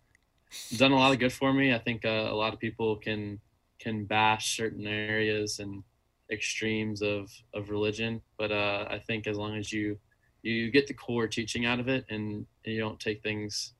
done 0.77 0.91
a 0.91 0.95
lot 0.97 1.11
of 1.13 1.19
good 1.19 1.33
for 1.33 1.53
me. 1.53 1.73
I 1.73 1.79
think 1.79 2.05
uh, 2.05 2.27
a 2.29 2.35
lot 2.35 2.53
of 2.53 2.59
people 2.59 2.97
can 2.97 3.39
can 3.79 4.05
bash 4.05 4.55
certain 4.55 4.87
areas 4.87 5.59
and 5.59 5.83
extremes 6.31 7.01
of 7.01 7.31
of 7.53 7.69
religion, 7.69 8.21
but 8.37 8.51
uh, 8.51 8.87
I 8.89 8.99
think 8.99 9.27
as 9.27 9.37
long 9.37 9.57
as 9.57 9.71
you 9.73 9.99
you 10.43 10.69
get 10.69 10.85
the 10.87 10.93
core 10.93 11.27
teaching 11.27 11.65
out 11.65 11.79
of 11.79 11.87
it 11.87 12.05
and 12.09 12.45
you 12.65 12.79
don't 12.79 12.99
take 12.99 13.23
things 13.23 13.73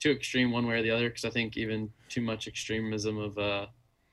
too 0.00 0.10
extreme 0.10 0.50
one 0.50 0.66
way 0.66 0.76
or 0.76 0.82
the 0.82 0.90
other, 0.90 1.08
because 1.08 1.24
I 1.24 1.30
think 1.30 1.56
even 1.56 1.90
too 2.08 2.20
much 2.20 2.46
extremism 2.46 3.16
of 3.18 3.38
uh, 3.38 3.66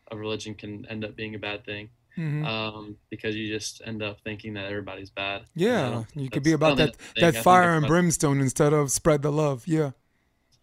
of 0.09 0.19
religion 0.19 0.53
can 0.53 0.85
end 0.87 1.03
up 1.03 1.15
being 1.15 1.35
a 1.35 1.39
bad 1.39 1.65
thing. 1.65 1.89
Mhm. 2.17 2.45
Um, 2.47 2.97
because 3.11 3.35
you 3.35 3.47
just 3.47 3.81
end 3.85 4.01
up 4.01 4.21
thinking 4.21 4.53
that 4.55 4.65
everybody's 4.65 5.11
bad. 5.11 5.43
Yeah 5.53 6.03
you 6.15 6.29
could 6.31 6.41
be 6.41 6.53
about 6.53 6.77
that 6.77 6.95
that 7.17 7.35
fire 7.35 7.75
and 7.75 7.85
brimstone 7.85 8.41
instead 8.41 8.73
of 8.73 8.91
spread 8.91 9.21
the 9.21 9.31
love 9.31 9.67
yeah 9.67 9.91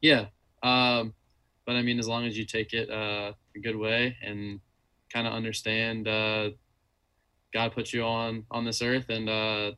Yeah. 0.01 0.27
Um, 0.65 1.15
but 1.65 1.77
I 1.77 1.83
mean, 1.83 1.99
as 2.01 2.09
long 2.09 2.27
as 2.27 2.37
you 2.37 2.45
take 2.45 2.73
it 2.75 2.91
uh, 2.91 3.33
a 3.55 3.59
good 3.61 3.77
way 3.77 4.17
and 4.21 4.61
kind 5.13 5.27
of 5.29 5.33
understand 5.33 6.09
uh, 6.09 6.51
God 7.53 7.73
put 7.73 7.93
you 7.93 8.03
on 8.03 8.45
on 8.51 8.65
this 8.65 8.83
earth 8.83 9.09
and 9.09 9.29
uh, 9.29 9.73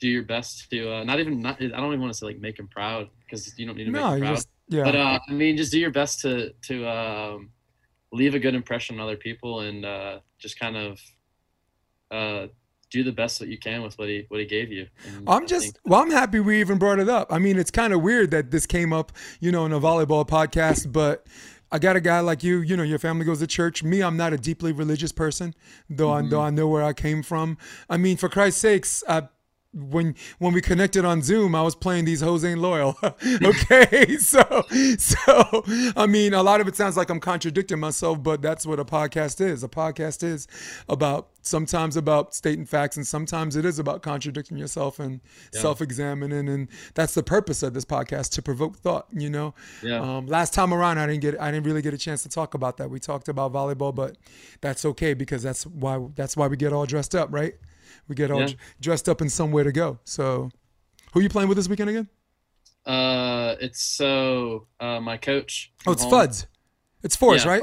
do 0.00 0.08
your 0.08 0.22
best 0.22 0.70
to 0.70 0.92
uh, 0.92 1.04
not 1.04 1.20
even 1.20 1.40
not 1.40 1.60
I 1.60 1.66
don't 1.68 1.88
even 1.88 2.00
want 2.00 2.12
to 2.12 2.18
say 2.18 2.26
like 2.26 2.38
make 2.40 2.58
him 2.58 2.68
proud 2.68 3.08
because 3.24 3.58
you 3.58 3.66
don't 3.66 3.76
need 3.76 3.84
to 3.84 3.90
make 3.90 4.00
no 4.02 4.12
him 4.12 4.20
proud. 4.20 4.36
just 4.36 4.48
yeah 4.68 4.84
But 4.84 4.96
uh, 4.96 5.18
I 5.28 5.32
mean, 5.32 5.56
just 5.56 5.72
do 5.72 5.78
your 5.78 5.90
best 5.90 6.20
to 6.20 6.52
to 6.66 6.88
um, 6.88 7.50
leave 8.12 8.34
a 8.34 8.38
good 8.38 8.54
impression 8.54 8.98
on 8.98 9.02
other 9.06 9.16
people 9.16 9.60
and 9.60 9.84
uh, 9.84 10.20
just 10.38 10.58
kind 10.58 10.76
of 10.76 11.00
uh, 12.10 12.46
do 12.90 13.02
the 13.04 13.12
best 13.12 13.38
that 13.38 13.48
you 13.48 13.58
can 13.58 13.82
with 13.82 13.98
what 13.98 14.08
he 14.08 14.24
what 14.28 14.40
he 14.40 14.46
gave 14.46 14.70
you. 14.72 14.86
And 15.06 15.28
I'm 15.28 15.46
just 15.46 15.78
well. 15.84 16.00
I'm 16.00 16.10
happy 16.10 16.40
we 16.40 16.60
even 16.60 16.78
brought 16.78 16.98
it 16.98 17.08
up. 17.08 17.32
I 17.32 17.38
mean, 17.38 17.58
it's 17.58 17.70
kind 17.70 17.92
of 17.92 18.02
weird 18.02 18.30
that 18.30 18.50
this 18.50 18.66
came 18.66 18.92
up, 18.92 19.12
you 19.40 19.52
know, 19.52 19.66
in 19.66 19.72
a 19.72 19.80
volleyball 19.80 20.26
podcast. 20.26 20.92
But 20.92 21.26
I 21.70 21.78
got 21.78 21.96
a 21.96 22.00
guy 22.00 22.20
like 22.20 22.42
you. 22.42 22.60
You 22.60 22.76
know, 22.76 22.82
your 22.82 22.98
family 22.98 23.24
goes 23.24 23.40
to 23.40 23.46
church. 23.46 23.82
Me, 23.82 24.02
I'm 24.02 24.16
not 24.16 24.32
a 24.32 24.38
deeply 24.38 24.72
religious 24.72 25.12
person, 25.12 25.54
though. 25.90 26.10
I 26.12 26.22
though 26.22 26.40
I 26.40 26.50
know 26.50 26.68
where 26.68 26.82
I 26.82 26.92
came 26.92 27.22
from. 27.22 27.58
I 27.90 27.96
mean, 27.98 28.16
for 28.16 28.28
Christ's 28.28 28.60
sakes, 28.60 29.04
I 29.08 29.28
when 29.74 30.14
when 30.38 30.54
we 30.54 30.60
connected 30.62 31.04
on 31.04 31.22
Zoom, 31.22 31.54
I 31.54 31.62
was 31.62 31.74
playing 31.74 32.06
these 32.06 32.20
hoes 32.22 32.44
ain't 32.44 32.60
loyal. 32.60 32.96
okay, 33.02 34.16
so 34.18 34.64
so 34.98 35.64
I 35.96 36.06
mean, 36.06 36.32
a 36.32 36.42
lot 36.42 36.60
of 36.60 36.68
it 36.68 36.74
sounds 36.76 36.96
like 36.96 37.10
I'm 37.10 37.20
contradicting 37.20 37.78
myself, 37.78 38.22
but 38.22 38.40
that's 38.40 38.64
what 38.66 38.80
a 38.80 38.84
podcast 38.84 39.40
is. 39.40 39.62
A 39.62 39.68
podcast 39.68 40.22
is 40.22 40.48
about 40.88 41.28
sometimes 41.42 41.96
about 41.96 42.34
stating 42.34 42.64
facts, 42.64 42.96
and 42.96 43.06
sometimes 43.06 43.56
it 43.56 43.64
is 43.64 43.78
about 43.78 44.02
contradicting 44.02 44.56
yourself 44.56 44.98
and 44.98 45.20
self-examining, 45.52 46.48
and 46.48 46.68
that's 46.94 47.14
the 47.14 47.22
purpose 47.22 47.62
of 47.62 47.74
this 47.74 47.84
podcast 47.84 48.30
to 48.32 48.42
provoke 48.42 48.78
thought. 48.78 49.06
You 49.12 49.28
know, 49.30 49.54
Yeah. 49.82 50.00
um, 50.00 50.26
last 50.26 50.54
time 50.54 50.72
around, 50.72 50.98
I 50.98 51.06
didn't 51.06 51.20
get 51.20 51.38
I 51.40 51.50
didn't 51.50 51.66
really 51.66 51.82
get 51.82 51.92
a 51.92 51.98
chance 51.98 52.22
to 52.22 52.28
talk 52.30 52.54
about 52.54 52.78
that. 52.78 52.90
We 52.90 53.00
talked 53.00 53.28
about 53.28 53.52
volleyball, 53.52 53.94
but 53.94 54.16
that's 54.62 54.84
okay 54.86 55.12
because 55.14 55.42
that's 55.42 55.66
why 55.66 56.06
that's 56.14 56.36
why 56.38 56.46
we 56.46 56.56
get 56.56 56.72
all 56.72 56.86
dressed 56.86 57.14
up, 57.14 57.28
right? 57.30 57.54
We 58.08 58.14
get 58.14 58.30
all 58.30 58.40
Yeah. 58.40 58.54
dressed 58.80 59.08
up 59.08 59.20
in 59.20 59.28
somewhere 59.28 59.64
to 59.64 59.72
go. 59.72 59.98
So, 60.04 60.50
who 61.12 61.20
are 61.20 61.22
you 61.22 61.28
playing 61.28 61.48
with 61.48 61.56
this 61.56 61.68
weekend 61.68 61.90
again? 61.90 62.08
Uh, 62.86 63.56
it's 63.60 63.82
so 63.82 64.66
uh, 64.80 65.00
my 65.00 65.16
coach. 65.16 65.72
Oh, 65.86 65.92
it's 65.92 66.02
home- 66.02 66.12
Fuds. 66.12 66.46
It's 67.02 67.14
fours, 67.16 67.44
Yeah, 67.44 67.50
right? 67.50 67.62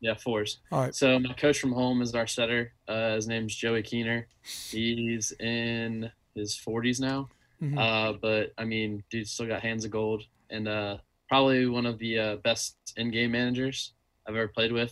Yeah, 0.00 0.14
fours. 0.14 0.58
All 0.70 0.80
right. 0.82 0.94
So 0.94 1.18
my 1.18 1.32
coach 1.32 1.58
from 1.58 1.72
home 1.72 2.02
is 2.02 2.14
our 2.14 2.26
setter. 2.26 2.72
Uh, 2.86 3.14
his 3.14 3.26
name's 3.26 3.54
Joey 3.56 3.82
Keener. 3.82 4.28
He's 4.70 5.32
in 5.40 6.10
his 6.34 6.54
40s 6.54 7.00
now. 7.00 7.28
Mhm. 7.62 7.78
Uh, 7.78 8.12
but 8.20 8.52
I 8.58 8.64
mean, 8.64 9.02
dude's 9.10 9.32
still 9.32 9.46
got 9.46 9.62
hands 9.62 9.84
of 9.86 9.90
gold, 9.90 10.24
and 10.50 10.68
uh, 10.68 10.98
probably 11.28 11.66
one 11.66 11.86
of 11.86 11.98
the 11.98 12.18
uh, 12.18 12.36
best 12.36 12.76
in-game 12.98 13.32
managers 13.32 13.92
I've 14.26 14.36
ever 14.36 14.48
played 14.48 14.72
with. 14.72 14.90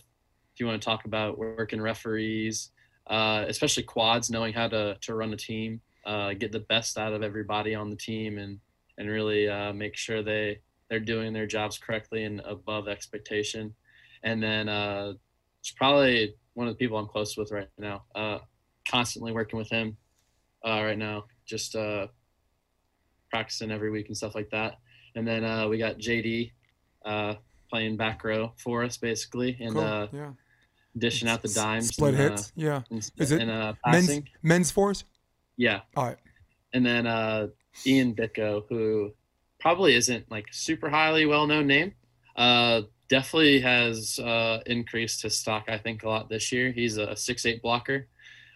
If 0.53 0.59
you 0.59 0.65
want 0.65 0.81
to 0.81 0.85
talk 0.85 1.05
about 1.05 1.37
working 1.37 1.79
referees, 1.81 2.71
uh, 3.07 3.45
especially 3.47 3.83
quads, 3.83 4.29
knowing 4.29 4.53
how 4.53 4.67
to 4.67 4.97
to 5.01 5.15
run 5.15 5.33
a 5.33 5.37
team, 5.37 5.81
uh, 6.05 6.33
get 6.33 6.51
the 6.51 6.59
best 6.59 6.97
out 6.97 7.13
of 7.13 7.23
everybody 7.23 7.75
on 7.75 7.89
the 7.89 7.95
team, 7.95 8.37
and 8.37 8.59
and 8.97 9.09
really 9.09 9.47
uh, 9.47 9.73
make 9.73 9.95
sure 9.95 10.23
they 10.23 10.59
they're 10.89 10.99
doing 10.99 11.33
their 11.33 11.47
jobs 11.47 11.77
correctly 11.77 12.23
and 12.23 12.41
above 12.41 12.87
expectation. 12.87 13.73
And 14.23 14.41
then 14.41 14.69
uh, 14.69 15.13
it's 15.59 15.71
probably 15.71 16.35
one 16.53 16.67
of 16.67 16.73
the 16.73 16.77
people 16.77 16.97
I'm 16.97 17.07
close 17.07 17.35
with 17.37 17.51
right 17.51 17.67
now. 17.77 18.03
Uh, 18.13 18.39
constantly 18.87 19.31
working 19.31 19.57
with 19.57 19.69
him 19.69 19.97
uh, 20.65 20.81
right 20.83 20.97
now, 20.97 21.25
just 21.45 21.75
uh, 21.75 22.07
practicing 23.31 23.71
every 23.71 23.91
week 23.91 24.07
and 24.07 24.17
stuff 24.17 24.35
like 24.35 24.49
that. 24.51 24.79
And 25.15 25.27
then 25.27 25.43
uh, 25.43 25.67
we 25.67 25.77
got 25.77 25.97
JD 25.97 26.51
uh, 27.05 27.35
playing 27.69 27.97
back 27.97 28.23
row 28.23 28.53
for 28.57 28.83
us 28.83 28.97
basically, 28.97 29.57
and 29.59 29.73
Cool. 29.73 29.83
uh, 29.83 30.07
yeah. 30.13 30.31
Dishing 30.97 31.27
out 31.27 31.41
the 31.41 31.49
dimes. 31.49 31.89
Split 31.89 32.13
and, 32.15 32.31
hits. 32.31 32.51
yeah. 32.55 32.77
Uh, 32.77 32.81
and, 32.91 33.11
Is 33.17 33.31
it 33.31 33.41
and 33.41 33.51
uh, 33.51 33.73
Men's 33.87 34.21
men's 34.41 34.71
fours. 34.71 35.03
Yeah. 35.57 35.81
All 35.95 36.05
right. 36.05 36.17
And 36.73 36.85
then 36.85 37.07
uh, 37.07 37.47
Ian 37.85 38.15
Bicko, 38.15 38.63
who 38.69 39.13
probably 39.59 39.95
isn't 39.95 40.29
like 40.29 40.47
super 40.51 40.89
highly 40.89 41.25
well 41.25 41.47
known 41.47 41.67
name, 41.67 41.93
uh, 42.35 42.81
definitely 43.07 43.61
has 43.61 44.19
uh, 44.19 44.59
increased 44.65 45.21
his 45.21 45.37
stock. 45.37 45.65
I 45.69 45.77
think 45.77 46.03
a 46.03 46.09
lot 46.09 46.29
this 46.29 46.51
year. 46.51 46.71
He's 46.71 46.97
a 46.97 47.15
six 47.15 47.45
eight 47.45 47.61
blocker. 47.61 48.07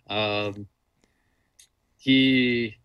Um, 0.09 0.67
he 1.97 2.75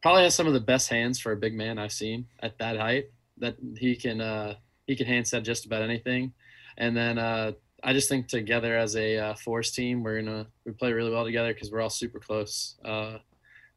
probably 0.00 0.22
has 0.24 0.34
some 0.34 0.46
of 0.46 0.52
the 0.52 0.60
best 0.60 0.88
hands 0.88 1.18
for 1.20 1.32
a 1.32 1.36
big 1.36 1.54
man 1.54 1.78
I've 1.78 1.92
seen 1.92 2.26
at 2.40 2.58
that 2.58 2.76
height. 2.78 3.06
That 3.38 3.56
he 3.78 3.96
can 3.96 4.20
uh, 4.20 4.54
he 4.86 4.96
can 4.96 5.06
hand 5.06 5.26
set 5.26 5.44
just 5.44 5.66
about 5.66 5.82
anything. 5.82 6.32
And 6.78 6.96
then 6.96 7.18
uh, 7.18 7.52
I 7.84 7.92
just 7.92 8.08
think 8.08 8.28
together 8.28 8.76
as 8.76 8.96
a 8.96 9.18
uh, 9.18 9.34
force 9.34 9.72
team, 9.72 10.02
we're 10.02 10.22
gonna 10.22 10.46
we 10.64 10.72
play 10.72 10.92
really 10.92 11.10
well 11.10 11.24
together 11.24 11.52
because 11.52 11.70
we're 11.70 11.80
all 11.80 11.90
super 11.90 12.20
close. 12.20 12.76
Uh, 12.84 13.18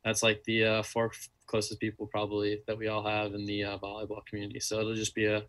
that's 0.04 0.22
like 0.22 0.44
the 0.44 0.64
uh, 0.64 0.84
four 0.84 1.12
closest 1.48 1.80
people 1.80 2.08
probably 2.08 2.62
that 2.68 2.78
we 2.78 2.88
all 2.88 3.04
have 3.04 3.34
in 3.34 3.46
the 3.46 3.64
uh, 3.64 3.78
volleyball 3.80 4.26
community. 4.26 4.60
So 4.60 4.80
it'll 4.80 4.96
just 4.96 5.16
be 5.16 5.26
a 5.26 5.44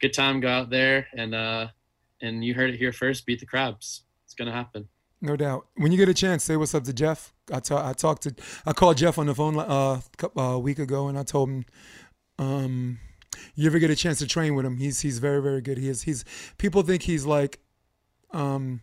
good 0.00 0.12
time. 0.12 0.40
Go 0.40 0.48
out 0.48 0.70
there 0.70 1.06
and 1.16 1.34
uh, 1.34 1.68
and 2.20 2.44
you 2.44 2.54
heard 2.54 2.70
it 2.70 2.76
here 2.76 2.92
first. 2.92 3.26
Beat 3.26 3.40
the 3.40 3.46
crabs. 3.46 4.02
It's 4.24 4.34
gonna 4.34 4.52
happen. 4.52 4.88
No 5.22 5.36
doubt. 5.36 5.66
When 5.76 5.92
you 5.92 5.98
get 5.98 6.08
a 6.08 6.14
chance, 6.14 6.44
say 6.44 6.56
what's 6.56 6.74
up 6.74 6.84
to 6.84 6.92
Jeff. 6.92 7.34
I 7.52 7.60
ta- 7.60 7.88
I 7.88 7.92
talked 7.92 8.22
to 8.22 8.34
I 8.66 8.72
called 8.72 8.96
Jeff 8.96 9.18
on 9.18 9.26
the 9.26 9.34
phone 9.34 9.56
a 9.56 10.02
uh, 10.36 10.58
week 10.58 10.78
ago, 10.78 11.08
and 11.08 11.18
I 11.18 11.22
told 11.22 11.50
him, 11.50 11.64
um, 12.38 12.98
you 13.54 13.66
ever 13.66 13.78
get 13.78 13.90
a 13.90 13.96
chance 13.96 14.18
to 14.18 14.26
train 14.26 14.54
with 14.54 14.64
him? 14.64 14.78
He's 14.78 15.00
he's 15.00 15.18
very 15.18 15.42
very 15.42 15.60
good. 15.60 15.78
He 15.78 15.88
is 15.88 16.02
he's 16.02 16.24
people 16.58 16.82
think 16.82 17.02
he's 17.02 17.26
like, 17.26 17.60
um, 18.32 18.80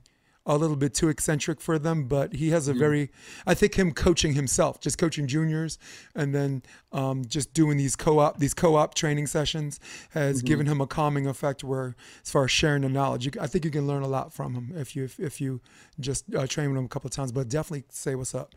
a 0.50 0.56
little 0.56 0.78
bit 0.78 0.94
too 0.94 1.10
eccentric 1.10 1.60
for 1.60 1.78
them, 1.78 2.06
but 2.08 2.32
he 2.36 2.52
has 2.52 2.70
a 2.70 2.74
very, 2.74 3.12
I 3.46 3.54
think 3.54 3.76
him 3.76 3.92
coaching 3.92 4.34
himself, 4.34 4.80
just 4.80 4.98
coaching 4.98 5.28
juniors, 5.28 5.78
and 6.16 6.34
then 6.34 6.64
um, 6.94 7.26
just 7.26 7.54
doing 7.54 7.78
these 7.78 7.98
co-op 7.98 8.38
these 8.40 8.54
co-op 8.54 8.94
training 8.96 9.28
sessions 9.28 9.78
has 10.12 10.42
given 10.42 10.66
him 10.66 10.80
a 10.80 10.88
calming 10.88 11.28
effect. 11.28 11.66
Where 11.66 11.96
as 12.24 12.32
far 12.32 12.46
as 12.46 12.52
sharing 12.52 12.84
the 12.84 12.90
knowledge, 12.90 13.26
you, 13.26 13.32
I 13.42 13.48
think 13.48 13.66
you 13.66 13.72
can 13.72 13.88
learn 13.88 14.04
a 14.04 14.08
lot 14.08 14.32
from 14.32 14.54
him 14.54 14.72
if 14.76 14.96
you 14.96 15.04
if, 15.04 15.20
if 15.20 15.42
you 15.42 15.60
just 16.00 16.34
uh, 16.34 16.48
train 16.48 16.70
with 16.70 16.78
him 16.78 16.86
a 16.86 16.90
couple 16.90 17.10
of 17.10 17.14
times. 17.14 17.34
But 17.34 17.50
definitely 17.50 17.84
say 17.90 18.16
what's 18.16 18.34
up. 18.34 18.56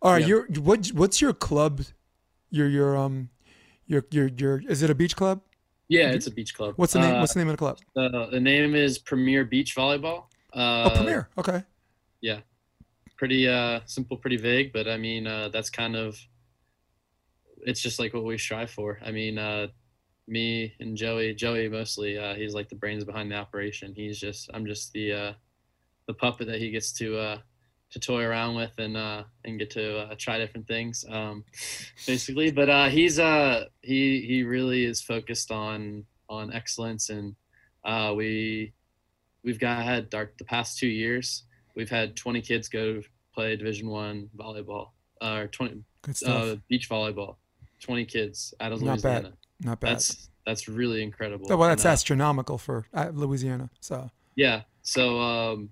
All 0.00 0.12
right, 0.12 0.20
Yeah. 0.22 0.28
your 0.28 0.46
what 0.60 0.86
what's 0.94 1.20
your 1.20 1.32
club? 1.32 1.82
Your 2.50 2.68
your 2.68 2.96
um 2.96 3.30
your 3.86 4.04
your 4.12 4.28
your 4.28 4.62
is 4.68 4.82
it 4.82 4.90
a 4.90 4.94
beach 4.94 5.16
club? 5.16 5.40
Yeah, 5.88 6.10
it's 6.12 6.28
a 6.28 6.30
beach 6.30 6.54
club. 6.54 6.74
What's 6.76 6.92
the 6.92 7.00
name? 7.00 7.16
Uh, 7.16 7.20
What's 7.20 7.34
the 7.34 7.40
name 7.40 7.48
of 7.48 7.54
the 7.54 7.58
club? 7.58 7.78
the, 7.96 8.28
the 8.30 8.40
name 8.40 8.74
is 8.76 8.98
Premier 8.98 9.44
Beach 9.44 9.74
Volleyball. 9.76 10.26
Uh, 10.52 10.90
oh, 10.90 10.96
Premier. 10.96 11.28
Okay. 11.38 11.62
Yeah, 12.20 12.40
pretty 13.16 13.48
uh, 13.48 13.80
simple, 13.86 14.16
pretty 14.16 14.36
vague, 14.36 14.72
but 14.72 14.88
I 14.88 14.96
mean 14.96 15.26
uh, 15.26 15.48
that's 15.48 15.70
kind 15.70 15.96
of 15.96 16.18
it's 17.64 17.80
just 17.80 17.98
like 17.98 18.14
what 18.14 18.24
we 18.24 18.38
strive 18.38 18.70
for. 18.70 18.98
I 19.04 19.12
mean, 19.12 19.38
uh, 19.38 19.68
me 20.26 20.74
and 20.80 20.96
Joey, 20.96 21.34
Joey 21.34 21.68
mostly, 21.68 22.18
uh, 22.18 22.34
he's 22.34 22.54
like 22.54 22.68
the 22.68 22.76
brains 22.76 23.04
behind 23.04 23.30
the 23.30 23.36
operation. 23.36 23.92
He's 23.94 24.18
just 24.18 24.50
I'm 24.54 24.66
just 24.66 24.92
the 24.92 25.12
uh, 25.12 25.32
the 26.06 26.14
puppet 26.14 26.48
that 26.48 26.58
he 26.58 26.70
gets 26.70 26.92
to 26.94 27.18
uh, 27.18 27.38
to 27.90 28.00
toy 28.00 28.22
around 28.22 28.56
with 28.56 28.72
and 28.78 28.96
uh, 28.96 29.24
and 29.44 29.58
get 29.58 29.70
to 29.70 29.98
uh, 29.98 30.14
try 30.18 30.38
different 30.38 30.66
things, 30.66 31.04
um, 31.08 31.44
basically. 32.06 32.50
But 32.50 32.68
uh, 32.68 32.88
he's 32.88 33.18
uh, 33.18 33.66
he 33.82 34.24
he 34.26 34.42
really 34.42 34.84
is 34.84 35.00
focused 35.00 35.50
on 35.50 36.04
on 36.28 36.52
excellence, 36.52 37.10
and 37.10 37.36
uh, 37.84 38.14
we 38.16 38.72
we've 39.44 39.58
got 39.58 39.82
had 39.82 40.14
our, 40.14 40.30
the 40.38 40.44
past 40.44 40.78
two 40.78 40.86
years 40.86 41.44
we've 41.74 41.90
had 41.90 42.16
20 42.16 42.40
kids 42.40 42.68
go 42.68 43.00
play 43.34 43.56
Division 43.56 43.88
One 43.88 44.28
volleyball 44.36 44.90
uh, 45.20 45.36
or 45.40 45.46
20 45.48 45.82
Good 46.02 46.16
stuff. 46.16 46.44
uh, 46.44 46.56
beach 46.68 46.88
volleyball. 46.88 47.36
20 47.80 48.04
kids 48.04 48.54
out 48.60 48.72
of 48.72 48.82
Not 48.82 49.02
bad. 49.02 49.22
Louisiana. 49.24 49.36
Not 49.60 49.80
bad. 49.80 49.90
That's 49.92 50.28
that's 50.46 50.68
really 50.68 51.02
incredible. 51.02 51.46
Well, 51.48 51.68
that's 51.68 51.84
And, 51.84 51.90
uh, 51.90 51.92
astronomical 51.92 52.58
for 52.58 52.86
uh, 52.92 53.10
Louisiana. 53.12 53.70
So 53.80 54.10
yeah. 54.36 54.62
So 54.82 55.20
um, 55.20 55.70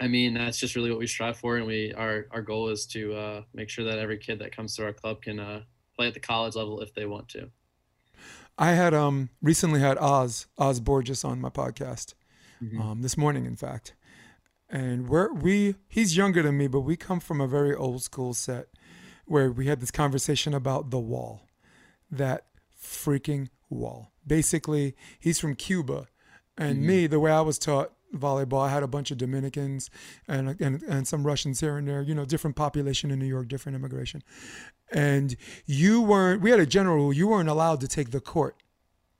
I 0.00 0.08
mean 0.08 0.34
that's 0.34 0.58
just 0.58 0.74
really 0.76 0.90
what 0.90 0.98
we 0.98 1.06
strive 1.06 1.36
for, 1.38 1.56
and 1.56 1.66
we 1.66 1.92
our 1.94 2.26
our 2.30 2.42
goal 2.42 2.68
is 2.68 2.86
to 2.88 3.14
uh, 3.14 3.42
make 3.54 3.68
sure 3.68 3.84
that 3.86 3.98
every 3.98 4.18
kid 4.18 4.38
that 4.40 4.54
comes 4.54 4.76
to 4.76 4.84
our 4.84 4.92
club 4.92 5.22
can 5.22 5.38
uh, 5.38 5.62
play 5.96 6.06
at 6.08 6.14
the 6.14 6.20
college 6.20 6.54
level 6.54 6.80
if 6.80 6.94
they 6.94 7.06
want 7.06 7.28
to. 7.30 7.50
I 8.58 8.72
had 8.72 8.92
um 8.94 9.30
recently 9.40 9.80
had 9.80 9.96
Oz 9.98 10.46
Oz 10.58 10.80
Borges 10.80 11.24
on 11.24 11.40
my 11.40 11.48
podcast 11.50 12.14
Mm-hmm. 12.62 12.80
um, 12.80 13.02
this 13.02 13.16
morning, 13.16 13.44
in 13.44 13.56
fact, 13.56 13.94
and 14.70 15.08
we're 15.08 15.32
we 15.32 15.74
he's 15.88 16.16
younger 16.16 16.42
than 16.42 16.56
me, 16.56 16.68
but 16.68 16.80
we 16.80 16.96
come 16.96 17.18
from 17.18 17.40
a 17.40 17.48
very 17.48 17.74
old 17.74 18.02
school 18.02 18.34
set 18.34 18.68
where 19.24 19.50
we 19.50 19.66
had 19.66 19.80
this 19.80 19.90
conversation 19.90 20.54
about 20.54 20.90
the 20.90 20.98
wall, 20.98 21.48
that 22.10 22.46
freaking 22.80 23.48
wall. 23.68 24.12
Basically, 24.26 24.94
he's 25.18 25.40
from 25.40 25.54
Cuba, 25.54 26.06
and 26.56 26.82
me, 26.82 27.06
the 27.06 27.18
way 27.18 27.32
I 27.32 27.40
was 27.40 27.58
taught 27.58 27.92
volleyball, 28.14 28.66
I 28.66 28.70
had 28.70 28.82
a 28.82 28.88
bunch 28.88 29.10
of 29.10 29.18
Dominicans 29.18 29.90
and, 30.28 30.60
and 30.60 30.82
and 30.82 31.08
some 31.08 31.26
Russians 31.26 31.60
here 31.60 31.76
and 31.76 31.88
there. 31.88 32.02
You 32.02 32.14
know, 32.14 32.24
different 32.24 32.56
population 32.56 33.10
in 33.10 33.18
New 33.18 33.26
York, 33.26 33.48
different 33.48 33.76
immigration, 33.76 34.22
and 34.92 35.36
you 35.66 36.00
weren't. 36.00 36.42
We 36.42 36.50
had 36.50 36.60
a 36.60 36.66
general 36.66 36.96
rule: 36.96 37.12
you 37.12 37.28
weren't 37.28 37.48
allowed 37.48 37.80
to 37.80 37.88
take 37.88 38.10
the 38.10 38.20
court 38.20 38.56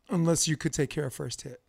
unless 0.08 0.46
you 0.46 0.56
could 0.56 0.72
take 0.72 0.90
care 0.90 1.06
of 1.06 1.14
first 1.14 1.42
hit. 1.42 1.60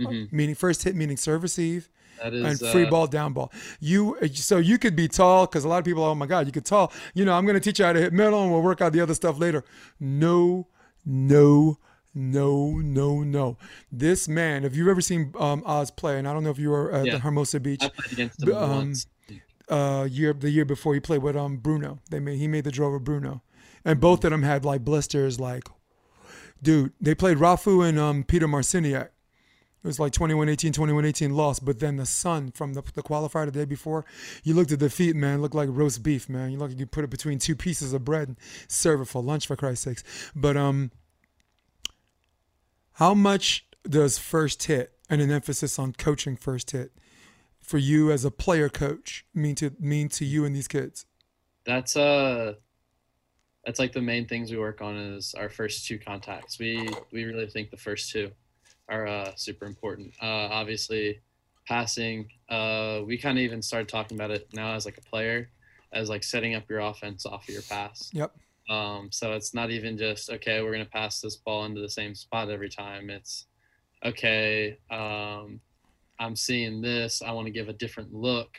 Mhm. 0.00 0.32
Meaning 0.32 0.54
first 0.54 0.84
hit, 0.84 0.94
meaning 0.94 1.16
eve 1.58 1.88
That 2.22 2.32
and 2.32 2.58
free 2.58 2.84
uh, 2.84 2.90
ball, 2.90 3.06
down 3.06 3.32
ball. 3.32 3.52
You 3.80 4.16
so 4.34 4.58
you 4.58 4.78
could 4.78 4.94
be 4.94 5.08
tall 5.08 5.46
because 5.46 5.64
a 5.64 5.68
lot 5.68 5.78
of 5.78 5.84
people, 5.84 6.02
oh 6.04 6.14
my 6.14 6.26
God, 6.26 6.46
you 6.46 6.52
could 6.52 6.64
tall. 6.64 6.92
You 7.14 7.24
know, 7.24 7.32
I'm 7.34 7.44
going 7.44 7.54
to 7.54 7.60
teach 7.60 7.78
you 7.78 7.84
how 7.84 7.92
to 7.92 8.00
hit 8.00 8.12
middle, 8.12 8.42
and 8.42 8.52
we'll 8.52 8.62
work 8.62 8.80
out 8.80 8.92
the 8.92 9.00
other 9.00 9.14
stuff 9.14 9.38
later. 9.38 9.64
No, 9.98 10.68
no, 11.04 11.78
no, 12.14 12.78
no, 12.78 13.22
no. 13.24 13.56
This 13.90 14.28
man, 14.28 14.62
have 14.62 14.74
you've 14.76 14.88
ever 14.88 15.00
seen 15.00 15.32
um, 15.38 15.62
Oz 15.66 15.90
play? 15.90 16.18
And 16.18 16.28
I 16.28 16.32
don't 16.32 16.44
know 16.44 16.50
if 16.50 16.58
you 16.58 16.70
were 16.70 16.92
at 16.92 17.06
Yeah. 17.06 17.12
the 17.14 17.18
Hermosa 17.20 17.58
Beach 17.60 17.82
I 17.82 17.88
played 17.88 18.12
against 18.12 18.42
him 18.42 18.54
um, 18.54 18.92
uh, 19.68 20.04
year 20.10 20.32
the 20.32 20.50
year 20.50 20.64
before 20.64 20.94
he 20.94 21.00
played 21.00 21.22
with 21.22 21.36
um 21.36 21.56
Bruno. 21.56 21.98
They 22.10 22.20
made 22.20 22.38
he 22.38 22.46
made 22.48 22.64
the 22.64 22.70
draw 22.70 22.92
with 22.92 23.02
Bruno, 23.04 23.42
and 23.84 24.00
both 24.00 24.24
of 24.24 24.30
them 24.30 24.42
had 24.44 24.64
like 24.64 24.84
blisters. 24.84 25.38
Like, 25.40 25.64
dude, 26.62 26.92
they 27.00 27.14
played 27.16 27.38
Rafu 27.38 27.86
and 27.86 27.98
um 27.98 28.22
Peter 28.24 28.46
Marciniak. 28.48 29.08
It 29.82 29.86
was 29.86 30.00
like 30.00 30.12
21-18, 30.12 30.72
21-18 30.72 31.32
lost, 31.32 31.64
but 31.64 31.78
then 31.78 31.96
the 31.96 32.06
son 32.06 32.50
from 32.50 32.74
the, 32.74 32.82
the 32.94 33.02
qualifier 33.02 33.46
the 33.46 33.52
day 33.52 33.64
before, 33.64 34.04
you 34.42 34.54
looked 34.54 34.72
at 34.72 34.80
the 34.80 34.90
feet, 34.90 35.14
man, 35.14 35.40
looked 35.40 35.54
like 35.54 35.68
roast 35.70 36.02
beef, 36.02 36.28
man. 36.28 36.50
You 36.50 36.58
look 36.58 36.70
like 36.70 36.80
you 36.80 36.86
put 36.86 37.04
it 37.04 37.10
between 37.10 37.38
two 37.38 37.54
pieces 37.54 37.92
of 37.92 38.04
bread 38.04 38.28
and 38.28 38.36
serve 38.66 39.00
it 39.00 39.06
for 39.06 39.22
lunch, 39.22 39.46
for 39.46 39.56
Christ's 39.56 39.84
sakes. 39.84 40.32
But 40.34 40.56
um, 40.56 40.90
how 42.94 43.14
much 43.14 43.66
does 43.88 44.18
first 44.18 44.64
hit 44.64 44.92
and 45.08 45.20
an 45.20 45.30
emphasis 45.30 45.78
on 45.78 45.92
coaching 45.92 46.36
first 46.36 46.72
hit 46.72 46.92
for 47.60 47.78
you 47.78 48.10
as 48.10 48.24
a 48.24 48.30
player 48.30 48.68
coach 48.68 49.24
mean 49.32 49.54
to 49.56 49.72
mean 49.78 50.08
to 50.08 50.24
you 50.24 50.44
and 50.44 50.56
these 50.56 50.68
kids? 50.68 51.06
that's 51.68 51.96
uh 51.96 52.54
that's 53.64 53.78
like 53.78 53.92
the 53.92 54.00
main 54.00 54.26
things 54.26 54.50
we 54.50 54.56
work 54.56 54.80
on 54.80 54.96
is 54.96 55.34
our 55.34 55.50
first 55.50 55.86
two 55.86 55.98
contacts 55.98 56.58
we 56.58 56.88
we 57.12 57.24
really 57.24 57.46
think 57.46 57.70
the 57.70 57.76
first 57.76 58.10
two 58.10 58.30
are 58.88 59.06
uh, 59.06 59.32
super 59.36 59.66
important 59.66 60.12
uh, 60.22 60.48
obviously 60.50 61.20
passing 61.66 62.28
uh, 62.48 63.00
we 63.06 63.18
kind 63.18 63.38
of 63.38 63.42
even 63.42 63.62
started 63.62 63.88
talking 63.88 64.16
about 64.16 64.30
it 64.30 64.48
now 64.52 64.74
as 64.74 64.84
like 64.84 64.98
a 64.98 65.02
player 65.02 65.50
as 65.92 66.08
like 66.08 66.22
setting 66.22 66.54
up 66.54 66.68
your 66.68 66.80
offense 66.80 67.26
off 67.26 67.48
of 67.48 67.54
your 67.54 67.62
pass 67.62 68.10
Yep. 68.12 68.32
um, 68.70 69.08
so 69.10 69.32
it's 69.32 69.54
not 69.54 69.70
even 69.70 69.98
just 69.98 70.30
okay 70.30 70.62
we're 70.62 70.72
going 70.72 70.84
to 70.84 70.90
pass 70.90 71.20
this 71.20 71.36
ball 71.36 71.64
into 71.64 71.80
the 71.80 71.90
same 71.90 72.14
spot 72.14 72.50
every 72.50 72.68
time 72.68 73.10
it's 73.10 73.46
okay 74.04 74.78
um, 74.90 75.60
i'm 76.18 76.36
seeing 76.36 76.80
this 76.80 77.22
i 77.22 77.30
want 77.32 77.46
to 77.46 77.52
give 77.52 77.68
a 77.68 77.72
different 77.74 78.14
look 78.14 78.58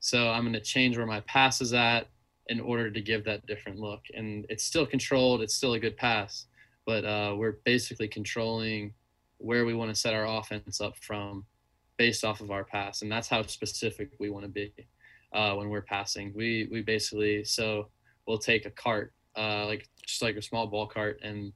so 0.00 0.30
i'm 0.30 0.42
going 0.42 0.52
to 0.52 0.60
change 0.60 0.96
where 0.96 1.06
my 1.06 1.20
pass 1.20 1.60
is 1.60 1.72
at 1.72 2.06
in 2.48 2.60
order 2.60 2.90
to 2.90 3.00
give 3.00 3.24
that 3.24 3.46
different 3.46 3.78
look. 3.78 4.02
And 4.14 4.46
it's 4.48 4.64
still 4.64 4.86
controlled. 4.86 5.42
It's 5.42 5.54
still 5.54 5.74
a 5.74 5.78
good 5.78 5.96
pass, 5.96 6.46
but 6.86 7.04
uh, 7.04 7.34
we're 7.36 7.58
basically 7.64 8.08
controlling 8.08 8.92
where 9.42 9.64
we 9.64 9.74
want 9.74 9.92
to 9.92 10.00
set 10.00 10.14
our 10.14 10.26
offense 10.26 10.80
up 10.80 10.96
from 11.00 11.44
based 11.98 12.24
off 12.24 12.40
of 12.40 12.50
our 12.50 12.64
pass. 12.64 13.02
And 13.02 13.10
that's 13.10 13.28
how 13.28 13.42
specific 13.42 14.10
we 14.18 14.30
want 14.30 14.44
to 14.44 14.50
be 14.50 14.72
uh, 15.32 15.54
when 15.54 15.68
we're 15.68 15.82
passing. 15.82 16.32
We, 16.34 16.68
we 16.70 16.82
basically, 16.82 17.44
so 17.44 17.88
we'll 18.26 18.38
take 18.38 18.66
a 18.66 18.70
cart, 18.70 19.12
uh, 19.36 19.66
like 19.66 19.88
just 20.06 20.22
like 20.22 20.36
a 20.36 20.42
small 20.42 20.66
ball 20.66 20.86
cart. 20.86 21.20
And 21.22 21.52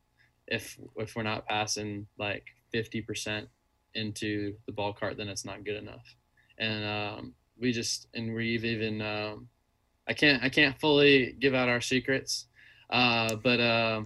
if, 0.47 0.79
if 0.97 1.17
we're 1.17 1.23
not 1.23 1.47
passing 1.47 2.07
like 2.19 2.45
50% 2.75 3.47
into 3.95 4.55
the 4.67 4.73
ball 4.73 4.93
cart, 4.93 5.17
then 5.17 5.29
it's 5.29 5.45
not 5.45 5.65
good 5.65 5.77
enough. 5.77 6.05
And 6.59 6.85
um, 6.85 7.35
we 7.61 7.73
just, 7.73 8.09
and 8.15 8.35
we've 8.35 8.65
even, 8.65 9.01
um, 9.01 9.49
I 10.09 10.13
can't 10.13 10.43
I 10.43 10.49
can't 10.49 10.79
fully 10.79 11.35
give 11.39 11.55
out 11.55 11.69
our 11.69 11.81
secrets, 11.81 12.47
uh, 12.91 13.35
but 13.37 13.61
uh, 13.61 14.03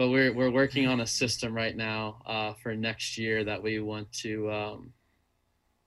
but 0.00 0.08
we're 0.08 0.32
we're 0.32 0.50
working 0.50 0.86
on 0.86 1.00
a 1.00 1.06
system 1.06 1.52
right 1.52 1.76
now 1.76 2.22
uh, 2.24 2.54
for 2.62 2.74
next 2.74 3.18
year 3.18 3.44
that 3.44 3.62
we 3.62 3.80
want 3.80 4.10
to 4.10 4.50
um, 4.50 4.94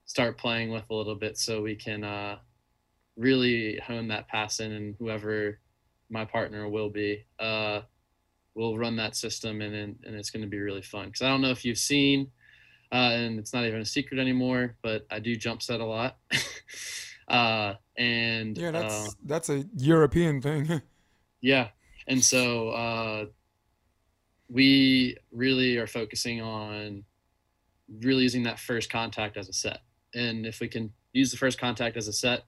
start 0.04 0.38
playing 0.38 0.70
with 0.70 0.84
a 0.88 0.94
little 0.94 1.16
bit, 1.16 1.36
so 1.36 1.60
we 1.60 1.74
can 1.74 2.04
uh, 2.04 2.36
really 3.16 3.76
hone 3.84 4.06
that 4.06 4.28
pass 4.28 4.60
in, 4.60 4.70
and 4.70 4.94
whoever 5.00 5.58
my 6.10 6.24
partner 6.24 6.68
will 6.68 6.90
be, 6.90 7.24
uh, 7.40 7.80
we'll 8.54 8.78
run 8.78 8.94
that 8.94 9.16
system, 9.16 9.60
and 9.60 9.74
and, 9.74 9.96
and 10.04 10.14
it's 10.14 10.30
going 10.30 10.42
to 10.42 10.48
be 10.48 10.60
really 10.60 10.82
fun. 10.82 11.06
Because 11.06 11.22
I 11.22 11.28
don't 11.28 11.42
know 11.42 11.50
if 11.50 11.64
you've 11.64 11.76
seen, 11.76 12.30
uh, 12.92 13.16
and 13.16 13.40
it's 13.40 13.52
not 13.52 13.64
even 13.64 13.80
a 13.80 13.84
secret 13.84 14.20
anymore, 14.20 14.76
but 14.80 15.08
I 15.10 15.18
do 15.18 15.34
jump 15.34 15.60
set 15.60 15.80
a 15.80 15.84
lot. 15.84 16.18
uh, 17.26 17.74
and 17.98 18.56
Yeah, 18.56 18.70
that's 18.70 19.08
uh, 19.08 19.10
that's 19.24 19.48
a 19.48 19.64
European 19.76 20.40
thing. 20.40 20.82
yeah. 21.40 21.70
And 22.06 22.22
so 22.22 22.68
uh, 22.68 23.24
we 24.48 25.16
really 25.32 25.76
are 25.78 25.86
focusing 25.86 26.40
on 26.40 27.04
really 28.00 28.22
using 28.22 28.42
that 28.44 28.58
first 28.58 28.90
contact 28.90 29.36
as 29.36 29.48
a 29.48 29.52
set. 29.52 29.80
And 30.14 30.46
if 30.46 30.60
we 30.60 30.68
can 30.68 30.92
use 31.12 31.30
the 31.30 31.36
first 31.36 31.58
contact 31.58 31.96
as 31.96 32.08
a 32.08 32.12
set, 32.12 32.42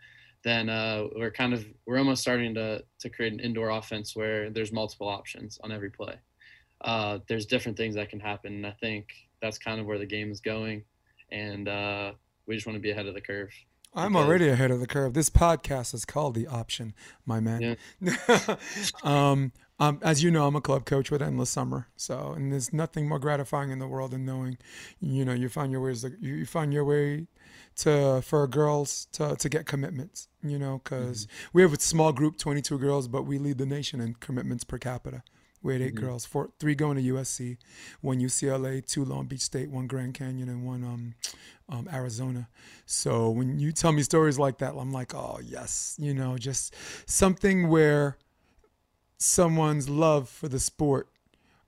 then 0.44 0.68
uh, 0.68 1.04
we're 1.16 1.30
kind 1.30 1.52
of 1.52 1.66
we're 1.86 1.98
almost 1.98 2.22
starting 2.22 2.54
to 2.54 2.84
to 3.00 3.10
create 3.10 3.32
an 3.32 3.40
indoor 3.40 3.70
offense 3.70 4.14
where 4.14 4.50
there's 4.50 4.72
multiple 4.72 5.08
options 5.08 5.58
on 5.64 5.72
every 5.72 5.90
play. 5.90 6.14
Uh, 6.82 7.18
there's 7.28 7.46
different 7.46 7.76
things 7.76 7.94
that 7.94 8.10
can 8.10 8.20
happen, 8.20 8.54
and 8.54 8.66
I 8.66 8.72
think 8.80 9.06
that's 9.42 9.58
kind 9.58 9.80
of 9.80 9.86
where 9.86 9.98
the 9.98 10.06
game 10.06 10.30
is 10.30 10.40
going. 10.40 10.84
And 11.32 11.68
uh, 11.68 12.12
we 12.46 12.54
just 12.54 12.66
want 12.66 12.76
to 12.76 12.80
be 12.80 12.90
ahead 12.90 13.06
of 13.06 13.14
the 13.14 13.20
curve. 13.20 13.50
I'm 13.94 14.14
already 14.14 14.48
ahead 14.48 14.70
of 14.70 14.78
the 14.78 14.86
curve. 14.86 15.14
This 15.14 15.30
podcast 15.30 15.94
is 15.94 16.04
called 16.04 16.34
The 16.34 16.46
Option, 16.46 16.94
my 17.24 17.40
man. 17.40 17.78
Yeah. 18.00 18.56
um, 19.02 19.52
um, 19.78 19.98
as 20.02 20.22
you 20.22 20.30
know, 20.30 20.46
I'm 20.46 20.56
a 20.56 20.60
club 20.60 20.86
coach 20.86 21.10
with 21.10 21.20
Endless 21.20 21.50
Summer. 21.50 21.88
So, 21.96 22.32
and 22.36 22.52
there's 22.52 22.72
nothing 22.72 23.08
more 23.08 23.18
gratifying 23.18 23.70
in 23.70 23.78
the 23.78 23.86
world 23.86 24.12
than 24.12 24.24
knowing, 24.24 24.56
you 25.00 25.24
know, 25.24 25.32
you 25.32 25.48
find 25.48 25.70
your 25.70 25.82
ways, 25.82 26.04
you, 26.20 26.34
you 26.34 26.46
find 26.46 26.72
your 26.72 26.84
way 26.84 27.26
to 27.76 28.22
for 28.22 28.46
girls 28.46 29.06
to 29.12 29.36
to 29.36 29.48
get 29.48 29.66
commitments. 29.66 30.28
You 30.42 30.58
know, 30.58 30.80
because 30.82 31.26
we 31.52 31.62
have 31.62 31.72
a 31.72 31.80
small 31.80 32.12
group, 32.12 32.38
22 32.38 32.78
girls, 32.78 33.08
but 33.08 33.24
we 33.24 33.38
lead 33.38 33.58
the 33.58 33.66
nation 33.66 34.00
in 34.00 34.14
commitments 34.14 34.64
per 34.64 34.78
capita. 34.78 35.22
We 35.62 35.72
had 35.72 35.82
8 35.82 35.94
girls, 35.96 36.24
four, 36.24 36.50
three 36.60 36.76
going 36.76 36.96
to 36.96 37.14
USC, 37.14 37.56
one 38.00 38.20
UCLA, 38.20 38.86
two 38.86 39.04
Long 39.04 39.26
Beach 39.26 39.40
State, 39.40 39.68
one 39.68 39.88
Grand 39.88 40.14
Canyon, 40.14 40.48
and 40.48 40.64
one 40.64 40.84
um, 40.84 41.14
um, 41.68 41.88
Arizona. 41.92 42.48
So 42.84 43.30
when 43.30 43.58
you 43.58 43.72
tell 43.72 43.90
me 43.90 44.02
stories 44.02 44.38
like 44.38 44.58
that, 44.58 44.74
I'm 44.76 44.92
like, 44.92 45.12
oh 45.12 45.40
yes, 45.42 45.96
you 45.98 46.14
know, 46.14 46.38
just 46.38 46.72
something 47.06 47.68
where 47.68 48.16
someone's 49.18 49.88
love 49.88 50.28
for 50.28 50.48
the 50.48 50.60
sport 50.60 51.08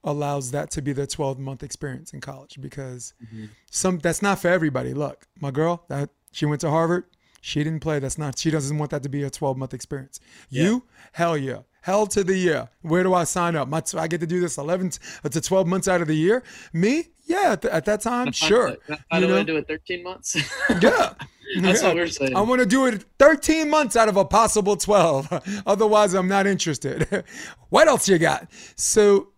allows 0.04 0.52
that 0.52 0.70
to 0.70 0.82
be 0.82 0.92
their 0.92 1.06
12 1.06 1.38
month 1.38 1.62
experience 1.62 2.12
in 2.12 2.20
college 2.20 2.58
because 2.60 3.14
mm-hmm. 3.24 3.46
some 3.70 3.98
that's 3.98 4.22
not 4.22 4.38
for 4.38 4.48
everybody. 4.48 4.94
Look, 4.94 5.26
my 5.40 5.50
girl, 5.50 5.84
that 5.88 6.10
she 6.32 6.46
went 6.46 6.60
to 6.62 6.70
Harvard, 6.70 7.04
she 7.40 7.62
didn't 7.64 7.80
play. 7.80 7.98
That's 7.98 8.18
not 8.18 8.38
she 8.38 8.50
doesn't 8.50 8.78
want 8.78 8.90
that 8.90 9.02
to 9.02 9.08
be 9.08 9.22
a 9.22 9.30
12 9.30 9.56
month 9.56 9.74
experience. 9.74 10.20
You, 10.48 10.84
hell 11.12 11.36
yeah. 11.36 11.60
Hell 11.82 12.06
to 12.08 12.22
the 12.24 12.36
year. 12.36 12.68
Where 12.82 13.02
do 13.02 13.14
I 13.14 13.24
sign 13.24 13.56
up? 13.56 13.68
My, 13.68 13.82
I 13.96 14.08
get 14.08 14.20
to 14.20 14.26
do 14.26 14.40
this 14.40 14.58
11 14.58 14.92
uh, 15.24 15.28
to 15.28 15.40
12 15.40 15.66
months 15.66 15.88
out 15.88 16.02
of 16.02 16.08
the 16.08 16.16
year. 16.16 16.42
Me? 16.72 17.04
Yeah, 17.24 17.52
at, 17.52 17.62
th- 17.62 17.72
at 17.72 17.84
that 17.86 18.00
time, 18.00 18.32
sure. 18.32 18.76
How 19.10 19.18
You 19.18 19.26
do 19.26 19.34
I 19.34 19.38
know? 19.38 19.44
do 19.44 19.56
it? 19.56 19.68
13 19.68 20.02
months. 20.02 20.36
Yeah. 20.82 21.14
That's 21.56 21.82
what 21.82 21.94
we're 21.96 22.06
saying. 22.08 22.36
I 22.36 22.40
want 22.40 22.60
to 22.60 22.66
do 22.66 22.86
it 22.86 23.04
13 23.18 23.68
months 23.68 23.96
out 23.96 24.08
of 24.08 24.16
a 24.16 24.24
possible 24.24 24.76
12. 24.76 25.62
Otherwise, 25.66 26.14
I'm 26.14 26.28
not 26.28 26.46
interested. 26.46 27.24
what 27.70 27.88
else 27.88 28.08
you 28.08 28.18
got? 28.18 28.50
So, 28.76 29.28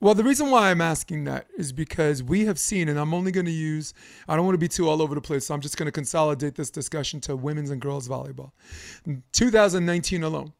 well, 0.00 0.14
the 0.14 0.24
reason 0.24 0.50
why 0.50 0.70
I'm 0.70 0.80
asking 0.80 1.24
that 1.24 1.46
is 1.56 1.72
because 1.72 2.22
we 2.22 2.44
have 2.46 2.58
seen, 2.58 2.88
and 2.88 2.98
I'm 2.98 3.14
only 3.14 3.32
going 3.32 3.46
to 3.46 3.52
use, 3.52 3.94
I 4.28 4.36
don't 4.36 4.44
want 4.44 4.54
to 4.54 4.58
be 4.58 4.68
too 4.68 4.88
all 4.88 5.00
over 5.00 5.14
the 5.14 5.20
place, 5.20 5.46
so 5.46 5.54
I'm 5.54 5.60
just 5.60 5.76
going 5.76 5.86
to 5.86 5.92
consolidate 5.92 6.54
this 6.54 6.70
discussion 6.70 7.20
to 7.22 7.36
women's 7.36 7.70
and 7.70 7.80
girls 7.80 8.08
volleyball. 8.08 8.52
In 9.06 9.22
2019 9.32 10.22
alone, 10.22 10.52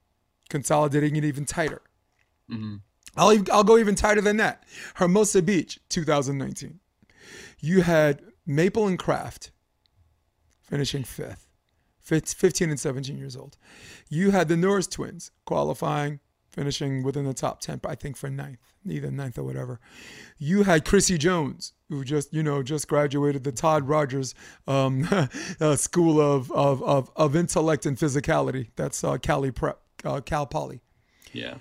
consolidating 0.48 1.16
it 1.16 1.24
even 1.24 1.44
tighter. 1.44 1.82
Mm-hmm. 2.51 2.77
I'll, 3.16 3.36
I'll 3.52 3.64
go 3.64 3.78
even 3.78 3.94
tighter 3.94 4.20
than 4.20 4.36
that. 4.39 4.64
Hermosa 4.94 5.43
Beach, 5.43 5.78
2019. 5.89 6.81
You 7.60 7.82
had 7.82 8.23
Maple 8.47 8.86
and 8.86 8.98
Kraft 8.98 9.51
finishing 10.66 11.05
fifth, 11.05 11.47
Fif- 12.01 12.32
15 12.32 12.70
and 12.70 12.80
17 12.80 13.16
years 13.18 13.36
old. 13.36 13.56
You 14.09 14.30
had 14.30 14.48
the 14.48 14.56
Norris 14.56 14.86
twins 14.86 15.30
qualifying, 15.44 16.20
finishing 16.48 17.02
within 17.02 17.24
the 17.24 17.34
top 17.34 17.60
10, 17.60 17.80
I 17.84 17.94
think 17.94 18.16
for 18.16 18.30
ninth, 18.30 18.59
either 18.88 19.10
ninth 19.10 19.38
or 19.38 19.43
whatever. 19.44 19.80
You 20.38 20.62
had 20.62 20.84
Chrissy 20.84 21.18
Jones, 21.18 21.72
who 21.88 22.05
just, 22.05 22.32
you 22.32 22.43
know, 22.43 22.62
just 22.62 22.88
graduated 22.88 23.44
the 23.44 23.52
Todd 23.52 23.88
Rogers 23.88 24.34
um, 24.66 25.06
uh, 25.60 25.76
School 25.76 26.20
of, 26.20 26.51
of, 26.52 26.82
of, 26.82 27.10
of 27.16 27.36
Intellect 27.36 27.86
and 27.86 27.97
Physicality. 27.97 28.70
That's 28.76 29.02
uh, 29.05 29.18
Cali 29.18 29.51
Prep, 29.51 29.80
uh, 30.05 30.20
Cal 30.20 30.47
Poly. 30.47 30.80
yeah. 31.32 31.56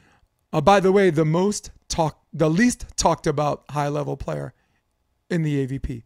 Uh, 0.54 0.62
by 0.62 0.80
the 0.80 0.92
way, 0.92 1.10
the 1.10 1.26
most 1.26 1.72
talk, 1.90 2.22
the 2.32 2.50
least 2.50 2.86
talked 2.96 3.28
about 3.28 3.66
high 3.72 3.90
level 3.90 4.16
player 4.16 4.54
in 5.30 5.42
the 5.42 5.68
AVP. 5.68 6.04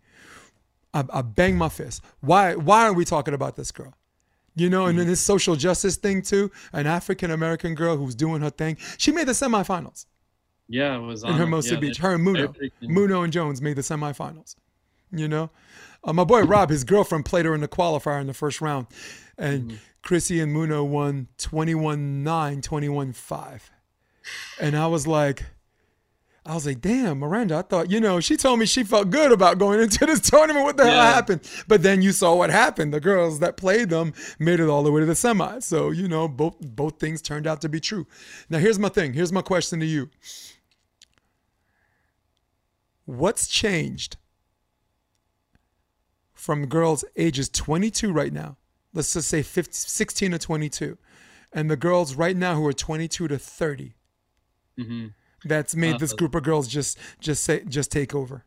I, 0.94 1.04
I 1.14 1.22
bang 1.22 1.56
my 1.58 1.70
fist. 1.70 2.04
Why? 2.22 2.56
Why 2.56 2.86
are 2.88 2.94
we 2.94 3.06
talking 3.06 3.34
about 3.34 3.56
this 3.56 3.72
girl? 3.72 3.94
You 4.56 4.70
know, 4.70 4.88
and 4.88 4.98
then 5.00 5.08
this 5.08 5.22
social 5.22 5.56
justice 5.56 5.96
thing 5.96 6.22
too. 6.22 6.52
An 6.74 6.88
African 6.88 7.32
American 7.32 7.76
girl 7.76 7.96
who's 7.98 8.16
doing 8.16 8.42
her 8.42 8.50
thing. 8.50 8.78
She 8.98 9.12
made 9.12 9.28
the 9.28 9.32
semifinals 9.34 10.06
Yeah, 10.68 10.98
it 10.98 11.02
was 11.02 11.24
on 11.24 11.32
in 11.32 11.38
Hermosa 11.38 11.76
yeah, 11.76 11.80
Beach. 11.80 11.98
Her 11.98 12.16
and 12.16 12.24
Muno, 12.24 12.54
Muno 12.82 13.22
and 13.24 13.32
Jones 13.32 13.62
made 13.62 13.76
the 13.78 13.82
semifinals. 13.84 14.56
You 15.12 15.28
know, 15.28 15.50
uh, 16.04 16.14
my 16.14 16.24
boy 16.24 16.42
Rob, 16.42 16.70
his 16.70 16.84
girlfriend 16.84 17.26
played 17.26 17.46
her 17.46 17.56
in 17.56 17.62
the 17.62 17.68
qualifier 17.68 18.20
in 18.22 18.28
the 18.28 18.34
first 18.34 18.60
round, 18.62 18.88
and 19.38 19.64
Mm-hmm. 19.70 19.78
Chrissy 20.02 20.40
and 20.40 20.54
Muno 20.54 20.84
won 20.84 21.28
21-9, 21.38 22.24
21-5. 22.62 23.60
and 24.60 24.76
I 24.76 24.88
was 24.88 25.06
like. 25.08 25.46
I 26.50 26.56
was 26.56 26.66
like, 26.66 26.82
damn, 26.82 27.20
Miranda, 27.20 27.58
I 27.58 27.62
thought, 27.62 27.92
you 27.92 28.00
know, 28.00 28.20
she 28.20 28.36
told 28.36 28.58
me 28.58 28.66
she 28.66 28.84
felt 28.84 29.12
good 29.12 29.32
about 29.32 29.60
going 29.60 29.80
into 29.84 30.04
this 30.08 30.20
tournament. 30.20 30.66
What 30.66 30.78
the 30.78 30.86
hell 30.86 31.00
happened? 31.04 31.42
But 31.68 31.84
then 31.84 32.02
you 32.02 32.12
saw 32.12 32.34
what 32.36 32.50
happened. 32.50 32.92
The 32.92 33.00
girls 33.00 33.38
that 33.40 33.56
played 33.56 33.90
them 33.90 34.14
made 34.40 34.60
it 34.60 34.68
all 34.68 34.82
the 34.82 34.92
way 34.92 35.02
to 35.02 35.06
the 35.06 35.14
semis. 35.14 35.62
So, 35.64 35.92
you 35.92 36.08
know, 36.08 36.28
both 36.28 36.56
both 36.60 37.00
things 37.00 37.22
turned 37.22 37.46
out 37.46 37.62
to 37.62 37.70
be 37.70 37.80
true. 37.80 38.08
Now 38.50 38.58
here's 38.58 38.80
my 38.80 38.90
thing. 38.90 39.14
Here's 39.14 39.32
my 39.32 39.44
question 39.44 39.80
to 39.80 39.86
you. 39.86 40.10
What's 43.06 43.48
changed 43.48 44.18
from 46.34 46.66
girls 46.66 47.06
ages 47.16 47.48
22 47.50 48.12
right 48.12 48.34
now? 48.34 48.58
Let's 48.92 49.14
just 49.14 49.28
say 49.28 49.44
15, 49.44 49.72
16 49.72 50.32
to 50.32 50.40
22. 50.40 50.98
And 51.54 51.70
the 51.70 51.78
girls 51.78 52.16
right 52.16 52.36
now 52.36 52.56
who 52.56 52.66
are 52.66 52.74
22 52.74 53.28
to 53.28 53.38
30 53.38 53.94
Mhm. 54.80 55.14
That's 55.46 55.76
made 55.76 56.00
this 56.00 56.14
Uh, 56.14 56.18
group 56.18 56.36
of 56.36 56.44
girls 56.44 56.68
just 56.68 56.98
just 57.20 57.44
say 57.44 57.64
just 57.66 57.92
take 57.92 58.14
over. 58.16 58.46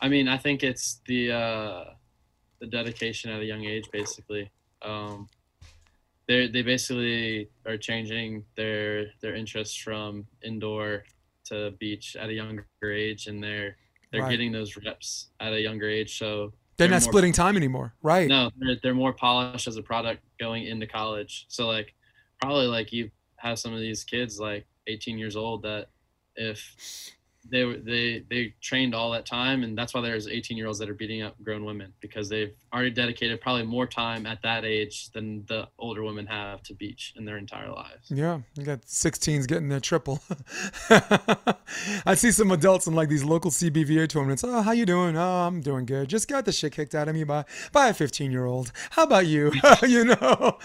I 0.00 0.08
mean, 0.08 0.28
I 0.28 0.36
think 0.38 0.62
it's 0.62 1.00
the 1.06 1.32
uh, 1.32 1.84
the 2.60 2.66
dedication 2.66 3.30
at 3.30 3.40
a 3.40 3.44
young 3.44 3.64
age, 3.64 3.88
basically. 3.92 4.50
Um, 4.82 5.28
they 6.28 6.48
they 6.48 6.62
basically 6.62 7.48
are 7.66 7.76
changing 7.78 8.44
their 8.56 9.06
their 9.20 9.34
interests 9.34 9.76
from 9.76 10.26
indoor 10.42 11.04
to 11.46 11.70
beach 11.78 12.16
at 12.16 12.28
a 12.28 12.32
younger 12.32 12.66
age, 12.84 13.26
and 13.26 13.42
they're 13.42 13.76
they're 14.12 14.22
Right. 14.22 14.30
getting 14.30 14.52
those 14.52 14.76
reps 14.76 15.28
at 15.40 15.52
a 15.52 15.60
younger 15.60 15.88
age. 15.88 16.18
So 16.18 16.52
They're 16.76 16.88
not 16.88 17.02
more- 17.02 17.10
splitting 17.12 17.32
time 17.32 17.56
anymore, 17.56 17.94
right? 18.02 18.28
No, 18.28 18.50
they're, 18.58 18.76
they're 18.82 18.94
more 18.94 19.12
polished 19.12 19.66
as 19.66 19.76
a 19.76 19.82
product 19.82 20.22
going 20.38 20.64
into 20.66 20.86
college. 20.86 21.46
So 21.48 21.66
like, 21.66 21.94
probably 22.40 22.66
like 22.66 22.92
you 22.92 23.10
have 23.36 23.58
some 23.58 23.72
of 23.72 23.80
these 23.80 24.04
kids 24.04 24.38
like 24.38 24.66
18 24.86 25.18
years 25.18 25.36
old 25.36 25.62
that 25.62 25.88
if 26.36 27.14
they 27.50 27.76
they 27.76 28.24
they 28.28 28.54
trained 28.60 28.94
all 28.94 29.10
that 29.10 29.26
time 29.26 29.62
and 29.62 29.76
that's 29.76 29.94
why 29.94 30.00
there's 30.00 30.26
18 30.26 30.56
year 30.56 30.66
olds 30.66 30.78
that 30.78 30.88
are 30.88 30.94
beating 30.94 31.22
up 31.22 31.36
grown 31.42 31.64
women 31.64 31.92
because 32.00 32.28
they've 32.28 32.54
already 32.72 32.90
dedicated 32.90 33.40
probably 33.40 33.62
more 33.64 33.86
time 33.86 34.26
at 34.26 34.42
that 34.42 34.64
age 34.64 35.10
than 35.12 35.44
the 35.46 35.68
older 35.78 36.02
women 36.02 36.26
have 36.26 36.62
to 36.62 36.74
beach 36.74 37.14
in 37.16 37.24
their 37.24 37.36
entire 37.36 37.70
lives. 37.70 38.10
Yeah, 38.10 38.40
you 38.56 38.64
got 38.64 38.82
16s 38.82 39.46
getting 39.46 39.68
their 39.68 39.80
triple. 39.80 40.20
I 42.06 42.14
see 42.14 42.32
some 42.32 42.50
adults 42.50 42.86
in 42.86 42.94
like 42.94 43.08
these 43.08 43.24
local 43.24 43.50
CBVA 43.50 44.08
tournaments. 44.08 44.44
Oh, 44.44 44.62
how 44.62 44.72
you 44.72 44.86
doing? 44.86 45.16
Oh, 45.16 45.46
I'm 45.46 45.60
doing 45.60 45.86
good. 45.86 46.08
Just 46.08 46.28
got 46.28 46.44
the 46.44 46.52
shit 46.52 46.72
kicked 46.72 46.94
out 46.94 47.08
of 47.08 47.14
me 47.14 47.24
by 47.24 47.44
by 47.72 47.88
a 47.88 47.94
15 47.94 48.30
year 48.30 48.46
old. 48.46 48.72
How 48.90 49.04
about 49.04 49.26
you? 49.26 49.52
you 49.82 50.04
know, 50.04 50.58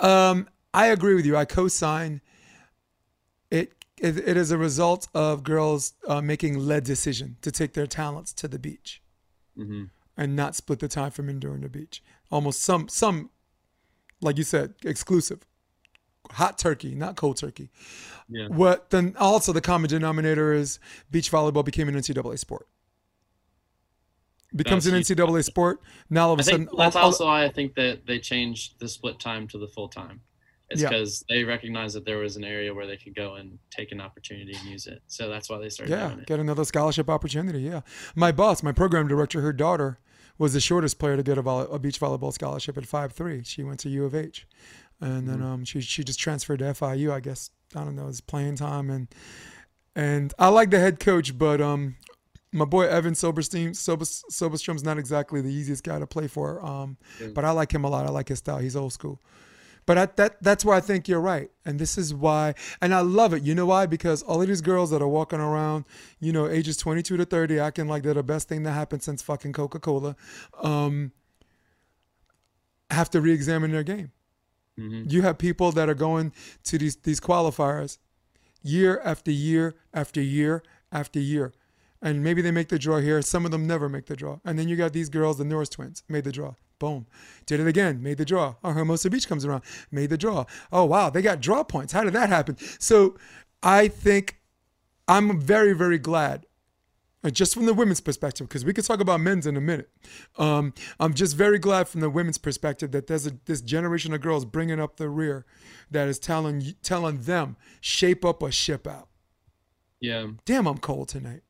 um, 0.00 0.48
I 0.72 0.86
agree 0.86 1.14
with 1.14 1.26
you. 1.26 1.36
I 1.36 1.44
co-sign. 1.44 2.20
It 3.98 4.18
it, 4.18 4.36
is 4.36 4.50
a 4.50 4.58
result 4.58 5.08
of 5.14 5.44
girls 5.44 5.94
uh, 6.06 6.20
making 6.20 6.58
led 6.58 6.84
decision 6.84 7.36
to 7.42 7.52
take 7.52 7.74
their 7.74 7.86
talents 7.86 8.32
to 8.34 8.48
the 8.48 8.58
beach 8.58 9.00
hmm 9.56 9.84
and 10.16 10.36
not 10.36 10.54
split 10.54 10.78
the 10.78 10.86
time 10.86 11.10
from 11.10 11.28
and 11.28 11.40
the 11.42 11.68
beach. 11.68 12.00
Almost 12.30 12.62
some 12.62 12.88
some, 12.88 13.30
like 14.20 14.36
you 14.38 14.44
said, 14.44 14.74
exclusive. 14.84 15.40
Hot 16.30 16.56
turkey, 16.56 16.94
not 16.94 17.16
cold 17.16 17.36
turkey. 17.36 17.70
Yeah. 18.28 18.46
What 18.48 18.90
then? 18.90 19.14
Also, 19.18 19.52
the 19.52 19.60
common 19.60 19.90
denominator 19.90 20.52
is 20.52 20.78
beach 21.10 21.30
volleyball 21.30 21.64
became 21.64 21.88
an 21.88 21.94
NCAA 21.96 22.38
sport. 22.38 22.66
Becomes 24.54 24.86
an. 24.86 24.94
NCAA 24.94 25.44
sport. 25.44 25.80
Now 26.08 26.28
all 26.28 26.32
of 26.34 26.38
a 26.38 26.42
I 26.42 26.44
think 26.44 26.68
sudden, 26.68 26.78
that's 26.78 26.96
all- 26.96 27.02
all- 27.02 27.06
also 27.08 27.26
why 27.26 27.44
I 27.44 27.48
think 27.50 27.74
that 27.74 28.06
they 28.06 28.18
changed 28.20 28.78
the 28.78 28.88
split 28.88 29.18
time 29.18 29.48
to 29.48 29.58
the 29.58 29.66
full 29.68 29.88
time. 29.88 30.20
It's 30.70 30.80
Yeah. 30.82 30.88
because 30.88 31.24
they 31.28 31.44
recognized 31.44 31.94
that 31.94 32.04
there 32.06 32.18
was 32.18 32.36
an 32.36 32.44
area 32.44 32.72
where 32.74 32.86
they 32.86 32.96
could 32.96 33.14
go 33.14 33.34
and 33.34 33.58
take 33.70 33.92
an 33.92 34.00
opportunity 34.00 34.54
and 34.54 34.64
use 34.68 34.86
it. 34.86 35.02
So 35.08 35.28
that's 35.28 35.50
why 35.50 35.58
they 35.58 35.68
started 35.68 35.92
yeah, 35.92 36.08
doing 36.08 36.20
it. 36.20 36.26
get 36.26 36.40
another 36.40 36.64
scholarship 36.64 37.10
opportunity. 37.10 37.60
Yeah, 37.60 37.82
my 38.14 38.32
boss, 38.32 38.62
my 38.62 38.72
program 38.72 39.06
director, 39.06 39.40
her 39.42 39.52
daughter 39.52 39.98
was 40.38 40.52
the 40.54 40.60
shortest 40.60 40.98
player 40.98 41.16
to 41.16 41.22
get 41.22 41.38
a, 41.38 41.42
volley, 41.42 41.66
a 41.70 41.78
beach 41.78 42.00
volleyball 42.00 42.32
scholarship 42.32 42.76
at 42.78 42.86
five 42.86 43.12
three. 43.12 43.42
She 43.44 43.62
went 43.62 43.78
to 43.80 43.88
U 43.90 44.04
of 44.04 44.14
H, 44.14 44.46
and 45.00 45.28
then 45.28 45.42
um, 45.42 45.64
she 45.64 45.80
she 45.82 46.02
just 46.02 46.18
transferred 46.18 46.58
to 46.60 46.64
FIU. 46.66 47.12
I 47.12 47.20
guess 47.20 47.50
I 47.76 47.84
don't 47.84 47.94
know, 47.94 48.08
it's 48.08 48.20
playing 48.22 48.56
time 48.56 48.88
and 48.90 49.08
and 49.94 50.32
I 50.38 50.48
like 50.48 50.70
the 50.70 50.80
head 50.80 50.98
coach, 50.98 51.36
but 51.38 51.60
um, 51.60 51.96
my 52.52 52.64
boy 52.64 52.86
Evan 52.88 53.14
Soberstein, 53.14 53.74
Sober, 53.76 54.04
Soberstrom's 54.04 54.82
not 54.82 54.98
exactly 54.98 55.40
the 55.40 55.52
easiest 55.52 55.84
guy 55.84 55.98
to 55.98 56.06
play 56.06 56.26
for. 56.26 56.64
Um, 56.64 56.96
Yeah. 57.20 57.28
but 57.34 57.44
I 57.44 57.50
like 57.52 57.72
him 57.72 57.84
a 57.84 57.88
lot. 57.90 58.06
I 58.06 58.10
like 58.10 58.28
his 58.28 58.38
style. 58.38 58.58
He's 58.58 58.74
old 58.76 58.92
school. 58.92 59.20
But 59.86 59.98
I, 59.98 60.06
that 60.16 60.42
that's 60.42 60.64
where 60.64 60.76
I 60.76 60.80
think 60.80 61.08
you're 61.08 61.20
right, 61.20 61.50
and 61.64 61.78
this 61.78 61.98
is 61.98 62.14
why, 62.14 62.54
and 62.80 62.94
I 62.94 63.00
love 63.00 63.34
it. 63.34 63.42
You 63.42 63.54
know 63.54 63.66
why? 63.66 63.84
Because 63.86 64.22
all 64.22 64.40
of 64.40 64.48
these 64.48 64.62
girls 64.62 64.90
that 64.90 65.02
are 65.02 65.08
walking 65.08 65.40
around, 65.40 65.84
you 66.20 66.32
know, 66.32 66.48
ages 66.48 66.76
22 66.78 67.18
to 67.18 67.24
30, 67.24 67.58
acting 67.58 67.86
like 67.86 68.02
they're 68.02 68.14
the 68.14 68.22
best 68.22 68.48
thing 68.48 68.62
that 68.62 68.72
happened 68.72 69.02
since 69.02 69.20
fucking 69.20 69.52
Coca 69.52 69.78
Cola, 69.78 70.16
um, 70.62 71.12
have 72.90 73.10
to 73.10 73.20
re-examine 73.20 73.72
their 73.72 73.82
game. 73.82 74.10
Mhm. 74.78 75.10
You 75.10 75.22
have 75.22 75.38
people 75.38 75.70
that 75.72 75.88
are 75.88 75.94
going 75.94 76.32
to 76.64 76.78
these 76.78 76.96
these 76.96 77.20
qualifiers 77.20 77.98
year 78.62 79.00
after 79.04 79.30
year 79.30 79.74
after 79.92 80.20
year 80.20 80.62
after 80.90 81.20
year. 81.20 81.52
And 82.02 82.22
maybe 82.22 82.42
they 82.42 82.50
make 82.50 82.68
the 82.68 82.78
draw 82.78 82.98
here. 82.98 83.22
Some 83.22 83.44
of 83.46 83.50
them 83.50 83.66
never 83.66 83.88
make 83.88 84.06
the 84.06 84.16
draw. 84.16 84.38
And 84.44 84.58
then 84.58 84.68
you 84.68 84.76
got 84.76 84.92
these 84.92 85.08
girls, 85.08 85.38
the 85.38 85.44
Norris 85.44 85.70
twins, 85.70 86.02
made 86.08 86.24
the 86.24 86.32
draw. 86.32 86.54
Boom. 86.84 87.06
Did 87.46 87.60
it 87.60 87.66
again. 87.66 88.02
Made 88.02 88.18
the 88.18 88.26
draw. 88.26 88.56
Oh, 88.62 88.72
Hermosa 88.72 89.08
Beach 89.08 89.26
comes 89.26 89.46
around. 89.46 89.62
Made 89.90 90.10
the 90.10 90.18
draw. 90.18 90.44
Oh, 90.70 90.84
wow. 90.84 91.08
They 91.08 91.22
got 91.22 91.40
draw 91.40 91.62
points. 91.64 91.94
How 91.94 92.04
did 92.04 92.12
that 92.12 92.28
happen? 92.28 92.58
So 92.78 93.16
I 93.62 93.88
think 93.88 94.38
I'm 95.08 95.40
very, 95.40 95.72
very 95.72 95.96
glad. 95.98 96.44
uh, 97.24 97.30
Just 97.30 97.54
from 97.54 97.64
the 97.64 97.72
women's 97.72 98.02
perspective, 98.02 98.48
because 98.48 98.66
we 98.66 98.74
could 98.74 98.84
talk 98.84 99.00
about 99.00 99.20
men's 99.20 99.46
in 99.46 99.56
a 99.56 99.62
minute. 99.62 99.88
Um, 100.36 100.74
I'm 101.00 101.14
just 101.14 101.36
very 101.36 101.58
glad 101.58 101.88
from 101.88 102.02
the 102.02 102.10
women's 102.10 102.36
perspective 102.36 102.90
that 102.92 103.06
there's 103.06 103.26
a, 103.26 103.32
this 103.46 103.62
generation 103.62 104.12
of 104.12 104.20
girls 104.20 104.44
bringing 104.44 104.78
up 104.78 104.96
the 104.98 105.08
rear 105.08 105.46
that 105.90 106.06
is 106.06 106.18
telling 106.18 106.74
telling 106.82 107.22
them 107.22 107.56
shape 107.80 108.26
up 108.26 108.42
or 108.42 108.52
ship 108.52 108.86
out. 108.86 109.08
Yeah. 110.00 110.26
Damn, 110.44 110.66
I'm 110.66 110.76
cold 110.78 111.08
tonight. 111.08 111.40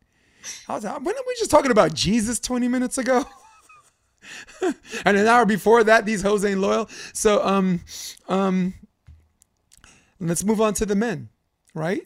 How's 0.69 0.83
that? 0.85 1.03
When 1.03 1.15
are 1.17 1.25
we 1.27 1.35
just 1.41 1.51
talking 1.51 1.73
about 1.73 1.93
Jesus 1.95 2.39
20 2.39 2.69
minutes 2.69 2.99
ago? 2.99 3.25
and 5.05 5.17
an 5.17 5.27
hour 5.27 5.47
before 5.47 5.85
that, 5.85 6.07
these 6.07 6.23
hoes 6.23 6.45
ain't 6.45 6.61
loyal. 6.61 6.89
So 7.13 7.45
um 7.45 7.81
um 8.29 8.75
let's 10.21 10.45
move 10.45 10.61
on 10.61 10.75
to 10.75 10.87
the 10.87 10.95
men, 10.95 11.29
right? 11.75 12.03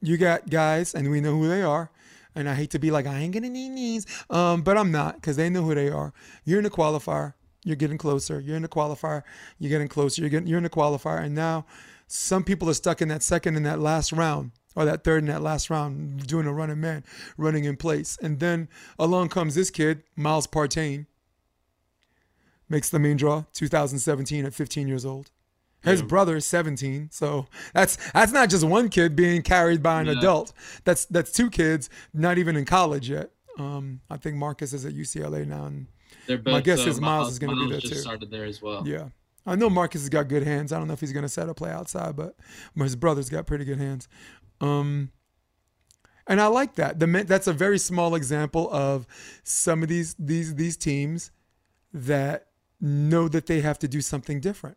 You 0.00 0.16
got 0.18 0.50
guys, 0.50 0.94
and 0.94 1.10
we 1.10 1.20
know 1.20 1.32
who 1.32 1.48
they 1.48 1.62
are. 1.62 1.90
And 2.34 2.48
I 2.48 2.54
hate 2.54 2.70
to 2.70 2.78
be 2.78 2.90
like, 2.90 3.06
I 3.06 3.20
ain't 3.20 3.32
gonna 3.32 3.48
need 3.48 3.70
knees. 3.70 4.06
Um, 4.28 4.62
but 4.62 4.76
I'm 4.76 4.90
not, 4.90 5.14
because 5.14 5.36
they 5.36 5.48
know 5.48 5.62
who 5.62 5.74
they 5.74 5.88
are. 5.88 6.12
You're 6.44 6.58
in 6.58 6.64
the 6.64 6.70
qualifier, 6.70 7.34
you're 7.64 7.76
getting 7.76 7.96
closer. 7.96 8.40
You're 8.40 8.56
in 8.56 8.62
the 8.62 8.68
qualifier, 8.68 9.22
you're 9.58 9.70
getting 9.70 9.88
closer. 9.88 10.20
You're 10.20 10.30
getting 10.30 10.46
you're 10.46 10.58
in 10.58 10.64
the 10.64 10.70
qualifier, 10.70 11.22
and 11.22 11.34
now 11.34 11.64
some 12.06 12.44
people 12.44 12.68
are 12.68 12.74
stuck 12.74 13.00
in 13.00 13.08
that 13.08 13.22
second 13.22 13.56
and 13.56 13.64
that 13.66 13.80
last 13.80 14.12
round 14.12 14.52
or 14.76 14.84
that 14.84 15.04
third 15.04 15.22
and 15.22 15.30
that 15.30 15.42
last 15.42 15.70
round 15.70 16.26
doing 16.26 16.46
a 16.46 16.52
running 16.52 16.80
man 16.80 17.04
running 17.36 17.64
in 17.64 17.76
place 17.76 18.18
and 18.22 18.40
then 18.40 18.68
along 18.98 19.28
comes 19.28 19.54
this 19.54 19.70
kid 19.70 20.02
miles 20.16 20.46
partain 20.46 21.06
makes 22.68 22.88
the 22.90 22.98
main 22.98 23.16
draw 23.16 23.44
2017 23.52 24.44
at 24.44 24.54
15 24.54 24.88
years 24.88 25.04
old 25.04 25.30
his 25.82 26.00
Yeah. 26.00 26.06
brother 26.06 26.36
is 26.36 26.46
17 26.46 27.10
so 27.12 27.46
that's 27.72 27.98
that's 28.12 28.32
not 28.32 28.48
just 28.50 28.64
one 28.64 28.88
kid 28.88 29.14
being 29.14 29.42
carried 29.42 29.82
by 29.82 30.00
an 30.00 30.06
Yeah. 30.06 30.12
adult 30.18 30.52
that's 30.84 31.04
that's 31.06 31.30
two 31.30 31.50
kids 31.50 31.90
not 32.12 32.38
even 32.38 32.56
in 32.56 32.64
college 32.64 33.10
yet 33.10 33.30
um, 33.58 34.00
i 34.10 34.16
think 34.16 34.36
marcus 34.36 34.72
is 34.72 34.84
at 34.84 34.94
ucla 34.94 35.46
now 35.46 35.66
and 35.66 35.86
both. 36.42 36.64
guess 36.64 36.86
uh, 36.86 36.90
is 36.90 37.00
Miles 37.00 37.30
is 37.32 37.38
gonna 37.38 37.54
be 37.54 37.70
there, 37.70 37.80
just 37.80 37.92
too. 37.92 37.98
started 38.00 38.30
there 38.30 38.44
as 38.46 38.62
well. 38.62 38.86
yeah. 38.86 39.08
I 39.46 39.56
know 39.56 39.68
Marcus 39.68 40.00
has 40.00 40.08
got 40.08 40.28
good 40.28 40.42
hands. 40.42 40.72
I 40.72 40.78
don't 40.78 40.86
know 40.88 40.94
if 40.94 41.00
he's 41.00 41.12
going 41.12 41.24
to 41.24 41.28
set 41.28 41.50
a 41.50 41.54
play 41.54 41.70
outside, 41.70 42.16
but 42.16 42.34
his 42.76 42.96
brother's 42.96 43.28
got 43.28 43.46
pretty 43.46 43.66
good 43.66 43.76
hands. 43.76 44.08
Um, 44.64 45.10
and 46.26 46.40
I 46.40 46.46
like 46.46 46.74
that. 46.76 46.98
The 46.98 47.06
that's 47.26 47.46
a 47.46 47.52
very 47.52 47.78
small 47.78 48.14
example 48.14 48.72
of 48.72 49.06
some 49.42 49.82
of 49.82 49.88
these 49.88 50.14
these 50.18 50.54
these 50.54 50.76
teams 50.76 51.30
that 51.92 52.46
know 52.80 53.28
that 53.28 53.46
they 53.46 53.60
have 53.60 53.78
to 53.80 53.88
do 53.88 54.00
something 54.00 54.40
different. 54.40 54.76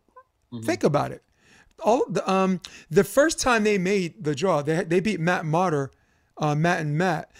Think 0.62 0.84
about 0.84 1.12
it. 1.12 1.22
All 1.84 2.04
the 2.08 2.28
um 2.30 2.60
the 2.90 3.04
first 3.04 3.40
time 3.40 3.64
they 3.64 3.78
made 3.78 4.24
the 4.24 4.34
draw, 4.34 4.62
they 4.62 4.84
they 4.84 5.00
beat 5.00 5.20
Matt 5.20 5.44
Martyr, 5.44 5.90
uh, 6.36 6.54
Matt 6.54 6.80
and 6.80 6.96
Matt. 6.98 7.30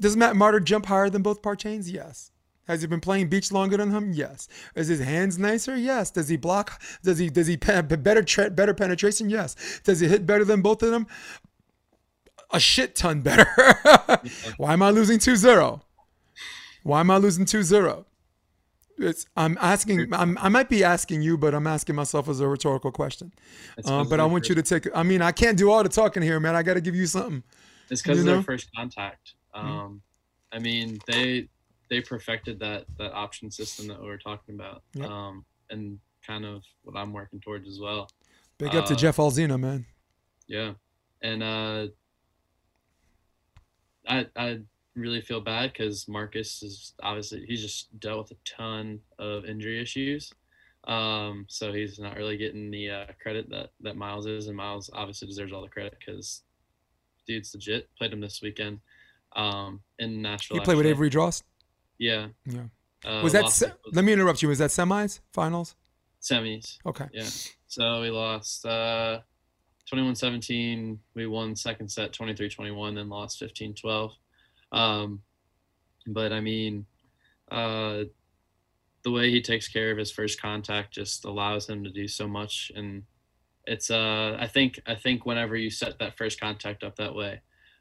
Does 0.00 0.16
Matt 0.16 0.34
Martyr 0.34 0.60
jump 0.60 0.86
higher 0.86 1.10
than 1.10 1.22
both 1.22 1.42
Partains? 1.42 1.90
Yes. 1.90 2.30
Has 2.70 2.82
he 2.82 2.86
been 2.86 3.00
playing 3.00 3.28
beach 3.28 3.50
longer 3.50 3.76
than 3.76 3.90
him? 3.90 4.12
Yes. 4.12 4.46
Is 4.76 4.86
his 4.86 5.00
hands 5.00 5.36
nicer? 5.38 5.76
Yes. 5.76 6.12
Does 6.12 6.28
he 6.28 6.36
block? 6.36 6.80
Does 7.02 7.18
he 7.18 7.28
does 7.28 7.48
he 7.48 7.56
pe- 7.56 7.82
better 7.82 8.50
better 8.50 8.74
penetration? 8.74 9.28
Yes. 9.28 9.80
Does 9.82 9.98
he 9.98 10.06
hit 10.06 10.24
better 10.24 10.44
than 10.44 10.62
both 10.62 10.82
of 10.84 10.92
them? 10.92 11.08
A 12.52 12.60
shit 12.60 12.94
ton 12.96 13.20
better. 13.20 13.46
Why 14.56 14.72
am 14.72 14.82
I 14.82 14.90
losing 14.90 15.18
2-0? 15.18 15.80
Why 16.82 17.00
am 17.00 17.10
I 17.10 17.16
losing 17.18 17.44
2-0? 17.44 18.04
It's, 18.98 19.24
I'm 19.34 19.56
asking. 19.62 20.12
I'm, 20.12 20.36
I 20.38 20.50
might 20.50 20.68
be 20.68 20.84
asking 20.84 21.22
you, 21.22 21.38
but 21.38 21.54
I'm 21.54 21.66
asking 21.66 21.94
myself 21.94 22.28
as 22.28 22.40
a 22.40 22.46
rhetorical 22.46 22.92
question. 22.92 23.32
Uh, 23.78 23.82
'cause 23.82 24.08
but 24.10 24.20
I 24.20 24.26
want 24.26 24.50
you 24.50 24.54
to 24.56 24.62
take. 24.62 24.88
I 24.94 25.02
mean, 25.02 25.22
I 25.22 25.32
can't 25.32 25.56
do 25.56 25.70
all 25.70 25.82
the 25.82 25.88
talking 25.88 26.22
here, 26.22 26.38
man. 26.38 26.54
I 26.54 26.62
got 26.62 26.74
to 26.74 26.82
give 26.82 26.94
you 26.94 27.06
something. 27.06 27.42
It's 27.88 28.02
because 28.02 28.18
of 28.20 28.26
know? 28.26 28.32
their 28.34 28.42
first 28.42 28.68
contact. 28.76 29.32
Um, 29.54 30.02
I 30.52 30.58
mean, 30.58 30.98
they 31.06 31.48
they 31.88 32.02
perfected 32.02 32.58
that 32.60 32.84
that 32.98 33.12
option 33.14 33.50
system 33.50 33.86
that 33.88 33.98
we 33.98 34.06
were 34.06 34.18
talking 34.18 34.54
about, 34.54 34.82
Yep. 34.92 35.08
um, 35.08 35.46
and 35.70 35.98
kind 36.26 36.44
of 36.44 36.62
what 36.82 36.94
I'm 36.94 37.14
working 37.14 37.40
towards 37.40 37.66
as 37.68 37.80
well. 37.80 38.10
Big 38.58 38.74
up 38.76 38.84
to 38.86 38.92
Uh, 38.92 38.96
Jeff 38.98 39.16
Alzina, 39.16 39.58
man. 39.58 39.86
Yeah, 40.46 40.74
and 41.22 41.42
uh, 41.42 41.86
I 44.08 44.26
I 44.36 44.60
really 44.96 45.20
feel 45.20 45.40
bad 45.40 45.72
because 45.72 46.08
Marcus 46.08 46.62
is 46.62 46.94
obviously 47.02 47.44
he's 47.46 47.62
just 47.62 47.98
dealt 48.00 48.18
with 48.28 48.32
a 48.32 48.40
ton 48.44 49.00
of 49.18 49.44
injury 49.44 49.80
issues. 49.80 50.32
Um, 50.88 51.44
so 51.48 51.72
he's 51.72 51.98
not 51.98 52.16
really 52.16 52.36
getting 52.36 52.70
the 52.70 52.90
uh, 52.90 53.06
credit 53.22 53.50
that 53.50 53.70
that 53.80 53.96
Miles 53.96 54.26
is, 54.26 54.46
and 54.46 54.56
Miles 54.56 54.90
obviously 54.92 55.28
deserves 55.28 55.52
all 55.52 55.62
the 55.62 55.68
credit 55.68 55.96
because 55.98 56.42
dude's 57.26 57.54
legit. 57.54 57.88
Played 57.96 58.12
him 58.12 58.20
this 58.20 58.40
weekend 58.42 58.80
um, 59.36 59.80
in 59.98 60.22
Nashville. 60.22 60.58
He 60.58 60.64
played 60.64 60.76
with. 60.76 60.86
Avery 60.86 61.10
Drost. 61.10 61.42
Yeah. 61.98 62.28
Yeah. 62.46 62.62
Uh, 63.04 63.20
Was 63.22 63.32
that? 63.34 63.48
Se- 63.50 63.72
let 63.92 64.04
me 64.04 64.12
interrupt 64.12 64.42
you. 64.42 64.48
Was 64.48 64.58
that 64.58 64.70
semis, 64.70 65.20
finals? 65.32 65.76
semis? 66.20 66.78
Okay. 66.84 67.06
Yeah. 67.12 67.28
So 67.66 68.00
we 68.00 68.10
lost 68.10 68.64
uh, 68.66 69.20
21-17. 69.92 70.98
We 71.14 71.26
won 71.26 71.56
second 71.56 71.88
set 71.90 72.12
23-21, 72.12 72.94
then 72.94 73.08
lost 73.08 73.40
15-12. 73.40 74.12
Um, 74.72 75.22
but 76.06 76.32
I 76.32 76.40
mean, 76.40 76.86
uh, 77.50 78.04
the 79.02 79.10
way 79.10 79.30
he 79.30 79.40
takes 79.40 79.68
care 79.68 79.90
of 79.90 79.98
his 79.98 80.10
first 80.10 80.40
contact 80.40 80.94
just 80.94 81.24
allows 81.24 81.68
him 81.68 81.84
to 81.84 81.90
do 81.90 82.06
so 82.06 82.28
much, 82.28 82.70
and 82.74 83.02
it's 83.66 83.90
uh, 83.90 84.36
I 84.38 84.46
think 84.46 84.80
I 84.86 84.94
think 84.94 85.26
whenever 85.26 85.56
you 85.56 85.70
set 85.70 85.98
that 85.98 86.16
first 86.16 86.40
contact 86.40 86.84
up 86.84 86.96
that 86.96 87.14
way, 87.14 87.40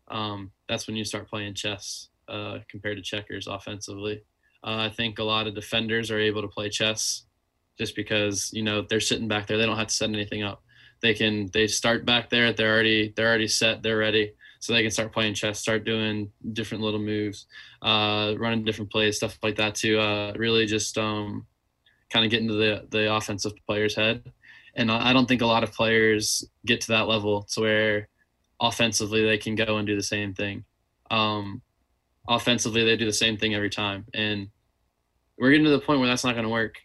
um, 0.09 0.51
that's 0.67 0.87
when 0.87 0.95
you 0.95 1.03
start 1.03 1.29
playing 1.29 1.55
chess 1.55 2.09
uh, 2.27 2.59
compared 2.69 2.97
to 2.97 3.03
checkers 3.03 3.47
offensively. 3.47 4.23
Uh, 4.63 4.77
I 4.77 4.89
think 4.89 5.19
a 5.19 5.23
lot 5.23 5.47
of 5.47 5.55
defenders 5.55 6.11
are 6.11 6.19
able 6.19 6.41
to 6.41 6.47
play 6.47 6.69
chess 6.69 7.25
just 7.77 7.95
because 7.95 8.49
you 8.53 8.63
know 8.63 8.85
they're 8.89 8.99
sitting 8.99 9.27
back 9.27 9.47
there 9.47 9.57
they 9.57 9.65
don't 9.65 9.77
have 9.77 9.87
to 9.87 9.93
set 9.93 10.09
anything 10.09 10.43
up 10.43 10.63
they 11.01 11.13
can 11.13 11.49
they 11.53 11.67
start 11.67 12.05
back 12.05 12.29
there 12.29 12.53
they're 12.53 12.73
already 12.73 13.13
they're 13.15 13.27
already 13.27 13.47
set 13.47 13.81
they're 13.83 13.97
ready. 13.97 14.33
So 14.61 14.73
they 14.73 14.81
can 14.81 14.91
start 14.91 15.13
playing 15.13 15.35
chess 15.35 15.59
start 15.59 15.85
doing 15.85 16.31
different 16.53 16.83
little 16.83 16.99
moves 16.99 17.45
uh 17.81 18.33
running 18.37 18.65
different 18.65 18.91
plays 18.91 19.17
stuff 19.17 19.37
like 19.41 19.55
that 19.55 19.75
to 19.75 19.99
uh 19.99 20.33
really 20.35 20.65
just 20.65 20.97
um 20.97 21.45
kind 22.11 22.25
of 22.25 22.31
get 22.31 22.41
into 22.41 22.55
the 22.55 22.87
the 22.89 23.13
offensive 23.13 23.53
player's 23.65 23.95
head. 23.95 24.31
And 24.75 24.91
i 24.91 25.13
don't 25.13 25.27
think 25.27 25.41
a 25.41 25.45
lot 25.45 25.63
of 25.63 25.73
players 25.73 26.43
get 26.65 26.81
to 26.81 26.89
that 26.89 27.07
level 27.07 27.43
to 27.53 27.61
where 27.61 28.07
offensively 28.61 29.25
they 29.25 29.37
can 29.37 29.55
go 29.55 29.77
and 29.77 29.87
do 29.87 29.95
the 29.95 30.03
same 30.03 30.33
thing. 30.33 30.65
Um 31.09 31.61
offensively 32.27 32.83
they 32.83 32.97
do 32.97 33.05
the 33.05 33.13
same 33.13 33.37
thing 33.37 33.55
every 33.55 33.69
time. 33.69 34.05
And 34.13 34.49
we're 35.37 35.51
getting 35.51 35.65
to 35.65 35.71
the 35.71 35.79
point 35.79 35.99
where 35.99 36.09
that's 36.09 36.25
not 36.25 36.33
going 36.33 36.43
to 36.43 36.49
work 36.49 36.75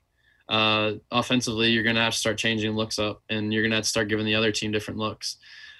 uh, 0.48 0.92
offensively, 1.10 1.70
you're 1.70 1.82
going 1.82 1.96
to 1.96 2.02
have 2.02 2.12
to 2.12 2.18
start 2.18 2.38
changing 2.38 2.72
looks 2.72 2.98
up, 2.98 3.22
and 3.28 3.52
you're 3.52 3.62
going 3.62 3.70
to 3.70 3.76
have 3.76 3.84
to 3.84 3.88
start 3.88 4.08
giving 4.08 4.26
the 4.26 4.34
other 4.34 4.52
team 4.52 4.72
different 4.72 4.98
looks. 4.98 5.36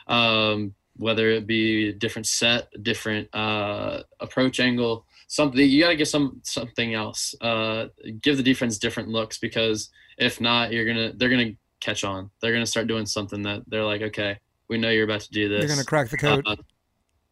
Um, 0.07 0.75
whether 0.97 1.29
it 1.31 1.47
be 1.47 1.89
a 1.89 1.93
different 1.93 2.27
set, 2.27 2.69
a 2.75 2.79
different 2.79 3.35
uh, 3.35 4.03
approach 4.21 4.61
angle, 4.61 5.07
something 5.27 5.59
you 5.61 5.83
got 5.83 5.89
to 5.89 5.97
get 5.97 6.09
some 6.09 6.41
something 6.45 6.95
else. 6.95 7.35
Uh, 7.41 7.87
give 8.21 8.37
the 8.37 8.43
defense 8.43 8.79
different 8.79 9.09
looks 9.09 9.39
because 9.39 9.91
if 10.19 10.41
not, 10.41 10.73
you're 10.73 10.87
gonna 10.87 11.13
they're 11.17 11.31
gonna 11.31 11.53
catch 11.81 12.05
on. 12.05 12.31
They're 12.41 12.53
gonna 12.53 12.67
start 12.67 12.87
doing 12.87 13.07
something 13.07 13.43
that 13.43 13.63
they're 13.67 13.85
like, 13.85 14.03
okay, 14.03 14.39
we 14.69 14.79
know 14.79 14.91
you're 14.91 15.05
about 15.05 15.23
to 15.23 15.31
do 15.31 15.49
this. 15.49 15.61
They're 15.61 15.77
gonna 15.77 15.85
crack 15.85 16.11
the 16.11 16.17
code. 16.17 16.45
Uh, 16.47 16.57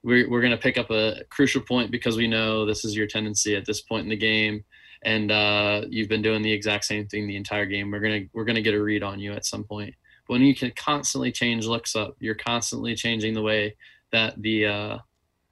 we're, 0.02 0.28
we're 0.28 0.40
going 0.40 0.52
to 0.52 0.58
pick 0.58 0.78
up 0.78 0.90
a 0.90 1.22
crucial 1.30 1.60
point 1.60 1.90
because 1.90 2.16
we 2.16 2.26
know 2.26 2.66
this 2.66 2.84
is 2.84 2.96
your 2.96 3.06
tendency 3.06 3.54
at 3.54 3.64
this 3.64 3.80
point 3.80 4.02
in 4.02 4.08
the 4.08 4.16
game 4.16 4.64
and 5.04 5.30
uh, 5.30 5.82
you've 5.88 6.08
been 6.08 6.22
doing 6.22 6.42
the 6.42 6.52
exact 6.52 6.84
same 6.84 7.06
thing 7.06 7.26
the 7.26 7.36
entire 7.36 7.66
game. 7.66 7.90
We're 7.90 8.00
to 8.22 8.28
we're 8.32 8.44
to 8.54 8.62
get 8.62 8.74
a 8.74 8.82
read 8.82 9.02
on 9.02 9.20
you 9.20 9.32
at 9.32 9.46
some 9.46 9.64
point. 9.64 9.94
But 10.26 10.34
when 10.34 10.42
you 10.42 10.54
can 10.54 10.72
constantly 10.76 11.32
change 11.32 11.66
looks 11.66 11.96
up 11.96 12.16
you're 12.20 12.34
constantly 12.34 12.94
changing 12.94 13.34
the 13.34 13.42
way 13.42 13.76
that 14.12 14.40
the 14.40 14.66
uh, 14.66 14.98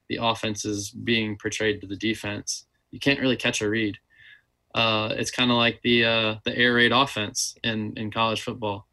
the 0.08 0.18
offense 0.20 0.64
is 0.64 0.90
being 0.90 1.36
portrayed 1.36 1.80
to 1.80 1.86
the 1.86 1.96
defense 1.96 2.66
you 2.90 2.98
can't 2.98 3.20
really 3.20 3.36
catch 3.36 3.60
a 3.60 3.68
read. 3.68 3.98
Uh, 4.74 5.14
it's 5.16 5.30
kind 5.30 5.50
of 5.50 5.56
like 5.56 5.80
the 5.82 6.04
uh, 6.04 6.34
the 6.44 6.56
air 6.56 6.74
raid 6.74 6.92
offense 6.92 7.56
in 7.64 7.92
in 7.96 8.10
college 8.10 8.40
football 8.40 8.86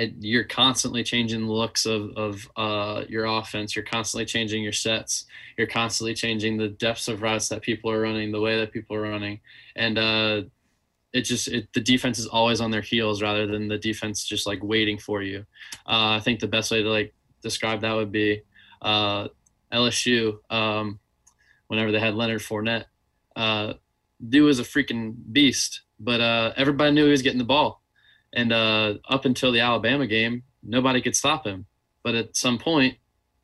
uh, 0.00 0.06
you're 0.18 0.44
constantly 0.44 1.02
changing 1.02 1.46
the 1.46 1.52
looks 1.52 1.86
of, 1.86 2.10
of 2.16 2.50
uh, 2.56 3.04
your 3.08 3.26
offense. 3.26 3.74
You're 3.74 3.84
constantly 3.84 4.24
changing 4.24 4.62
your 4.62 4.72
sets. 4.72 5.26
You're 5.56 5.66
constantly 5.66 6.14
changing 6.14 6.56
the 6.56 6.68
depths 6.68 7.08
of 7.08 7.22
routes 7.22 7.48
that 7.48 7.62
people 7.62 7.90
are 7.90 8.00
running, 8.00 8.32
the 8.32 8.40
way 8.40 8.58
that 8.58 8.72
people 8.72 8.96
are 8.96 9.02
running, 9.02 9.40
and 9.76 9.98
uh, 9.98 10.42
it 11.12 11.22
just 11.22 11.48
it, 11.48 11.68
the 11.72 11.80
defense 11.80 12.18
is 12.18 12.26
always 12.26 12.60
on 12.60 12.70
their 12.70 12.80
heels 12.80 13.22
rather 13.22 13.46
than 13.46 13.68
the 13.68 13.78
defense 13.78 14.24
just 14.24 14.46
like 14.46 14.62
waiting 14.62 14.98
for 14.98 15.22
you. 15.22 15.40
Uh, 15.86 16.16
I 16.16 16.20
think 16.20 16.40
the 16.40 16.46
best 16.46 16.70
way 16.70 16.82
to 16.82 16.88
like 16.88 17.14
describe 17.42 17.80
that 17.80 17.94
would 17.94 18.12
be 18.12 18.42
uh, 18.82 19.28
LSU. 19.72 20.38
Um, 20.50 21.00
whenever 21.68 21.92
they 21.92 22.00
had 22.00 22.14
Leonard 22.14 22.40
Fournette, 22.40 22.86
uh, 23.36 23.74
dude 24.28 24.44
was 24.44 24.60
a 24.60 24.64
freaking 24.64 25.14
beast. 25.32 25.82
But 26.00 26.20
uh, 26.20 26.52
everybody 26.56 26.92
knew 26.92 27.04
he 27.04 27.10
was 27.10 27.22
getting 27.22 27.38
the 27.38 27.44
ball, 27.44 27.79
and 28.32 28.52
uh, 28.52 28.94
up 29.08 29.24
until 29.24 29.52
the 29.52 29.60
Alabama 29.60 30.06
game, 30.06 30.42
nobody 30.62 31.00
could 31.00 31.16
stop 31.16 31.46
him. 31.46 31.66
But 32.02 32.14
at 32.14 32.36
some 32.36 32.58
point, 32.58 32.96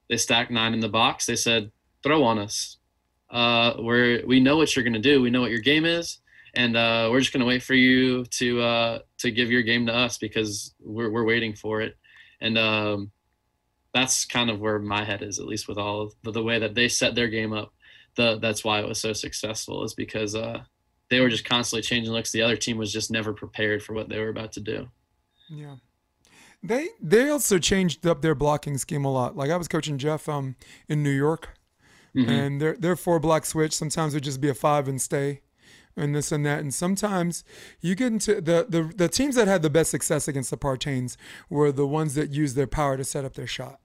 they 0.08 0.16
stacked 0.16 0.50
nine 0.50 0.74
in 0.74 0.80
the 0.80 0.88
box. 0.88 1.26
They 1.26 1.36
said, 1.36 1.70
"Throw 2.02 2.24
on 2.24 2.38
us. 2.38 2.78
Uh, 3.30 3.74
we're 3.78 4.24
we 4.26 4.40
know 4.40 4.56
what 4.56 4.74
you're 4.74 4.84
gonna 4.84 4.98
do. 4.98 5.20
We 5.20 5.30
know 5.30 5.40
what 5.40 5.50
your 5.50 5.60
game 5.60 5.84
is, 5.84 6.18
and 6.54 6.76
uh, 6.76 7.08
we're 7.10 7.20
just 7.20 7.32
gonna 7.32 7.44
wait 7.44 7.62
for 7.62 7.74
you 7.74 8.24
to 8.24 8.60
uh, 8.60 8.98
to 9.18 9.30
give 9.30 9.50
your 9.50 9.62
game 9.62 9.86
to 9.86 9.94
us 9.94 10.18
because 10.18 10.74
we're 10.80 11.10
we're 11.10 11.24
waiting 11.24 11.54
for 11.54 11.80
it." 11.80 11.96
And 12.40 12.56
um, 12.56 13.10
that's 13.92 14.26
kind 14.26 14.50
of 14.50 14.60
where 14.60 14.78
my 14.78 15.04
head 15.04 15.22
is, 15.22 15.38
at 15.38 15.46
least 15.46 15.68
with 15.68 15.78
all 15.78 16.02
of 16.02 16.14
the, 16.22 16.30
the 16.30 16.42
way 16.42 16.58
that 16.58 16.74
they 16.74 16.88
set 16.88 17.14
their 17.14 17.28
game 17.28 17.52
up. 17.52 17.72
The 18.14 18.38
that's 18.38 18.64
why 18.64 18.80
it 18.80 18.88
was 18.88 19.00
so 19.00 19.12
successful 19.12 19.84
is 19.84 19.94
because 19.94 20.34
uh, 20.34 20.62
they 21.10 21.20
were 21.20 21.28
just 21.28 21.44
constantly 21.44 21.82
changing 21.82 22.12
looks. 22.12 22.32
The 22.32 22.42
other 22.42 22.56
team 22.56 22.76
was 22.78 22.92
just 22.92 23.10
never 23.10 23.32
prepared 23.32 23.82
for 23.82 23.92
what 23.94 24.08
they 24.08 24.18
were 24.18 24.28
about 24.28 24.52
to 24.52 24.60
do. 24.60 24.88
Yeah. 25.48 25.76
They 26.62 26.88
they 27.00 27.28
also 27.28 27.58
changed 27.58 28.06
up 28.06 28.22
their 28.22 28.34
blocking 28.34 28.78
scheme 28.78 29.04
a 29.04 29.12
lot. 29.12 29.36
Like 29.36 29.50
I 29.50 29.56
was 29.56 29.68
coaching 29.68 29.98
Jeff 29.98 30.28
um 30.28 30.56
in 30.88 31.02
New 31.02 31.10
York, 31.10 31.50
Mhm. 32.14 32.28
and 32.28 32.60
their 32.60 32.76
their 32.76 32.96
four 32.96 33.20
block 33.20 33.44
switch 33.46 33.72
sometimes 33.74 34.14
it 34.14 34.16
would 34.16 34.24
just 34.24 34.40
be 34.40 34.48
a 34.48 34.54
five 34.54 34.88
and 34.88 35.00
stay, 35.00 35.42
and 35.96 36.14
this 36.14 36.32
and 36.32 36.44
that. 36.46 36.60
And 36.60 36.72
sometimes 36.74 37.44
you 37.80 37.94
get 37.94 38.08
into 38.12 38.40
the 38.40 38.66
the 38.68 38.90
the 38.96 39.08
teams 39.08 39.34
that 39.36 39.46
had 39.46 39.62
the 39.62 39.70
best 39.70 39.90
success 39.90 40.26
against 40.26 40.50
the 40.50 40.56
Partains 40.56 41.16
were 41.50 41.70
the 41.70 41.86
ones 41.86 42.14
that 42.14 42.30
used 42.30 42.56
their 42.56 42.66
power 42.66 42.96
to 42.96 43.04
set 43.04 43.24
up 43.24 43.34
their 43.34 43.46
shot. 43.46 43.80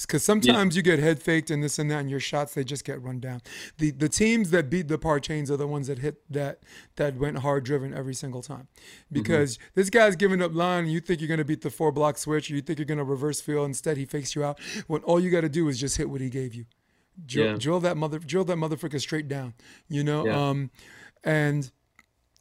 Because 0.00 0.24
sometimes 0.24 0.74
you 0.76 0.82
get 0.82 0.98
head 0.98 1.22
faked 1.22 1.50
and 1.50 1.62
this 1.62 1.78
and 1.78 1.88
that, 1.90 2.00
and 2.00 2.10
your 2.10 2.18
shots 2.20 2.54
they 2.54 2.64
just 2.64 2.84
get 2.84 3.00
run 3.00 3.20
down. 3.20 3.40
The 3.78 3.92
the 3.92 4.08
teams 4.08 4.50
that 4.50 4.68
beat 4.68 4.88
the 4.88 4.98
Partains 4.98 5.50
are 5.50 5.56
the 5.56 5.68
ones 5.68 5.86
that 5.86 5.98
hit 6.00 6.16
that 6.30 6.60
that 6.96 7.16
went 7.16 7.38
hard 7.38 7.64
driven 7.64 7.94
every 7.94 8.14
single 8.14 8.42
time. 8.42 8.66
Because 9.12 9.58
this 9.74 9.90
guy's 9.90 10.16
giving 10.16 10.42
up 10.42 10.52
line, 10.54 10.84
and 10.84 10.92
you 10.92 11.00
think 11.00 11.20
you're 11.20 11.28
gonna 11.28 11.44
beat 11.44 11.60
the 11.60 11.70
four 11.70 11.92
block 11.92 12.18
switch, 12.18 12.50
or 12.50 12.54
you 12.54 12.60
think 12.62 12.78
you're 12.78 12.86
gonna 12.86 13.04
reverse 13.04 13.40
field. 13.40 13.66
Instead, 13.66 13.96
he 13.96 14.04
fakes 14.04 14.34
you 14.34 14.42
out. 14.42 14.58
When 14.88 15.02
all 15.04 15.20
you 15.20 15.30
got 15.30 15.42
to 15.42 15.48
do 15.48 15.68
is 15.68 15.78
just 15.78 15.96
hit 15.96 16.10
what 16.10 16.20
he 16.20 16.28
gave 16.28 16.54
you. 16.54 16.64
Drill, 17.24 17.52
Yeah. 17.52 17.56
drill 17.56 17.80
that 17.80 17.96
mother, 17.96 18.18
drill 18.18 18.44
that 18.46 18.56
motherfucker 18.56 19.00
straight 19.00 19.28
down. 19.28 19.54
You 19.88 20.02
know, 20.02 20.26
Yeah. 20.26 20.48
um, 20.48 20.70
and 21.22 21.70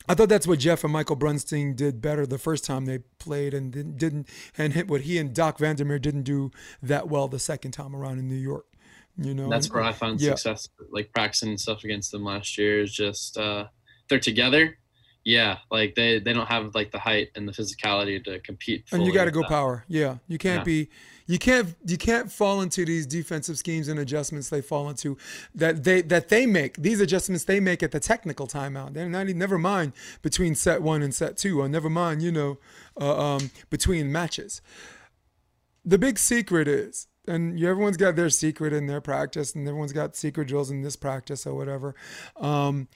I 0.07 0.15
thought 0.15 0.29
that's 0.29 0.45
what 0.45 0.59
Jeff 0.59 0.83
and 0.83 0.91
Michael 0.91 1.15
Brunsting 1.15 1.75
did 1.75 2.01
better 2.01 2.25
the 2.25 2.37
first 2.37 2.65
time 2.65 2.85
they 2.85 2.99
played, 3.19 3.53
and 3.53 3.71
didn't, 3.97 4.27
and 4.57 4.73
hit 4.73 4.87
what 4.89 5.01
he 5.01 5.17
and 5.17 5.33
Doc 5.33 5.57
Vandermeer 5.59 5.99
didn't 5.99 6.23
do 6.23 6.51
that 6.81 7.07
well 7.07 7.27
the 7.27 7.39
second 7.39 7.71
time 7.71 7.95
around 7.95 8.19
in 8.19 8.27
New 8.27 8.35
York. 8.35 8.65
You 9.17 9.33
know, 9.33 9.47
That's 9.49 9.71
where 9.71 9.83
I 9.83 9.91
found 9.93 10.19
yeah. 10.19 10.31
success, 10.31 10.67
like 10.91 11.11
practicing 11.13 11.49
and 11.49 11.59
stuff 11.59 11.83
against 11.83 12.11
them 12.11 12.23
last 12.23 12.57
year. 12.57 12.81
Is 12.81 12.91
just 12.91 13.37
uh, 13.37 13.67
they're 14.09 14.19
together. 14.19 14.77
Yeah, 15.23 15.59
like 15.71 15.95
they 15.95 16.19
they 16.19 16.33
don't 16.33 16.47
have 16.47 16.75
like 16.75 16.91
the 16.91 16.99
height 16.99 17.29
and 17.35 17.47
the 17.47 17.53
physicality 17.53 18.21
to 18.25 18.39
compete. 18.39 18.85
and 18.91 19.05
you 19.05 19.13
got 19.13 19.25
to 19.25 19.31
go 19.31 19.41
that. 19.41 19.49
power. 19.49 19.85
Yeah, 19.87 20.17
you 20.27 20.37
can't 20.37 20.61
Yeah. 20.61 20.63
be, 20.63 20.89
you 21.25 21.39
can't, 21.39 21.75
you 21.85 21.97
can't 21.97 22.31
fall 22.31 22.61
into 22.61 22.85
these 22.85 23.05
defensive 23.05 23.57
schemes 23.57 23.87
and 23.87 23.99
adjustments 23.99 24.49
they 24.49 24.61
fall 24.61 24.89
into 24.89 25.17
that 25.55 25.83
they 25.83 26.01
that 26.01 26.29
they 26.29 26.45
make. 26.45 26.77
These 26.77 26.99
adjustments 27.01 27.45
they 27.45 27.59
make 27.59 27.81
at 27.81 27.91
the 27.91 27.99
technical 27.99 28.47
timeout. 28.47 28.93
They're 28.93 29.09
not 29.09 29.27
never 29.27 29.57
mind 29.57 29.93
between 30.21 30.55
set 30.55 30.81
one 30.81 31.01
and 31.01 31.13
set 31.13 31.37
two, 31.37 31.61
or 31.61 31.69
never 31.69 31.89
mind, 31.89 32.21
you 32.21 32.31
know, 32.31 32.57
uh, 32.99 33.35
um, 33.35 33.51
between 33.69 34.11
matches. 34.11 34.61
The 35.85 35.97
big 35.97 36.17
secret 36.17 36.67
is, 36.67 37.07
and 37.27 37.61
everyone's 37.61 37.97
got 37.97 38.15
their 38.15 38.29
secret 38.29 38.73
in 38.73 38.87
their 38.87 39.01
practice, 39.01 39.55
and 39.55 39.67
everyone's 39.67 39.93
got 39.93 40.15
secret 40.15 40.47
drills 40.47 40.71
in 40.71 40.81
this 40.81 40.95
practice 40.95 41.45
or 41.45 41.55
whatever. 41.55 41.95
Um, 42.37 42.87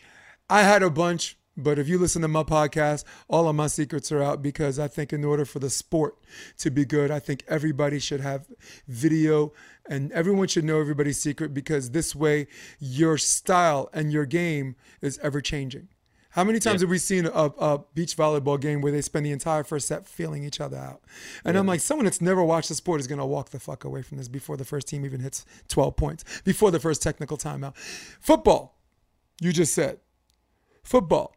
I 0.49 0.62
had 0.62 0.84
a 0.84 0.90
bunch, 0.90 1.38
but 1.58 1.80
if 1.80 1.88
you 1.88 1.98
listen 1.98 2.22
to 2.22 2.28
my 2.28 2.44
podcast, 2.44 3.04
all 3.28 3.50
of 3.50 3.56
my 3.56 3.68
secrets 3.68 4.12
are 4.12 4.22
out 4.22 4.42
because 4.42 4.78
I 4.78 4.88
think 4.88 5.12
in 5.12 5.26
order 5.26 5.44
for 5.44 5.60
the 5.60 5.70
sport 5.70 6.18
to 6.60 6.70
be 6.70 6.86
good, 6.86 7.10
I 7.10 7.20
think 7.20 7.44
everybody 7.48 8.00
should 8.00 8.22
have 8.22 8.48
video 8.88 9.54
and 9.90 10.12
everyone 10.12 10.48
should 10.48 10.66
know 10.66 10.80
everybody's 10.80 11.20
secret 11.20 11.54
because 11.54 11.92
this 11.92 12.16
way 12.16 12.48
your 12.80 13.18
style 13.18 13.90
and 13.94 14.12
your 14.12 14.26
game 14.26 14.76
is 15.02 15.18
ever 15.24 15.42
changing. 15.42 15.88
How 16.32 16.44
many 16.44 16.60
times 16.60 16.82
have 16.82 16.92
we 16.92 17.00
seen 17.00 17.26
a, 17.26 17.30
a 17.30 17.80
beach 17.96 18.16
volleyball 18.16 18.60
game 18.62 18.82
where 18.82 18.92
they 18.92 19.02
spend 19.02 19.26
the 19.26 19.32
entire 19.32 19.64
first 19.64 19.88
set 19.88 20.08
feeling 20.08 20.44
each 20.44 20.62
other 20.62 20.78
out? 20.78 21.02
And 21.44 21.58
I'm 21.58 21.66
like, 21.66 21.80
someone 21.80 22.06
that's 22.06 22.22
never 22.22 22.44
watched 22.44 22.70
the 22.70 22.76
sport 22.76 23.00
is 23.00 23.08
going 23.08 23.18
to 23.18 23.26
walk 23.26 23.50
the 23.50 23.60
fuck 23.60 23.86
away 23.86 24.04
from 24.04 24.20
this 24.20 24.28
before 24.28 24.56
the 24.56 24.66
first 24.66 24.88
team 24.88 25.04
even 25.04 25.22
hits 25.22 25.46
12 25.70 25.96
points, 25.96 26.24
before 26.42 26.70
the 26.70 26.80
first 26.80 27.02
technical 27.02 27.38
timeout. 27.38 27.76
Football, 27.76 28.78
you 29.42 29.52
just 29.52 29.74
said. 29.74 30.00
Football. 30.84 31.34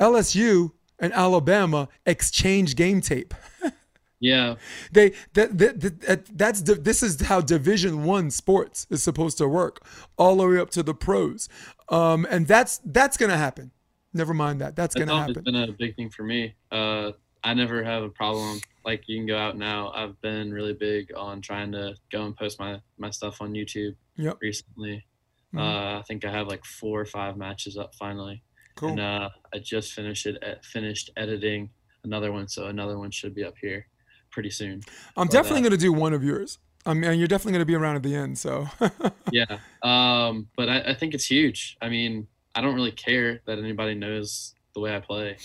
LSU 0.00 0.72
and 0.98 1.12
Alabama 1.12 1.88
exchange 2.06 2.76
game 2.76 3.00
tape. 3.00 3.34
Yeah, 4.20 4.54
They 4.90 5.10
that, 5.34 5.58
that, 5.58 5.80
that, 5.80 6.00
that 6.00 6.38
that's 6.38 6.62
this 6.62 7.02
is 7.02 7.20
how 7.20 7.42
Division 7.42 8.04
One 8.04 8.30
sports 8.30 8.86
is 8.88 9.02
supposed 9.02 9.36
to 9.36 9.46
work, 9.46 9.84
all 10.16 10.36
the 10.36 10.48
way 10.48 10.58
up 10.58 10.70
to 10.70 10.82
the 10.82 10.94
pros, 10.94 11.46
um, 11.90 12.26
and 12.30 12.46
that's 12.46 12.80
that's 12.86 13.18
gonna 13.18 13.36
happen. 13.36 13.70
Never 14.14 14.32
mind 14.32 14.62
that. 14.62 14.76
That's 14.76 14.94
that's 14.94 15.04
gonna 15.04 15.20
happen. 15.26 15.42
been 15.44 15.56
a 15.56 15.72
big 15.72 15.94
thing 15.96 16.08
for 16.08 16.22
me. 16.22 16.54
Uh, 16.72 17.12
I 17.42 17.52
never 17.52 17.84
have 17.84 18.02
a 18.02 18.08
problem. 18.08 18.60
Like 18.82 19.02
you 19.08 19.18
can 19.18 19.26
go 19.26 19.36
out 19.36 19.58
now. 19.58 19.90
I've 19.90 20.18
been 20.22 20.54
really 20.54 20.72
big 20.72 21.12
on 21.14 21.42
trying 21.42 21.72
to 21.72 21.94
go 22.10 22.24
and 22.24 22.34
post 22.34 22.58
my 22.58 22.80
my 22.96 23.10
stuff 23.10 23.42
on 23.42 23.52
YouTube 23.52 23.94
Yep. 24.16 24.38
recently. 24.40 25.04
Mhm. 25.52 25.58
Uh, 25.60 25.98
I 25.98 26.02
think 26.08 26.24
I 26.24 26.30
have 26.30 26.46
like 26.46 26.64
four 26.64 26.98
or 26.98 27.04
five 27.06 27.36
matches 27.36 27.76
up 27.76 27.94
finally. 27.96 28.42
Cool. 28.76 28.90
And 28.90 29.00
uh, 29.00 29.30
I 29.52 29.58
just 29.58 29.92
finished 29.92 30.26
it. 30.26 30.42
Finished 30.64 31.10
editing 31.16 31.70
another 32.04 32.32
one, 32.32 32.48
so 32.48 32.66
another 32.66 32.98
one 32.98 33.10
should 33.10 33.34
be 33.34 33.44
up 33.44 33.54
here 33.60 33.86
pretty 34.30 34.50
soon. 34.50 34.82
I'm 35.16 35.28
definitely 35.28 35.62
that. 35.62 35.70
gonna 35.70 35.80
do 35.80 35.92
one 35.92 36.12
of 36.12 36.24
yours. 36.24 36.58
I 36.86 36.92
mean, 36.92 37.04
and 37.04 37.18
you're 37.18 37.28
definitely 37.28 37.52
gonna 37.52 37.64
be 37.64 37.74
around 37.74 37.96
at 37.96 38.02
the 38.02 38.14
end. 38.14 38.38
So 38.38 38.66
yeah. 39.32 39.58
Um, 39.82 40.48
but 40.56 40.68
I, 40.68 40.80
I 40.90 40.94
think 40.94 41.14
it's 41.14 41.26
huge. 41.26 41.76
I 41.80 41.88
mean, 41.88 42.26
I 42.54 42.60
don't 42.60 42.74
really 42.74 42.92
care 42.92 43.40
that 43.46 43.58
anybody 43.58 43.94
knows 43.94 44.54
the 44.74 44.80
way 44.80 44.94
I 44.94 45.00
play. 45.00 45.36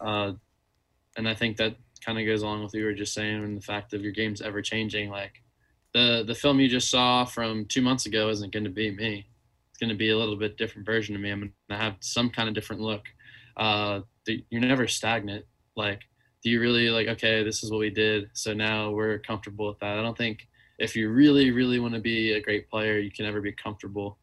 Uh, 0.00 0.32
and 1.16 1.28
I 1.28 1.34
think 1.34 1.56
that 1.58 1.76
kind 2.04 2.18
of 2.18 2.26
goes 2.26 2.42
along 2.42 2.62
with 2.62 2.72
what 2.72 2.78
you 2.78 2.84
were 2.84 2.94
just 2.94 3.14
saying 3.14 3.44
and 3.44 3.56
the 3.56 3.62
fact 3.62 3.94
of 3.94 4.02
your 4.02 4.12
game's 4.12 4.42
ever 4.42 4.60
changing. 4.60 5.10
Like 5.10 5.42
the 5.94 6.24
the 6.26 6.34
film 6.34 6.60
you 6.60 6.68
just 6.68 6.90
saw 6.90 7.24
from 7.24 7.64
two 7.66 7.82
months 7.82 8.06
ago 8.06 8.28
isn't 8.28 8.52
going 8.52 8.64
to 8.64 8.70
be 8.70 8.90
me. 8.90 9.26
Going 9.82 9.90
to 9.90 9.96
be 9.96 10.10
a 10.10 10.16
little 10.16 10.36
bit 10.36 10.56
different 10.56 10.86
version 10.86 11.16
of 11.16 11.20
me. 11.20 11.30
I'm 11.30 11.40
going 11.40 11.52
to 11.70 11.76
have 11.76 11.96
some 11.98 12.30
kind 12.30 12.48
of 12.48 12.54
different 12.54 12.82
look. 12.82 13.02
Uh, 13.56 14.02
you're 14.28 14.60
never 14.60 14.86
stagnant. 14.86 15.44
Like, 15.76 16.02
do 16.44 16.50
you 16.50 16.60
really 16.60 16.88
like? 16.88 17.08
Okay, 17.08 17.42
this 17.42 17.64
is 17.64 17.70
what 17.72 17.78
we 17.80 17.90
did, 17.90 18.30
so 18.32 18.54
now 18.54 18.90
we're 18.90 19.18
comfortable 19.18 19.66
with 19.66 19.80
that. 19.80 19.98
I 19.98 20.02
don't 20.02 20.16
think 20.16 20.46
if 20.78 20.94
you 20.94 21.10
really, 21.10 21.50
really 21.50 21.80
want 21.80 21.94
to 21.94 22.00
be 22.00 22.30
a 22.34 22.40
great 22.40 22.70
player, 22.70 23.00
you 23.00 23.10
can 23.10 23.24
never 23.24 23.40
be 23.40 23.50
comfortable 23.50 24.18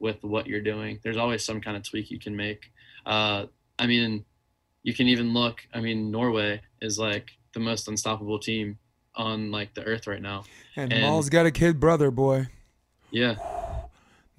with 0.00 0.22
what 0.22 0.46
you're 0.46 0.60
doing. 0.60 1.00
There's 1.02 1.16
always 1.16 1.42
some 1.46 1.62
kind 1.62 1.78
of 1.78 1.82
tweak 1.82 2.10
you 2.10 2.18
can 2.18 2.36
make. 2.36 2.70
Uh, 3.06 3.46
I 3.78 3.86
mean, 3.86 4.26
you 4.82 4.92
can 4.92 5.08
even 5.08 5.32
look. 5.32 5.62
I 5.72 5.80
mean, 5.80 6.10
Norway 6.10 6.60
is 6.82 6.98
like 6.98 7.30
the 7.54 7.60
most 7.60 7.88
unstoppable 7.88 8.38
team 8.38 8.76
on 9.14 9.50
like 9.50 9.72
the 9.72 9.82
earth 9.84 10.06
right 10.06 10.20
now. 10.20 10.44
and, 10.76 10.92
And- 10.92 11.00
Mol's 11.02 11.30
got 11.30 11.46
a 11.46 11.50
kid 11.50 11.80
brother, 11.80 12.10
boy. 12.10 12.48
Yeah, 13.10 13.36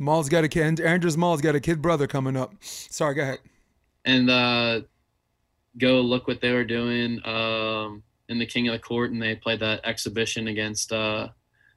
Mol's 0.02 0.28
got 0.30 0.44
a 0.44 0.50
kid. 0.50 0.64
and 0.64 0.80
Anders 0.82 1.16
Mol's 1.16 1.42
got 1.42 1.56
a 1.56 1.60
kid 1.60 1.82
brother 1.82 2.08
coming 2.08 2.36
up. 2.36 2.54
Sorry, 2.62 3.16
go 3.16 3.22
ahead. 3.22 3.40
and 4.04 4.30
uh, 4.30 4.82
go 5.78 6.02
look 6.02 6.28
what 6.28 6.42
they 6.42 6.52
were 6.52 6.66
doing 6.66 7.22
um, 7.26 8.04
in 8.28 8.40
the 8.40 8.46
King 8.46 8.68
of 8.68 8.74
the 8.74 8.80
Court, 8.80 9.12
and 9.12 9.22
they 9.22 9.36
played 9.36 9.60
that 9.60 9.82
exhibition 9.86 10.48
against 10.48 10.92
uh, 10.92 11.30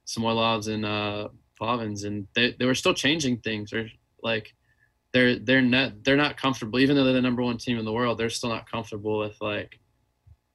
Samoilovs 0.07 0.67
and 0.73 0.85
uh, 0.85 1.29
Plavins, 1.61 2.05
and 2.05 2.27
they, 2.35 2.55
they 2.59 2.65
were 2.65 2.75
still 2.75 2.93
changing 2.93 3.37
things. 3.37 3.71
Or 3.71 3.87
like 4.23 4.53
they're 5.13 5.37
they're 5.39 5.61
not 5.61 6.03
they're 6.03 6.17
not 6.17 6.35
comfortable, 6.37 6.79
even 6.79 6.95
though 6.95 7.03
they're 7.05 7.13
the 7.13 7.21
number 7.21 7.43
one 7.43 7.57
team 7.57 7.77
in 7.77 7.85
the 7.85 7.93
world. 7.93 8.17
They're 8.17 8.29
still 8.29 8.49
not 8.49 8.69
comfortable 8.69 9.19
with 9.19 9.39
like 9.39 9.79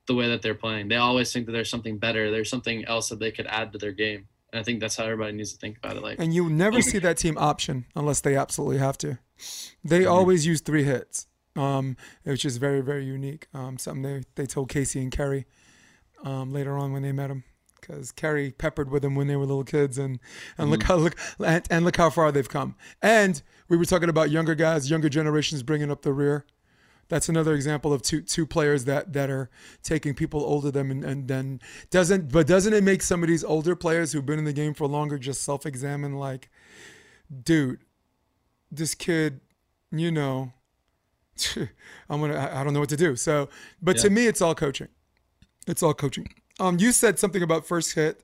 the 0.06 0.14
way 0.14 0.28
that 0.28 0.42
they're 0.42 0.54
playing. 0.54 0.88
They 0.88 0.96
always 0.96 1.32
think 1.32 1.46
that 1.46 1.52
there's 1.52 1.70
something 1.70 1.98
better. 1.98 2.30
There's 2.30 2.50
something 2.50 2.84
else 2.86 3.08
that 3.10 3.20
they 3.20 3.30
could 3.30 3.46
add 3.46 3.72
to 3.72 3.78
their 3.78 3.92
game, 3.92 4.26
I 4.52 4.62
think 4.62 4.80
that's 4.80 4.96
how 4.96 5.04
everybody 5.04 5.32
needs 5.32 5.52
to 5.52 5.58
think 5.58 5.78
about 5.78 5.96
it. 5.96 6.02
Like 6.02 6.18
And 6.18 6.34
you 6.34 6.48
never 6.50 6.82
see 6.82 6.98
that 6.98 7.16
team 7.16 7.36
option 7.38 7.86
unless 7.94 8.20
they 8.20 8.36
absolutely 8.36 8.78
have 8.78 8.98
to. 8.98 9.18
They 9.84 10.00
Mm-hmm. 10.00 10.10
always 10.12 10.46
use 10.46 10.60
three 10.60 10.84
hits, 10.84 11.26
um, 11.56 11.96
which 12.24 12.44
is 12.44 12.56
very, 12.58 12.80
very 12.80 13.04
unique. 13.04 13.46
Um, 13.54 13.78
something 13.78 14.02
they, 14.02 14.22
they 14.34 14.46
told 14.46 14.68
Casey 14.68 15.00
and 15.00 15.10
Kerry 15.12 15.46
um, 16.24 16.52
later 16.52 16.76
on 16.76 16.92
when 16.92 17.02
they 17.02 17.12
met 17.12 17.30
him. 17.30 17.44
Because 17.80 18.12
Kerry 18.12 18.50
peppered 18.50 18.90
with 18.90 19.00
them 19.00 19.14
when 19.14 19.26
they 19.26 19.36
were 19.36 19.46
little 19.46 19.64
kids, 19.64 19.96
and, 19.96 20.20
and 20.58 20.70
look 20.70 20.82
how 20.82 20.96
look 20.96 21.16
and, 21.42 21.66
and 21.70 21.82
look 21.82 21.96
how 21.96 22.10
far 22.10 22.30
they've 22.30 22.46
come. 22.46 22.74
And 23.00 23.40
we 23.70 23.78
were 23.78 23.86
talking 23.86 24.10
about 24.10 24.30
younger 24.30 24.54
guys, 24.54 24.90
younger 24.90 25.08
generations 25.08 25.62
bringing 25.62 25.90
up 25.90 26.02
the 26.02 26.12
rear. 26.12 26.44
That's 27.10 27.28
another 27.28 27.54
example 27.54 27.92
of 27.92 28.00
two 28.00 28.22
two 28.22 28.46
players 28.46 28.86
that 28.86 29.12
that 29.12 29.28
are 29.28 29.50
taking 29.82 30.14
people 30.14 30.40
older 30.40 30.70
than 30.70 30.90
and, 30.90 31.04
and 31.04 31.28
then 31.28 31.60
doesn't 31.90 32.32
but 32.32 32.46
doesn't 32.46 32.72
it 32.72 32.82
make 32.82 33.02
some 33.02 33.22
of 33.22 33.28
these 33.28 33.44
older 33.44 33.76
players 33.76 34.12
who've 34.12 34.24
been 34.24 34.38
in 34.38 34.46
the 34.46 34.52
game 34.54 34.72
for 34.72 34.86
longer 34.86 35.18
just 35.18 35.42
self 35.42 35.66
examine 35.66 36.14
like, 36.14 36.48
dude, 37.44 37.80
this 38.70 38.94
kid, 38.94 39.40
you 39.90 40.10
know, 40.10 40.52
I'm 42.08 42.20
gonna. 42.20 42.34
I- 42.36 42.60
I 42.60 42.64
don't 42.64 42.72
know 42.74 42.80
what 42.80 42.88
to 42.90 42.96
do. 42.96 43.16
So, 43.16 43.48
but 43.82 43.96
to 44.02 44.10
me, 44.10 44.26
it's 44.26 44.40
all 44.40 44.54
coaching. 44.54 44.88
It's 45.66 45.82
all 45.82 45.94
coaching. 45.94 46.28
Um, 46.58 46.78
you 46.78 46.92
said 46.92 47.18
something 47.18 47.42
about 47.42 47.66
first 47.66 47.94
hit. 47.94 48.22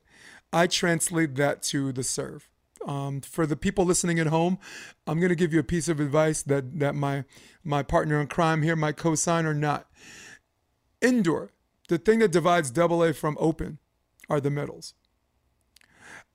I 0.52 0.66
translate 0.66 1.34
that 1.36 1.62
to 1.64 1.92
the 1.92 2.02
serve. 2.02 2.48
Um, 2.86 3.20
for 3.20 3.46
the 3.46 3.56
people 3.56 3.84
listening 3.84 4.20
at 4.20 4.28
home, 4.28 4.58
I'm 5.06 5.20
gonna 5.20 5.34
give 5.34 5.52
you 5.52 5.58
a 5.58 5.64
piece 5.64 5.88
of 5.88 5.98
advice 5.98 6.42
that 6.42 6.78
that 6.78 6.94
my 6.94 7.24
my 7.64 7.82
partner 7.82 8.20
in 8.20 8.28
crime 8.28 8.62
here, 8.62 8.76
my 8.76 8.92
co-sign 8.92 9.44
or 9.44 9.54
not. 9.54 9.90
Indoor, 11.02 11.50
the 11.88 11.98
thing 11.98 12.20
that 12.20 12.30
divides 12.30 12.70
double 12.70 13.02
A 13.02 13.12
from 13.12 13.36
open 13.40 13.78
are 14.30 14.40
the 14.40 14.50
middles. 14.50 14.94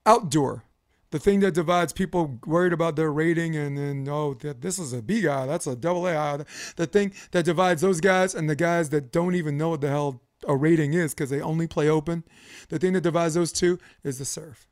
Outdoor, 0.06 0.66
the 1.12 1.20
thing 1.20 1.40
that 1.40 1.54
divides 1.54 1.94
people 1.94 2.40
worried 2.46 2.74
about 2.74 2.98
their 2.98 3.12
rating 3.12 3.56
and 3.56 3.78
then 3.78 4.08
oh 4.10 4.34
this 4.34 4.78
is 4.78 4.92
a 4.92 5.02
B 5.02 5.22
guy, 5.22 5.46
that's 5.46 5.68
a 5.68 5.76
double 5.76 6.06
A. 6.06 6.14
guy. 6.14 6.46
The 6.76 6.86
thing 6.86 7.14
that 7.32 7.46
divides 7.46 7.82
those 7.82 8.02
guys 8.02 8.36
and 8.36 8.50
the 8.50 8.56
guys 8.56 8.90
that 8.90 9.14
don't 9.14 9.36
even 9.36 9.58
know 9.58 9.70
what 9.70 9.82
the 9.82 9.90
hell 9.90 10.22
a 10.48 10.56
rating 10.56 10.94
is 10.94 11.14
because 11.14 11.30
they 11.30 11.42
only 11.42 11.68
play 11.68 11.88
open. 11.88 12.24
The 12.70 12.80
thing 12.80 12.94
that 12.94 13.02
divides 13.02 13.36
those 13.36 13.52
two 13.52 13.80
is 14.04 14.18
the 14.18 14.26
serve. 14.26 14.68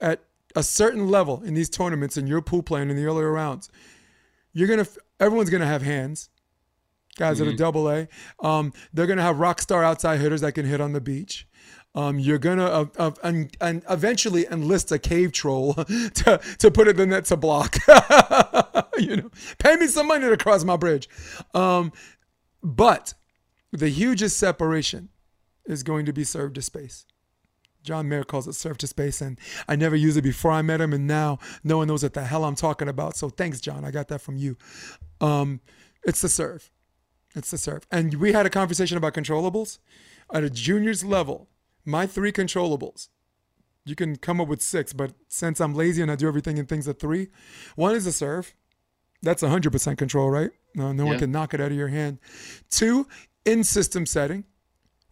At 0.00 0.22
a 0.56 0.62
certain 0.62 1.08
level 1.08 1.42
in 1.42 1.54
these 1.54 1.68
tournaments 1.70 2.16
and 2.16 2.28
your 2.28 2.42
pool 2.42 2.62
playing 2.62 2.90
in 2.90 2.96
the 2.96 3.04
earlier 3.04 3.30
rounds, 3.30 3.70
you're 4.52 4.68
gonna 4.68 4.86
everyone's 5.18 5.50
gonna 5.50 5.66
have 5.66 5.82
hands. 5.82 6.30
Guys 7.16 7.38
that 7.38 7.48
are 7.48 7.52
double 7.52 7.90
A, 7.90 8.08
um, 8.40 8.72
they're 8.94 9.06
gonna 9.06 9.22
have 9.22 9.38
rock 9.38 9.60
star 9.60 9.84
outside 9.84 10.20
hitters 10.20 10.40
that 10.40 10.52
can 10.52 10.64
hit 10.64 10.80
on 10.80 10.92
the 10.92 11.00
beach. 11.00 11.46
Um, 11.94 12.18
you're 12.18 12.38
gonna 12.38 12.66
uh, 12.66 12.86
uh, 12.98 13.10
and, 13.22 13.54
and 13.60 13.82
eventually 13.90 14.46
enlist 14.50 14.92
a 14.92 14.98
cave 14.98 15.32
troll 15.32 15.74
to 15.74 16.40
to 16.58 16.70
put 16.70 16.86
it 16.86 16.92
in 16.92 16.96
the 16.96 17.06
net 17.06 17.24
to 17.26 17.36
block. 17.36 17.76
you 18.98 19.16
know, 19.16 19.30
pay 19.58 19.76
me 19.76 19.86
some 19.88 20.06
money 20.06 20.28
to 20.28 20.36
cross 20.36 20.64
my 20.64 20.76
bridge. 20.76 21.08
Um, 21.52 21.92
but 22.62 23.14
the 23.72 23.88
hugest 23.88 24.38
separation 24.38 25.08
is 25.66 25.82
going 25.82 26.06
to 26.06 26.12
be 26.12 26.24
served 26.24 26.54
to 26.56 26.62
space. 26.62 27.06
John 27.82 28.08
Mayer 28.08 28.24
calls 28.24 28.46
it 28.46 28.54
serve 28.54 28.78
to 28.78 28.86
space, 28.86 29.20
and 29.20 29.38
I 29.68 29.76
never 29.76 29.96
used 29.96 30.16
it 30.16 30.22
before 30.22 30.52
I 30.52 30.62
met 30.62 30.80
him, 30.80 30.92
and 30.92 31.06
now 31.06 31.38
no 31.64 31.78
one 31.78 31.88
knows 31.88 32.02
what 32.02 32.14
the 32.14 32.24
hell 32.24 32.44
I'm 32.44 32.54
talking 32.54 32.88
about. 32.88 33.16
So 33.16 33.28
thanks, 33.30 33.60
John. 33.60 33.84
I 33.84 33.90
got 33.90 34.08
that 34.08 34.20
from 34.20 34.36
you. 34.36 34.56
Um, 35.20 35.60
it's 36.04 36.20
the 36.20 36.28
serve. 36.28 36.70
It's 37.34 37.50
the 37.50 37.58
serve. 37.58 37.86
And 37.90 38.14
we 38.14 38.32
had 38.32 38.46
a 38.46 38.50
conversation 38.50 38.96
about 38.96 39.14
controllables. 39.14 39.78
At 40.32 40.44
a 40.44 40.50
juniors 40.50 41.04
level, 41.04 41.48
my 41.84 42.06
three 42.06 42.32
controllables, 42.32 43.08
you 43.84 43.94
can 43.94 44.16
come 44.16 44.40
up 44.40 44.48
with 44.48 44.62
six, 44.62 44.92
but 44.92 45.12
since 45.28 45.60
I'm 45.60 45.74
lazy 45.74 46.02
and 46.02 46.10
I 46.10 46.16
do 46.16 46.28
everything 46.28 46.58
in 46.58 46.66
things 46.66 46.86
at 46.86 46.98
three, 47.00 47.28
one 47.76 47.94
is 47.94 48.04
the 48.04 48.12
serve. 48.12 48.54
That's 49.22 49.42
100% 49.42 49.98
control, 49.98 50.30
right? 50.30 50.50
No, 50.74 50.92
no 50.92 51.04
one 51.06 51.18
can 51.18 51.32
knock 51.32 51.52
it 51.52 51.60
out 51.60 51.70
of 51.70 51.76
your 51.76 51.88
hand. 51.88 52.18
Two, 52.70 53.06
in 53.44 53.64
system 53.64 54.06
setting, 54.06 54.44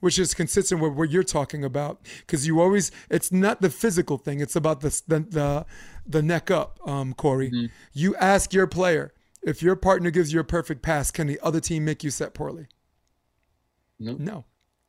which 0.01 0.19
is 0.19 0.35
consistent 0.35 0.81
with 0.81 0.93
what 0.93 1.11
you're 1.11 1.23
talking 1.23 1.65
about, 1.65 2.01
because 2.21 2.47
you 2.47 2.61
always, 2.61 2.91
it's 3.11 3.33
not 3.33 3.61
the 3.61 3.71
physical 3.71 4.19
thing, 4.19 4.41
it's 4.41 4.57
about 4.57 4.81
the, 4.81 5.03
the, 5.09 5.21
the, 5.21 5.67
the 6.07 6.23
neck 6.23 6.51
up, 6.51 6.79
um, 6.87 7.13
Corey. 7.15 7.71
You 7.93 8.15
ask 8.17 8.53
your 8.53 8.67
player, 8.67 9.13
if 9.43 9.63
your 9.63 9.77
partner 9.77 10.11
gives 10.11 10.33
you 10.33 10.41
a 10.41 10.45
perfect 10.45 10.83
pass, 10.83 11.11
can 11.11 11.27
the 11.27 11.39
other 11.43 11.61
team 11.61 11.85
make 11.85 12.03
you 12.05 12.11
set 12.11 12.35
poorly? 12.35 12.67
Nope. 13.99 14.19
No, 14.21 14.45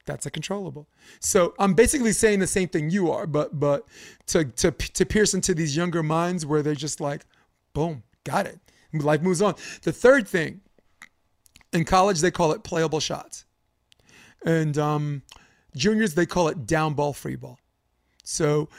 that's 0.06 0.26
a 0.26 0.32
controllable. 0.32 0.88
So 1.20 1.54
I'm 1.60 1.74
basically 1.74 2.12
saying 2.12 2.40
the 2.40 2.48
same 2.48 2.68
thing 2.68 2.90
you 2.90 3.12
are, 3.12 3.26
but 3.26 3.60
but 3.60 3.88
to 4.28 4.46
to 4.46 4.72
to 4.72 5.06
pierce 5.06 5.34
into 5.34 5.56
these 5.56 5.76
younger 5.76 6.04
minds 6.04 6.46
where 6.46 6.62
they're 6.62 6.76
just 6.76 7.02
like, 7.02 7.26
boom, 7.74 8.04
got 8.24 8.46
it. 8.46 8.60
Life 8.94 9.22
moves 9.22 9.42
on. 9.42 9.56
The 9.84 9.92
third 9.92 10.28
thing, 10.28 10.62
in 11.74 11.86
college 11.86 12.22
they 12.22 12.32
call 12.32 12.52
it 12.52 12.64
playable 12.64 13.00
shots, 13.00 13.46
and 14.46 14.78
um, 14.78 15.22
juniors 15.76 16.14
they 16.14 16.26
call 16.26 16.48
it 16.48 16.66
down 16.66 16.94
ball 16.94 17.14
free 17.14 17.36
ball. 17.36 17.60
So 18.24 18.70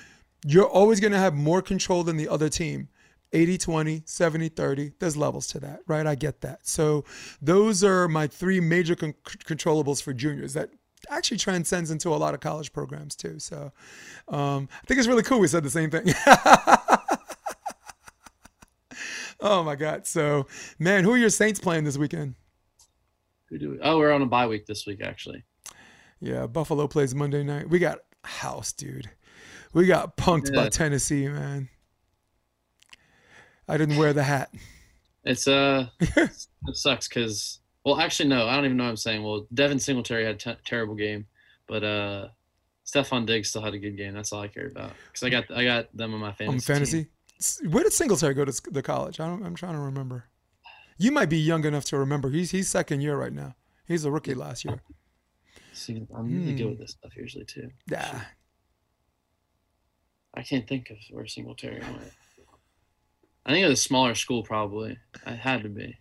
you're 0.45 0.69
always 0.69 1.01
going 1.01 1.13
to 1.13 1.19
have 1.19 1.35
more 1.35 1.61
control 1.63 2.03
than 2.03 2.17
the 2.17 2.29
other 2.29 2.49
team. 2.49 2.89
80 3.33 3.59
20, 3.59 4.03
70 4.07 4.49
30. 4.49 4.93
There's 4.99 5.17
levels 5.17 5.47
to 5.49 5.61
that, 5.61 5.81
right? 5.87 6.05
I 6.07 6.17
get 6.17 6.41
that. 6.41 6.67
So 6.67 7.05
those 7.41 7.85
are 7.85 8.09
my 8.09 8.27
three 8.27 8.59
major 8.59 8.97
con- 8.97 9.15
controllables 9.25 10.03
for 10.03 10.13
juniors 10.13 10.53
that 10.55 10.71
actually 11.09 11.39
transcends 11.39 11.91
into 11.91 12.11
a 12.11 12.17
lot 12.17 12.35
of 12.35 12.41
college 12.41 12.73
programs 12.73 13.15
too. 13.15 13.39
So 13.39 13.73
um, 14.29 14.69
I 14.73 14.87
think 14.87 14.99
it's 14.99 15.09
really 15.09 15.23
cool 15.23 15.39
we 15.39 15.47
said 15.47 15.63
the 15.63 15.71
same 15.71 15.91
thing. 15.91 16.13
oh 19.41 19.63
my 19.63 19.77
God. 19.77 20.07
So, 20.07 20.47
man, 20.79 21.05
who 21.05 21.13
are 21.13 21.19
your 21.19 21.31
Saints 21.31 21.61
playing 21.61 21.85
this 21.85 21.97
weekend? 21.97 22.35
Who 23.49 23.59
do 23.59 23.71
we? 23.71 23.81
Oh, 23.81 23.99
we're 23.99 24.13
on 24.13 24.23
a 24.23 24.27
bye 24.27 24.47
week 24.47 24.67
this 24.67 24.87
week, 24.87 25.01
actually. 25.03 25.45
Yeah, 26.21 26.47
Buffalo 26.47 26.87
plays 26.87 27.15
Monday 27.15 27.43
night. 27.43 27.69
We 27.69 27.79
got 27.79 28.01
house, 28.25 28.73
dude. 28.73 29.11
We 29.73 29.87
got 29.87 30.17
punked 30.17 30.55
by 30.55 30.69
Tennessee, 30.69 31.29
man. 31.29 31.69
I 33.69 33.77
didn't 33.77 33.97
wear 33.97 34.13
the 34.13 34.25
hat. 34.25 34.53
It's 35.25 35.47
uh, 35.47 35.87
it 36.01 36.31
sucks 36.73 37.09
because 37.09 37.61
well, 37.85 38.01
actually 38.01 38.29
no, 38.29 38.47
I 38.47 38.57
don't 38.57 38.65
even 38.65 38.77
know 38.77 38.85
what 38.85 38.91
I'm 38.91 38.97
saying. 38.97 39.23
Well, 39.23 39.47
Devin 39.55 39.79
Singletary 39.79 40.25
had 40.25 40.35
a 40.35 40.39
t- 40.39 40.61
terrible 40.65 40.95
game, 40.95 41.27
but 41.67 41.85
uh, 41.85 42.29
Stefon 42.85 43.27
Diggs 43.27 43.49
still 43.51 43.63
had 43.63 43.75
a 43.75 43.79
good 43.79 43.97
game. 43.97 44.15
That's 44.15 44.33
all 44.33 44.41
I 44.41 44.49
care 44.49 44.67
about 44.67 44.93
because 45.07 45.23
I 45.23 45.31
got 45.31 45.51
I 45.51 45.65
got 45.65 45.97
them 45.97 46.15
on 46.15 46.21
my 46.21 46.33
fantasy. 46.33 46.55
on 46.55 46.61
fantasy. 46.61 47.07
S- 47.39 47.63
Where 47.69 47.85
did 47.85 47.93
Singletary 47.93 48.35
go 48.35 48.45
to 48.45 48.63
the 48.71 48.83
college? 48.83 49.21
I 49.21 49.27
don't, 49.27 49.45
I'm 49.45 49.55
trying 49.55 49.75
to 49.75 49.81
remember. 49.81 50.25
You 50.99 51.13
might 51.13 51.31
be 51.31 51.39
young 51.39 51.65
enough 51.65 51.85
to 51.87 51.99
remember. 51.99 52.29
He's 52.31 52.51
he's 52.51 52.69
second 52.69 53.01
year 53.03 53.17
right 53.17 53.33
now. 53.33 53.55
He's 53.87 54.05
a 54.05 54.11
rookie 54.11 54.35
last 54.35 54.65
year. 54.65 54.81
See, 55.81 56.07
I'm 56.15 56.31
really 56.31 56.53
Hmm. 56.53 56.57
good 56.59 56.69
with 56.69 56.79
this 56.79 56.91
stuff 56.91 57.17
usually 57.17 57.47
too. 57.47 57.71
Yeah. 57.91 58.25
I 60.35 60.43
can't 60.43 60.69
think 60.69 60.91
of 60.91 60.99
where 61.11 61.27
Singletary 61.27 61.81
went. 61.81 62.13
I 63.47 63.53
think 63.53 63.65
it 63.65 63.69
was 63.69 63.79
a 63.79 63.83
smaller 63.83 64.15
school, 64.15 64.43
probably. 64.43 64.99
I 65.25 65.33
had 65.33 65.63
to 65.63 65.71
be. 65.71 65.97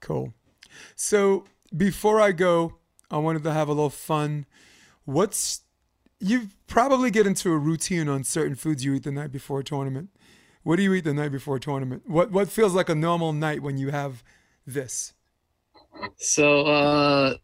Cool. 0.00 0.34
So 0.94 1.44
before 1.74 2.20
I 2.20 2.32
go, 2.32 2.76
I 3.10 3.16
wanted 3.16 3.42
to 3.44 3.52
have 3.54 3.68
a 3.68 3.72
little 3.72 3.88
fun. 3.88 4.44
What's 5.06 5.62
you 6.20 6.48
probably 6.66 7.10
get 7.10 7.26
into 7.26 7.50
a 7.52 7.58
routine 7.58 8.08
on 8.08 8.22
certain 8.22 8.54
foods 8.54 8.84
you 8.84 8.94
eat 8.94 9.04
the 9.04 9.12
night 9.12 9.32
before 9.32 9.60
a 9.60 9.64
tournament. 9.64 10.10
What 10.62 10.76
do 10.76 10.82
you 10.82 10.92
eat 10.92 11.04
the 11.04 11.14
night 11.14 11.32
before 11.32 11.56
a 11.56 11.60
tournament? 11.60 12.02
What 12.06 12.30
what 12.30 12.48
feels 12.50 12.74
like 12.74 12.90
a 12.90 12.94
normal 12.94 13.32
night 13.32 13.62
when 13.62 13.78
you 13.78 13.90
have 13.90 14.22
this? 14.66 15.14
So 16.18 16.62
uh, 16.66 17.36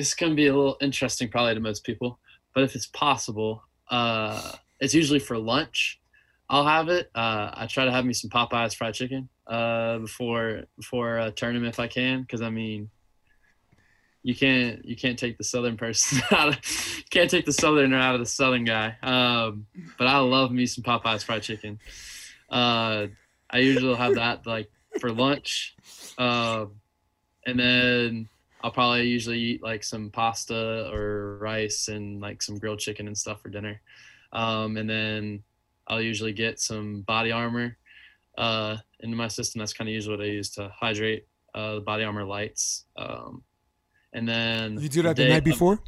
it's 0.00 0.14
gonna 0.14 0.34
be 0.34 0.46
a 0.46 0.54
little 0.54 0.76
interesting, 0.80 1.28
probably 1.28 1.54
to 1.54 1.60
most 1.60 1.84
people. 1.84 2.18
But 2.54 2.64
if 2.64 2.74
it's 2.74 2.86
possible, 2.86 3.62
uh, 3.90 4.52
it's 4.80 4.94
usually 4.94 5.18
for 5.18 5.36
lunch. 5.38 6.00
I'll 6.48 6.66
have 6.66 6.88
it. 6.88 7.10
Uh, 7.14 7.50
I 7.52 7.66
try 7.68 7.84
to 7.84 7.92
have 7.92 8.04
me 8.04 8.12
some 8.12 8.30
Popeyes 8.30 8.74
fried 8.74 8.94
chicken 8.94 9.28
uh, 9.46 9.98
before 9.98 10.62
before 10.76 11.18
a 11.18 11.30
tournament 11.30 11.74
if 11.74 11.78
I 11.78 11.86
can, 11.86 12.22
because 12.22 12.40
I 12.40 12.50
mean, 12.50 12.90
you 14.22 14.34
can't 14.34 14.84
you 14.84 14.96
can't 14.96 15.18
take 15.18 15.38
the 15.38 15.44
southern 15.44 15.76
person 15.76 16.20
out 16.30 16.48
of 16.48 16.60
can't 17.10 17.30
take 17.30 17.44
the 17.44 17.52
southerner 17.52 17.98
out 17.98 18.14
of 18.14 18.20
the 18.20 18.26
southern 18.26 18.64
guy. 18.64 18.96
Um, 19.02 19.66
but 19.98 20.06
I 20.06 20.18
love 20.18 20.50
me 20.50 20.66
some 20.66 20.82
Popeyes 20.82 21.24
fried 21.24 21.42
chicken. 21.42 21.78
Uh, 22.48 23.08
I 23.50 23.58
usually 23.58 23.94
have 23.94 24.14
that 24.14 24.46
like 24.46 24.70
for 24.98 25.12
lunch, 25.12 25.76
um, 26.18 26.80
and 27.46 27.60
then 27.60 28.28
I'll 28.62 28.70
probably 28.70 29.08
usually 29.08 29.38
eat 29.38 29.62
like 29.62 29.82
some 29.82 30.10
pasta 30.10 30.90
or 30.92 31.38
rice 31.38 31.88
and 31.88 32.20
like 32.20 32.42
some 32.42 32.58
grilled 32.58 32.78
chicken 32.78 33.06
and 33.06 33.16
stuff 33.16 33.40
for 33.40 33.48
dinner. 33.48 33.80
Um, 34.32 34.76
and 34.76 34.88
then 34.88 35.42
I'll 35.88 36.00
usually 36.02 36.32
get 36.32 36.60
some 36.60 37.02
body 37.02 37.32
armor 37.32 37.76
uh, 38.36 38.76
into 39.00 39.16
my 39.16 39.28
system. 39.28 39.60
That's 39.60 39.72
kind 39.72 39.88
of 39.88 39.94
usually 39.94 40.16
what 40.16 40.24
I 40.24 40.28
use 40.28 40.50
to 40.50 40.70
hydrate 40.78 41.26
uh, 41.54 41.76
the 41.76 41.80
body 41.80 42.04
armor 42.04 42.24
lights. 42.24 42.84
Um, 42.96 43.42
and 44.12 44.28
then 44.28 44.78
You 44.78 44.88
do 44.88 45.02
that 45.02 45.16
the 45.16 45.22
day 45.24 45.28
night 45.30 45.38
of- 45.38 45.44
before? 45.44 45.80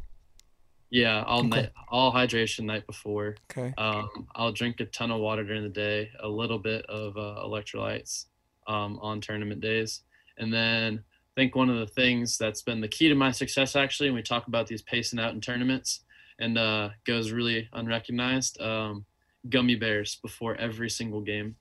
yeah, 0.89 1.23
all 1.23 1.39
Okay. 1.39 1.47
night, 1.49 1.69
all 1.89 2.11
hydration 2.11 2.65
night 2.65 2.85
before. 2.87 3.35
Okay. 3.51 3.73
Um, 3.77 4.27
I'll 4.35 4.51
drink 4.51 4.79
a 4.79 4.85
ton 4.85 5.11
of 5.11 5.19
water 5.21 5.43
during 5.43 5.63
the 5.63 5.69
day, 5.69 6.09
a 6.21 6.27
little 6.27 6.59
bit 6.59 6.85
of 6.87 7.17
uh, 7.17 7.41
electrolytes 7.45 8.25
um, 8.67 8.97
on 8.99 9.21
tournament 9.21 9.61
days. 9.61 10.01
And 10.37 10.51
then 10.53 11.03
I 11.35 11.41
think 11.41 11.55
one 11.55 11.69
of 11.69 11.79
the 11.79 11.87
things 11.87 12.37
that's 12.37 12.61
been 12.61 12.79
the 12.79 12.87
key 12.87 13.09
to 13.09 13.15
my 13.15 13.31
success, 13.31 13.75
actually, 13.75 14.09
when 14.09 14.17
we 14.17 14.21
talk 14.21 14.47
about 14.47 14.67
these 14.67 14.83
pacing 14.83 15.19
out 15.19 15.33
in 15.33 15.41
tournaments 15.41 16.01
and 16.37 16.57
uh, 16.57 16.89
goes 17.05 17.31
really 17.31 17.69
unrecognized, 17.73 18.61
um, 18.61 19.05
gummy 19.49 19.75
bears 19.75 20.19
before 20.21 20.55
every 20.55 20.91
single 20.91 21.21
game. 21.21 21.55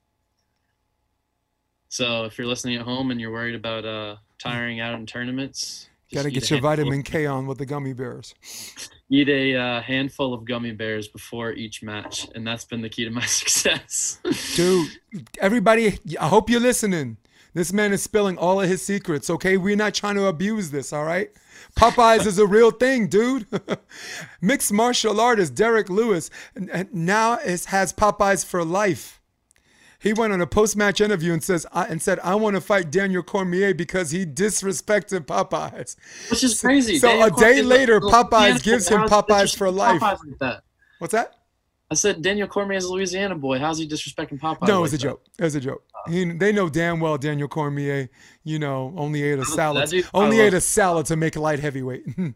So 1.89 2.25
if 2.25 2.37
you're 2.37 2.47
listening 2.47 2.77
at 2.77 2.83
home 2.83 3.11
and 3.11 3.19
you're 3.19 3.33
worried 3.33 3.55
about 3.55 3.87
uh, 3.87 4.17
tiring 4.39 4.81
out 4.81 4.95
in 4.95 5.07
tournaments, 5.07 5.89
Got 6.13 6.25
to 6.25 6.31
get 6.31 6.51
your 6.51 6.61
vitamin 6.61 7.03
K 7.03 7.25
on 7.25 7.47
with 7.47 7.57
the 7.57 7.65
gummy 7.65 7.95
bears. 7.95 8.35
eat 9.09 9.29
a 9.29 9.57
uh, 9.57 9.81
handful 9.81 10.35
of 10.35 10.45
gummy 10.45 10.73
bears 10.73 11.09
before 11.09 11.53
each 11.53 11.83
match, 11.83 12.29
and 12.35 12.47
that's 12.47 12.67
been 12.67 12.83
the 12.83 12.89
key 12.91 13.05
to 13.05 13.11
my 13.11 13.25
success. 13.27 14.21
Dude, 14.55 14.91
everybody, 15.41 15.99
I 16.21 16.29
hope 16.29 16.51
you're 16.51 16.61
listening. 16.61 17.17
This 17.55 17.73
man 17.73 17.93
is 17.93 18.03
spilling 18.03 18.39
all 18.39 18.61
of 18.63 18.69
his 18.69 18.83
secrets, 18.85 19.29
okay? 19.29 19.57
We're 19.59 19.77
not 19.77 19.93
trying 19.95 20.15
to 20.15 20.27
abuse 20.27 20.71
this, 20.71 20.93
all 20.93 21.05
right? 21.05 21.31
Popeyes 21.77 22.27
is 22.27 22.39
a 22.39 22.47
real 22.47 22.71
thing, 22.71 23.09
dude. 23.09 23.47
Mixed 24.41 24.73
martial 24.73 25.21
artist 25.21 25.55
Derrick 25.55 25.91
Lewis 25.91 26.31
now 26.93 27.35
is, 27.39 27.67
has 27.67 27.93
Popeyes 27.93 28.45
for 28.45 28.65
life. 28.65 29.21
He 29.99 30.13
went 30.13 30.33
on 30.33 30.41
a 30.41 30.47
post-match 30.49 31.01
interview 31.01 31.33
and 31.33 31.45
says 31.45 31.65
I- 31.73 31.85
and 31.87 32.03
said, 32.03 32.19
"I 32.25 32.35
want 32.35 32.57
to 32.57 32.61
fight 32.61 32.91
Daniel 32.91 33.23
Cormier 33.23 33.73
because 33.73 34.11
he 34.11 34.27
disrespected 34.27 35.27
Popeyes." 35.27 35.95
Which 36.29 36.43
is 36.43 36.61
crazy. 36.61 36.99
so 36.99 37.07
Daniel 37.07 37.29
a 37.29 37.31
day 37.41 37.63
later, 37.63 38.01
Popeyes 38.01 38.61
gives 38.65 38.89
him 38.89 39.03
Popeyes 39.03 39.57
for 39.57 39.71
life. 39.71 40.01
Popeyes 40.01 40.19
like 40.27 40.39
that? 40.41 40.65
What's 40.99 41.13
that? 41.13 41.37
I 41.93 41.95
said 41.95 42.23
Daniel 42.23 42.49
Cormier 42.49 42.79
is 42.79 42.85
a 42.85 42.93
Louisiana 42.93 43.35
boy. 43.35 43.59
How's 43.59 43.77
he 43.77 43.87
disrespecting 43.87 44.41
Popeyes? 44.41 44.67
No, 44.67 44.77
it 44.77 44.77
like 44.77 44.83
was 44.83 44.95
a 44.95 44.97
that? 44.97 45.03
joke. 45.03 45.27
It 45.39 45.45
was 45.45 45.55
a 45.55 45.61
joke. 45.61 45.85
He, 46.09 46.25
they 46.25 46.51
know 46.51 46.71
damn 46.71 47.01
well 47.01 47.19
Daniel 47.19 47.49
Cormier, 47.49 48.09
you 48.45 48.59
know, 48.59 48.95
only 48.97 49.23
ate 49.23 49.39
a 49.39 49.45
salad. 49.45 49.93
Only 50.15 50.41
ate 50.41 50.55
a 50.55 50.61
salad 50.63 51.05
to 51.07 51.17
make 51.17 51.37
light 51.37 51.61
heavyweight. 51.61 52.07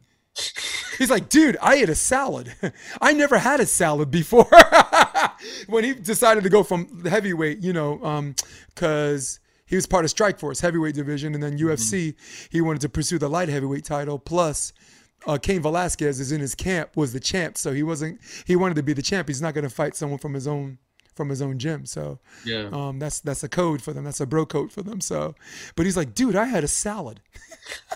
He's 0.99 1.09
like, 1.09 1.31
dude, 1.31 1.57
I 1.63 1.77
ate 1.77 1.89
a 1.89 1.95
salad. 1.95 2.55
I 3.01 3.15
never 3.15 3.39
had 3.39 3.61
a 3.61 3.67
salad 3.67 4.11
before. 4.11 4.47
when 5.69 5.85
he 5.85 5.95
decided 5.95 6.45
to 6.45 6.51
go 6.51 6.63
from 6.63 7.01
the 7.03 7.09
heavyweight, 7.09 7.63
you 7.63 7.73
know, 7.73 8.05
um, 8.05 8.35
because 8.75 9.41
he 9.65 9.75
was 9.75 9.87
part 9.87 10.05
of 10.05 10.11
Strike 10.11 10.39
Force 10.39 10.61
heavyweight 10.61 10.95
division, 10.95 11.33
and 11.33 11.43
then 11.43 11.59
UFC, 11.59 12.15
he 12.51 12.61
wanted 12.61 12.83
to 12.83 12.91
pursue 12.91 13.19
the 13.19 13.31
light 13.31 13.49
heavyweight 13.49 13.85
title. 13.85 14.19
Plus, 14.19 14.75
uh, 15.27 15.39
Cain 15.39 15.61
Velasquez 15.63 16.21
is 16.21 16.33
in 16.33 16.41
his 16.41 16.55
camp, 16.55 16.91
was 16.97 17.13
the 17.13 17.21
champ, 17.21 17.59
so 17.59 17.73
he 17.73 17.83
wasn't. 17.83 18.21
He 18.47 18.57
wanted 18.57 18.75
to 18.77 18.83
be 18.83 18.93
the 18.93 19.03
champ. 19.03 19.29
He's 19.29 19.43
not 19.43 19.55
going 19.55 19.65
to 19.65 19.71
fight 19.71 19.97
someone 19.97 20.19
from 20.19 20.35
his 20.35 20.47
own 20.47 20.79
from 21.15 21.31
his 21.31 21.41
own 21.41 21.59
gym. 21.59 21.87
So 21.87 22.19
Yeah. 22.45 22.69
um, 22.73 22.99
that's 22.99 23.21
that's 23.21 23.43
a 23.43 23.49
code 23.49 23.83
for 23.83 23.93
them. 23.93 24.05
That's 24.05 24.21
a 24.21 24.27
bro 24.27 24.45
code 24.47 24.71
for 24.73 24.83
them. 24.83 25.01
So, 25.01 25.35
but 25.75 25.87
he's 25.87 25.97
like, 25.97 26.15
dude, 26.15 26.37
I 26.37 26.45
had 26.45 26.63
a 26.63 26.69
salad. 26.69 27.21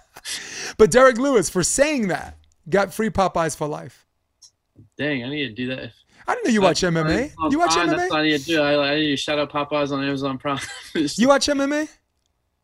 but 0.78 0.90
Derrick 0.90 1.18
Lewis 1.18 1.50
for 1.50 1.62
saying 1.62 2.08
that 2.08 2.36
got 2.68 2.92
free 2.94 3.10
Popeyes 3.10 3.56
for 3.56 3.66
life. 3.68 4.06
Dang, 4.96 5.24
I 5.24 5.28
need 5.28 5.48
to 5.48 5.52
do 5.54 5.66
that. 5.74 5.92
I 6.26 6.34
didn't 6.34 6.46
know 6.46 6.52
you 6.52 6.62
watch 6.62 6.80
MMA. 6.82 7.32
On 7.38 7.50
You 7.50 7.58
watch 7.58 7.72
Prime, 7.72 7.88
That's 7.88 8.10
what 8.10 8.18
MMA? 8.18 8.20
I 8.20 8.22
need 8.22 8.38
to 8.40 8.44
do. 8.46 8.60
I, 8.62 8.92
I 8.92 8.94
need 8.96 9.10
to 9.10 9.16
shout 9.16 9.38
out 9.38 9.50
Popeyes 9.50 9.90
on 9.90 10.02
Amazon 10.04 10.38
Prime. 10.38 10.60
You 10.94 11.28
watch 11.28 11.46
MMA? 11.46 11.88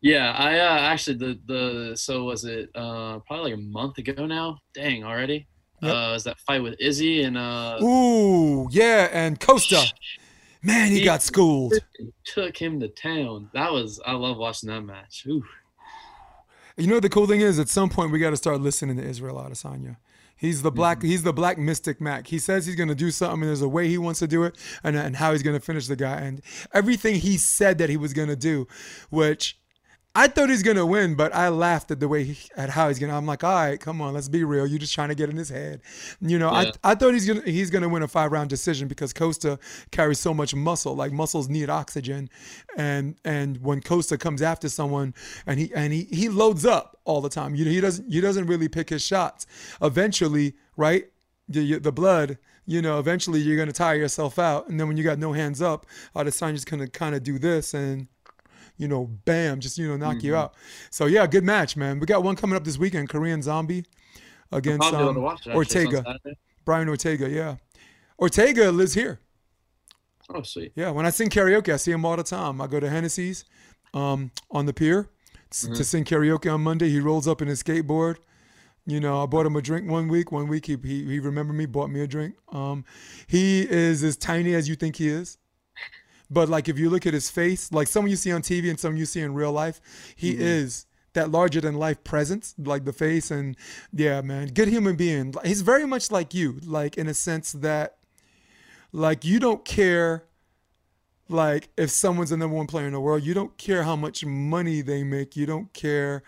Yeah, 0.01 0.31
I 0.33 0.59
uh, 0.59 0.79
actually 0.79 1.17
the 1.17 1.39
the 1.47 1.95
so 1.95 2.23
was 2.25 2.43
it 2.45 2.69
uh, 2.75 3.19
probably 3.27 3.51
like 3.51 3.59
a 3.59 3.63
month 3.63 3.97
ago 3.97 4.25
now. 4.25 4.59
Dang, 4.73 5.03
already. 5.03 5.47
Yep. 5.81 5.93
Uh, 5.93 6.11
was 6.13 6.23
that 6.23 6.39
fight 6.39 6.63
with 6.63 6.75
Izzy 6.79 7.21
and 7.23 7.37
uh, 7.37 7.77
Ooh, 7.83 8.67
yeah, 8.71 9.09
and 9.11 9.39
Costa. 9.39 9.83
Man, 10.63 10.91
he 10.91 10.99
He- 10.99 11.05
got 11.05 11.21
schooled. 11.21 11.73
took 12.25 12.57
him 12.57 12.79
to 12.79 12.87
town. 12.87 13.49
That 13.53 13.71
was 13.71 13.99
I 14.05 14.13
love 14.13 14.37
watching 14.37 14.69
that 14.69 14.81
match. 14.81 15.23
Ooh. 15.27 15.43
You 16.77 16.87
know 16.87 16.99
the 16.99 17.09
cool 17.09 17.25
thing 17.27 17.41
is, 17.41 17.57
at 17.59 17.69
some 17.69 17.89
point 17.89 18.11
we 18.11 18.19
got 18.19 18.29
to 18.31 18.37
start 18.37 18.61
listening 18.61 18.97
to 18.97 19.03
Israel 19.03 19.35
Adesanya. 19.37 19.97
He's 20.35 20.61
the 20.61 20.69
black. 20.71 21.01
He's 21.01 21.23
the 21.23 21.33
black 21.33 21.57
mystic 21.57 21.99
Mac. 21.99 22.27
He 22.27 22.37
says 22.37 22.67
he's 22.67 22.75
gonna 22.75 22.93
do 22.93 23.09
something, 23.09 23.41
and 23.41 23.49
there's 23.49 23.63
a 23.63 23.67
way 23.67 23.87
he 23.87 23.97
wants 23.97 24.19
to 24.19 24.27
do 24.27 24.43
it, 24.43 24.55
and 24.83 24.95
and 24.95 25.15
how 25.15 25.31
he's 25.31 25.41
gonna 25.41 25.59
finish 25.59 25.87
the 25.87 25.95
guy, 25.95 26.17
and 26.21 26.41
everything 26.73 27.15
he 27.15 27.37
said 27.37 27.79
that 27.79 27.89
he 27.89 27.97
was 27.97 28.13
gonna 28.13 28.35
do, 28.35 28.67
which 29.09 29.57
I 30.17 30.27
thought 30.27 30.49
he's 30.49 30.63
gonna 30.63 30.85
win, 30.85 31.13
but 31.13 31.33
I 31.35 31.49
laughed 31.49 31.91
at 31.91 31.99
the 31.99 32.07
way 32.07 32.23
he, 32.23 32.37
at 32.55 32.71
how 32.71 32.87
he's 32.87 32.97
gonna. 32.97 33.15
I'm 33.15 33.27
like, 33.27 33.43
all 33.43 33.53
right, 33.53 33.79
come 33.79 34.01
on, 34.01 34.15
let's 34.15 34.27
be 34.27 34.43
real. 34.43 34.65
You're 34.65 34.79
just 34.79 34.95
trying 34.95 35.09
to 35.09 35.15
get 35.15 35.29
in 35.29 35.37
his 35.37 35.49
head. 35.49 35.81
You 36.19 36.39
know, 36.39 36.51
Yeah. 36.51 36.71
I 36.83 36.91
I 36.91 36.95
thought 36.95 37.13
he's 37.13 37.27
gonna 37.27 37.43
he's 37.45 37.69
gonna 37.69 37.87
win 37.87 38.01
a 38.01 38.07
five 38.07 38.31
round 38.31 38.49
decision 38.49 38.87
because 38.87 39.13
Costa 39.13 39.59
carries 39.91 40.19
so 40.19 40.33
much 40.33 40.55
muscle. 40.55 40.95
Like 40.95 41.11
muscles 41.11 41.49
need 41.49 41.69
oxygen, 41.69 42.31
and 42.75 43.15
and 43.23 43.61
when 43.61 43.79
Costa 43.79 44.17
comes 44.17 44.41
after 44.41 44.69
someone 44.69 45.13
and 45.45 45.59
he 45.59 45.71
and 45.75 45.93
he 45.93 46.05
he 46.05 46.29
loads 46.29 46.65
up 46.65 46.99
all 47.05 47.21
the 47.21 47.29
time. 47.29 47.53
You 47.53 47.65
know, 47.65 47.71
he 47.71 47.79
doesn't 47.79 48.11
he 48.11 48.19
doesn't 48.19 48.47
really 48.47 48.67
pick 48.67 48.89
his 48.89 49.05
shots. 49.05 49.45
Eventually, 49.83 50.55
right? 50.77 51.05
The 51.47 51.77
the 51.77 51.91
blood. 51.91 52.39
You 52.69 52.81
know, 52.81 52.99
eventually 52.99 53.39
you're 53.39 53.55
gonna 53.55 53.71
tire 53.71 53.95
yourself 53.95 54.37
out, 54.39 54.67
and 54.67 54.79
then 54.79 54.87
when 54.87 54.97
you 54.97 55.03
got 55.03 55.19
no 55.19 55.31
hands 55.31 55.61
up, 55.61 55.85
Adesanya's 56.15 56.65
gonna 56.65 56.87
kind 56.87 57.15
of 57.15 57.23
do 57.23 57.39
this 57.39 57.73
and 57.73 58.07
you 58.77 58.87
know, 58.87 59.05
bam, 59.25 59.59
just 59.59 59.77
you 59.77 59.87
know, 59.87 59.97
knock 59.97 60.23
you 60.23 60.35
out. 60.35 60.53
So 60.89 61.05
yeah, 61.05 61.25
good 61.27 61.43
match, 61.43 61.75
man. 61.75 61.99
We 61.99 62.05
got 62.05 62.23
one 62.23 62.35
coming 62.35 62.55
up 62.55 62.63
this 62.63 62.77
weekend, 62.77 63.09
Korean 63.09 63.41
Zombie 63.41 63.85
against 64.51 64.83
I'll 64.85 64.91
be 64.91 64.97
able 64.97 65.09
um, 65.09 65.21
watch 65.21 65.47
it. 65.47 65.49
actually. 65.51 65.61
It's 65.61 65.75
on 65.75 66.05
Ortega, 66.05 66.19
Brian 66.65 66.89
Ortega. 66.89 67.29
Yeah, 67.29 67.55
Ortega 68.19 68.71
lives 68.71 68.93
here. 68.93 69.19
Oh 70.29 70.41
sweet. 70.43 70.73
Yeah, 70.75 70.91
when 70.91 71.05
I 71.05 71.09
sing 71.09 71.29
karaoke, 71.29 71.73
I 71.73 71.77
see 71.77 71.91
him 71.91 72.05
all 72.05 72.17
the 72.17 72.23
time. 72.23 72.59
I 72.61 72.67
go 72.67 72.79
to 72.79 72.89
Hennessey's 72.89 73.45
um, 73.93 74.31
on 74.51 74.65
the 74.65 74.73
pier 74.73 75.09
Mm-hmm. 75.49 75.75
to 75.75 75.83
sing 75.85 76.03
karaoke 76.03 76.53
on 76.53 76.59
Monday. 76.59 76.89
He 76.89 76.99
rolls 76.99 77.25
up 77.25 77.41
in 77.41 77.47
his 77.47 77.63
skateboard. 77.63 78.17
You 78.85 78.99
know, 78.99 79.23
I 79.23 79.25
bought 79.27 79.45
him 79.45 79.55
a 79.55 79.61
drink 79.61 79.89
one 79.89 80.09
week. 80.09 80.29
One 80.29 80.49
week 80.49 80.65
he 80.65 80.75
he, 80.83 81.05
he 81.05 81.19
remembered 81.21 81.53
me, 81.53 81.65
bought 81.65 81.89
me 81.89 82.01
a 82.01 82.07
drink. 82.07 82.35
Um, 82.51 82.83
he 83.27 83.61
is 83.61 84.03
as 84.03 84.17
tiny 84.17 84.53
as 84.55 84.67
you 84.67 84.75
think 84.75 84.97
he 84.97 85.07
is. 85.07 85.37
But 86.29 86.49
like 86.49 86.67
if 86.67 86.77
you 86.77 86.89
look 86.89 87.05
at 87.05 87.13
his 87.13 87.29
face, 87.29 87.71
like 87.71 87.87
someone 87.87 88.09
you 88.09 88.17
see 88.17 88.31
on 88.31 88.41
TV 88.41 88.69
and 88.69 88.79
someone 88.79 88.97
you 88.97 89.05
see 89.05 89.21
in 89.21 89.33
real 89.33 89.51
life, 89.51 89.79
he 90.15 90.31
is 90.31 90.85
that 91.13 91.31
larger 91.31 91.61
than 91.61 91.75
life 91.75 92.03
presence, 92.03 92.53
like 92.57 92.85
the 92.85 92.93
face 92.93 93.31
and 93.31 93.55
yeah, 93.93 94.21
man, 94.21 94.49
good 94.49 94.67
human 94.67 94.95
being. 94.95 95.33
He's 95.43 95.61
very 95.61 95.85
much 95.85 96.11
like 96.11 96.33
you, 96.33 96.59
like 96.63 96.97
in 96.97 97.07
a 97.07 97.13
sense 97.13 97.53
that 97.53 97.97
like 98.91 99.25
you 99.25 99.39
don't 99.39 99.65
care 99.65 100.25
like 101.29 101.69
if 101.77 101.89
someone's 101.89 102.29
the 102.29 102.37
number 102.37 102.55
one 102.55 102.67
player 102.67 102.87
in 102.87 102.93
the 102.93 102.99
world, 102.99 103.23
you 103.23 103.33
don't 103.33 103.57
care 103.57 103.83
how 103.83 103.95
much 103.95 104.25
money 104.25 104.81
they 104.81 105.03
make. 105.03 105.35
You 105.35 105.45
don't 105.45 105.71
care 105.73 106.23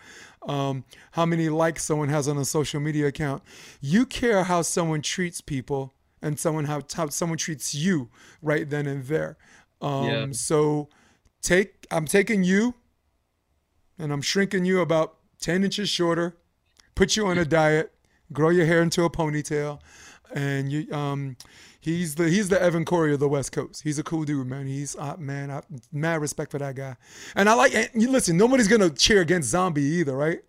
um, 0.46 0.84
how 1.12 1.24
many 1.26 1.48
likes 1.48 1.84
someone 1.84 2.08
has 2.08 2.28
on 2.28 2.36
a 2.36 2.44
social 2.44 2.80
media 2.80 3.06
account. 3.06 3.42
You 3.80 4.06
care 4.06 4.44
how 4.44 4.62
someone 4.62 5.02
treats 5.02 5.40
people 5.40 5.94
and 6.22 6.38
someone 6.38 6.66
how, 6.66 6.82
how 6.94 7.08
someone 7.08 7.38
treats 7.38 7.74
you 7.74 8.10
right 8.42 8.68
then 8.68 8.86
and 8.86 9.04
there. 9.04 9.36
Um, 9.80 10.04
Yeah. 10.04 10.26
So 10.32 10.88
take 11.42 11.86
I'm 11.90 12.06
taking 12.06 12.42
you 12.44 12.74
and 13.98 14.12
I'm 14.12 14.22
shrinking 14.22 14.64
you 14.64 14.80
about 14.80 15.16
10 15.40 15.64
inches 15.64 15.88
shorter, 15.88 16.36
put 16.94 17.16
you 17.16 17.26
on 17.26 17.38
a 17.38 17.44
diet, 17.44 17.92
grow 18.32 18.50
your 18.50 18.66
hair 18.66 18.82
into 18.82 19.04
a 19.04 19.10
ponytail, 19.10 19.80
and 20.34 20.70
you 20.70 20.92
um 20.92 21.36
he's 21.80 22.14
the 22.14 22.28
he's 22.28 22.48
the 22.48 22.60
Evan 22.60 22.84
Cory 22.84 23.12
of 23.14 23.20
the 23.20 23.28
West 23.28 23.52
Coast. 23.52 23.82
He's 23.82 23.98
a 23.98 24.02
cool 24.02 24.24
dude, 24.24 24.46
man. 24.46 24.66
He's 24.66 24.96
uh, 24.96 25.16
man, 25.18 25.50
I 25.50 25.62
mad 25.92 26.20
respect 26.20 26.50
for 26.50 26.58
that 26.58 26.74
guy. 26.76 26.96
And 27.34 27.48
I 27.48 27.54
like 27.54 27.74
and 27.74 27.88
you 27.94 28.10
listen, 28.10 28.36
nobody's 28.36 28.68
gonna 28.68 28.90
cheer 28.90 29.20
against 29.22 29.48
Zombie 29.50 29.82
either, 29.82 30.16
right? 30.16 30.40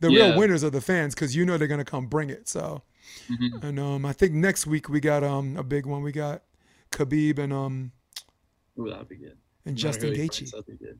The 0.00 0.10
real 0.10 0.36
winners 0.36 0.62
are 0.62 0.70
the 0.70 0.80
fans 0.80 1.14
because 1.14 1.34
you 1.34 1.44
know 1.46 1.56
they're 1.56 1.68
gonna 1.68 1.84
come 1.84 2.06
bring 2.06 2.30
it. 2.30 2.48
So, 2.48 2.82
Mm-hmm. 3.30 3.66
and 3.66 3.80
um, 3.80 4.04
I 4.04 4.12
think 4.12 4.32
next 4.32 4.66
week 4.66 4.88
we 4.88 5.00
got 5.00 5.22
um 5.24 5.56
a 5.56 5.62
big 5.62 5.86
one. 5.86 6.02
We 6.02 6.12
got 6.12 6.42
Khabib 6.92 7.38
and 7.38 7.52
um 7.52 7.92
Ooh, 8.78 8.90
that'd 8.90 9.08
be 9.08 9.16
good. 9.16 9.36
and 9.64 9.76
Justin 9.76 10.12
Gaethje. 10.14 10.50
That'd 10.50 10.66
be 10.66 10.74
good. 10.84 10.98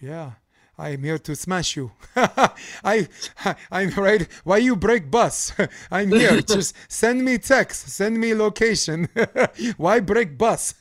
Yeah. 0.00 0.32
I 0.78 0.90
am 0.90 1.02
here 1.02 1.18
to 1.18 1.36
smash 1.36 1.76
you. 1.76 1.92
I, 2.16 3.06
I'm 3.70 3.90
right. 3.90 4.26
Why 4.44 4.56
you 4.58 4.76
break 4.76 5.10
bus? 5.10 5.52
I'm 5.90 6.08
here. 6.10 6.40
Just 6.40 6.74
send 6.88 7.22
me 7.22 7.36
text. 7.36 7.88
Send 7.90 8.18
me 8.18 8.34
location. 8.34 9.08
Why 9.76 10.00
break 10.00 10.38
bus? 10.38 10.74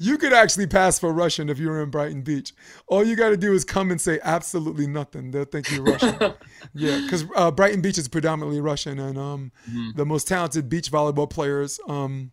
You 0.00 0.16
could 0.16 0.32
actually 0.32 0.66
pass 0.66 0.98
for 0.98 1.12
Russian 1.12 1.50
if 1.50 1.58
you 1.58 1.68
were 1.68 1.82
in 1.82 1.90
Brighton 1.90 2.22
Beach. 2.22 2.54
All 2.86 3.04
you 3.04 3.14
got 3.14 3.28
to 3.28 3.36
do 3.36 3.52
is 3.52 3.66
come 3.66 3.90
and 3.90 4.00
say 4.00 4.18
absolutely 4.22 4.86
nothing. 4.86 5.30
They'll 5.30 5.44
think 5.44 5.70
you're 5.70 5.84
Russian. 5.84 6.16
yeah, 6.74 7.02
because 7.02 7.26
uh, 7.36 7.50
Brighton 7.50 7.82
Beach 7.82 7.98
is 7.98 8.08
predominantly 8.08 8.62
Russian, 8.62 8.98
and 8.98 9.18
um, 9.18 9.52
the 9.94 10.06
most 10.06 10.26
talented 10.26 10.70
beach 10.70 10.90
volleyball 10.90 11.28
players, 11.28 11.78
um, 11.86 12.32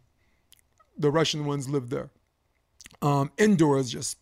the 0.97 1.11
Russian 1.11 1.45
ones, 1.45 1.67
live 1.67 1.89
there. 1.89 2.09
Um, 3.01 3.31
indoor 3.37 3.77
is 3.79 3.91
just 3.91 4.17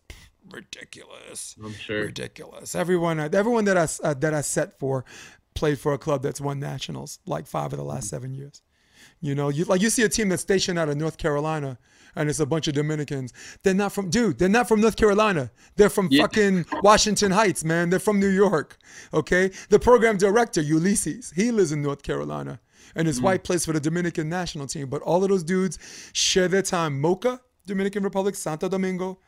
ridiculous, 0.50 1.56
I'm 1.64 1.74
sure. 1.74 2.02
ridiculous. 2.02 2.74
Everyone, 2.74 3.20
everyone 3.20 3.66
that 3.66 3.78
I 3.78 3.88
uh, 4.04 4.16
that 4.16 4.34
I 4.34 4.42
set 4.42 4.80
for 4.80 5.06
played 5.54 5.78
for 5.78 5.94
a 5.94 6.00
club 6.00 6.24
that's 6.24 6.42
won 6.42 6.60
nationals 6.60 7.20
like 7.28 7.46
five 7.46 7.72
of 7.74 7.78
the 7.78 7.86
last 7.86 8.10
seven 8.10 8.34
years. 8.34 8.64
You 9.22 9.36
know, 9.36 9.50
you 9.50 9.66
like 9.66 9.82
you 9.82 9.92
see 9.92 10.02
a 10.02 10.10
team 10.10 10.30
that's 10.30 10.42
stationed 10.42 10.80
out 10.80 10.90
of 10.90 10.98
North 10.98 11.18
Carolina, 11.18 11.78
and 12.16 12.30
it's 12.30 12.40
a 12.40 12.46
bunch 12.46 12.68
of 12.68 12.74
Dominicans. 12.74 13.34
They're 13.64 13.74
not 13.74 13.92
from, 13.92 14.10
dude. 14.10 14.40
They're 14.40 14.50
not 14.50 14.68
from 14.68 14.82
North 14.82 14.96
Carolina. 14.96 15.52
They're 15.76 15.90
from 15.90 16.08
Yeah. 16.12 16.24
fucking 16.24 16.66
Washington 16.82 17.32
Heights, 17.32 17.64
man. 17.64 17.90
They're 17.90 18.00
from 18.00 18.20
New 18.20 18.30
York. 18.30 18.78
Okay, 19.14 19.52
the 19.70 19.80
program 19.80 20.18
director 20.18 20.62
Ulysses, 20.62 21.34
he 21.36 21.52
lives 21.52 21.72
in 21.72 21.82
North 21.82 22.04
Carolina, 22.04 22.60
and 22.96 23.08
his 23.08 23.18
hmm. 23.20 23.26
wife 23.26 23.44
plays 23.44 23.66
for 23.66 23.74
the 23.74 23.80
Dominican 23.80 24.30
national 24.30 24.68
team. 24.68 24.88
But 24.88 25.02
all 25.02 25.24
of 25.24 25.30
those 25.30 25.44
dudes 25.44 25.78
share 26.14 26.48
their 26.48 26.62
time 26.62 27.02
Moca, 27.02 27.40
Dominican 27.66 28.04
Republic, 28.04 28.36
Santo 28.36 28.70
Domingo, 28.70 29.20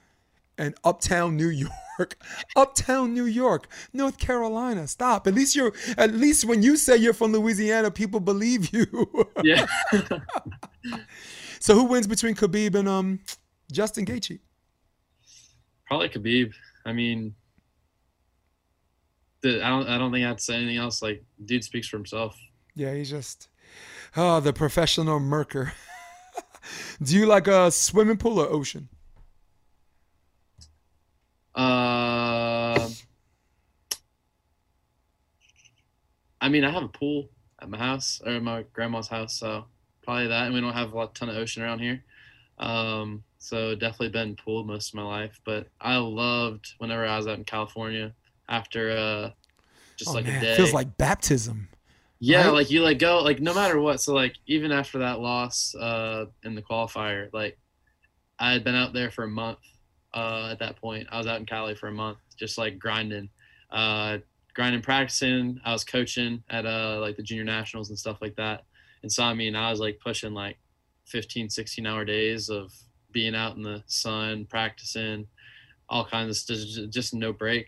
and 0.58 0.76
Uptown 0.84 1.36
New 1.36 1.50
York. 1.50 2.18
Uptown 2.56 3.14
New 3.14 3.26
York, 3.26 3.68
North 3.94 4.18
Carolina. 4.18 4.88
Stop. 4.88 5.28
At 5.28 5.34
least 5.34 5.56
you're 5.56 5.74
at 5.98 6.14
least 6.14 6.46
when 6.46 6.62
you 6.62 6.78
say 6.78 6.98
you're 6.98 7.14
from 7.14 7.32
Louisiana, 7.32 7.92
people 7.92 8.20
believe 8.20 8.74
you. 8.74 9.08
Yeah. 9.44 9.66
so 11.60 11.74
who 11.76 11.86
wins 11.86 12.08
between 12.08 12.36
Khabib 12.36 12.76
and 12.76 12.88
um 12.88 13.20
Justin 13.72 14.06
Gaethje? 14.06 14.40
Probably 15.88 16.10
Khabib. 16.10 16.54
I 16.86 16.94
mean, 16.94 17.36
the, 19.42 19.64
I 19.64 19.70
don't 19.70 19.88
I 19.88 19.98
don't 19.98 20.12
think 20.12 20.26
I 20.26 20.30
have 20.30 20.38
to 20.38 20.44
say 20.44 20.56
anything 20.56 20.78
else. 20.78 21.02
Like, 21.02 21.24
dude 21.44 21.64
speaks 21.64 21.88
for 21.88 21.98
himself. 21.98 22.38
Yeah, 22.76 22.94
he's 22.94 23.10
just 23.10 23.50
oh 24.16 24.40
the 24.40 24.54
professional 24.54 25.20
murker. 25.20 25.74
Do 27.04 27.16
you 27.18 27.26
like 27.26 27.48
a 27.48 27.72
swimming 27.72 28.18
pool 28.18 28.40
or 28.40 28.48
ocean? 28.48 28.90
Uh, 31.56 32.88
I 36.40 36.50
mean, 36.50 36.64
I 36.64 36.70
have 36.70 36.84
a 36.84 36.88
pool 36.88 37.30
at 37.60 37.70
my 37.70 37.78
house 37.78 38.22
or 38.26 38.40
my 38.40 38.64
grandma's 38.74 39.08
house, 39.08 39.40
so 39.40 39.66
probably 40.08 40.28
that. 40.28 40.46
And 40.46 40.54
we 40.54 40.62
don't 40.62 40.72
have 40.72 40.94
a 40.94 40.96
lot, 40.96 41.14
ton 41.14 41.28
of 41.28 41.36
ocean 41.36 41.62
around 41.62 41.80
here, 41.80 42.02
um, 42.60 43.26
so 43.40 43.76
definitely 43.76 44.08
been 44.10 44.38
pool 44.38 44.64
most 44.64 44.90
of 44.90 44.96
my 44.96 45.04
life. 45.04 45.38
But 45.46 45.68
I 45.82 45.98
loved 45.98 46.76
whenever 46.78 47.06
I 47.06 47.18
was 47.18 47.28
out 47.28 47.38
in 47.38 47.44
California 47.44 48.14
after 48.48 48.92
uh, 48.92 49.32
just 49.98 50.12
oh, 50.12 50.14
like 50.14 50.26
man, 50.26 50.38
a 50.38 50.42
day. 50.42 50.54
it 50.54 50.56
feels 50.56 50.74
like 50.74 50.98
baptism. 50.98 51.68
Yeah, 52.20 52.46
right? 52.46 52.54
like 52.54 52.72
you 52.72 52.82
like 52.82 53.00
go 53.00 53.20
like 53.20 53.42
no 53.42 53.54
matter 53.54 53.80
what. 53.82 54.00
So 54.00 54.14
like 54.14 54.36
even 54.48 54.72
after 54.72 55.00
that 55.00 55.20
loss 55.20 55.76
uh 55.76 56.26
in 56.44 56.56
the 56.56 56.62
qualifier, 56.62 57.30
like 57.34 57.60
I 58.40 58.54
had 58.54 58.64
been 58.64 58.76
out 58.76 58.94
there 58.94 59.12
for 59.12 59.26
a 59.26 59.30
month. 59.30 59.60
Uh, 60.14 60.50
at 60.52 60.60
that 60.60 60.78
point, 60.78 61.06
I 61.12 61.18
was 61.18 61.28
out 61.28 61.40
in 61.40 61.46
Cali 61.46 61.76
for 61.76 61.90
a 61.90 61.92
month, 61.92 62.18
just 62.38 62.58
like 62.58 62.80
grinding, 62.80 63.30
uh, 63.72 64.20
grinding, 64.56 64.82
practicing. 64.82 65.60
I 65.66 65.74
was 65.74 65.84
coaching 65.84 66.44
at 66.50 66.66
uh 66.66 66.98
like 67.02 67.18
the 67.18 67.24
junior 67.24 67.44
nationals 67.44 67.90
and 67.90 68.00
stuff 68.00 68.20
like 68.22 68.38
that. 68.38 68.64
And 69.08 69.12
so 69.14 69.24
I 69.24 69.34
mean, 69.34 69.56
I 69.56 69.72
was 69.72 69.80
like 69.80 70.02
pushing 70.04 70.34
like 70.34 70.58
15, 71.06 71.50
16 71.50 71.88
hour 71.88 72.04
days 72.04 72.50
of 72.50 72.74
being 73.14 73.36
out 73.36 73.56
in 73.56 73.64
the 73.64 73.82
sun, 73.88 74.46
practicing, 74.50 75.28
all 75.88 76.04
kinds 76.04 76.30
of 76.30 76.36
stuff, 76.36 76.90
just, 76.92 77.14
no 77.14 77.32
break. 77.32 77.68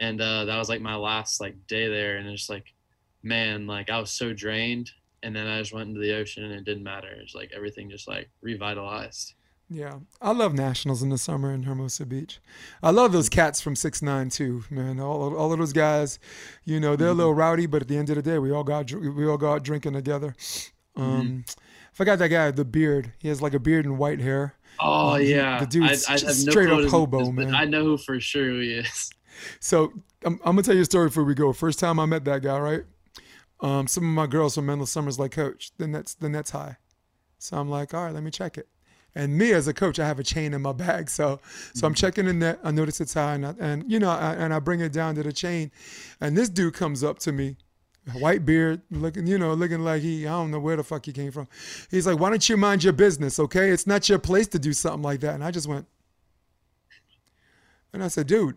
And 0.00 0.20
uh, 0.20 0.46
that 0.46 0.58
was 0.58 0.68
like 0.68 0.80
my 0.80 0.96
last 0.96 1.40
like 1.40 1.54
day 1.68 1.86
there, 1.86 2.16
and 2.16 2.28
it's 2.28 2.50
like 2.50 2.74
man, 3.22 3.68
like 3.68 3.88
I 3.88 4.00
was 4.00 4.10
so 4.10 4.32
drained. 4.32 4.90
And 5.22 5.36
then 5.36 5.46
I 5.46 5.60
just 5.60 5.72
went 5.72 5.90
into 5.90 6.00
the 6.00 6.16
ocean 6.16 6.42
and 6.42 6.54
it 6.54 6.64
didn't 6.64 6.82
matter. 6.82 7.10
It's 7.22 7.36
like 7.36 7.52
everything 7.54 7.88
just 7.88 8.08
like 8.08 8.28
revitalized. 8.42 9.34
Yeah, 9.72 10.00
I 10.20 10.32
love 10.32 10.52
nationals 10.52 11.00
in 11.00 11.10
the 11.10 11.18
summer 11.18 11.54
in 11.54 11.62
Hermosa 11.62 12.04
Beach. 12.04 12.40
I 12.82 12.90
love 12.90 13.12
those 13.12 13.28
cats 13.28 13.60
from 13.60 13.76
Six 13.76 14.02
Nine 14.02 14.28
too, 14.28 14.64
man. 14.68 14.98
All 14.98 15.36
all 15.36 15.52
of 15.52 15.60
those 15.60 15.72
guys, 15.72 16.18
you 16.64 16.80
know, 16.80 16.96
they're 16.96 17.10
a 17.10 17.12
little 17.12 17.34
rowdy, 17.34 17.66
but 17.66 17.80
at 17.80 17.86
the 17.86 17.96
end 17.96 18.10
of 18.10 18.16
the 18.16 18.22
day, 18.22 18.40
we 18.40 18.50
all 18.50 18.64
got 18.64 18.90
we 18.92 19.28
all 19.28 19.38
go 19.38 19.52
out 19.52 19.62
drinking 19.62 19.92
together. 19.92 20.34
Um, 20.96 21.44
I 21.48 21.52
forgot 21.92 22.18
that 22.18 22.28
guy, 22.28 22.50
the 22.50 22.64
beard. 22.64 23.12
He 23.18 23.28
has 23.28 23.40
like 23.40 23.54
a 23.54 23.58
beard 23.58 23.84
and 23.84 23.98
white 23.98 24.20
hair. 24.20 24.54
Oh 24.78 25.14
Um, 25.14 25.22
yeah, 25.22 25.60
the 25.60 25.66
dude's 25.66 26.06
I, 26.06 26.14
I 26.14 26.16
just 26.16 26.26
have 26.38 26.46
no 26.46 26.50
straight 26.50 26.70
up 26.70 26.90
hobo, 26.90 27.30
man. 27.32 27.54
I 27.54 27.64
know 27.64 27.84
who 27.84 27.96
for 27.98 28.18
sure 28.20 28.50
he 28.60 28.74
is. 28.74 29.10
So 29.58 29.92
I'm, 30.22 30.34
I'm 30.44 30.52
gonna 30.54 30.62
tell 30.62 30.74
you 30.74 30.82
a 30.82 30.84
story 30.84 31.06
before 31.08 31.24
we 31.24 31.34
go. 31.34 31.52
First 31.54 31.78
time 31.78 31.98
I 31.98 32.04
met 32.04 32.26
that 32.26 32.42
guy, 32.42 32.58
right? 32.58 32.82
Um, 33.60 33.86
some 33.86 34.04
of 34.04 34.10
my 34.10 34.26
girls 34.26 34.54
from 34.54 34.66
Menlo 34.66 34.84
Summers 34.84 35.18
like, 35.18 35.30
Coach, 35.32 35.70
then 35.78 35.92
that's 35.92 36.12
the 36.14 36.28
net's 36.28 36.50
high. 36.50 36.76
So 37.38 37.56
I'm 37.56 37.70
like, 37.70 37.94
all 37.94 38.04
right, 38.04 38.12
let 38.12 38.22
me 38.22 38.30
check 38.30 38.58
it. 38.58 38.68
And 39.14 39.38
me 39.38 39.52
as 39.52 39.66
a 39.66 39.72
coach, 39.72 39.98
I 39.98 40.06
have 40.06 40.18
a 40.18 40.22
chain 40.22 40.52
in 40.52 40.60
my 40.60 40.72
bag, 40.72 41.08
so 41.08 41.40
so 41.74 41.86
I'm 41.86 41.94
checking 41.94 42.26
the 42.26 42.34
net. 42.34 42.60
I 42.62 42.70
notice 42.70 43.00
it's 43.00 43.14
high, 43.14 43.34
and, 43.34 43.46
I, 43.46 43.54
and 43.58 43.90
you 43.90 43.98
know, 43.98 44.10
I, 44.10 44.34
and 44.34 44.52
I 44.52 44.58
bring 44.58 44.80
it 44.80 44.92
down 44.92 45.14
to 45.14 45.22
the 45.22 45.32
chain, 45.32 45.70
and 46.20 46.36
this 46.36 46.48
dude 46.50 46.74
comes 46.74 47.02
up 47.02 47.18
to 47.20 47.32
me, 47.32 47.56
white 48.14 48.44
beard, 48.44 48.82
looking, 48.90 49.26
you 49.26 49.38
know, 49.38 49.54
looking 49.54 49.80
like 49.80 50.02
he, 50.02 50.26
I 50.26 50.30
don't 50.30 50.50
know 50.50 50.58
where 50.60 50.76
the 50.76 50.84
fuck 50.84 51.06
he 51.06 51.12
came 51.12 51.30
from. 51.30 51.48
He's 51.90 52.06
like, 52.06 52.18
why 52.18 52.30
don't 52.30 52.48
you 52.48 52.56
mind 52.56 52.82
your 52.82 52.92
business, 52.92 53.38
okay? 53.38 53.70
It's 53.70 53.86
not 53.86 54.08
your 54.08 54.18
place 54.18 54.48
to 54.48 54.58
do 54.58 54.72
something 54.72 55.02
like 55.02 55.20
that. 55.20 55.34
And 55.34 55.44
I 55.44 55.50
just 55.50 55.68
went, 55.68 55.86
and 57.92 58.02
I 58.02 58.08
said, 58.08 58.26
dude, 58.26 58.56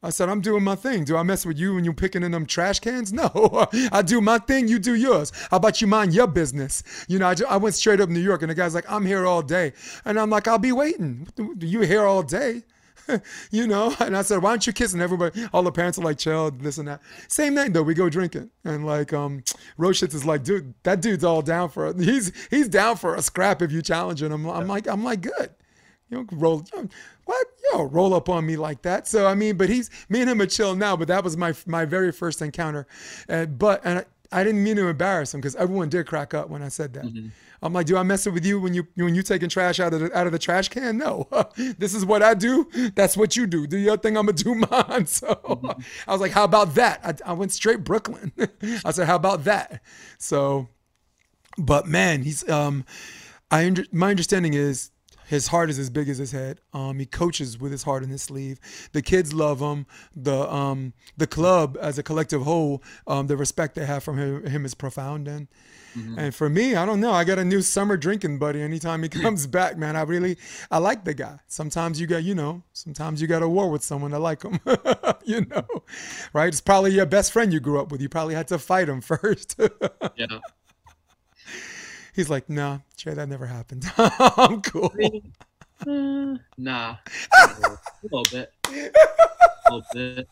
I 0.00 0.10
said, 0.10 0.28
I'm 0.28 0.40
doing 0.40 0.62
my 0.62 0.76
thing. 0.76 1.02
Do 1.04 1.16
I 1.16 1.24
mess 1.24 1.44
with 1.44 1.58
you 1.58 1.74
when 1.74 1.84
you 1.84 1.92
picking 1.92 2.22
in 2.22 2.30
them 2.30 2.46
trash 2.46 2.78
cans? 2.78 3.12
No, 3.18 3.66
I 3.90 4.02
do 4.02 4.20
my 4.20 4.38
thing. 4.38 4.68
You 4.68 4.78
do 4.78 4.94
yours. 4.94 5.32
How 5.50 5.56
about 5.56 5.80
you 5.80 5.88
mind 5.88 6.14
your 6.14 6.28
business? 6.28 6.84
You 7.08 7.18
know, 7.18 7.26
I, 7.26 7.34
ju- 7.34 7.46
I 7.48 7.56
went 7.56 7.74
straight 7.74 8.00
up 8.00 8.08
New 8.08 8.20
York 8.20 8.42
and 8.42 8.50
the 8.50 8.54
guy's 8.54 8.74
like, 8.74 8.88
I'm 8.88 9.04
here 9.04 9.26
all 9.26 9.42
day. 9.42 9.72
And 10.04 10.18
I'm 10.20 10.30
like, 10.30 10.46
I'll 10.46 10.58
be 10.58 10.70
waiting. 10.70 11.26
You 11.58 11.80
here 11.80 12.04
all 12.04 12.22
day? 12.22 12.62
you 13.50 13.66
know? 13.66 13.94
And 14.00 14.16
I 14.16 14.22
said, 14.22 14.42
why 14.42 14.50
aren't 14.50 14.66
you 14.66 14.72
kissing 14.72 15.00
everybody? 15.00 15.46
All 15.52 15.62
the 15.62 15.72
parents 15.72 15.98
are 15.98 16.02
like, 16.02 16.18
chill, 16.18 16.50
this 16.50 16.78
and 16.78 16.88
that. 16.88 17.00
Same 17.28 17.54
night 17.54 17.72
though, 17.72 17.82
we 17.82 17.94
go 17.94 18.08
drinking. 18.08 18.50
And 18.64 18.86
like, 18.86 19.12
um, 19.12 19.42
Roschitz 19.78 20.14
is 20.14 20.24
like, 20.24 20.44
dude, 20.44 20.74
that 20.82 21.00
dude's 21.00 21.24
all 21.24 21.42
down 21.42 21.68
for 21.70 21.88
it. 21.88 21.98
He's, 21.98 22.32
he's 22.50 22.68
down 22.68 22.96
for 22.96 23.14
a 23.14 23.22
scrap 23.22 23.62
if 23.62 23.72
you 23.72 23.82
challenge 23.82 24.22
him. 24.22 24.32
I'm, 24.32 24.46
I'm 24.46 24.68
like, 24.68 24.86
I'm 24.86 25.04
like, 25.04 25.22
good. 25.22 25.50
You 26.10 26.16
don't 26.18 26.40
roll. 26.40 26.64
What? 27.26 27.46
Yo, 27.70 27.82
roll 27.84 28.14
up 28.14 28.30
on 28.30 28.46
me 28.46 28.56
like 28.56 28.80
that. 28.82 29.06
So 29.06 29.26
I 29.26 29.34
mean, 29.34 29.58
but 29.58 29.68
he's 29.68 29.90
me 30.08 30.22
and 30.22 30.30
him 30.30 30.40
are 30.40 30.46
chill 30.46 30.74
now. 30.74 30.96
But 30.96 31.08
that 31.08 31.22
was 31.22 31.36
my 31.36 31.52
my 31.66 31.84
very 31.84 32.12
first 32.12 32.40
encounter. 32.40 32.86
Uh, 33.28 33.44
but 33.44 33.82
and 33.84 34.06
I, 34.30 34.44
didn't 34.44 34.62
mean 34.62 34.76
to 34.76 34.88
embarrass 34.88 35.34
him 35.34 35.40
because 35.40 35.56
everyone 35.56 35.88
did 35.88 36.06
crack 36.06 36.34
up 36.34 36.48
when 36.48 36.62
I 36.62 36.68
said 36.68 36.94
that. 36.94 37.04
I'm 37.60 37.72
like, 37.72 37.86
do 37.86 37.96
I 37.96 38.02
mess 38.02 38.26
it 38.26 38.30
with 38.30 38.46
you 38.46 38.60
when 38.60 38.72
you 38.72 38.86
when 38.94 39.14
you 39.14 39.22
taking 39.22 39.48
trash 39.48 39.80
out 39.80 39.92
of 39.92 40.00
the 40.00 40.16
out 40.16 40.26
of 40.26 40.32
the 40.32 40.38
trash 40.38 40.68
can? 40.68 40.96
No, 40.96 41.28
this 41.56 41.94
is 41.94 42.04
what 42.04 42.22
I 42.22 42.34
do. 42.34 42.68
That's 42.94 43.16
what 43.16 43.36
you 43.36 43.46
do. 43.46 43.66
Do 43.66 43.76
your 43.76 43.96
thing. 43.96 44.16
I'm 44.16 44.26
gonna 44.26 44.36
do 44.36 44.54
mine. 44.70 45.06
So 45.06 45.76
I 46.06 46.12
was 46.12 46.20
like, 46.20 46.32
how 46.32 46.44
about 46.44 46.74
that? 46.76 47.00
I, 47.04 47.30
I 47.30 47.32
went 47.32 47.52
straight 47.52 47.82
Brooklyn. 47.82 48.32
I 48.84 48.92
said, 48.92 49.06
how 49.06 49.16
about 49.16 49.44
that? 49.44 49.82
So, 50.18 50.68
but 51.56 51.88
man, 51.88 52.22
he's 52.22 52.48
um, 52.48 52.84
I 53.50 53.66
under, 53.66 53.84
my 53.92 54.10
understanding 54.10 54.54
is 54.54 54.90
his 55.28 55.48
heart 55.48 55.68
is 55.68 55.78
as 55.78 55.90
big 55.90 56.08
as 56.08 56.16
his 56.16 56.32
head. 56.32 56.58
Um, 56.72 56.98
he 56.98 57.04
coaches 57.04 57.58
with 57.60 57.70
his 57.70 57.82
heart 57.82 58.02
in 58.02 58.08
his 58.08 58.22
sleeve. 58.22 58.58
The 58.92 59.02
kids 59.02 59.34
love 59.34 59.60
him. 59.60 59.86
The 60.16 60.50
um, 60.50 60.94
the 61.18 61.26
club 61.26 61.76
as 61.80 61.98
a 61.98 62.02
collective 62.02 62.42
whole, 62.42 62.82
um, 63.06 63.26
the 63.26 63.36
respect 63.36 63.74
they 63.74 63.84
have 63.84 64.02
from 64.02 64.16
him, 64.16 64.46
him 64.46 64.64
is 64.64 64.74
profound. 64.74 65.28
And 65.28 65.48
and 66.16 66.34
for 66.34 66.48
me, 66.48 66.76
I 66.76 66.86
don't 66.86 67.00
know. 67.00 67.12
I 67.12 67.24
got 67.24 67.38
a 67.38 67.44
new 67.44 67.60
summer 67.60 67.96
drinking 67.96 68.38
buddy. 68.38 68.62
Anytime 68.62 69.02
he 69.02 69.08
comes 69.24 69.46
back, 69.46 69.76
man, 69.76 69.96
I 69.96 70.02
really 70.02 70.38
I 70.70 70.78
like 70.78 71.04
the 71.04 71.14
guy. 71.14 71.38
Sometimes 71.46 72.00
you 72.00 72.06
got 72.06 72.24
you 72.24 72.34
know, 72.34 72.62
sometimes 72.72 73.20
you 73.20 73.26
got 73.26 73.42
a 73.42 73.48
war 73.48 73.70
with 73.70 73.82
someone 73.82 74.12
to 74.12 74.18
like 74.18 74.42
him. 74.42 74.60
you 75.24 75.44
know, 75.44 75.66
right? 76.32 76.48
It's 76.48 76.60
probably 76.60 76.92
your 76.92 77.06
best 77.06 77.32
friend 77.32 77.52
you 77.52 77.60
grew 77.60 77.80
up 77.80 77.90
with. 77.92 78.00
You 78.00 78.08
probably 78.08 78.34
had 78.34 78.48
to 78.48 78.58
fight 78.58 78.88
him 78.88 79.00
first. 79.02 79.60
Yeah. 80.16 80.38
He's 82.18 82.28
like, 82.28 82.50
nah, 82.50 82.78
Jay, 82.96 83.14
that 83.14 83.28
never 83.28 83.46
happened. 83.46 83.84
I'm 83.96 84.60
cool. 84.60 84.92
Uh, 85.86 86.36
nah. 86.56 86.96
a 87.32 87.78
little 88.02 88.24
bit. 88.32 88.52
A 88.66 88.90
little 89.70 89.84
bit. 89.94 90.28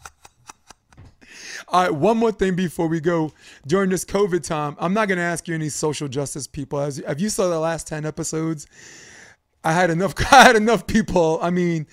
All 1.69 1.83
right, 1.85 1.95
one 1.95 2.17
more 2.17 2.33
thing 2.33 2.57
before 2.57 2.89
we 2.89 2.99
go. 2.99 3.31
During 3.69 3.89
this 3.89 4.05
COVID 4.05 4.43
time, 4.43 4.75
I'm 4.81 4.95
not 4.95 5.07
going 5.07 5.19
to 5.19 5.23
ask 5.23 5.47
you 5.47 5.55
any 5.55 5.69
social 5.69 6.09
justice 6.09 6.49
people. 6.49 6.81
As 6.81 6.99
if 6.99 7.21
you 7.21 7.29
saw 7.29 7.49
the 7.49 7.61
last 7.61 7.87
ten 7.87 8.05
episodes, 8.05 8.67
I 9.63 9.73
had 9.73 9.89
enough. 9.89 10.15
I 10.33 10.43
had 10.43 10.57
enough 10.57 10.89
people. 10.89 11.39
I 11.41 11.51
mean, 11.51 11.87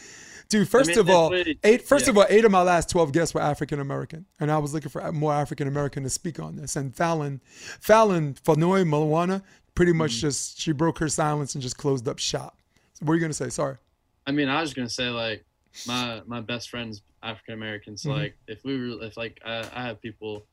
dude. 0.50 0.68
First 0.68 0.90
mean, 0.90 0.98
of 0.98 1.10
all, 1.12 1.30
that's 1.30 1.48
what- 1.50 1.58
eight. 1.64 1.84
First 1.84 2.08
yeah. 2.08 2.14
of 2.14 2.18
all, 2.18 2.26
eight 2.30 2.46
of 2.46 2.52
my 2.52 2.64
last 2.64 2.90
twelve 2.90 3.12
guests 3.12 3.36
were 3.36 3.42
African 3.42 3.80
American, 3.80 4.26
and 4.40 4.52
I 4.52 4.58
was 4.58 4.74
looking 4.74 4.90
for 4.90 5.12
more 5.12 5.34
African 5.34 5.68
American 5.68 6.02
to 6.02 6.10
speak 6.10 6.40
on 6.40 6.56
this. 6.56 6.76
And 6.76 6.96
Fallon, 6.96 7.42
Fallon 7.80 8.34
Fanoi 8.44 8.88
Malawana, 8.88 9.44
pretty 9.76 9.92
Mm-hmm. 9.92 9.98
much 10.00 10.12
just 10.22 10.60
she 10.60 10.72
broke 10.72 11.00
her 11.00 11.10
silence 11.10 11.56
and 11.56 11.62
just 11.62 11.78
closed 11.78 12.08
up 12.08 12.20
shop. 12.20 12.58
What 13.00 13.10
were 13.10 13.16
you 13.16 13.20
going 13.22 13.32
to 13.32 13.36
say? 13.38 13.50
Sorry. 13.50 13.78
I 14.26 14.32
mean, 14.32 14.48
I 14.50 14.62
was 14.62 14.74
gonna 14.74 14.88
say 14.90 15.10
like 15.10 15.44
my 15.86 16.22
my 16.26 16.40
best 16.40 16.70
friend's 16.70 17.02
African 17.22 17.56
American. 17.56 17.98
So 17.98 18.10
Mhm. 18.10 18.18
like 18.18 18.38
if 18.48 18.64
we 18.64 18.78
were 18.78 19.04
if 19.04 19.18
like 19.18 19.42
I, 19.46 19.68
I 19.74 19.84
have 19.84 20.02
people 20.02 20.46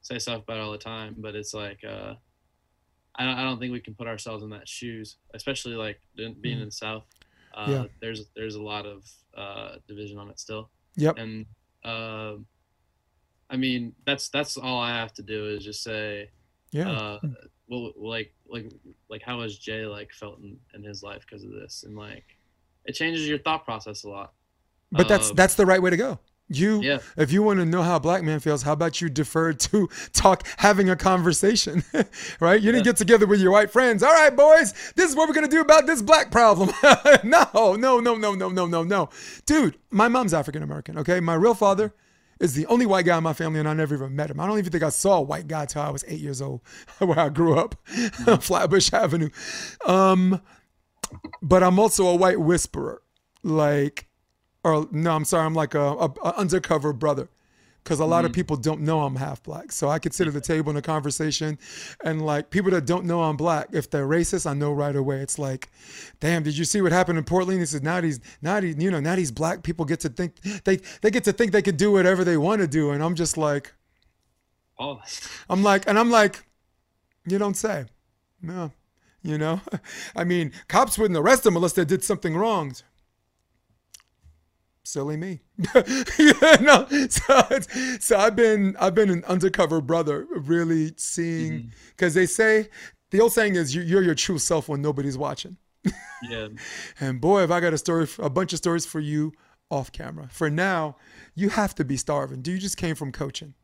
say 0.00 0.18
stuff 0.18 0.42
about 0.44 0.56
it 0.56 0.60
all 0.60 0.72
the 0.72 0.78
time, 0.78 1.16
but 1.18 1.34
it's 1.34 1.52
like 1.52 1.84
uh, 1.84 2.14
I 3.16 3.24
don't, 3.26 3.36
I 3.36 3.42
don't 3.42 3.58
think 3.58 3.72
we 3.72 3.80
can 3.80 3.94
put 3.94 4.06
ourselves 4.06 4.42
in 4.42 4.48
that 4.50 4.66
shoes, 4.66 5.16
especially 5.34 5.74
like 5.74 6.00
in- 6.16 6.40
being 6.40 6.56
Mhm. 6.58 6.62
in 6.62 6.66
the 6.68 6.72
South. 6.72 7.04
Uh, 7.52 7.66
Yeah. 7.68 7.84
There's 8.00 8.26
there's 8.34 8.54
a 8.54 8.62
lot 8.62 8.86
of 8.86 9.04
uh, 9.36 9.76
division 9.86 10.16
on 10.18 10.30
it 10.30 10.40
still, 10.40 10.70
Yep. 10.96 11.18
and 11.18 11.44
um, 11.84 12.46
I 13.50 13.56
mean 13.58 13.94
that's 14.06 14.30
that's 14.30 14.56
all 14.56 14.80
I 14.80 14.90
have 14.96 15.12
to 15.14 15.22
do 15.22 15.48
is 15.50 15.62
just 15.64 15.82
say 15.82 16.30
Yeah. 16.72 16.90
uh, 16.90 17.18
well, 17.70 17.92
like 17.96 18.34
like 18.48 18.70
like 19.08 19.22
how 19.22 19.40
has 19.42 19.56
Jay 19.56 19.86
like 19.86 20.12
felt 20.12 20.40
in, 20.40 20.58
in 20.74 20.82
his 20.82 21.02
life 21.02 21.24
because 21.24 21.44
of 21.44 21.52
this, 21.52 21.84
and 21.86 21.96
like 21.96 22.24
it 22.84 22.92
changes 22.92 23.26
your 23.28 23.38
thought 23.38 23.64
process 23.64 24.04
a 24.04 24.08
lot. 24.08 24.32
But 24.90 25.08
that's 25.08 25.30
um, 25.30 25.36
that's 25.36 25.54
the 25.54 25.64
right 25.64 25.80
way 25.80 25.90
to 25.90 25.96
go. 25.96 26.18
You, 26.52 26.82
yeah. 26.82 26.98
if 27.16 27.30
you 27.30 27.44
want 27.44 27.60
to 27.60 27.64
know 27.64 27.80
how 27.80 27.94
a 27.94 28.00
black 28.00 28.24
man 28.24 28.40
feels, 28.40 28.64
how 28.64 28.72
about 28.72 29.00
you 29.00 29.08
defer 29.08 29.52
to 29.52 29.88
talk, 30.12 30.44
having 30.56 30.90
a 30.90 30.96
conversation, 30.96 31.84
right? 32.40 32.60
You 32.60 32.72
didn't 32.72 32.86
yeah. 32.86 32.90
get 32.90 32.96
together 32.96 33.24
with 33.24 33.40
your 33.40 33.52
white 33.52 33.70
friends. 33.70 34.02
All 34.02 34.12
right, 34.12 34.34
boys, 34.34 34.72
this 34.96 35.08
is 35.08 35.14
what 35.14 35.28
we're 35.28 35.34
gonna 35.34 35.46
do 35.46 35.60
about 35.60 35.86
this 35.86 36.02
black 36.02 36.32
problem. 36.32 36.72
no, 37.22 37.76
no, 37.76 38.00
no, 38.00 38.00
no, 38.00 38.34
no, 38.34 38.48
no, 38.48 38.66
no, 38.66 38.82
no. 38.82 39.08
Dude, 39.46 39.76
my 39.92 40.08
mom's 40.08 40.34
African 40.34 40.64
American. 40.64 40.98
Okay, 40.98 41.20
my 41.20 41.34
real 41.34 41.54
father 41.54 41.94
is 42.40 42.54
the 42.54 42.66
only 42.66 42.86
white 42.86 43.04
guy 43.04 43.16
in 43.18 43.22
my 43.22 43.34
family, 43.34 43.60
and 43.60 43.68
I 43.68 43.74
never 43.74 43.94
even 43.94 44.16
met 44.16 44.30
him. 44.30 44.40
I 44.40 44.46
don't 44.46 44.58
even 44.58 44.72
think 44.72 44.82
I 44.82 44.88
saw 44.88 45.18
a 45.18 45.22
white 45.22 45.46
guy 45.46 45.66
till 45.66 45.82
I 45.82 45.90
was 45.90 46.04
eight 46.08 46.20
years 46.20 46.42
old, 46.42 46.62
where 46.98 47.18
I 47.18 47.28
grew 47.28 47.56
up, 47.58 47.76
Flatbush 48.40 48.92
Avenue. 48.92 49.30
Um, 49.86 50.40
but 51.42 51.62
I'm 51.62 51.78
also 51.78 52.06
a 52.06 52.16
white 52.16 52.40
whisperer. 52.40 53.02
Like 53.42 54.06
or 54.64 54.86
no, 54.90 55.12
I'm 55.12 55.24
sorry, 55.24 55.46
I'm 55.46 55.54
like 55.54 55.74
a, 55.74 55.80
a, 55.80 56.12
a 56.22 56.36
undercover 56.36 56.92
brother. 56.92 57.28
Because 57.82 57.98
a 58.00 58.04
lot 58.04 58.24
of 58.24 58.30
Mm-hmm. 58.30 58.34
people 58.34 58.56
don't 58.56 58.82
know 58.82 59.00
I'm 59.02 59.16
half 59.16 59.42
black. 59.42 59.72
So 59.72 59.88
I 59.88 59.98
could 59.98 60.12
sit 60.14 60.28
at 60.28 60.34
the 60.34 60.40
table 60.40 60.70
in 60.70 60.76
a 60.76 60.82
conversation 60.82 61.58
and 62.04 62.24
like 62.24 62.50
people 62.50 62.70
that 62.72 62.84
don't 62.86 63.04
know 63.06 63.22
I'm 63.22 63.36
black, 63.36 63.68
if 63.72 63.90
they're 63.90 64.06
racist, 64.06 64.48
I 64.48 64.54
know 64.54 64.72
right 64.72 64.94
away. 64.94 65.20
It's 65.20 65.38
like, 65.38 65.70
damn, 66.20 66.42
did 66.42 66.56
you 66.58 66.64
see 66.64 66.82
what 66.82 66.92
happened 66.92 67.18
in 67.18 67.24
Portland? 67.24 67.58
He 67.60 67.66
says, 67.66 67.82
now 67.82 68.00
these, 68.00 68.20
now 68.42 68.60
these, 68.60 68.76
you 68.76 68.90
know, 68.90 69.00
now 69.00 69.16
these 69.16 69.30
black 69.32 69.62
people 69.62 69.84
get 69.84 70.00
to 70.00 70.08
think, 70.10 70.40
they, 70.64 70.76
they 71.00 71.10
get 71.10 71.24
to 71.24 71.32
think 71.32 71.52
they 71.52 71.62
can 71.62 71.76
do 71.76 71.90
whatever 71.92 72.22
they 72.22 72.36
want 72.36 72.60
to 72.60 72.68
do. 72.68 72.90
And 72.90 73.02
I'm 73.02 73.14
just 73.14 73.36
like, 73.38 73.72
Oh, 74.78 74.98
I'm 75.50 75.62
like, 75.62 75.86
and 75.86 75.98
I'm 75.98 76.10
like, 76.10 76.42
you 77.26 77.36
don't 77.36 77.56
say. 77.56 77.84
No. 78.40 78.72
You 79.22 79.36
know? 79.36 79.60
I 80.16 80.24
mean, 80.24 80.52
cops 80.68 80.98
wouldn't 80.98 81.18
arrest 81.18 81.42
them 81.42 81.54
unless 81.54 81.74
they 81.74 81.84
did 81.84 82.02
something 82.02 82.34
wrong. 82.34 82.74
Silly 84.82 85.16
me. 85.18 85.40
know? 86.60 86.86
So, 87.08 87.58
so 88.00 88.18
I've 88.18 88.36
been 88.36 88.76
I've 88.78 88.94
been 88.94 89.10
an 89.10 89.24
undercover 89.24 89.80
brother, 89.80 90.26
really 90.30 90.92
seeing 90.96 91.72
because 91.90 92.14
they 92.14 92.26
say 92.26 92.68
the 93.10 93.20
old 93.20 93.32
saying 93.32 93.56
is 93.56 93.74
you, 93.74 93.82
you're 93.82 94.02
your 94.02 94.14
true 94.14 94.38
self 94.38 94.68
when 94.68 94.82
nobody's 94.82 95.18
watching. 95.18 95.56
yeah. 96.22 96.48
And 97.00 97.20
boy, 97.20 97.40
have 97.40 97.50
I 97.50 97.60
got 97.60 97.72
a 97.72 97.78
story, 97.78 98.06
a 98.18 98.30
bunch 98.30 98.52
of 98.52 98.58
stories 98.58 98.86
for 98.86 99.00
you 99.00 99.32
off 99.70 99.92
camera. 99.92 100.28
For 100.30 100.50
now, 100.50 100.96
you 101.34 101.48
have 101.50 101.74
to 101.76 101.84
be 101.84 101.96
starving. 101.96 102.42
Do 102.42 102.52
you 102.52 102.58
just 102.58 102.76
came 102.76 102.94
from 102.94 103.12
coaching? 103.12 103.54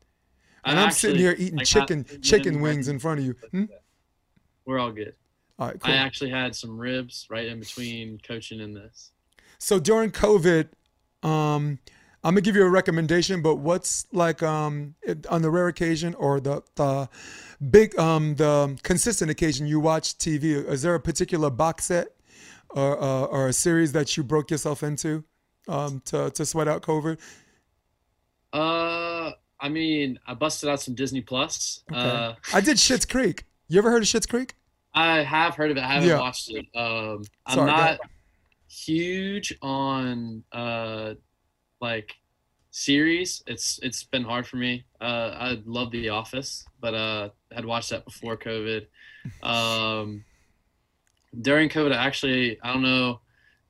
And 0.65 0.79
I 0.79 0.83
I'm 0.83 0.91
sitting 0.91 1.17
here 1.17 1.35
eating 1.37 1.57
like, 1.57 1.67
chicken 1.67 2.05
I- 2.11 2.17
chicken 2.17 2.61
wings 2.61 2.87
in 2.87 2.99
front 2.99 3.19
of 3.19 3.25
you. 3.25 3.35
Hmm? 3.51 3.65
We're 4.65 4.79
all 4.79 4.91
good. 4.91 5.13
All 5.59 5.67
right, 5.67 5.79
cool. 5.79 5.93
I 5.93 5.97
actually 5.97 6.29
had 6.29 6.55
some 6.55 6.77
ribs 6.77 7.25
right 7.29 7.47
in 7.47 7.59
between 7.59 8.19
coaching 8.19 8.61
and 8.61 8.75
this. 8.75 9.11
So 9.59 9.79
during 9.79 10.11
COVID, 10.11 10.69
um, 11.27 11.79
I'm 12.23 12.33
gonna 12.33 12.41
give 12.41 12.55
you 12.55 12.63
a 12.65 12.69
recommendation, 12.69 13.41
but 13.41 13.55
what's 13.55 14.05
like 14.11 14.41
um 14.43 14.95
it- 15.01 15.25
on 15.27 15.41
the 15.41 15.49
rare 15.49 15.67
occasion 15.67 16.13
or 16.15 16.39
the 16.39 16.61
the 16.75 17.09
big 17.69 17.97
um 17.99 18.35
the 18.35 18.77
consistent 18.83 19.29
occasion 19.31 19.67
you 19.67 19.79
watch 19.79 20.17
TV? 20.17 20.43
Is 20.67 20.81
there 20.81 20.95
a 20.95 20.99
particular 20.99 21.49
box 21.49 21.85
set 21.85 22.07
or 22.69 23.01
uh, 23.01 23.23
or 23.25 23.47
a 23.47 23.53
series 23.53 23.91
that 23.93 24.17
you 24.17 24.23
broke 24.23 24.51
yourself 24.51 24.83
into 24.83 25.23
um 25.67 26.01
to 26.05 26.29
to 26.31 26.45
sweat 26.45 26.67
out 26.67 26.81
COVID? 26.81 27.17
Uh, 28.53 29.31
I 29.59 29.69
mean, 29.69 30.19
I 30.27 30.33
busted 30.33 30.69
out 30.69 30.81
some 30.81 30.95
Disney 30.95 31.21
Plus. 31.21 31.83
Okay. 31.91 31.99
Uh, 31.99 32.33
I 32.53 32.61
did 32.61 32.77
Schitt's 32.77 33.05
Creek. 33.05 33.45
You 33.67 33.77
ever 33.79 33.91
heard 33.91 34.01
of 34.01 34.07
Schitt's 34.07 34.25
Creek? 34.25 34.55
I 34.93 35.17
have 35.23 35.55
heard 35.55 35.71
of 35.71 35.77
it. 35.77 35.83
I 35.83 35.87
haven't 35.93 36.09
Yeah. 36.09 36.19
watched 36.19 36.49
it. 36.49 36.65
Um, 36.75 37.23
I'm 37.45 37.55
Sorry, 37.55 37.67
not. 37.71 37.99
Huge 38.69 39.55
on 39.61 40.43
uh, 40.51 41.13
like 41.81 42.13
series. 42.71 43.43
It's 43.47 43.79
it's 43.81 44.03
been 44.03 44.23
hard 44.23 44.47
for 44.47 44.57
me. 44.57 44.85
Uh, 45.01 45.31
I 45.33 45.61
love 45.65 45.91
The 45.91 46.09
Office, 46.09 46.65
but 46.79 46.93
uh, 46.93 47.29
had 47.51 47.65
watched 47.65 47.89
that 47.89 48.05
before 48.05 48.37
COVID. 48.37 48.85
Um, 49.43 50.23
during 51.41 51.69
COVID, 51.69 51.91
I 51.91 52.05
actually 52.05 52.59
I 52.61 52.73
don't 52.73 52.83
know 52.83 53.21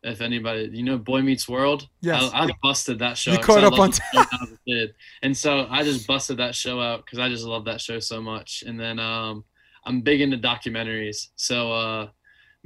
if 0.03 0.21
anybody 0.21 0.69
you 0.73 0.83
know 0.83 0.97
Boy 0.97 1.21
Meets 1.21 1.49
World. 1.49 1.87
Yes. 2.01 2.29
I, 2.33 2.45
I 2.45 2.49
busted 2.61 2.99
that 2.99 3.17
show. 3.17 3.31
You 3.31 3.39
caught 3.39 3.63
up 3.63 3.79
on 3.79 3.91
the 3.91 3.95
show 3.95 4.19
when 4.19 4.27
I 4.31 4.37
was 4.41 4.51
a 4.51 4.57
kid, 4.67 4.93
and 5.23 5.35
so 5.35 5.67
I 5.69 5.83
just 5.83 6.07
busted 6.07 6.37
that 6.37 6.55
show 6.55 6.79
out 6.81 7.05
because 7.05 7.19
I 7.19 7.29
just 7.29 7.45
love 7.45 7.65
that 7.65 7.81
show 7.81 7.99
so 7.99 8.21
much. 8.21 8.63
And 8.65 8.79
then 8.79 8.99
um, 8.99 9.43
I'm 9.85 10.01
big 10.01 10.21
into 10.21 10.37
documentaries, 10.37 11.29
so 11.35 11.71
uh, 11.71 12.07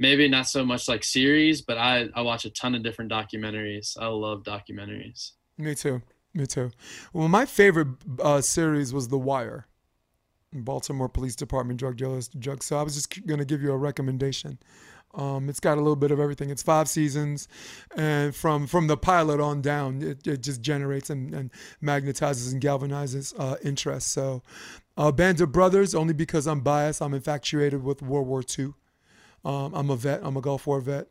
maybe 0.02 0.28
not 0.28 0.48
so 0.48 0.64
much 0.64 0.88
like 0.88 1.04
series, 1.04 1.62
but 1.62 1.78
I 1.78 2.08
I 2.14 2.20
watch 2.22 2.44
a 2.44 2.50
ton 2.50 2.74
of 2.74 2.82
different 2.82 3.10
documentaries. 3.10 3.96
I 3.98 4.08
love 4.08 4.42
documentaries. 4.42 5.30
Me 5.56 5.74
too. 5.74 6.02
Me 6.34 6.46
too. 6.46 6.70
Well, 7.12 7.28
my 7.28 7.46
favorite 7.46 7.88
uh, 8.20 8.40
series 8.40 8.92
was 8.92 9.08
The 9.08 9.18
Wire. 9.18 9.66
Baltimore 10.54 11.08
Police 11.08 11.36
Department 11.36 11.78
drug 11.80 11.96
dealers 11.96 12.28
drug. 12.28 12.62
So 12.62 12.76
I 12.76 12.82
was 12.82 12.94
just 12.94 13.26
gonna 13.26 13.46
give 13.46 13.62
you 13.62 13.72
a 13.72 13.76
recommendation. 13.76 14.58
Um, 15.14 15.48
it's 15.50 15.60
got 15.60 15.76
a 15.76 15.80
little 15.80 15.96
bit 15.96 16.10
of 16.10 16.18
everything. 16.18 16.50
It's 16.50 16.62
five 16.62 16.88
seasons, 16.88 17.48
and 17.96 18.34
from 18.34 18.66
from 18.66 18.86
the 18.86 18.96
pilot 18.96 19.40
on 19.40 19.62
down, 19.62 20.02
it, 20.02 20.26
it 20.26 20.42
just 20.42 20.60
generates 20.62 21.10
and, 21.10 21.34
and 21.34 21.50
magnetizes 21.82 22.52
and 22.52 22.60
galvanizes 22.62 23.34
uh, 23.38 23.56
interest. 23.62 24.10
So, 24.12 24.42
uh, 24.96 25.12
Band 25.12 25.40
of 25.40 25.52
Brothers, 25.52 25.94
only 25.94 26.14
because 26.14 26.46
I'm 26.46 26.60
biased, 26.60 27.02
I'm 27.02 27.14
infatuated 27.14 27.82
with 27.82 28.02
World 28.02 28.26
War 28.26 28.42
II. 28.58 28.74
Um, 29.44 29.74
I'm 29.74 29.90
a 29.90 29.96
vet. 29.96 30.20
I'm 30.22 30.36
a 30.36 30.40
Gulf 30.40 30.66
War 30.66 30.80
vet, 30.80 31.08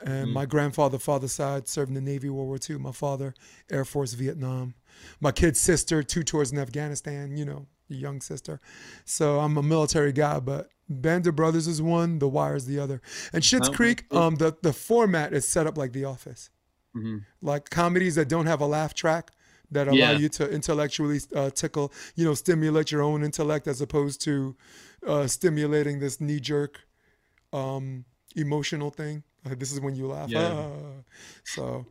and 0.00 0.32
my 0.32 0.46
grandfather, 0.46 0.98
father 0.98 1.28
side, 1.28 1.68
served 1.68 1.90
in 1.90 1.94
the 1.94 2.00
Navy, 2.00 2.30
World 2.30 2.48
War 2.48 2.58
II. 2.68 2.78
My 2.78 2.92
father, 2.92 3.34
Air 3.70 3.84
Force, 3.84 4.14
Vietnam. 4.14 4.74
My 5.20 5.32
kid's 5.32 5.60
sister, 5.60 6.02
two 6.02 6.22
tours 6.22 6.50
in 6.52 6.58
Afghanistan. 6.58 7.36
You 7.36 7.44
know, 7.44 7.66
young 7.88 8.20
sister. 8.22 8.60
So 9.04 9.40
I'm 9.40 9.56
a 9.58 9.62
military 9.62 10.12
guy, 10.12 10.40
but 10.40 10.70
Band 10.88 11.26
of 11.26 11.36
Brothers 11.36 11.66
is 11.66 11.82
one, 11.82 12.18
The 12.20 12.28
Wire 12.28 12.56
is 12.56 12.66
the 12.66 12.78
other. 12.78 13.02
And 13.32 13.42
Schitt's. 13.42 13.68
Creek, 13.68 14.04
um, 14.14 14.36
the 14.36 14.56
the 14.62 14.72
format 14.72 15.32
is 15.34 15.46
set 15.46 15.66
up 15.66 15.76
like 15.76 15.92
The 15.92 16.04
Office, 16.04 16.50
hmm 16.94 17.18
like 17.42 17.68
comedies 17.68 18.14
that 18.14 18.28
don't 18.28 18.46
have 18.46 18.60
a 18.62 18.66
laugh 18.66 18.94
track. 18.94 19.30
That 19.70 19.88
allow 19.88 20.12
Yeah. 20.12 20.18
you 20.18 20.28
to 20.28 20.48
intellectually 20.48 21.20
uh, 21.34 21.50
tickle, 21.50 21.92
you 22.14 22.24
know, 22.24 22.34
stimulate 22.34 22.92
your 22.92 23.02
own 23.02 23.24
intellect 23.24 23.66
as 23.66 23.80
opposed 23.80 24.20
to 24.22 24.56
uh, 25.06 25.26
stimulating 25.26 25.98
this 25.98 26.20
knee 26.20 26.38
jerk 26.38 26.86
um, 27.54 28.04
emotional 28.36 28.90
thing. 28.90 29.22
This 29.44 29.72
is 29.72 29.80
when 29.80 29.94
you 29.94 30.06
laugh. 30.06 30.28
Yeah. 30.30 30.52
Ah. 30.52 30.70
So, 31.44 31.86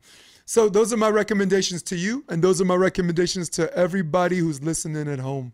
so 0.45 0.69
those 0.69 0.91
are 0.91 0.98
my 0.98 1.10
recommendations 1.10 1.81
to 1.84 1.95
you, 1.95 2.23
and 2.30 2.44
those 2.44 2.60
are 2.60 2.65
my 2.65 2.76
recommendations 2.76 3.49
to 3.52 3.72
everybody 3.77 4.38
who's 4.38 4.61
listening 4.61 5.07
at 5.07 5.19
home. 5.19 5.53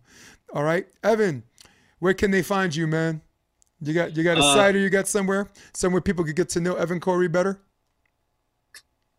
All 0.53 0.63
right, 0.63 0.87
Evan, 1.03 1.43
where 1.99 2.13
can 2.13 2.31
they 2.31 2.41
find 2.41 2.73
you, 2.75 2.87
man? 2.87 3.21
You 3.81 3.93
got 3.93 4.15
you 4.17 4.23
got 4.23 4.37
a 4.37 4.41
Uh, 4.41 4.53
site 4.55 4.75
or 4.75 4.79
you 4.79 4.89
got 4.89 5.07
somewhere 5.07 5.49
somewhere 5.73 6.01
people 6.01 6.25
could 6.25 6.35
get 6.35 6.49
to 6.49 6.59
know 6.59 6.75
Evan 6.75 6.99
Cory 6.99 7.27
better. 7.29 7.61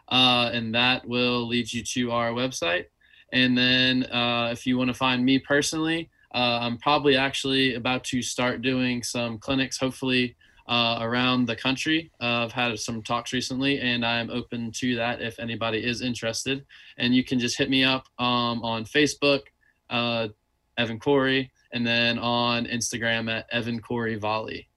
uh, 0.10 0.50
and 0.54 0.76
that 0.76 1.08
will 1.08 1.48
lead 1.48 1.74
you 1.74 1.82
to 1.84 2.12
our 2.12 2.32
website. 2.32 2.86
And 3.32 3.58
then 3.58 4.04
uh, 4.06 4.50
if 4.52 4.68
you 4.68 4.78
want 4.78 4.90
to 4.90 4.94
find 4.94 5.26
me 5.26 5.40
personally, 5.40 6.10
uh, 6.36 6.60
I'm 6.62 6.78
probably 6.78 7.16
actually 7.16 7.76
about 7.76 8.04
to 8.06 8.22
start 8.22 8.62
doing 8.62 9.04
some 9.04 9.40
clinics, 9.40 9.78
hopefully 9.78 10.36
uh, 10.68 11.00
around 11.02 11.46
the 11.46 11.56
country. 11.56 12.12
Uh, 12.22 12.46
I've 12.46 12.52
had 12.52 12.78
some 12.80 13.02
talks 13.02 13.34
recently, 13.34 13.80
and 13.80 14.06
I'm 14.06 14.30
open 14.30 14.72
to 14.72 14.96
that 14.96 15.22
if 15.22 15.40
anybody 15.40 15.84
is 15.84 16.02
interested. 16.02 16.66
And 16.98 17.16
you 17.16 17.24
can 17.24 17.40
just 17.40 17.58
hit 17.58 17.70
me 17.70 17.84
up 17.84 18.08
um, 18.20 18.64
on 18.64 18.86
Facebook, 18.86 19.42
uh, 19.90 20.30
Evan 20.78 21.00
Cory, 21.00 21.52
and 21.74 21.86
then 21.86 22.18
on 22.20 22.66
Instagram 22.66 23.30
at 23.32 23.48
Evan 23.52 23.80
Cory 23.80 24.16
Volley. 24.16 24.68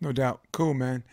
No 0.00 0.12
doubt. 0.12 0.40
Cool, 0.52 0.74
man. 0.74 1.04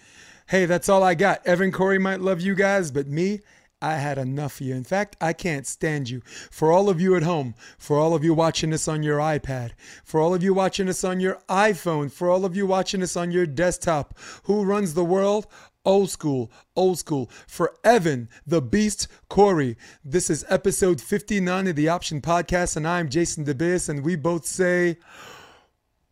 Hey, 0.47 0.65
that's 0.65 0.87
all 0.87 1.03
I 1.03 1.13
got. 1.13 1.45
Evan 1.45 1.71
Cory 1.71 1.99
might 1.99 2.21
love 2.21 2.39
you 2.39 2.55
guys, 2.55 2.89
but 2.89 3.07
me, 3.07 3.41
I 3.81 3.95
had 3.95 4.17
enough 4.17 4.59
of 4.59 4.67
you. 4.67 4.75
In 4.75 4.83
fact, 4.83 5.15
I 5.21 5.33
can't 5.33 5.67
stand 5.67 6.09
you. 6.09 6.21
For 6.49 6.71
all 6.71 6.89
of 6.89 6.99
you 6.99 7.15
at 7.15 7.23
home, 7.23 7.53
for 7.77 7.97
all 7.97 8.15
of 8.15 8.23
you 8.23 8.33
watching 8.33 8.71
this 8.71 8.87
on 8.87 9.03
your 9.03 9.19
iPad, 9.19 9.71
for 10.03 10.19
all 10.19 10.33
of 10.33 10.41
you 10.41 10.53
watching 10.53 10.87
this 10.87 11.03
on 11.03 11.19
your 11.19 11.39
iPhone, 11.47 12.11
for 12.11 12.29
all 12.29 12.43
of 12.43 12.55
you 12.55 12.65
watching 12.65 13.01
this 13.01 13.15
on 13.15 13.31
your 13.31 13.45
desktop, 13.45 14.17
who 14.43 14.63
runs 14.63 14.93
the 14.93 15.05
world? 15.05 15.47
Old 15.85 16.09
school, 16.09 16.51
old 16.75 16.99
school. 16.99 17.29
For 17.47 17.75
Evan, 17.83 18.29
the 18.45 18.61
Beast 18.61 19.07
Cory, 19.29 19.77
this 20.03 20.29
is 20.29 20.43
episode 20.49 20.99
59 20.99 21.67
of 21.67 21.75
the 21.75 21.87
Option 21.87 22.19
Podcast, 22.19 22.75
and 22.75 22.87
I'm 22.87 23.09
Jason 23.09 23.45
DeBias, 23.45 23.87
and 23.87 24.03
we 24.03 24.15
both 24.15 24.45
say, 24.45 24.97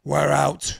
we're 0.06 0.32
out. 0.32 0.80